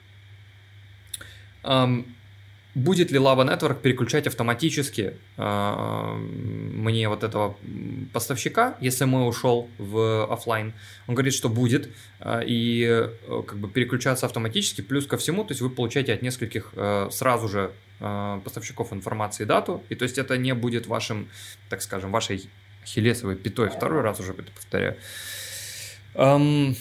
будет 2.74 3.10
ли 3.12 3.18
Lava 3.18 3.46
Network 3.46 3.80
переключать 3.80 4.26
автоматически 4.26 5.14
э, 5.36 6.14
мне 6.14 7.08
вот 7.08 7.22
этого 7.22 7.56
поставщика, 8.12 8.76
если 8.80 9.04
мой 9.04 9.28
ушел 9.28 9.68
в 9.78 10.24
офлайн? 10.32 10.72
Он 11.06 11.14
говорит, 11.14 11.34
что 11.34 11.48
будет, 11.48 11.90
э, 12.20 12.42
и 12.46 12.84
э, 12.84 13.42
как 13.46 13.58
бы 13.58 13.68
переключаться 13.68 14.26
автоматически, 14.26 14.80
плюс 14.80 15.06
ко 15.06 15.16
всему, 15.16 15.44
то 15.44 15.52
есть 15.52 15.60
вы 15.60 15.70
получаете 15.70 16.12
от 16.12 16.22
нескольких 16.22 16.70
э, 16.74 17.08
сразу 17.10 17.48
же 17.48 17.70
поставщиков 17.98 18.92
информации 18.92 19.44
дату, 19.44 19.82
и 19.88 19.94
то 19.94 20.02
есть 20.04 20.18
это 20.18 20.36
не 20.36 20.54
будет 20.54 20.86
вашим, 20.86 21.28
так 21.68 21.80
скажем, 21.82 22.10
вашей 22.10 22.48
хилесовой 22.84 23.36
пятой, 23.36 23.70
второй 23.70 24.02
раз 24.02 24.20
уже 24.20 24.32
это 24.32 24.52
повторяю. 24.52 24.96
Um, 26.16 26.76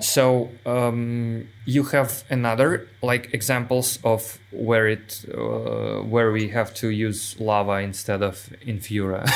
so 0.00 0.50
um, 0.64 1.48
you 1.66 1.82
have 1.84 2.24
another 2.30 2.86
like 3.02 3.30
examples 3.32 3.98
of 4.04 4.38
where 4.52 4.86
it 4.86 5.24
uh, 5.34 6.02
where 6.02 6.30
we 6.30 6.48
have 6.48 6.72
to 6.74 6.90
use 6.90 7.34
lava 7.40 7.80
instead 7.80 8.22
of 8.22 8.50
infura 8.64 9.26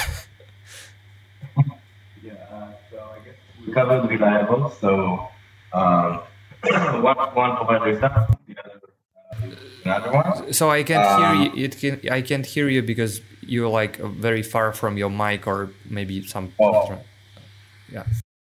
Yeah, 2.22 2.34
uh, 2.52 2.72
so 2.90 2.98
I 2.98 3.18
guess 3.24 3.34
we 3.66 3.72
covered 3.72 4.08
reliable. 4.08 4.70
So 4.80 5.28
um, 5.72 6.20
one 7.02 7.16
one 7.34 7.56
provider 7.56 7.88
is 7.88 8.00
another 9.84 10.10
one. 10.12 10.52
so 10.52 10.70
i 10.70 10.82
can't 10.82 11.04
Um, 11.06 11.20
hear 11.22 11.32
you 11.44 11.64
it 11.64 11.72
can 11.80 12.00
i 12.10 12.20
can't 12.22 12.46
hear 12.46 12.68
you 12.68 12.82
because 12.82 13.20
you're 13.40 13.68
like 13.68 13.96
very 14.28 14.42
far 14.42 14.72
from 14.72 14.96
your 14.96 15.10
mic 15.10 15.46
or 15.46 15.70
maybe 15.88 16.22
some 16.22 16.52
Oh. 16.60 16.98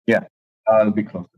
yeah 0.07 0.23
I'll 0.67 0.91
be 0.91 1.03
closer. 1.03 1.29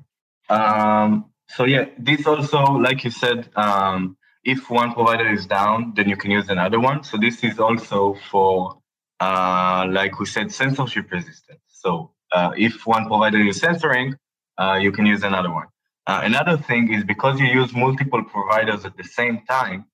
Um, 0.50 1.26
so 1.50 1.66
yeah, 1.66 1.86
this 1.98 2.26
also, 2.26 2.60
like 2.88 3.04
you 3.04 3.12
said, 3.12 3.50
um, 3.56 4.18
if 4.44 4.70
one 4.70 4.94
provider 4.94 5.30
is 5.30 5.46
down, 5.46 5.94
then 5.96 6.08
you 6.08 6.16
can 6.16 6.32
use 6.32 6.48
another 6.50 6.80
one. 6.80 7.04
So 7.04 7.18
this 7.18 7.44
is 7.44 7.60
also 7.60 8.16
for, 8.32 8.78
uh, 9.20 9.86
like 9.90 10.20
we 10.20 10.26
said, 10.26 10.52
censorship 10.52 11.12
resistance. 11.12 11.60
So 11.68 12.12
uh, 12.32 12.52
if 12.58 12.86
one 12.88 13.08
provider 13.08 13.40
is 13.40 13.58
censoring, 13.60 14.16
uh, 14.58 14.78
you 14.82 14.92
can 14.92 15.06
use 15.06 15.24
another 15.24 15.52
one. 15.52 15.68
Uh, 16.08 16.22
another 16.26 16.58
thing 16.58 16.94
is 16.94 17.04
because 17.06 17.40
you 17.40 17.48
use 17.48 17.74
multiple 17.76 18.24
providers 18.24 18.86
at 18.86 18.98
the 18.98 19.06
same 19.06 19.42
time, 19.50 19.86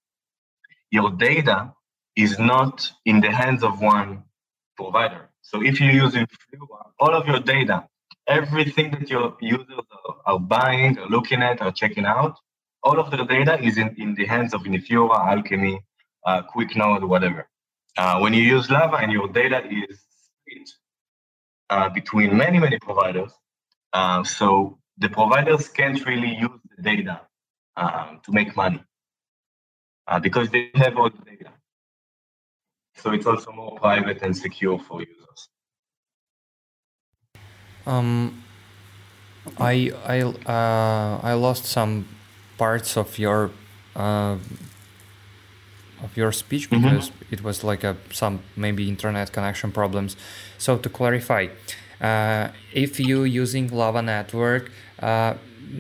your 0.92 1.12
data 1.12 1.74
is 2.18 2.40
not 2.40 2.92
in 3.06 3.22
the 3.22 3.32
hands 3.32 3.64
of 3.64 3.82
one 3.82 4.24
provider. 4.78 5.30
So 5.42 5.64
if 5.64 5.82
you 5.82 5.90
use 5.90 6.14
Influva, 6.14 6.92
all 7.00 7.16
of 7.16 7.28
your 7.28 7.42
data 7.42 7.88
everything 8.28 8.92
that 8.92 9.10
your 9.10 9.36
users 9.42 9.68
are, 10.08 10.16
are 10.26 10.40
buying, 10.40 10.98
are 11.00 11.08
looking 11.08 11.42
at, 11.44 11.62
are 11.62 11.72
checking 11.72 12.06
out, 12.06 12.38
all 12.84 13.00
of 13.00 13.12
their 13.12 13.26
data 13.26 13.62
is 13.62 13.78
in, 13.78 13.96
in 13.98 14.16
the 14.16 14.26
hands 14.26 14.54
of 14.54 14.64
Infura, 14.64 15.18
Alchemy, 15.32 15.82
uh, 16.26 16.44
QuickNode, 16.56 17.08
whatever. 17.08 17.48
Uh, 17.98 18.20
when 18.20 18.34
you 18.34 18.44
use 18.44 18.70
Lava 18.70 18.98
and 18.98 19.12
your 19.12 19.28
data 19.30 19.64
is 19.68 20.00
split 20.42 20.70
uh, 21.70 21.90
between 21.90 22.38
many, 22.38 22.60
many 22.60 22.80
providers, 22.80 23.32
uh, 23.94 24.24
so 24.24 24.80
the 24.98 25.10
providers 25.10 25.68
can't 25.70 26.06
really 26.06 26.36
use 26.36 26.60
the 26.78 26.84
data 26.84 27.22
um, 27.78 28.20
to 28.24 28.32
make 28.32 28.56
money 28.56 28.82
uh, 30.08 30.20
because 30.20 30.50
they 30.50 30.70
have 30.76 30.98
all 30.98 31.10
the 31.10 31.26
data. 31.26 31.50
So 32.96 33.12
it's 33.12 33.26
also 33.26 33.52
more 33.52 33.76
private 33.76 34.22
and 34.22 34.36
secure 34.38 34.78
for 34.80 35.02
users. 35.02 35.50
Um, 37.86 38.44
I 39.60 39.92
I 40.06 40.22
uh, 40.22 41.20
I 41.24 41.34
lost 41.34 41.66
some 41.66 42.06
parts 42.58 42.96
of 42.98 43.18
your 43.20 43.50
uh, 43.96 44.38
of 46.04 46.16
your 46.16 46.32
speech 46.32 46.70
Mhm. 46.70 46.82
because 46.82 47.12
it 47.32 47.44
was 47.44 47.64
like 47.64 47.84
a 47.84 47.96
some 48.12 48.40
maybe 48.56 48.88
internet 48.88 49.32
connection 49.34 49.72
problems. 49.72 50.16
So 50.58 50.78
to 50.78 50.90
clarify, 50.90 51.48
uh, 52.02 52.50
if 52.74 53.00
you 53.00 53.24
using 53.24 53.70
Lava 53.70 54.02
Network, 54.02 54.72
uh, 55.00 55.36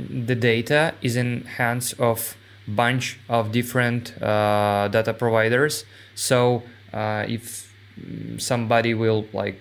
the 0.09 0.35
data 0.35 0.93
is 1.01 1.15
in 1.15 1.43
hands 1.43 1.93
of 1.93 2.35
bunch 2.67 3.19
of 3.29 3.51
different 3.51 4.21
uh, 4.21 4.87
data 4.89 5.13
providers. 5.13 5.85
So 6.15 6.63
uh, 6.93 7.25
if 7.27 7.73
somebody 8.37 8.93
will 8.93 9.25
like, 9.33 9.59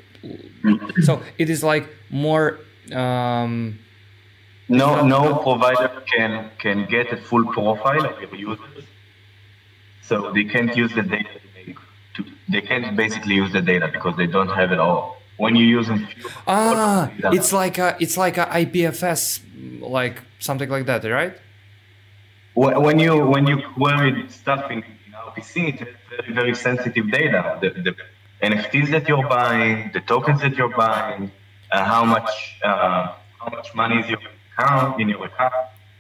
so 1.02 1.20
it 1.38 1.50
is 1.50 1.62
like 1.62 1.88
more. 2.10 2.58
Um, 2.92 3.78
no, 4.68 5.04
no 5.04 5.36
provider 5.36 6.02
can 6.06 6.50
can 6.58 6.86
get 6.86 7.12
a 7.12 7.16
full 7.16 7.44
profile 7.52 8.06
of 8.06 8.20
your 8.20 8.34
users, 8.34 8.84
so 10.02 10.32
they 10.32 10.44
can't 10.44 10.74
use 10.76 10.94
the 10.94 11.02
data. 11.02 11.28
To, 12.14 12.24
they 12.48 12.60
can't 12.60 12.96
basically 12.96 13.34
use 13.34 13.52
the 13.52 13.62
data 13.62 13.88
because 13.88 14.16
they 14.16 14.26
don't 14.26 14.48
have 14.48 14.72
it 14.72 14.78
all. 14.78 15.21
When 15.38 15.56
you 15.56 15.66
use 15.66 15.88
ah, 16.46 17.10
it's 17.32 17.52
like 17.52 17.78
a 17.78 17.96
it's 17.98 18.16
like 18.16 18.36
a 18.38 18.46
IPFS, 18.46 19.40
like 19.80 20.20
something 20.38 20.68
like 20.68 20.86
that, 20.86 21.04
right? 21.04 21.34
when 22.54 22.98
you 22.98 23.26
when 23.26 23.46
you 23.46 23.62
query 23.74 24.28
stuff 24.28 24.70
in, 24.70 24.78
in 24.78 25.12
RPC, 25.12 25.80
it's 25.80 25.90
very 26.10 26.32
very 26.32 26.54
sensitive 26.54 27.10
data. 27.10 27.58
The, 27.60 27.70
the 27.70 27.96
NFTs 28.42 28.90
that 28.90 29.08
you're 29.08 29.26
buying, 29.28 29.90
the 29.92 30.00
tokens 30.00 30.40
that 30.42 30.54
you're 30.56 30.76
buying, 30.76 31.30
uh, 31.70 31.84
how 31.84 32.04
much 32.04 32.58
uh, 32.62 33.14
how 33.38 33.48
much 33.50 33.74
money 33.74 34.00
is 34.00 34.08
your 34.10 34.20
account 34.58 35.00
in 35.00 35.08
your 35.08 35.24
account. 35.24 35.54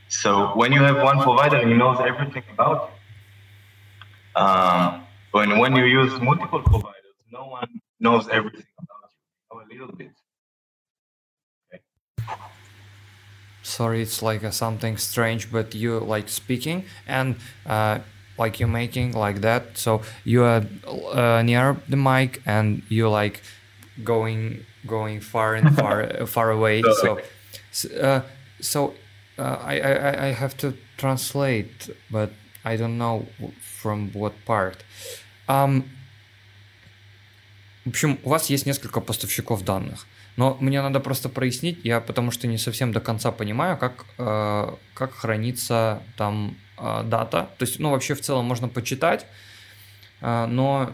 So 0.08 0.48
when 0.56 0.72
you 0.72 0.82
have 0.82 1.02
one 1.02 1.20
provider, 1.20 1.66
he 1.66 1.72
knows 1.72 1.98
everything 2.00 2.42
about 2.52 2.90
you. 2.90 4.42
Um, 4.42 5.06
when 5.30 5.58
when 5.58 5.74
you 5.76 5.84
use 5.84 6.20
multiple 6.20 6.60
providers, 6.60 7.16
no 7.30 7.46
one 7.46 7.80
knows 7.98 8.28
everything 8.28 8.66
about 8.78 8.91
you. 9.72 9.78
Know 9.78 9.84
little 9.86 9.96
bit. 9.96 10.12
sorry 13.62 14.02
it's 14.02 14.22
like 14.22 14.42
a, 14.42 14.52
something 14.52 14.96
strange 14.96 15.50
but 15.50 15.74
you 15.74 15.98
like 16.00 16.28
speaking 16.28 16.84
and 17.06 17.36
uh, 17.66 17.98
like 18.38 18.58
you're 18.58 18.68
making 18.68 19.12
like 19.12 19.40
that 19.40 19.78
so 19.78 20.02
you 20.24 20.42
are 20.42 20.62
uh, 21.12 21.42
near 21.42 21.76
the 21.88 21.96
mic 21.96 22.42
and 22.44 22.82
you 22.88 23.08
like 23.08 23.42
going 24.02 24.64
going 24.86 25.20
far 25.20 25.54
and 25.54 25.74
far 25.80 26.26
far 26.26 26.50
away 26.50 26.82
so 26.82 27.20
uh, 28.00 28.20
so 28.60 28.94
uh, 29.38 29.58
I, 29.62 29.80
I 29.80 30.26
I 30.26 30.32
have 30.32 30.56
to 30.58 30.74
translate 30.96 31.90
but 32.10 32.30
I 32.64 32.76
don't 32.76 32.98
know 32.98 33.26
from 33.60 34.12
what 34.12 34.32
part 34.44 34.82
um, 35.48 35.88
в 37.84 37.88
общем, 37.88 38.18
у 38.22 38.30
вас 38.30 38.48
есть 38.50 38.66
несколько 38.66 39.00
поставщиков 39.00 39.64
данных. 39.64 40.06
Но 40.36 40.56
мне 40.60 40.80
надо 40.80 41.00
просто 41.00 41.28
прояснить, 41.28 41.80
я 41.84 42.00
потому 42.00 42.30
что 42.30 42.46
не 42.46 42.58
совсем 42.58 42.92
до 42.92 43.00
конца 43.00 43.32
понимаю, 43.32 43.76
как, 43.76 44.06
э, 44.18 44.74
как 44.94 45.14
хранится 45.14 46.02
там 46.16 46.56
э, 46.78 47.02
дата. 47.04 47.50
То 47.58 47.64
есть, 47.64 47.78
ну, 47.78 47.90
вообще 47.90 48.14
в 48.14 48.20
целом 48.20 48.46
можно 48.46 48.68
почитать, 48.68 49.26
э, 50.20 50.46
но 50.46 50.92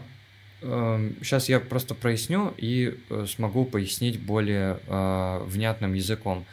э, 0.61 1.11
сейчас 1.21 1.47
я 1.47 1.59
просто 1.59 1.95
проясню 1.95 2.53
и 2.57 2.99
э, 3.09 3.25
смогу 3.27 3.65
пояснить 3.65 4.19
более 4.19 4.79
э, 4.87 5.43
внятным 5.45 5.93
языком. 5.93 6.45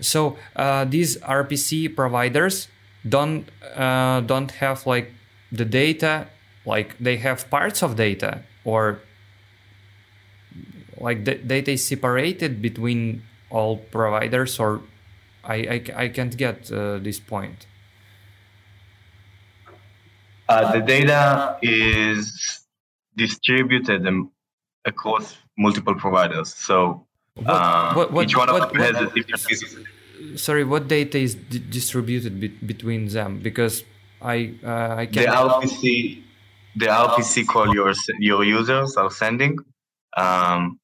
So 0.00 0.36
uh, 0.56 0.84
these 0.84 1.16
RPC 1.22 1.94
providers 1.94 2.68
don't 3.08 3.44
uh, 3.76 4.20
don't 4.22 4.50
have 4.60 4.84
like 4.86 5.12
the 5.52 5.64
data, 5.64 6.26
like 6.66 6.96
they 6.98 7.18
have 7.18 7.48
parts 7.50 7.82
of 7.82 7.94
data 7.96 8.42
or 8.64 8.98
like 10.98 11.24
the 11.24 11.34
data 11.36 11.72
is 11.72 11.86
separated 11.86 12.60
between 12.62 13.22
all 13.50 13.76
providers 13.76 14.58
or 14.58 14.80
I, 15.44 15.54
I, 15.54 16.04
I 16.04 16.08
can't 16.08 16.36
get 16.36 16.70
uh, 16.70 16.98
this 16.98 17.18
point. 17.18 17.66
Uh, 20.48 20.72
the 20.72 20.80
data 20.80 21.58
is 21.62 22.64
distributed 23.16 24.06
across 24.84 25.36
multiple 25.56 25.94
providers. 25.94 26.54
So 26.54 27.06
uh, 27.46 27.94
what, 27.94 28.12
what, 28.12 28.24
each 28.24 28.36
one 28.36 28.52
what, 28.52 28.62
of 28.62 28.72
them 28.72 28.80
has 28.80 28.96
a 28.96 29.10
different. 29.10 29.86
Sorry, 30.36 30.64
what 30.64 30.88
data 30.88 31.18
is 31.18 31.34
distributed 31.34 32.38
be 32.38 32.48
between 32.48 33.08
them? 33.08 33.40
Because 33.40 33.84
I 34.20 34.54
uh, 34.64 34.94
I 34.96 35.06
can't. 35.06 35.26
The 35.26 35.32
RPC, 35.32 36.22
the 36.76 36.86
RPC 36.86 37.46
call 37.46 37.74
your 37.74 37.92
your 38.18 38.44
users 38.44 38.96
are 38.96 39.10
sending. 39.10 39.58
Um, 40.16 40.78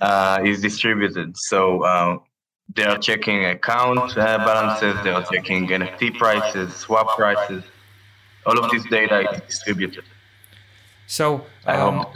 uh, 0.00 0.40
is 0.44 0.60
distributed. 0.60 1.36
So 1.36 1.82
uh, 1.82 2.18
they 2.74 2.84
are 2.84 2.98
checking 2.98 3.44
account 3.44 4.16
uh, 4.16 4.38
balances, 4.38 4.94
they 5.02 5.10
are 5.10 5.24
checking 5.24 5.68
NFT 5.68 6.18
prices, 6.18 6.74
swap 6.74 7.16
prices. 7.16 7.64
All 8.46 8.58
of 8.58 8.70
this 8.70 8.84
data 8.84 9.30
is 9.32 9.40
distributed. 9.42 10.04
So, 11.06 11.46
um, 11.66 12.06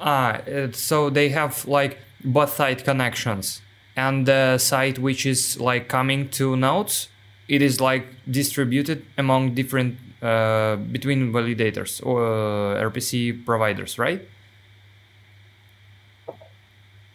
ah, 0.00 0.40
so 0.72 1.10
they 1.10 1.28
have 1.28 1.64
like 1.66 1.98
both 2.24 2.54
side 2.54 2.84
connections, 2.84 3.62
and 3.96 4.26
the 4.26 4.58
site 4.58 4.98
which 4.98 5.24
is 5.24 5.60
like 5.60 5.88
coming 5.88 6.28
to 6.30 6.56
nodes, 6.56 7.08
it 7.48 7.62
is 7.62 7.80
like 7.80 8.04
distributed 8.28 9.04
among 9.16 9.54
different 9.54 9.96
uh, 10.22 10.76
between 10.76 11.32
validators 11.32 12.04
or 12.04 12.26
uh, 12.26 12.90
RPC 12.90 13.44
providers, 13.44 13.98
right? 13.98 14.22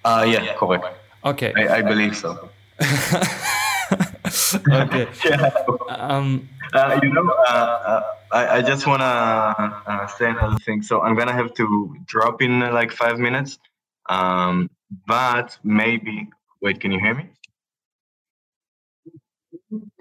Uh, 0.04 0.26
yeah, 0.28 0.54
correct. 0.56 0.86
Okay. 1.24 1.54
I, 1.56 1.78
I 1.78 1.82
believe 1.82 2.16
so. 2.16 2.50
okay. 4.72 5.08
yeah. 5.26 5.52
Um, 5.90 6.50
uh, 6.74 7.00
you 7.04 7.14
know, 7.14 7.30
uh, 7.48 7.52
uh, 7.52 8.02
I, 8.32 8.58
I 8.58 8.62
just 8.62 8.88
want 8.88 9.02
to 9.02 9.06
uh, 9.06 10.08
say 10.08 10.30
another 10.30 10.58
thing. 10.66 10.82
So 10.82 11.02
I'm 11.02 11.16
going 11.16 11.28
to 11.28 11.34
have 11.34 11.54
to 11.56 11.96
drop 12.06 12.42
in 12.42 12.64
uh, 12.64 12.72
like 12.72 12.92
five 12.92 13.20
minutes. 13.20 13.60
Um, 14.10 14.70
but 15.08 15.58
maybe, 15.64 16.30
wait, 16.62 16.80
can 16.80 16.92
you 16.92 17.00
hear 17.00 17.14
me? 17.14 17.30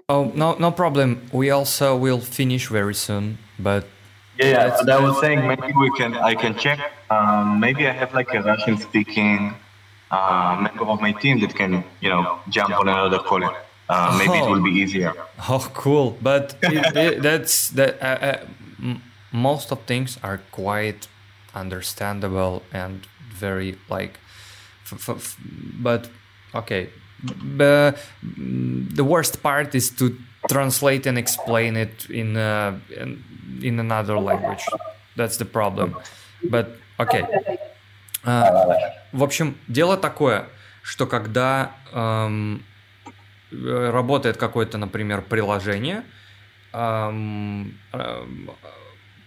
Oh, 0.09 0.31
no, 0.35 0.55
no 0.55 0.71
problem. 0.71 1.21
We 1.31 1.51
also 1.51 1.95
will 1.95 2.19
finish 2.19 2.67
very 2.67 2.95
soon, 2.95 3.37
but 3.59 3.85
yeah, 4.37 4.75
yeah. 4.85 4.95
I 4.95 4.99
was 4.99 5.19
saying 5.21 5.47
maybe 5.47 5.71
we 5.79 5.91
can. 5.91 6.15
I 6.15 6.35
can 6.35 6.57
check. 6.57 6.79
Um, 7.09 7.59
maybe 7.59 7.87
I 7.87 7.91
have 7.91 8.13
like 8.13 8.33
a 8.33 8.41
Russian 8.41 8.77
speaking 8.77 9.55
member 10.11 10.85
of 10.85 11.01
my 11.01 11.13
team 11.13 11.39
that 11.39 11.55
can, 11.55 11.83
you 12.01 12.09
know, 12.09 12.39
jump 12.49 12.73
on 12.73 12.87
another 12.87 13.19
call. 13.19 13.43
Uh, 13.89 14.15
maybe 14.17 14.39
oh. 14.39 14.47
it 14.47 14.51
will 14.51 14.63
be 14.63 14.71
easier. 14.71 15.13
Oh, 15.49 15.67
cool! 15.73 16.17
But 16.21 16.55
it, 16.61 16.95
it, 16.95 17.21
that's 17.21 17.69
that. 17.69 18.01
Uh, 18.01 18.05
uh, 18.05 18.95
most 19.31 19.71
of 19.71 19.81
things 19.85 20.19
are 20.21 20.39
quite 20.51 21.07
understandable 21.55 22.61
and 22.71 23.07
very 23.33 23.77
like. 23.89 24.19
F- 24.91 25.09
f- 25.09 25.37
but 25.81 26.09
okay, 26.53 26.89
the 27.57 27.97
the 28.95 29.03
worst 29.03 29.41
part 29.41 29.73
is 29.75 29.89
to 29.97 30.15
translate 30.49 31.05
and 31.05 31.17
explain 31.17 31.75
it 31.75 32.09
in 32.09 32.37
uh, 32.37 32.79
in, 32.95 33.23
in 33.63 33.79
another 33.79 34.19
language. 34.19 34.63
That's 35.15 35.37
the 35.37 35.45
problem. 35.45 35.95
But 36.43 36.77
okay. 36.99 37.25
Uh, 38.23 38.91
В 39.11 39.23
общем, 39.23 39.57
дело 39.67 39.97
такое, 39.97 40.47
что 40.83 41.05
когда 41.05 41.75
эм, 41.91 42.63
работает 43.51 44.37
какое-то, 44.37 44.77
например, 44.77 45.21
приложение, 45.21 46.03
эм, 46.71 47.77
э, 47.91 48.25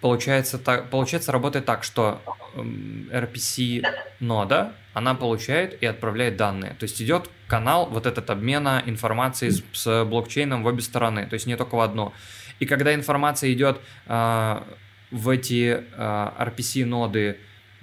получается, 0.01 0.59
так, 0.59 0.89
получается 0.91 1.33
работает 1.33 1.67
так, 1.67 1.85
что 1.85 2.23
эм, 2.55 3.09
RPC 3.13 3.85
нода, 4.21 4.73
она 4.95 5.15
получает 5.15 5.83
и 5.83 5.87
отправляет 5.87 6.37
данные. 6.37 6.75
То 6.79 6.85
есть 6.85 7.03
идет 7.03 7.29
канал 7.47 7.87
вот 7.91 8.07
этот 8.07 8.31
обмена 8.31 8.83
информацией 8.87 9.51
с, 9.51 9.63
с 9.73 10.05
блокчейном 10.05 10.63
в 10.63 10.67
обе 10.67 10.81
стороны, 10.81 11.27
то 11.27 11.35
есть 11.35 11.47
не 11.47 11.57
только 11.57 11.75
в 11.75 11.81
одну. 11.81 12.15
И 12.59 12.65
когда 12.65 12.95
информация 12.95 13.53
идет 13.53 13.81
э, 14.07 14.63
в 15.11 15.29
эти 15.29 15.85
э, 15.93 16.31
RPC 16.39 16.87
ноды 16.87 17.37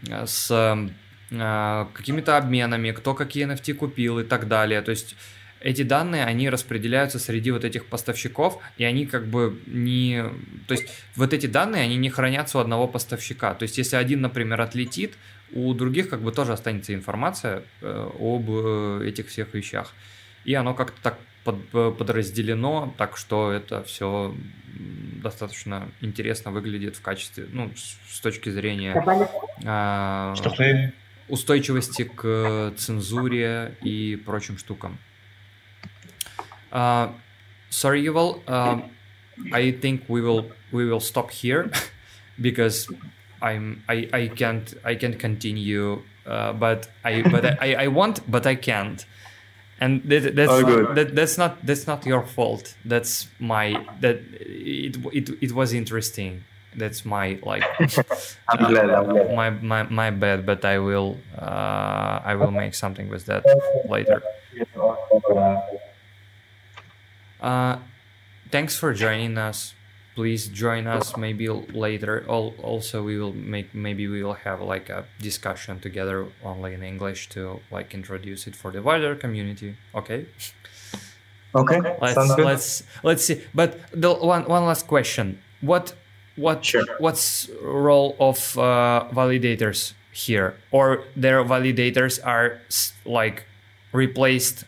э, 0.10 0.26
с 0.26 0.50
а, 0.52 0.78
какими-то 1.32 2.38
обменами, 2.38 2.92
кто 2.92 3.14
какие 3.14 3.48
NFT 3.48 3.74
купил 3.74 4.20
и 4.20 4.24
так 4.24 4.48
далее. 4.48 4.82
То 4.82 4.92
есть 4.92 5.16
эти 5.62 5.84
данные, 5.84 6.26
они 6.26 6.50
распределяются 6.50 7.20
среди 7.20 7.52
вот 7.52 7.64
этих 7.64 7.86
поставщиков, 7.86 8.62
и 8.78 8.84
они 8.84 9.06
как 9.06 9.28
бы 9.28 9.60
не... 9.68 10.24
То 10.68 10.74
есть 10.74 10.88
вот 11.16 11.34
эти 11.34 11.46
данные, 11.46 11.84
они 11.84 11.98
не 11.98 12.10
хранятся 12.10 12.58
у 12.58 12.62
одного 12.62 12.88
поставщика. 12.88 13.54
То 13.54 13.64
есть 13.64 13.78
если 13.78 13.96
один, 13.96 14.22
например, 14.22 14.60
отлетит, 14.60 15.14
у 15.54 15.74
других 15.74 16.10
как 16.10 16.22
бы 16.22 16.32
тоже 16.32 16.54
останется 16.54 16.94
информация 16.94 17.64
э, 17.82 18.10
об 18.20 18.50
э, 18.50 19.08
этих 19.08 19.28
всех 19.28 19.54
вещах. 19.54 19.94
И 20.46 20.54
оно 20.54 20.74
как-то 20.74 21.00
так 21.02 21.20
под, 21.44 21.58
э, 21.74 21.92
подразделено, 21.98 22.94
так 22.98 23.18
что 23.18 23.52
это 23.52 23.84
все 23.84 24.34
достаточно 25.22 25.90
интересно 26.02 26.52
выглядит 26.52 26.96
в 26.96 27.02
качестве, 27.02 27.48
ну, 27.52 27.72
с, 27.76 28.16
с 28.16 28.20
точки 28.20 28.50
зрения... 28.50 28.96
Э, 29.64 30.34
что 30.36 30.50
ты 30.50 30.94
устойчивости 31.31 32.05
к 32.05 32.73
цензуре 32.77 33.77
и 33.83 34.17
прочим 34.17 34.59
штукам. 34.59 34.99
Uh, 36.71 37.13
sorry, 37.71 38.03
Yuval. 38.03 38.43
Uh, 38.47 38.83
I 39.53 39.73
think 39.73 40.05
we 40.09 40.21
will 40.21 40.51
we 40.73 40.87
will 40.87 41.01
stop 41.01 41.31
here 41.31 41.71
because 42.41 42.89
I'm 43.41 43.83
I, 43.89 44.09
I 44.13 44.29
can't 44.29 44.75
I 44.85 44.95
can't 44.95 45.19
continue. 45.19 46.03
Uh, 46.27 46.53
but 46.53 46.89
I 47.05 47.23
but 47.23 47.45
I, 47.63 47.75
I 47.85 47.87
want 47.89 48.21
but 48.31 48.47
I 48.47 48.57
can't. 48.57 49.05
And 49.79 50.03
that, 50.05 50.35
that's 50.35 50.51
Oh, 50.51 50.95
that, 50.95 51.15
that's 51.15 51.37
not 51.37 51.65
that's 51.65 51.87
not 51.87 52.07
your 52.07 52.23
fault. 52.23 52.75
That's 52.85 53.29
my 53.39 53.85
that 54.01 54.21
it 54.41 54.97
it, 55.13 55.31
it 55.41 55.53
was 55.53 55.73
interesting. 55.73 56.45
That's 56.76 57.04
my 57.06 57.38
like 57.44 57.64
I'm 58.48 58.72
glad. 58.72 58.90
I'm 58.90 59.10
glad. 59.10 59.36
my, 59.36 59.50
my 59.50 59.84
my 59.84 60.10
bad. 60.12 60.46
But 60.46 60.64
I 60.64 60.80
will 60.80 61.18
uh, 61.38 62.22
I 62.24 62.36
will 62.36 62.52
make 62.52 62.74
something 62.76 63.10
with 63.10 63.26
that 63.26 63.44
later. 63.90 64.22
Uh, 67.40 67.78
thanks 68.52 68.76
for 68.78 68.94
joining 68.94 69.38
us. 69.38 69.74
Please 70.16 70.48
join 70.50 70.88
us 70.88 71.16
maybe 71.16 71.48
later. 71.50 72.26
Also, 72.28 73.02
we 73.04 73.18
will 73.18 73.34
make 73.34 73.74
maybe 73.74 74.08
we 74.08 74.24
will 74.24 74.34
have 74.44 74.62
like 74.62 74.90
a 74.90 75.06
discussion 75.20 75.80
together 75.80 76.28
only 76.44 76.74
in 76.74 76.84
English 76.84 77.30
to 77.30 77.62
like 77.72 77.94
introduce 77.94 78.46
it 78.46 78.56
for 78.56 78.72
the 78.72 78.82
wider 78.82 79.16
community. 79.16 79.78
Okay, 79.96 80.28
Okay, 81.54 81.80
let's 82.02 82.14
sounds 82.16 82.36
good. 82.36 82.46
let's 82.46 82.84
let's 83.04 83.24
see. 83.26 83.42
But 83.54 83.78
the 83.92 84.14
one 84.14 84.46
one 84.46 84.66
last 84.66 84.88
question: 84.88 85.40
what 85.60 85.94
what 86.36 86.66
Sure. 86.66 86.84
what's 87.00 87.50
role 87.62 88.16
of 88.20 88.58
uh, 88.58 89.08
validators 89.12 89.94
here, 90.14 90.56
or 90.72 91.04
their 91.16 91.44
validators 91.44 92.20
are 92.26 92.60
like 93.06 93.46
replaced? 93.94 94.66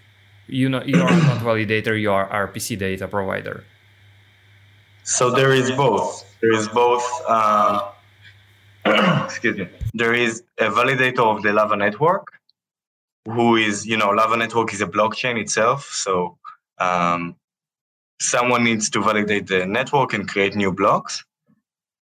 You 0.47 0.69
know, 0.69 0.83
you 0.83 1.01
are 1.01 1.09
not 1.09 1.39
validator. 1.41 1.99
You 1.99 2.11
are 2.11 2.27
RPC 2.29 2.77
data 2.77 3.07
provider. 3.07 3.63
So 5.03 5.31
there 5.31 5.53
is 5.53 5.71
both. 5.71 6.25
There 6.41 6.53
is 6.53 6.67
both. 6.69 7.03
Um, 7.27 7.81
excuse 9.25 9.57
me. 9.57 9.67
There 9.93 10.13
is 10.13 10.43
a 10.59 10.65
validator 10.65 11.19
of 11.19 11.43
the 11.43 11.53
Lava 11.53 11.75
network, 11.75 12.27
who 13.25 13.55
is, 13.55 13.85
you 13.85 13.97
know, 13.97 14.09
Lava 14.09 14.35
network 14.37 14.73
is 14.73 14.81
a 14.81 14.87
blockchain 14.87 15.39
itself. 15.39 15.85
So 15.91 16.37
um, 16.79 17.35
someone 18.19 18.63
needs 18.63 18.89
to 18.91 19.01
validate 19.01 19.47
the 19.47 19.65
network 19.65 20.13
and 20.13 20.27
create 20.27 20.55
new 20.55 20.71
blocks. 20.71 21.23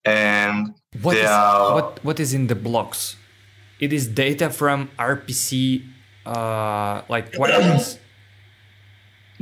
And 0.05 0.75
What 1.03 1.17
are 1.19 1.75
what 1.75 2.05
what 2.05 2.21
is 2.21 2.33
in 2.35 2.47
the 2.47 2.55
blocks? 2.55 3.17
It 3.81 3.93
is 3.93 4.07
data 4.09 4.51
from 4.51 4.91
RPC, 4.99 5.83
uh, 6.27 7.03
like 7.09 7.35
queries. 7.37 7.99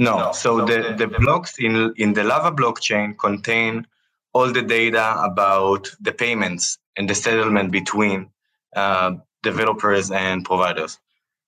No. 0.00 0.30
So 0.32 0.64
the, 0.64 0.94
the 0.96 1.08
blocks 1.08 1.58
in 1.58 1.92
in 1.96 2.14
the 2.14 2.22
Lava 2.22 2.52
blockchain 2.54 3.18
contain 3.18 3.84
all 4.32 4.52
the 4.52 4.62
data 4.62 5.16
about 5.24 5.88
the 6.00 6.12
payments 6.12 6.78
and 6.96 7.10
the 7.10 7.14
settlement 7.16 7.72
between 7.72 8.30
uh, 8.76 9.14
developers 9.42 10.12
and 10.12 10.44
providers. 10.44 11.00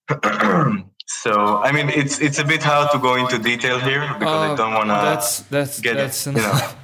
so 1.07 1.59
I 1.63 1.71
mean, 1.73 1.91
it's 1.91 2.19
it's 2.21 2.39
a 2.41 2.45
bit 2.45 2.63
hard 2.63 2.91
to 2.91 2.99
go 2.99 3.15
into 3.15 3.39
detail 3.39 3.79
here 3.79 4.01
because 4.19 4.51
I 4.51 4.53
Uh, 4.53 4.57
don't 4.57 4.75
want 4.75 4.89
to. 4.89 4.95
That's 4.95 5.41
that's 5.43 5.81
get 5.81 5.93
it, 5.95 5.99
that's 5.99 6.27
you 6.27 6.33
know. 6.33 6.59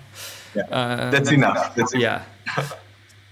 enough. 0.56 0.70
Yeah. 0.70 0.76
Uh, 0.76 1.10
That's 1.10 1.30
enough. 1.32 1.74
That's 1.74 1.94
yeah. 1.94 2.22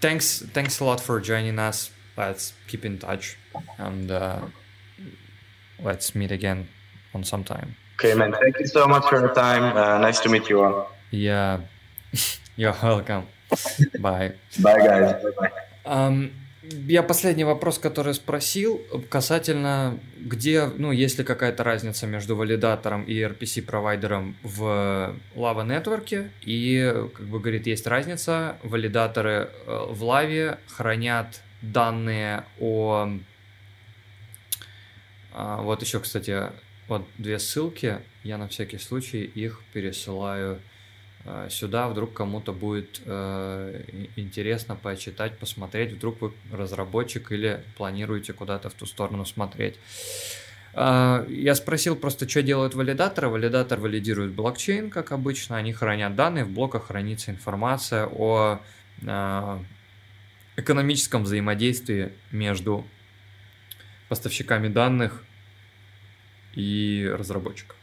thanks 0.01 0.42
thanks 0.52 0.80
a 0.80 0.84
lot 0.84 1.01
for 1.01 1.20
joining 1.20 1.59
us. 1.59 1.90
Let's 2.16 2.52
keep 2.68 2.84
in 2.84 2.98
touch 2.98 3.36
and 3.78 4.10
uh, 4.10 4.40
let's 5.82 6.14
meet 6.14 6.30
again 6.30 6.68
on 7.14 7.24
some 7.24 7.44
time. 7.44 7.76
Okay, 7.98 8.14
man. 8.14 8.32
Thank 8.32 8.59
you 8.60 8.66
so 8.66 8.86
much 8.86 9.09
for 9.09 9.20
your 9.20 9.34
time. 9.34 9.76
Uh, 9.76 9.98
nice 9.98 10.20
to 10.20 10.28
meet 10.28 10.48
you 10.48 10.62
all. 10.62 10.90
Yeah, 11.10 11.60
you're 12.56 12.74
welcome. 12.82 13.26
Bye. 14.01 14.34
Bye, 14.60 14.78
guys. 14.78 15.22
Bye 15.22 15.51
bye. 15.84 16.30
Я 16.72 17.02
последний 17.02 17.44
вопрос, 17.44 17.78
который 17.78 18.14
спросил, 18.14 18.80
касательно, 19.10 19.98
где, 20.18 20.66
ну, 20.66 20.92
есть 20.92 21.18
ли 21.18 21.24
какая-то 21.24 21.62
разница 21.62 22.06
между 22.06 22.36
валидатором 22.36 23.04
и 23.04 23.14
RPC-провайдером 23.20 24.34
в 24.42 25.14
Lava 25.34 25.66
Network. 25.66 26.30
И, 26.42 26.94
как 27.14 27.26
бы 27.26 27.40
говорит, 27.40 27.66
есть 27.66 27.86
разница. 27.86 28.56
Валидаторы 28.62 29.50
э, 29.66 29.86
в 29.90 30.02
Лаве 30.04 30.58
хранят 30.68 31.42
данные 31.60 32.44
о... 32.58 33.10
А, 35.32 35.60
Вот 35.60 35.82
еще, 35.82 36.00
кстати, 36.00 36.50
вот 36.88 37.06
две 37.18 37.38
ссылки. 37.38 37.98
Я 38.22 38.38
на 38.38 38.48
всякий 38.48 38.78
случай 38.78 39.24
их 39.24 39.60
пересылаю 39.74 40.60
сюда, 41.48 41.88
вдруг 41.88 42.12
кому-то 42.12 42.52
будет 42.52 43.01
э, 43.06 43.84
интересно 44.16 44.76
почитать, 44.76 45.38
посмотреть, 45.38 45.92
вдруг 45.92 46.20
вы 46.20 46.32
разработчик 46.52 47.32
или 47.32 47.64
планируете 47.76 48.32
куда-то 48.32 48.68
в 48.68 48.74
ту 48.74 48.84
сторону 48.86 49.24
смотреть. 49.24 49.78
А, 50.74 51.24
Я 51.28 51.55
спросил 51.55 51.96
просто, 51.96 52.28
что 52.28 52.42
делают 52.42 52.74
валидаторы. 52.74 53.28
Валидатор 53.28 53.78
валидирует 53.80 54.32
блокчейн, 54.32 54.90
как 54.90 55.12
обычно. 55.12 55.56
Они 55.56 55.72
хранят 55.72 56.14
данные, 56.14 56.44
в 56.44 56.51
блоках 56.51 56.88
хранится 56.88 57.30
информация 57.30 58.06
о 58.06 58.60
а, 59.06 59.62
экономическом 60.56 61.24
взаимодействии 61.24 62.12
между 62.32 62.84
поставщиками 64.09 64.68
данных 64.68 65.24
и 66.55 67.10
разработчиком. 67.16 67.76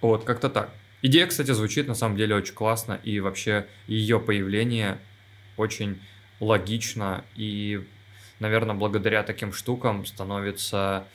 Вот, 0.00 0.24
как-то 0.24 0.48
так. 0.48 0.70
Идея, 1.06 1.26
кстати, 1.26 1.50
звучит 1.50 1.86
на 1.86 1.94
самом 1.94 2.16
деле 2.16 2.34
очень 2.34 2.54
классно, 2.54 2.98
и 3.04 3.20
вообще 3.20 3.66
ее 3.86 4.18
появление 4.18 4.96
очень 5.58 6.00
логично, 6.40 7.26
и, 7.36 7.86
наверное, 8.38 8.74
благодаря 8.74 9.22
таким 9.22 9.52
штукам 9.52 10.06
становится... 10.06 11.06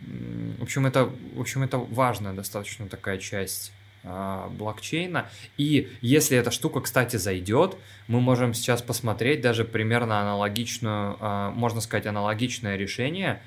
В 0.00 0.62
общем, 0.64 0.84
это, 0.84 1.04
в 1.04 1.40
общем, 1.40 1.62
это 1.62 1.78
важная 1.78 2.32
достаточно 2.32 2.88
такая 2.88 3.18
часть 3.18 3.70
а, 4.02 4.48
блокчейна. 4.48 5.28
И 5.56 5.88
если 6.00 6.36
эта 6.36 6.50
штука, 6.50 6.80
кстати, 6.80 7.14
зайдет, 7.14 7.76
мы 8.08 8.20
можем 8.20 8.52
сейчас 8.52 8.82
посмотреть 8.82 9.42
даже 9.42 9.64
примерно 9.64 10.22
аналогичную, 10.22 11.16
а, 11.20 11.52
можно 11.52 11.80
сказать, 11.80 12.06
аналогичное 12.06 12.76
решение. 12.76 13.40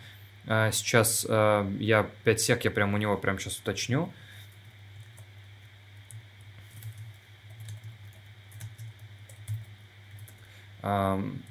А, 0.48 0.72
Сейчас 0.72 1.26
я 1.26 2.10
5 2.24 2.40
сек, 2.40 2.64
я 2.64 2.72
прям 2.72 2.94
у 2.94 2.98
него 2.98 3.18
прям 3.18 3.38
сейчас 3.38 3.58
уточню. 3.60 4.14
Um, 10.84 11.42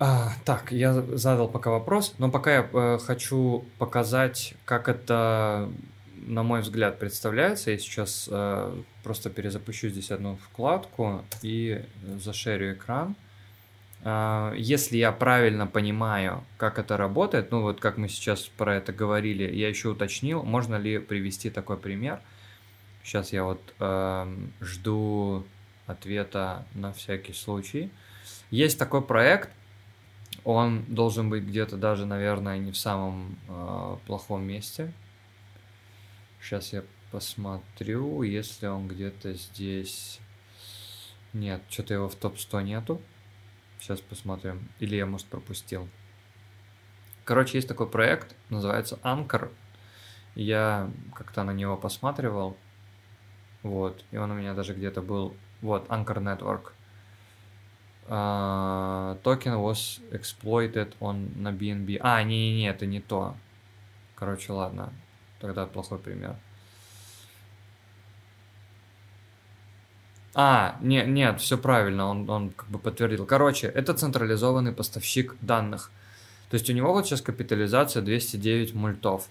А, 0.00 0.32
так, 0.44 0.70
я 0.70 0.94
задал 0.94 1.48
пока 1.48 1.70
вопрос, 1.70 2.14
но 2.18 2.30
пока 2.30 2.54
я 2.54 2.68
э, 2.72 2.98
хочу 3.04 3.64
показать, 3.78 4.54
как 4.64 4.88
это, 4.88 5.68
на 6.24 6.44
мой 6.44 6.60
взгляд, 6.60 7.00
представляется. 7.00 7.72
Я 7.72 7.78
сейчас 7.78 8.28
э, 8.30 8.82
просто 9.02 9.28
перезапущу 9.28 9.88
здесь 9.88 10.12
одну 10.12 10.36
вкладку 10.36 11.24
и 11.42 11.84
зашерю 12.20 12.74
экран. 12.74 13.16
А, 14.04 14.54
если 14.56 14.98
я 14.98 15.10
правильно 15.10 15.66
понимаю, 15.66 16.44
как 16.58 16.78
это 16.78 16.96
работает, 16.96 17.50
ну 17.50 17.62
вот 17.62 17.80
как 17.80 17.96
мы 17.96 18.08
сейчас 18.08 18.42
про 18.44 18.76
это 18.76 18.92
говорили, 18.92 19.52
я 19.52 19.68
еще 19.68 19.88
уточнил, 19.88 20.44
можно 20.44 20.76
ли 20.76 20.98
привести 20.98 21.50
такой 21.50 21.76
пример. 21.76 22.20
Сейчас 23.02 23.32
я 23.32 23.42
вот 23.42 23.60
эм, 23.80 24.52
жду 24.60 25.44
ответа 25.86 26.66
на 26.74 26.92
всякий 26.92 27.32
случай. 27.32 27.90
Есть 28.50 28.78
такой 28.78 29.02
проект, 29.02 29.50
он 30.48 30.86
должен 30.88 31.28
быть 31.28 31.44
где-то 31.44 31.76
даже, 31.76 32.06
наверное, 32.06 32.56
не 32.56 32.72
в 32.72 32.76
самом 32.78 33.38
э, 33.48 33.96
плохом 34.06 34.44
месте. 34.44 34.94
Сейчас 36.40 36.72
я 36.72 36.84
посмотрю, 37.10 38.22
если 38.22 38.66
он 38.66 38.88
где-то 38.88 39.34
здесь. 39.34 40.20
Нет, 41.34 41.60
что-то 41.68 41.92
его 41.92 42.08
в 42.08 42.14
топ-100 42.14 42.62
нету. 42.62 43.02
Сейчас 43.78 44.00
посмотрим. 44.00 44.70
Или 44.78 44.96
я, 44.96 45.04
может, 45.04 45.26
пропустил. 45.26 45.86
Короче, 47.24 47.58
есть 47.58 47.68
такой 47.68 47.86
проект, 47.86 48.34
называется 48.48 48.98
Anchor. 49.02 49.52
Я 50.34 50.90
как-то 51.14 51.44
на 51.44 51.50
него 51.50 51.76
посматривал. 51.76 52.56
Вот. 53.62 54.02
И 54.12 54.16
он 54.16 54.30
у 54.30 54.34
меня 54.34 54.54
даже 54.54 54.72
где-то 54.72 55.02
был. 55.02 55.36
Вот, 55.60 55.86
Anchor 55.88 56.22
Network. 56.22 56.72
Uh, 58.08 59.16
was 59.22 60.00
exploited 60.12 60.94
on 61.00 61.28
на 61.36 61.52
BNB. 61.52 61.98
А, 62.00 62.22
не-не-не, 62.22 62.70
это 62.70 62.86
не 62.86 63.00
то. 63.00 63.34
Короче, 64.14 64.52
ладно. 64.52 64.92
Тогда 65.40 65.66
плохой 65.66 65.98
пример. 65.98 66.36
А, 70.34 70.76
не, 70.80 71.04
нет, 71.04 71.40
все 71.40 71.58
правильно, 71.58 72.06
он, 72.06 72.30
он 72.30 72.50
как 72.50 72.68
бы 72.68 72.78
подтвердил. 72.78 73.26
Короче, 73.26 73.66
это 73.66 73.92
централизованный 73.92 74.72
поставщик 74.72 75.36
данных. 75.40 75.90
То 76.48 76.54
есть 76.54 76.70
у 76.70 76.72
него 76.72 76.92
вот 76.92 77.06
сейчас 77.06 77.20
капитализация 77.20 78.02
209 78.02 78.72
мультов. 78.72 79.28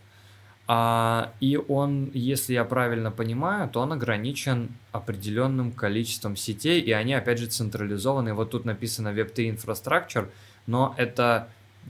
А, 0.67 1.31
и 1.39 1.57
он, 1.57 2.11
если 2.13 2.53
я 2.53 2.65
правильно 2.65 3.09
понимаю, 3.09 3.69
то 3.69 3.79
он 3.79 3.93
ограничен 3.93 4.69
определенным 4.91 5.71
количеством 5.71 6.35
сетей, 6.35 6.81
и 6.81 6.91
они, 6.91 7.13
опять 7.13 7.39
же, 7.39 7.47
централизованы. 7.47 8.33
Вот 8.33 8.51
тут 8.51 8.65
написано 8.65 9.09
Web3 9.09 9.55
Infrastructure, 9.55 10.29
но 10.65 10.93
это 10.97 11.47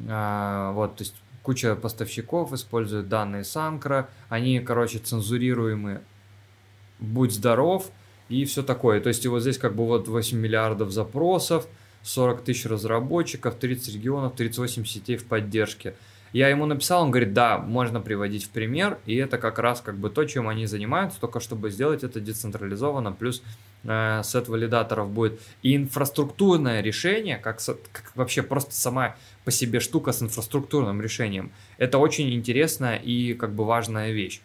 а, 0.08 0.72
вот, 0.74 0.98
то 0.98 1.04
есть 1.04 1.16
куча 1.41 1.76
поставщиков 1.76 2.54
используют 2.54 3.10
данные 3.10 3.44
Санкра, 3.44 4.10
они, 4.30 4.60
короче, 4.60 4.99
цензурируемы 4.99 6.02
«Будь 6.99 7.34
здоров», 7.34 7.90
и 8.30 8.45
все 8.45 8.64
такое. 8.64 8.99
То 8.99 9.10
есть 9.10 9.24
и 9.26 9.28
вот 9.28 9.41
здесь 9.41 9.58
как 9.58 9.76
бы 9.76 9.86
вот 9.86 10.08
8 10.08 10.38
миллиардов 10.38 10.91
запросов, 10.91 11.68
40 12.04 12.44
тысяч 12.44 12.66
разработчиков, 12.66 13.56
30 13.56 13.95
регионов, 13.95 14.36
38 14.36 14.86
сетей 14.86 15.18
в 15.18 15.26
поддержке. 15.26 15.95
Я 16.38 16.50
ему 16.50 16.68
написал, 16.68 17.02
он 17.02 17.10
говорит, 17.10 17.34
да, 17.34 17.58
можно 17.58 18.00
приводить 18.00 18.46
в 18.46 18.50
пример, 18.50 19.00
и 19.08 19.16
это 19.16 19.40
как 19.40 19.58
раз 19.58 19.82
как 19.82 19.98
бы 19.98 20.12
то, 20.12 20.24
чем 20.24 20.48
они 20.48 20.68
занимаются, 20.68 21.20
только 21.20 21.40
чтобы 21.40 21.72
сделать 21.72 22.04
это 22.04 22.20
децентрализованно, 22.20 23.12
плюс 23.12 23.42
э, 23.84 24.22
сет 24.24 24.48
валидаторов 24.48 25.10
будет. 25.10 25.42
И 25.64 25.76
инфраструктурное 25.76 26.82
решение, 26.82 27.38
как, 27.38 27.58
как 27.92 28.12
вообще 28.14 28.44
просто 28.44 28.76
сама 28.76 29.16
по 29.46 29.50
себе 29.50 29.80
штука 29.80 30.12
с 30.12 30.22
инфраструктурным 30.22 31.02
решением, 31.02 31.52
это 31.80 31.98
очень 31.98 32.32
интересная 32.32 32.98
и 32.98 33.34
как 33.34 33.56
бы 33.56 33.66
важная 33.66 34.12
вещь 34.12 34.40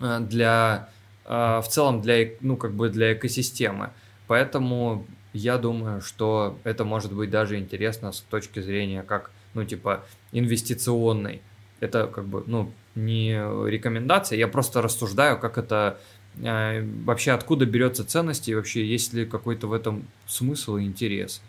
э, 0.00 0.20
для 0.20 0.90
а, 1.24 1.60
в 1.60 1.66
целом 1.66 2.02
для, 2.02 2.28
ну, 2.40 2.56
как 2.56 2.72
бы 2.74 2.88
для 2.88 3.14
экосистемы. 3.14 3.90
Поэтому 4.28 5.08
я 5.32 5.58
думаю, 5.58 6.02
что 6.02 6.56
это 6.62 6.84
может 6.84 7.12
быть 7.12 7.30
даже 7.30 7.58
интересно 7.58 8.12
с 8.12 8.20
точки 8.20 8.60
зрения 8.60 9.02
как, 9.02 9.32
ну, 9.54 9.64
типа, 9.64 10.04
инвестиционной. 10.32 11.42
Это 11.80 12.06
как 12.06 12.26
бы, 12.26 12.44
ну, 12.46 12.72
не 12.94 13.32
рекомендация, 13.68 14.38
я 14.38 14.48
просто 14.48 14.82
рассуждаю, 14.82 15.38
как 15.38 15.58
это 15.58 15.98
э, 16.36 16.82
вообще 17.04 17.32
откуда 17.32 17.66
берется 17.66 18.04
ценность 18.04 18.48
и 18.48 18.54
вообще 18.54 18.86
есть 18.86 19.12
ли 19.12 19.26
какой-то 19.26 19.66
в 19.66 19.72
этом 19.72 20.06
смысл 20.26 20.76
и 20.76 20.84
интерес. 20.84 21.42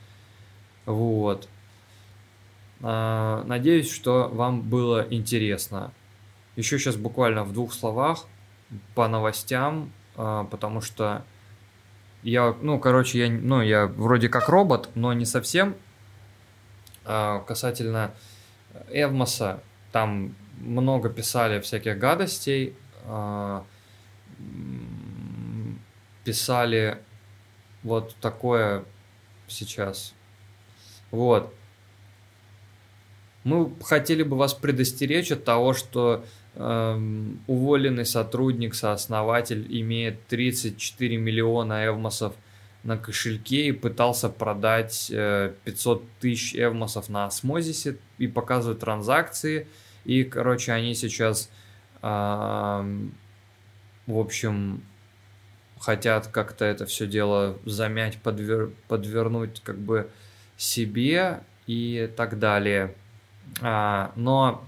Вот. 0.86 1.48
Э, 2.82 3.44
надеюсь, 3.46 3.92
что 3.92 4.30
вам 4.30 4.62
было 4.62 5.06
интересно. 5.10 5.94
Еще 6.56 6.78
сейчас 6.78 6.96
буквально 6.96 7.44
в 7.44 7.54
двух 7.54 7.74
словах 7.74 8.26
по 8.96 9.08
новостям, 9.08 9.92
а, 10.16 10.44
потому 10.46 10.82
что 10.82 11.24
я, 12.22 12.56
ну, 12.62 12.80
короче, 12.80 13.20
я, 13.20 13.30
ну, 13.30 13.62
я 13.62 13.88
вроде 13.88 14.30
как 14.30 14.50
робот, 14.50 14.90
но 14.96 15.14
не 15.14 15.26
совсем. 15.26 15.76
А, 17.06 17.40
касательно 17.40 18.14
Эвмоса, 18.90 19.62
там 19.92 20.36
много 20.58 21.10
писали 21.10 21.60
всяких 21.60 21.98
гадостей, 21.98 22.76
а, 23.06 23.66
писали 26.24 26.98
вот 27.84 28.16
такое 28.22 28.86
сейчас. 29.48 30.14
Вот. 31.12 31.54
Мы 33.44 33.74
хотели 33.84 34.24
бы 34.24 34.38
вас 34.38 34.54
предостеречь 34.54 35.32
от 35.32 35.44
того, 35.44 35.74
что 35.74 36.24
Эм, 36.56 37.42
уволенный 37.48 38.06
сотрудник, 38.06 38.76
сооснователь 38.76 39.66
имеет 39.82 40.28
34 40.28 41.18
миллиона 41.18 41.86
эвмосов 41.86 42.36
на 42.84 42.98
кошельке 42.98 43.68
и 43.68 43.72
пытался 43.72 44.30
продать 44.30 45.08
500 45.10 46.02
э, 46.02 46.06
тысяч 46.20 46.56
эвмосов 46.56 47.10
на 47.10 47.26
осмозисе 47.26 47.98
и 48.18 48.28
показывает 48.28 48.80
транзакции. 48.80 49.68
И, 50.06 50.24
короче, 50.24 50.74
они 50.74 50.96
сейчас, 50.96 51.50
в 52.02 53.00
общем, 54.08 54.84
хотят 55.80 56.28
как-то 56.28 56.66
это 56.66 56.86
все 56.86 57.08
дело 57.08 57.58
замять, 57.66 58.18
подвер... 58.18 58.72
подвернуть 58.88 59.62
как 59.62 59.78
бы 59.78 60.10
себе 60.58 61.42
и 61.68 62.10
так 62.16 62.40
далее. 62.40 62.96
А, 63.62 64.12
но 64.16 64.66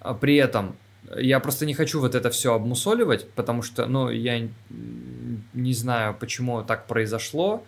а 0.00 0.14
при 0.14 0.36
этом 0.36 0.76
я 1.16 1.40
просто 1.40 1.66
не 1.66 1.74
хочу 1.74 2.00
вот 2.00 2.14
это 2.14 2.30
все 2.30 2.54
обмусоливать, 2.54 3.28
потому 3.32 3.62
что, 3.62 3.86
ну, 3.86 4.10
я 4.10 4.48
не 5.52 5.72
знаю, 5.72 6.14
почему 6.14 6.62
так 6.62 6.86
произошло, 6.86 7.64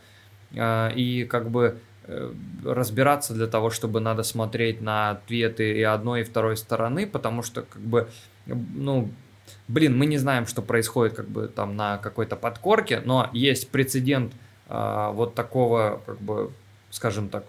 а, 0.57 0.89
и 0.91 1.25
как 1.25 1.51
бы 1.51 1.79
э, 2.05 2.33
разбираться 2.65 3.35
для 3.35 3.47
того, 3.47 3.71
чтобы 3.71 4.01
надо 4.01 4.23
смотреть 4.23 4.81
на 4.81 5.11
ответы 5.11 5.73
и 5.73 5.83
одной, 5.83 6.21
и 6.21 6.25
второй 6.25 6.57
стороны, 6.57 7.07
потому 7.07 7.43
что, 7.43 7.63
как 7.63 7.83
бы, 7.83 8.09
ну, 8.47 9.11
блин, 9.69 9.97
мы 9.97 10.07
не 10.07 10.19
знаем, 10.19 10.47
что 10.47 10.63
происходит, 10.63 11.15
как 11.15 11.29
бы, 11.29 11.49
там, 11.49 11.77
на 11.77 11.99
какой-то 11.99 12.37
подкорке, 12.37 13.01
но 13.05 13.31
есть 13.33 13.71
прецедент 13.71 14.33
а, 14.69 15.11
вот 15.13 15.35
такого, 15.35 16.03
как 16.07 16.21
бы, 16.21 16.53
скажем 16.91 17.29
так, 17.29 17.45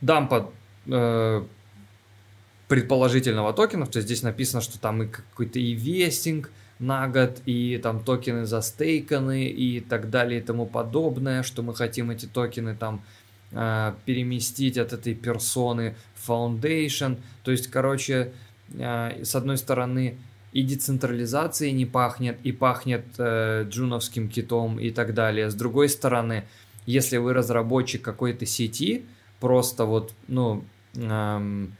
дампа 0.00 0.50
э, 0.86 1.44
предположительного 2.68 3.52
токенов, 3.52 3.90
то 3.90 3.98
есть 3.98 4.06
здесь 4.06 4.22
написано, 4.22 4.62
что 4.62 4.78
там 4.78 5.02
и 5.02 5.06
какой-то 5.08 5.58
и 5.58 5.72
вестинг 5.72 6.50
на 6.80 7.06
год, 7.08 7.42
и 7.46 7.78
там 7.82 8.02
токены 8.02 8.46
застейканы 8.46 9.46
и 9.46 9.80
так 9.80 10.10
далее 10.10 10.40
и 10.40 10.42
тому 10.42 10.66
подобное, 10.66 11.42
что 11.42 11.62
мы 11.62 11.74
хотим 11.74 12.10
эти 12.10 12.26
токены 12.26 12.74
там 12.74 13.02
э, 13.52 13.92
переместить 14.06 14.78
от 14.78 14.92
этой 14.92 15.14
персоны 15.14 15.94
в 16.14 16.30
Foundation. 16.30 17.18
То 17.44 17.52
есть, 17.52 17.68
короче, 17.68 18.32
э, 18.74 19.22
с 19.22 19.34
одной 19.34 19.58
стороны, 19.58 20.16
и 20.52 20.62
децентрализацией 20.62 21.72
не 21.72 21.86
пахнет, 21.86 22.38
и 22.42 22.50
пахнет 22.50 23.04
э, 23.18 23.66
джуновским 23.68 24.28
китом 24.28 24.80
и 24.80 24.90
так 24.90 25.14
далее. 25.14 25.50
С 25.50 25.54
другой 25.54 25.88
стороны, 25.88 26.44
если 26.86 27.18
вы 27.18 27.34
разработчик 27.34 28.02
какой-то 28.02 28.46
сети, 28.46 29.04
просто 29.38 29.84
вот, 29.84 30.12
ну, 30.28 30.64
эм, 30.96 31.76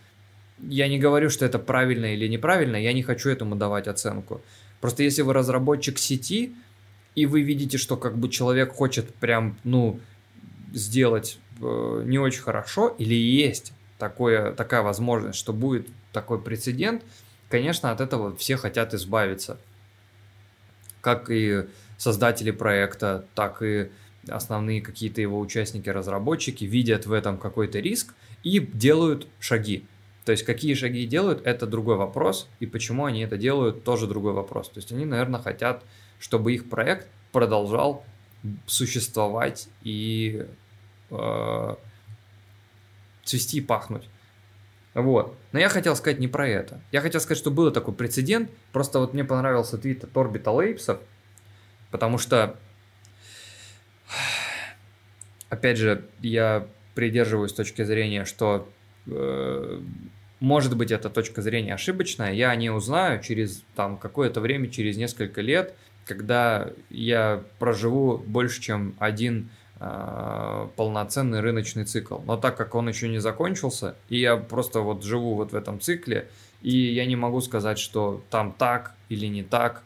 я 0.59 0.89
не 0.89 0.99
говорю, 0.99 1.31
что 1.31 1.47
это 1.47 1.59
правильно 1.59 2.15
или 2.15 2.29
неправильно, 2.29 2.77
я 2.77 2.93
не 2.93 3.03
хочу 3.03 3.31
этому 3.31 3.57
давать 3.57 3.89
оценку. 3.89 4.41
Просто 4.81 5.03
если 5.03 5.23
вы 5.23 5.33
разработчик 5.33 5.99
сети, 5.99 6.55
и 7.15 7.27
вы 7.27 7.43
видите, 7.43 7.77
что 7.77 7.97
как 7.97 8.17
бы 8.17 8.29
человек 8.29 8.73
хочет 8.73 9.15
прям, 9.15 9.59
ну, 9.65 10.01
сделать 10.73 11.39
э, 11.61 12.03
не 12.07 12.19
очень 12.19 12.43
хорошо, 12.43 12.95
или 12.99 13.15
есть 13.15 13.73
такое, 13.99 14.53
такая 14.53 14.83
возможность, 14.83 15.39
что 15.39 15.53
будет 15.53 15.89
такой 16.13 16.41
прецедент, 16.41 17.03
конечно, 17.49 17.91
от 17.91 18.01
этого 18.01 18.35
все 18.37 18.57
хотят 18.57 18.95
избавиться. 18.95 19.59
Как 21.01 21.31
и 21.31 21.67
создатели 21.99 22.51
проекта, 22.51 23.27
так 23.35 23.63
и 23.63 23.91
основные 24.29 24.81
какие-то 24.81 25.21
его 25.21 25.39
участники, 25.39 25.89
разработчики 25.89 26.65
видят 26.65 27.07
в 27.07 27.13
этом 27.13 27.39
какой-то 27.39 27.81
риск 27.81 28.15
и 28.43 28.59
делают 28.59 29.27
шаги. 29.39 29.87
То 30.25 30.33
есть 30.33 30.45
какие 30.45 30.75
шаги 30.75 31.07
делают, 31.07 31.47
это 31.47 31.67
другой 31.67 31.97
вопрос, 31.97 32.49
и 32.61 32.67
почему 32.67 33.07
они 33.07 33.23
это 33.23 33.37
делают, 33.37 33.85
тоже 33.85 34.07
другой 34.07 34.33
вопрос. 34.33 34.69
То 34.69 34.79
есть 34.79 34.93
они, 34.93 35.05
наверное, 35.05 35.41
хотят, 35.41 35.83
чтобы 36.19 36.53
их 36.53 36.69
проект 36.69 37.09
продолжал 37.33 38.05
существовать 38.67 39.69
и 39.83 40.47
э, 41.11 41.75
цвести 43.25 43.59
и 43.59 43.61
пахнуть. 43.61 44.09
Вот. 44.95 45.37
Но 45.53 45.61
я 45.61 45.69
хотел 45.69 45.95
сказать 45.95 46.19
не 46.19 46.29
про 46.29 46.49
это. 46.49 46.81
Я 46.91 47.01
хотел 47.01 47.21
сказать, 47.21 47.39
что 47.39 47.51
был 47.51 47.71
такой 47.71 47.95
прецедент. 47.95 48.51
Просто 48.73 48.99
вот 48.99 49.15
мне 49.15 49.25
понравился 49.25 49.79
твит 49.79 50.03
от 50.05 50.11
Orbital 50.11 50.59
Apes, 50.59 51.01
потому 51.91 52.19
что, 52.19 52.57
опять 55.49 55.79
же, 55.79 56.09
я 56.21 56.67
придерживаюсь 56.95 57.53
точки 57.53 57.85
зрения, 57.85 58.25
что 58.25 58.69
может 59.07 60.77
быть, 60.77 60.91
эта 60.91 61.11
точка 61.11 61.43
зрения 61.43 61.75
ошибочная, 61.75 62.33
я 62.33 62.55
не 62.57 62.71
узнаю 62.71 63.23
через 63.23 63.63
там 63.77 63.99
какое-то 63.99 64.41
время, 64.41 64.69
через 64.69 64.97
несколько 64.97 65.43
лет, 65.43 65.75
когда 66.07 66.71
я 66.89 67.43
проживу 67.59 68.17
больше, 68.17 68.61
чем 68.61 68.95
один 68.99 69.51
э, 69.79 70.69
полноценный 70.77 71.41
рыночный 71.41 71.85
цикл. 71.85 72.19
Но 72.25 72.37
так 72.39 72.57
как 72.57 72.75
он 72.75 72.89
еще 72.89 73.09
не 73.09 73.19
закончился, 73.19 73.97
и 74.09 74.19
я 74.19 74.37
просто 74.37 74.81
вот 74.81 75.05
живу 75.05 75.35
вот 75.35 75.53
в 75.53 75.55
этом 75.55 75.79
цикле, 75.79 76.29
и 76.63 76.75
я 76.75 77.05
не 77.05 77.17
могу 77.17 77.41
сказать, 77.43 77.79
что 77.79 78.23
там 78.31 78.53
так 78.53 78.95
или 79.11 79.27
не 79.27 79.43
так, 79.43 79.83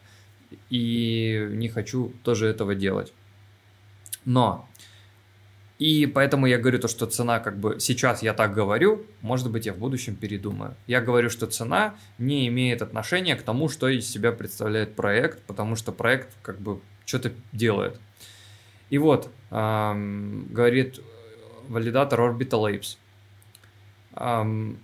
и 0.69 1.47
не 1.51 1.67
хочу 1.67 2.13
тоже 2.23 2.47
этого 2.47 2.75
делать. 2.75 3.13
Но 4.23 4.67
и 5.77 6.05
поэтому 6.05 6.45
я 6.45 6.57
говорю 6.57 6.79
то, 6.79 6.87
что 6.87 7.05
цена 7.05 7.39
как 7.39 7.57
бы 7.57 7.79
сейчас 7.79 8.23
я 8.23 8.33
так 8.33 8.53
говорю, 8.53 9.05
может 9.21 9.51
быть 9.51 9.65
я 9.65 9.73
в 9.73 9.77
будущем 9.77 10.15
передумаю. 10.15 10.75
Я 10.87 11.01
говорю, 11.01 11.29
что 11.29 11.47
цена 11.47 11.95
не 12.17 12.47
имеет 12.47 12.81
отношения 12.81 13.35
к 13.35 13.41
тому, 13.41 13.67
что 13.67 13.89
из 13.89 14.09
себя 14.09 14.31
представляет 14.31 14.95
проект, 14.95 15.41
потому 15.43 15.75
что 15.75 15.91
проект 15.91 16.29
как 16.41 16.59
бы 16.59 16.79
что-то 17.05 17.33
делает. 17.51 17.99
И 18.89 18.97
вот, 18.97 19.29
эм, 19.51 20.47
говорит 20.49 21.01
валидатор 21.67 22.21
Orbital 22.21 22.71
Apes. 22.71 22.97
Эм, 24.15 24.79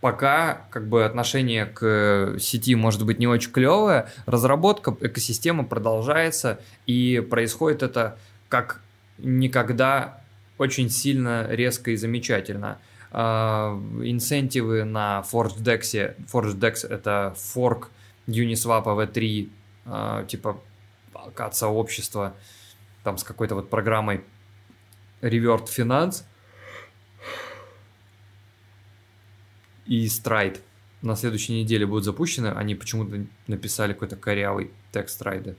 пока 0.00 0.66
как 0.70 0.88
бы 0.88 1.04
отношение 1.04 1.66
к 1.66 2.36
сети 2.38 2.74
может 2.74 3.04
быть 3.04 3.18
не 3.18 3.26
очень 3.26 3.52
клевое, 3.52 4.08
разработка 4.24 4.96
экосистемы 5.00 5.64
продолжается, 5.64 6.60
и 6.86 7.20
происходит 7.28 7.82
это 7.82 8.16
как 8.48 8.80
никогда 9.18 10.19
очень 10.60 10.90
сильно, 10.90 11.46
резко 11.48 11.90
и 11.90 11.96
замечательно. 11.96 12.78
А, 13.10 13.80
инсентивы 14.02 14.84
на 14.84 15.24
ForgeDex. 15.32 16.16
ForgeDex 16.30 16.86
это 16.86 17.34
форк 17.36 17.90
Uniswap 18.26 18.84
V3, 18.84 19.50
а, 19.86 20.24
типа 20.24 20.60
от 21.14 21.56
сообщества, 21.56 22.36
там 23.02 23.16
с 23.16 23.24
какой-то 23.24 23.54
вот 23.54 23.70
программой 23.70 24.22
Revert 25.22 25.66
Finance 25.66 26.24
и 29.86 30.06
Stride 30.06 30.60
на 31.00 31.16
следующей 31.16 31.54
неделе 31.54 31.86
будут 31.86 32.04
запущены. 32.04 32.48
Они 32.48 32.74
почему-то 32.74 33.24
написали 33.46 33.94
какой-то 33.94 34.16
корявый 34.16 34.72
текст 34.92 35.22
Stride. 35.22 35.56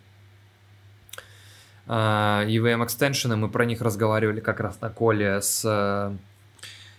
EVM 1.91 2.85
extension 2.85 3.26
ы, 3.26 3.35
мы 3.35 3.49
про 3.49 3.65
них 3.65 3.81
разговаривали 3.81 4.39
как 4.39 4.61
раз 4.61 4.79
на 4.79 4.89
call 4.89 5.31
е 5.31 5.41
с 5.41 6.15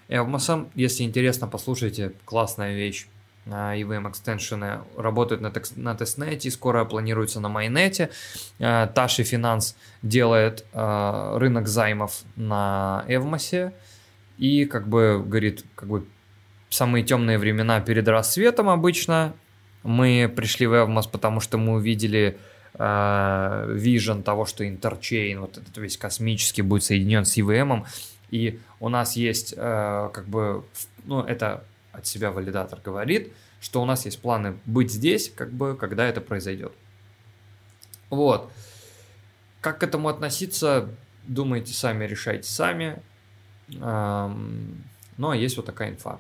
Эвмосом. 0.09 0.69
Если 0.75 1.05
интересно, 1.05 1.49
послушайте, 1.49 2.13
классная 2.27 2.75
вещь. 2.75 3.07
EVM 3.47 4.11
extension 4.11 4.74
ы 4.74 4.81
работают 4.97 5.41
на, 5.41 5.51
текст, 5.51 5.77
на 5.77 5.95
testnet 5.95 6.38
е, 6.38 6.51
скоро 6.51 6.85
планируется 6.85 7.41
на 7.41 7.49
mainnet 7.49 7.97
е. 7.97 8.11
Tashi 8.59 9.25
Finance 9.25 9.77
делает 10.03 10.67
рынок 10.75 11.67
займов 11.69 12.21
на 12.37 13.05
Эвмосе 13.09 13.73
и 14.37 14.67
как 14.67 14.89
бы 14.89 15.23
говорит, 15.25 15.65
как 15.75 15.89
бы 15.89 16.05
самые 16.69 17.03
темные 17.03 17.39
времена 17.39 17.81
перед 17.81 18.07
рассветом 18.07 18.69
обычно. 18.69 19.33
Мы 19.83 20.33
пришли 20.37 20.67
в 20.67 20.75
Эвмос, 20.75 21.07
потому 21.07 21.41
что 21.41 21.59
мы 21.59 21.73
увидели 21.73 22.37
вижен 22.75 24.23
того, 24.23 24.47
что 24.47 24.67
интерчейн, 24.67 25.41
вот 25.41 25.59
этот 25.59 25.77
весь 25.77 25.99
космический, 25.99 26.63
будет 26.63 26.85
соединен 26.85 27.25
с 27.25 27.37
EVM, 27.37 27.85
и 28.31 28.59
у 28.81 28.89
нас 28.89 29.15
есть 29.15 29.53
э, 29.55 30.11
как 30.13 30.27
бы, 30.27 30.65
ну, 31.05 31.21
это 31.21 31.65
от 31.93 32.07
себя 32.07 32.31
валидатор 32.31 32.81
говорит, 32.83 33.33
что 33.61 33.83
у 33.83 33.85
нас 33.85 34.07
есть 34.07 34.21
планы 34.21 34.59
быть 34.65 34.91
здесь, 34.91 35.31
как 35.31 35.53
бы, 35.53 35.77
когда 35.77 36.07
это 36.07 36.23
произойдет. 36.23 36.73
Вот. 38.09 38.51
Как 39.61 39.79
к 39.79 39.83
этому 39.83 40.09
относиться, 40.09 40.89
думайте 41.25 41.75
сами, 41.75 42.07
решайте 42.07 42.49
сами. 42.49 43.03
Эм, 43.69 44.83
ну, 45.19 45.31
а 45.31 45.37
есть 45.37 45.57
вот 45.57 45.67
такая 45.67 45.91
инфа. 45.91 46.19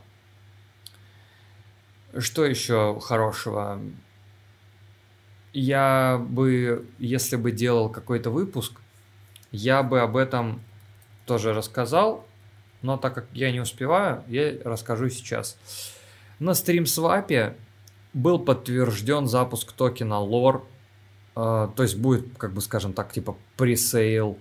Что 2.16 2.44
еще 2.44 3.00
хорошего? 3.00 3.80
Я 5.52 6.24
бы, 6.28 6.86
если 6.98 7.36
бы 7.36 7.52
делал 7.52 7.88
какой-то 7.88 8.30
выпуск, 8.30 8.80
я 9.50 9.82
бы 9.82 10.00
об 10.00 10.16
этом 10.16 10.60
тоже 11.26 11.52
рассказал, 11.52 12.26
но 12.80 12.96
так 12.96 13.14
как 13.14 13.26
я 13.32 13.52
не 13.52 13.60
успеваю, 13.60 14.22
я 14.28 14.54
расскажу 14.64 15.08
сейчас. 15.08 15.56
На 16.38 16.54
стримсвапе 16.54 17.56
был 18.12 18.38
подтвержден 18.38 19.26
запуск 19.26 19.72
токена 19.72 20.14
LOR, 20.14 20.62
э, 21.36 21.68
то 21.76 21.82
есть 21.82 21.96
будет, 21.96 22.26
как 22.38 22.52
бы 22.52 22.60
скажем 22.60 22.92
так, 22.92 23.12
типа 23.12 23.36
пресейл 23.56 24.38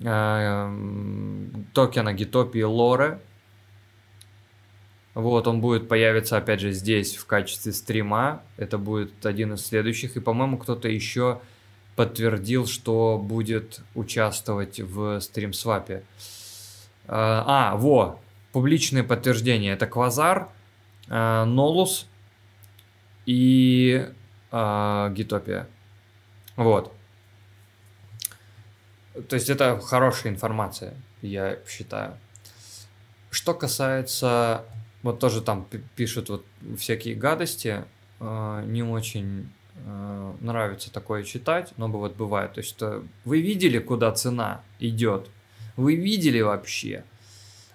э, 0.00 0.76
токена 1.72 2.14
Gitopia 2.14 2.68
LORE, 2.68 3.18
вот, 5.14 5.48
он 5.48 5.60
будет 5.60 5.88
появиться, 5.88 6.36
опять 6.36 6.60
же, 6.60 6.70
здесь 6.72 7.16
в 7.16 7.26
качестве 7.26 7.72
стрима. 7.72 8.42
Это 8.56 8.78
будет 8.78 9.26
один 9.26 9.54
из 9.54 9.66
следующих. 9.66 10.16
И, 10.16 10.20
по-моему, 10.20 10.56
кто-то 10.56 10.88
еще 10.88 11.40
подтвердил, 11.96 12.66
что 12.66 13.18
будет 13.18 13.80
участвовать 13.94 14.78
в 14.78 15.20
стримсвапе. 15.20 16.04
А, 17.08 17.72
а, 17.72 17.76
во, 17.76 18.20
публичные 18.52 19.02
подтверждения. 19.02 19.72
Это 19.72 19.86
Квазар, 19.86 20.48
Нолус 21.08 22.06
и 23.26 24.08
Гитопия. 24.52 25.66
Вот. 26.54 26.92
То 29.28 29.34
есть 29.34 29.50
это 29.50 29.80
хорошая 29.80 30.32
информация, 30.32 30.94
я 31.20 31.58
считаю. 31.68 32.16
Что 33.30 33.54
касается 33.54 34.64
вот 35.02 35.18
тоже 35.18 35.40
там 35.40 35.66
пишут 35.96 36.28
вот 36.28 36.44
всякие 36.78 37.14
гадости, 37.14 37.84
э, 38.20 38.64
не 38.66 38.82
очень 38.82 39.50
э, 39.76 40.32
нравится 40.40 40.92
такое 40.92 41.22
читать, 41.22 41.72
но 41.76 41.88
вот 41.88 42.16
бывает. 42.16 42.54
То 42.54 42.60
есть 42.60 42.70
что 42.70 43.02
вы 43.24 43.40
видели, 43.40 43.78
куда 43.78 44.12
цена 44.12 44.62
идет? 44.78 45.28
Вы 45.76 45.96
видели 45.96 46.40
вообще? 46.40 47.04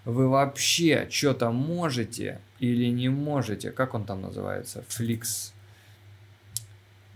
Вы 0.04 0.30
вообще 0.30 1.08
что-то 1.10 1.50
можете 1.50 2.40
или 2.60 2.92
не 2.92 3.10
можете? 3.10 3.72
Как 3.72 3.96
он 3.96 4.06
там 4.06 4.22
называется? 4.22 4.86
Фликс. 4.90 5.54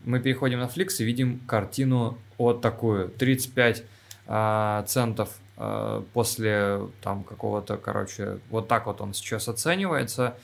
Мы 0.06 0.20
переходим 0.20 0.60
на 0.60 0.68
Фликс 0.68 1.00
и 1.02 1.04
видим 1.04 1.40
картину 1.42 2.18
вот 2.40 2.62
такую. 2.62 3.10
35 3.10 3.84
а, 4.26 4.84
центов 4.88 5.40
Э, 5.49 5.49
после 6.14 6.88
там 7.02 7.24
какого-то, 7.24 7.78
короче, 7.78 8.40
вот 8.50 8.68
так 8.68 8.86
вот 8.86 9.02
он 9.02 9.14
сейчас 9.14 9.48
оценивается. 9.48 10.36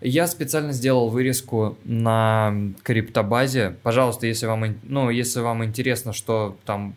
Я 0.00 0.26
специально 0.26 0.72
сделал 0.72 1.08
вырезку 1.08 1.78
на 1.84 2.54
криптобазе. 2.82 3.76
Пожалуйста, 3.82 4.26
если 4.26 4.46
вам, 4.46 4.78
ну, 4.82 5.10
если 5.10 5.40
вам 5.40 5.64
интересно, 5.64 6.12
что 6.12 6.56
там 6.64 6.94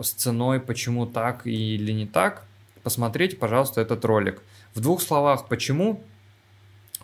с 0.00 0.10
ценой, 0.10 0.60
почему 0.60 1.06
так 1.06 1.46
или 1.46 1.92
не 1.92 2.06
так, 2.06 2.44
посмотрите, 2.82 3.36
пожалуйста, 3.36 3.80
этот 3.80 4.04
ролик. 4.04 4.42
В 4.74 4.80
двух 4.80 5.02
словах, 5.02 5.48
почему, 5.48 6.02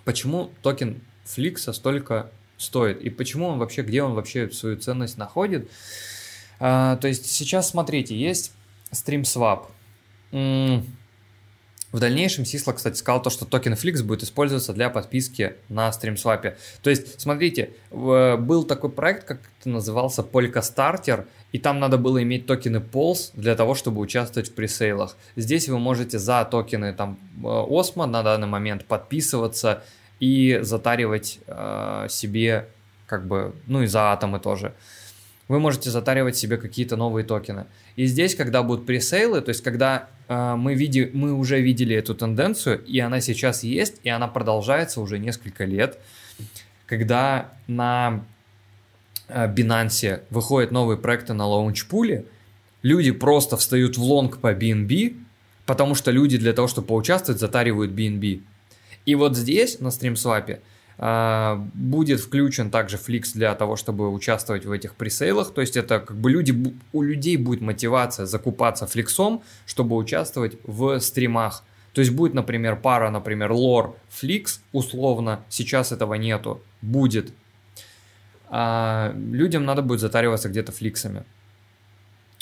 почему 0.04 0.50
токен 0.62 1.00
Фликса 1.24 1.72
столько 1.72 2.30
стоит 2.58 3.00
и 3.00 3.10
почему 3.10 3.48
он 3.48 3.58
вообще, 3.58 3.82
где 3.82 4.02
он 4.02 4.14
вообще 4.14 4.50
свою 4.50 4.76
ценность 4.76 5.18
находит. 5.18 5.70
А, 6.60 6.96
то 6.96 7.08
есть 7.08 7.26
сейчас, 7.26 7.70
смотрите, 7.70 8.16
есть 8.16 8.52
StreamSwap. 8.94 9.66
В 11.92 12.00
дальнейшем 12.00 12.44
Сисла, 12.44 12.72
кстати, 12.72 12.96
сказал 12.96 13.22
то, 13.22 13.30
что 13.30 13.44
токен 13.44 13.74
Flix 13.74 14.02
будет 14.02 14.24
использоваться 14.24 14.72
для 14.72 14.90
подписки 14.90 15.54
на 15.68 15.88
StreamSwap. 15.90 16.56
То 16.82 16.90
есть, 16.90 17.20
смотрите, 17.20 17.70
был 17.92 18.64
такой 18.64 18.90
проект, 18.90 19.24
как 19.28 19.38
это 19.60 19.68
назывался, 19.68 20.22
Polka 20.22 20.60
Starter, 20.60 21.26
и 21.52 21.60
там 21.60 21.78
надо 21.78 21.96
было 21.96 22.20
иметь 22.24 22.46
токены 22.46 22.78
Pulse 22.78 23.30
для 23.34 23.54
того, 23.54 23.76
чтобы 23.76 24.00
участвовать 24.00 24.48
в 24.50 24.54
пресейлах. 24.54 25.16
Здесь 25.36 25.68
вы 25.68 25.78
можете 25.78 26.18
за 26.18 26.44
токены 26.44 26.92
там 26.94 27.16
Osmo 27.40 28.06
на 28.06 28.24
данный 28.24 28.48
момент 28.48 28.86
подписываться 28.86 29.84
и 30.18 30.58
затаривать 30.62 31.38
э, 31.46 32.08
себе 32.10 32.66
как 33.06 33.28
бы, 33.28 33.54
ну 33.68 33.82
и 33.82 33.86
за 33.86 34.12
атомы 34.12 34.40
тоже. 34.40 34.74
Вы 35.46 35.60
можете 35.60 35.90
затаривать 35.90 36.36
себе 36.36 36.56
какие-то 36.56 36.96
новые 36.96 37.24
токены. 37.24 37.66
И 37.96 38.06
здесь, 38.06 38.34
когда 38.34 38.62
будут 38.62 38.86
пресейлы, 38.86 39.42
то 39.42 39.50
есть 39.50 39.62
когда 39.62 40.08
э, 40.28 40.54
мы, 40.56 40.74
види, 40.74 41.10
мы 41.12 41.34
уже 41.34 41.60
видели 41.60 41.94
эту 41.94 42.14
тенденцию, 42.14 42.82
и 42.84 42.98
она 43.00 43.20
сейчас 43.20 43.62
есть, 43.62 44.00
и 44.04 44.08
она 44.08 44.26
продолжается 44.26 45.00
уже 45.00 45.18
несколько 45.18 45.64
лет, 45.64 45.98
когда 46.86 47.52
на 47.66 48.24
э, 49.28 49.52
Binance 49.52 50.22
выходят 50.30 50.70
новые 50.70 50.96
проекты 50.96 51.34
на 51.34 51.46
лаунчпуле, 51.46 52.24
люди 52.82 53.10
просто 53.10 53.58
встают 53.58 53.98
в 53.98 54.02
лонг 54.02 54.38
по 54.38 54.54
BNB, 54.54 55.16
потому 55.66 55.94
что 55.94 56.10
люди 56.10 56.38
для 56.38 56.54
того, 56.54 56.68
чтобы 56.68 56.88
поучаствовать, 56.88 57.40
затаривают 57.40 57.92
BNB. 57.92 58.40
И 59.04 59.14
вот 59.14 59.36
здесь, 59.36 59.80
на 59.80 59.90
стримсвапе, 59.90 60.60
будет 60.96 62.20
включен 62.20 62.70
также 62.70 62.98
фликс 62.98 63.32
для 63.32 63.54
того, 63.54 63.76
чтобы 63.76 64.10
участвовать 64.12 64.64
в 64.64 64.70
этих 64.70 64.94
пресейлах. 64.94 65.52
То 65.52 65.60
есть 65.60 65.76
это 65.76 66.00
как 66.00 66.16
бы 66.16 66.30
люди, 66.30 66.76
у 66.92 67.02
людей 67.02 67.36
будет 67.36 67.60
мотивация 67.60 68.26
закупаться 68.26 68.86
фликсом, 68.86 69.42
чтобы 69.66 69.96
участвовать 69.96 70.56
в 70.64 71.00
стримах. 71.00 71.64
То 71.94 72.00
есть 72.00 72.12
будет, 72.12 72.34
например, 72.34 72.76
пара, 72.76 73.10
например, 73.10 73.52
лор 73.52 73.96
фликс, 74.08 74.60
условно, 74.72 75.44
сейчас 75.48 75.92
этого 75.92 76.14
нету, 76.14 76.60
будет. 76.82 77.32
А 78.48 79.12
людям 79.16 79.64
надо 79.64 79.82
будет 79.82 80.00
затариваться 80.00 80.48
где-то 80.48 80.72
фликсами. 80.72 81.24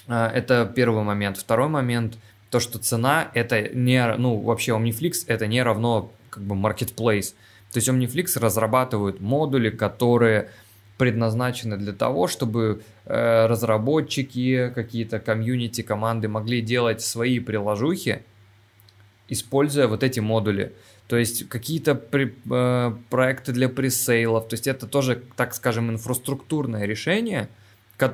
А, 0.08 0.28
это 0.28 0.70
первый 0.74 1.04
момент. 1.04 1.36
Второй 1.36 1.68
момент, 1.68 2.18
то, 2.50 2.60
что 2.60 2.78
цена 2.78 3.30
это 3.34 3.62
не, 3.74 4.06
ну, 4.16 4.38
вообще 4.38 4.72
OmniFlix 4.72 5.24
это 5.26 5.46
не 5.46 5.62
равно 5.62 6.12
как 6.30 6.42
бы 6.42 6.54
marketplace. 6.54 7.34
То 7.72 7.78
есть 7.78 7.88
OmniFlix 7.88 8.38
разрабатывают 8.38 9.20
модули, 9.20 9.70
которые 9.70 10.50
предназначены 10.98 11.76
для 11.76 11.92
того, 11.92 12.28
чтобы 12.28 12.82
э, 13.06 13.46
разработчики, 13.46 14.70
какие-то 14.74 15.18
комьюнити, 15.18 15.82
команды 15.82 16.28
могли 16.28 16.60
делать 16.60 17.00
свои 17.00 17.40
приложухи, 17.40 18.22
используя 19.28 19.88
вот 19.88 20.02
эти 20.02 20.20
модули. 20.20 20.74
То 21.08 21.16
есть 21.16 21.48
какие-то 21.48 21.94
при, 21.94 22.34
э, 22.50 22.92
проекты 23.10 23.52
для 23.52 23.68
пресейлов. 23.68 24.48
То 24.48 24.54
есть 24.54 24.66
это 24.66 24.86
тоже, 24.86 25.22
так 25.36 25.54
скажем, 25.54 25.90
инфраструктурное 25.90 26.84
решение– 26.84 27.48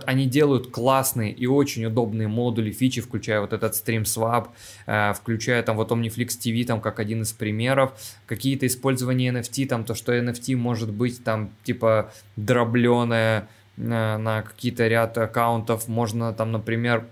они 0.07 0.27
делают 0.27 0.71
классные 0.71 1.33
и 1.33 1.47
очень 1.47 1.85
удобные 1.87 2.29
модули, 2.29 2.71
фичи, 2.71 3.01
включая 3.01 3.41
вот 3.41 3.53
этот 3.53 3.73
StreamSwap, 3.73 4.49
э, 4.87 5.13
включая 5.15 5.63
там 5.63 5.77
вот 5.77 5.91
OmniFlix 5.91 6.39
TV, 6.39 6.65
там 6.65 6.81
как 6.81 7.01
один 7.01 7.23
из 7.23 7.33
примеров, 7.33 7.93
какие-то 8.27 8.67
использования 8.67 9.31
NFT, 9.31 9.67
там 9.67 9.85
то, 9.85 9.95
что 9.95 10.15
NFT 10.15 10.57
может 10.57 10.93
быть 10.93 11.25
там 11.25 11.51
типа 11.65 12.13
дробленое 12.37 13.49
э, 13.77 14.17
на 14.17 14.43
какие-то 14.43 14.87
ряд 14.89 15.17
аккаунтов, 15.17 15.89
можно 15.89 16.33
там, 16.33 16.53
например, 16.53 17.07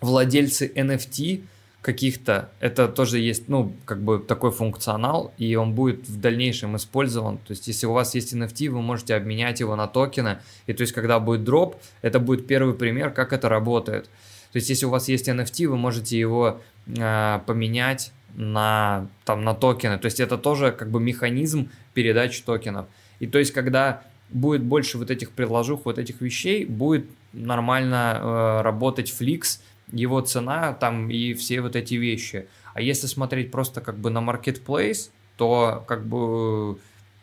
владельцы 0.00 0.72
NFT, 0.74 1.44
каких-то, 1.82 2.50
это 2.60 2.88
тоже 2.88 3.18
есть, 3.18 3.48
ну, 3.48 3.74
как 3.86 4.02
бы 4.02 4.18
такой 4.18 4.50
функционал, 4.50 5.32
и 5.38 5.54
он 5.56 5.72
будет 5.72 6.06
в 6.08 6.20
дальнейшем 6.20 6.76
использован. 6.76 7.38
То 7.38 7.52
есть, 7.52 7.66
если 7.68 7.86
у 7.86 7.92
вас 7.92 8.14
есть 8.14 8.34
NFT, 8.34 8.68
вы 8.68 8.82
можете 8.82 9.14
обменять 9.14 9.60
его 9.60 9.76
на 9.76 9.86
токены, 9.86 10.38
и 10.66 10.74
то 10.74 10.82
есть, 10.82 10.92
когда 10.92 11.18
будет 11.20 11.44
дроп, 11.44 11.76
это 12.02 12.20
будет 12.20 12.46
первый 12.46 12.74
пример, 12.74 13.10
как 13.10 13.32
это 13.32 13.48
работает. 13.48 14.04
То 14.52 14.56
есть, 14.56 14.68
если 14.68 14.84
у 14.86 14.90
вас 14.90 15.08
есть 15.08 15.28
NFT, 15.28 15.68
вы 15.68 15.78
можете 15.78 16.18
его 16.18 16.60
э, 16.86 17.40
поменять 17.46 18.12
на, 18.34 19.08
там, 19.24 19.44
на 19.44 19.54
токены. 19.54 19.98
То 19.98 20.06
есть, 20.06 20.20
это 20.20 20.36
тоже 20.36 20.72
как 20.72 20.90
бы 20.90 21.00
механизм 21.00 21.70
передачи 21.94 22.42
токенов. 22.42 22.86
И 23.20 23.26
то 23.26 23.38
есть, 23.38 23.52
когда 23.52 24.02
будет 24.30 24.62
больше 24.62 24.98
вот 24.98 25.10
этих 25.10 25.30
предложух, 25.30 25.84
вот 25.84 25.98
этих 25.98 26.20
вещей, 26.20 26.64
будет 26.64 27.06
нормально 27.32 28.18
э, 28.20 28.60
работать 28.62 29.12
Flix, 29.18 29.60
его 29.92 30.20
цена 30.20 30.72
там 30.72 31.10
и 31.10 31.34
все 31.34 31.60
вот 31.60 31.76
эти 31.76 31.94
вещи. 31.94 32.48
А 32.74 32.80
если 32.80 33.06
смотреть 33.06 33.50
просто 33.50 33.80
как 33.80 33.98
бы 33.98 34.10
на 34.10 34.18
marketplace, 34.18 35.10
то 35.36 35.84
как 35.86 36.06
бы 36.06 36.78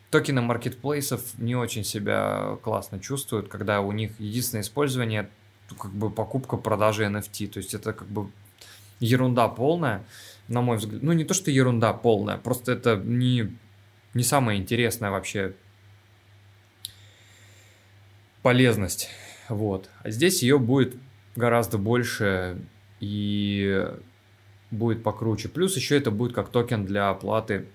токены 0.10 0.42
маркетплейсов 0.42 1.22
не 1.38 1.56
очень 1.56 1.84
себя 1.84 2.58
классно 2.64 3.00
чувствуют, 3.00 3.48
когда 3.48 3.82
у 3.82 3.92
них 3.92 4.12
единственное 4.20 4.62
использование 4.62 5.30
как 5.80 5.92
бы 5.92 6.10
покупка, 6.10 6.58
продажа 6.58 7.06
NFT. 7.06 7.48
То 7.48 7.58
есть 7.58 7.74
это 7.74 7.94
как 7.94 8.08
бы 8.08 8.32
ерунда 9.00 9.48
полная, 9.48 10.04
на 10.48 10.62
мой 10.62 10.78
взгляд. 10.78 11.04
Ну, 11.04 11.14
не 11.14 11.26
то, 11.26 11.34
что 11.34 11.52
ерунда 11.52 11.94
полная, 11.94 12.38
просто 12.38 12.72
это 12.72 12.96
не, 12.96 13.56
не 14.14 14.24
самая 14.24 14.58
интересная 14.58 15.12
вообще 15.12 15.54
полезность. 18.42 19.10
Вот. 19.50 19.90
А 20.04 20.10
здесь 20.10 20.42
ее 20.42 20.58
будет 20.58 20.96
гораздо 21.38 21.78
больше 21.78 22.58
и 23.00 23.88
будет 24.72 25.04
покруче. 25.04 25.48
Плюс 25.48 25.76
еще 25.78 25.98
это 25.98 26.12
будет 26.12 26.34
как 26.34 26.50
токен 26.50 26.86
для 26.86 27.10
оплаты 27.10 27.68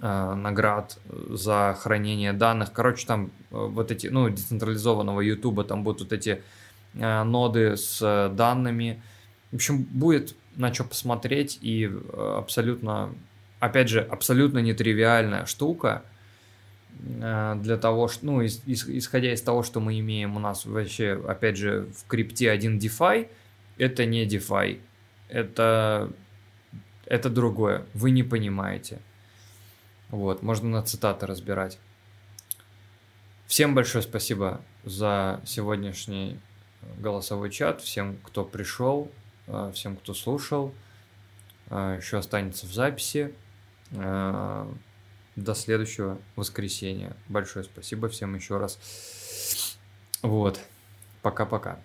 э, 0.00 0.34
наград 0.34 0.98
за 1.08 1.76
хранение 1.80 2.32
данных. 2.32 2.72
Короче, 2.72 3.06
там 3.06 3.26
э, 3.26 3.28
вот 3.50 3.90
эти, 3.90 4.08
ну, 4.08 4.28
децентрализованного 4.28 5.20
YouTube, 5.20 5.66
там 5.66 5.82
будут 5.82 6.02
вот 6.02 6.12
эти 6.12 6.42
э, 6.94 7.22
ноды 7.24 7.76
с 7.76 8.30
данными. 8.36 9.02
В 9.50 9.56
общем, 9.56 9.82
будет 9.82 10.36
на 10.54 10.72
что 10.72 10.84
посмотреть 10.84 11.58
и 11.62 11.86
э, 11.86 12.34
абсолютно, 12.38 13.14
опять 13.58 13.88
же, 13.88 14.00
абсолютно 14.00 14.58
нетривиальная 14.58 15.46
штука– 15.46 16.04
для 17.00 17.76
того, 17.76 18.08
что, 18.08 18.26
ну, 18.26 18.44
исходя 18.44 19.32
из 19.32 19.42
того, 19.42 19.62
что 19.62 19.80
мы 19.80 19.98
имеем 19.98 20.36
у 20.36 20.38
нас 20.38 20.64
вообще, 20.64 21.20
опять 21.26 21.56
же, 21.56 21.88
в 21.96 22.06
крипте 22.06 22.50
один 22.50 22.78
DeFi, 22.78 23.28
это 23.76 24.06
не 24.06 24.26
DeFi, 24.26 24.80
это, 25.28 26.12
это 27.06 27.30
другое, 27.30 27.84
вы 27.94 28.10
не 28.10 28.22
понимаете. 28.22 29.00
Вот, 30.10 30.42
можно 30.42 30.68
на 30.68 30.82
цитаты 30.82 31.26
разбирать. 31.26 31.78
Всем 33.46 33.74
большое 33.74 34.02
спасибо 34.02 34.60
за 34.84 35.40
сегодняшний 35.44 36.38
голосовой 36.98 37.50
чат, 37.50 37.80
всем, 37.80 38.16
кто 38.22 38.44
пришел, 38.44 39.10
э, 39.46 39.72
всем, 39.74 39.96
кто 39.96 40.14
слушал. 40.14 40.72
Э, 41.70 41.98
Еще 42.00 42.18
останется 42.18 42.66
в 42.66 42.72
записи. 42.72 43.34
До 45.36 45.54
следующего 45.54 46.18
воскресенья. 46.36 47.16
Большое 47.28 47.64
спасибо 47.64 48.08
всем 48.08 48.34
еще 48.34 48.56
раз. 48.58 48.78
Вот. 50.22 50.60
Пока-пока. 51.22 51.80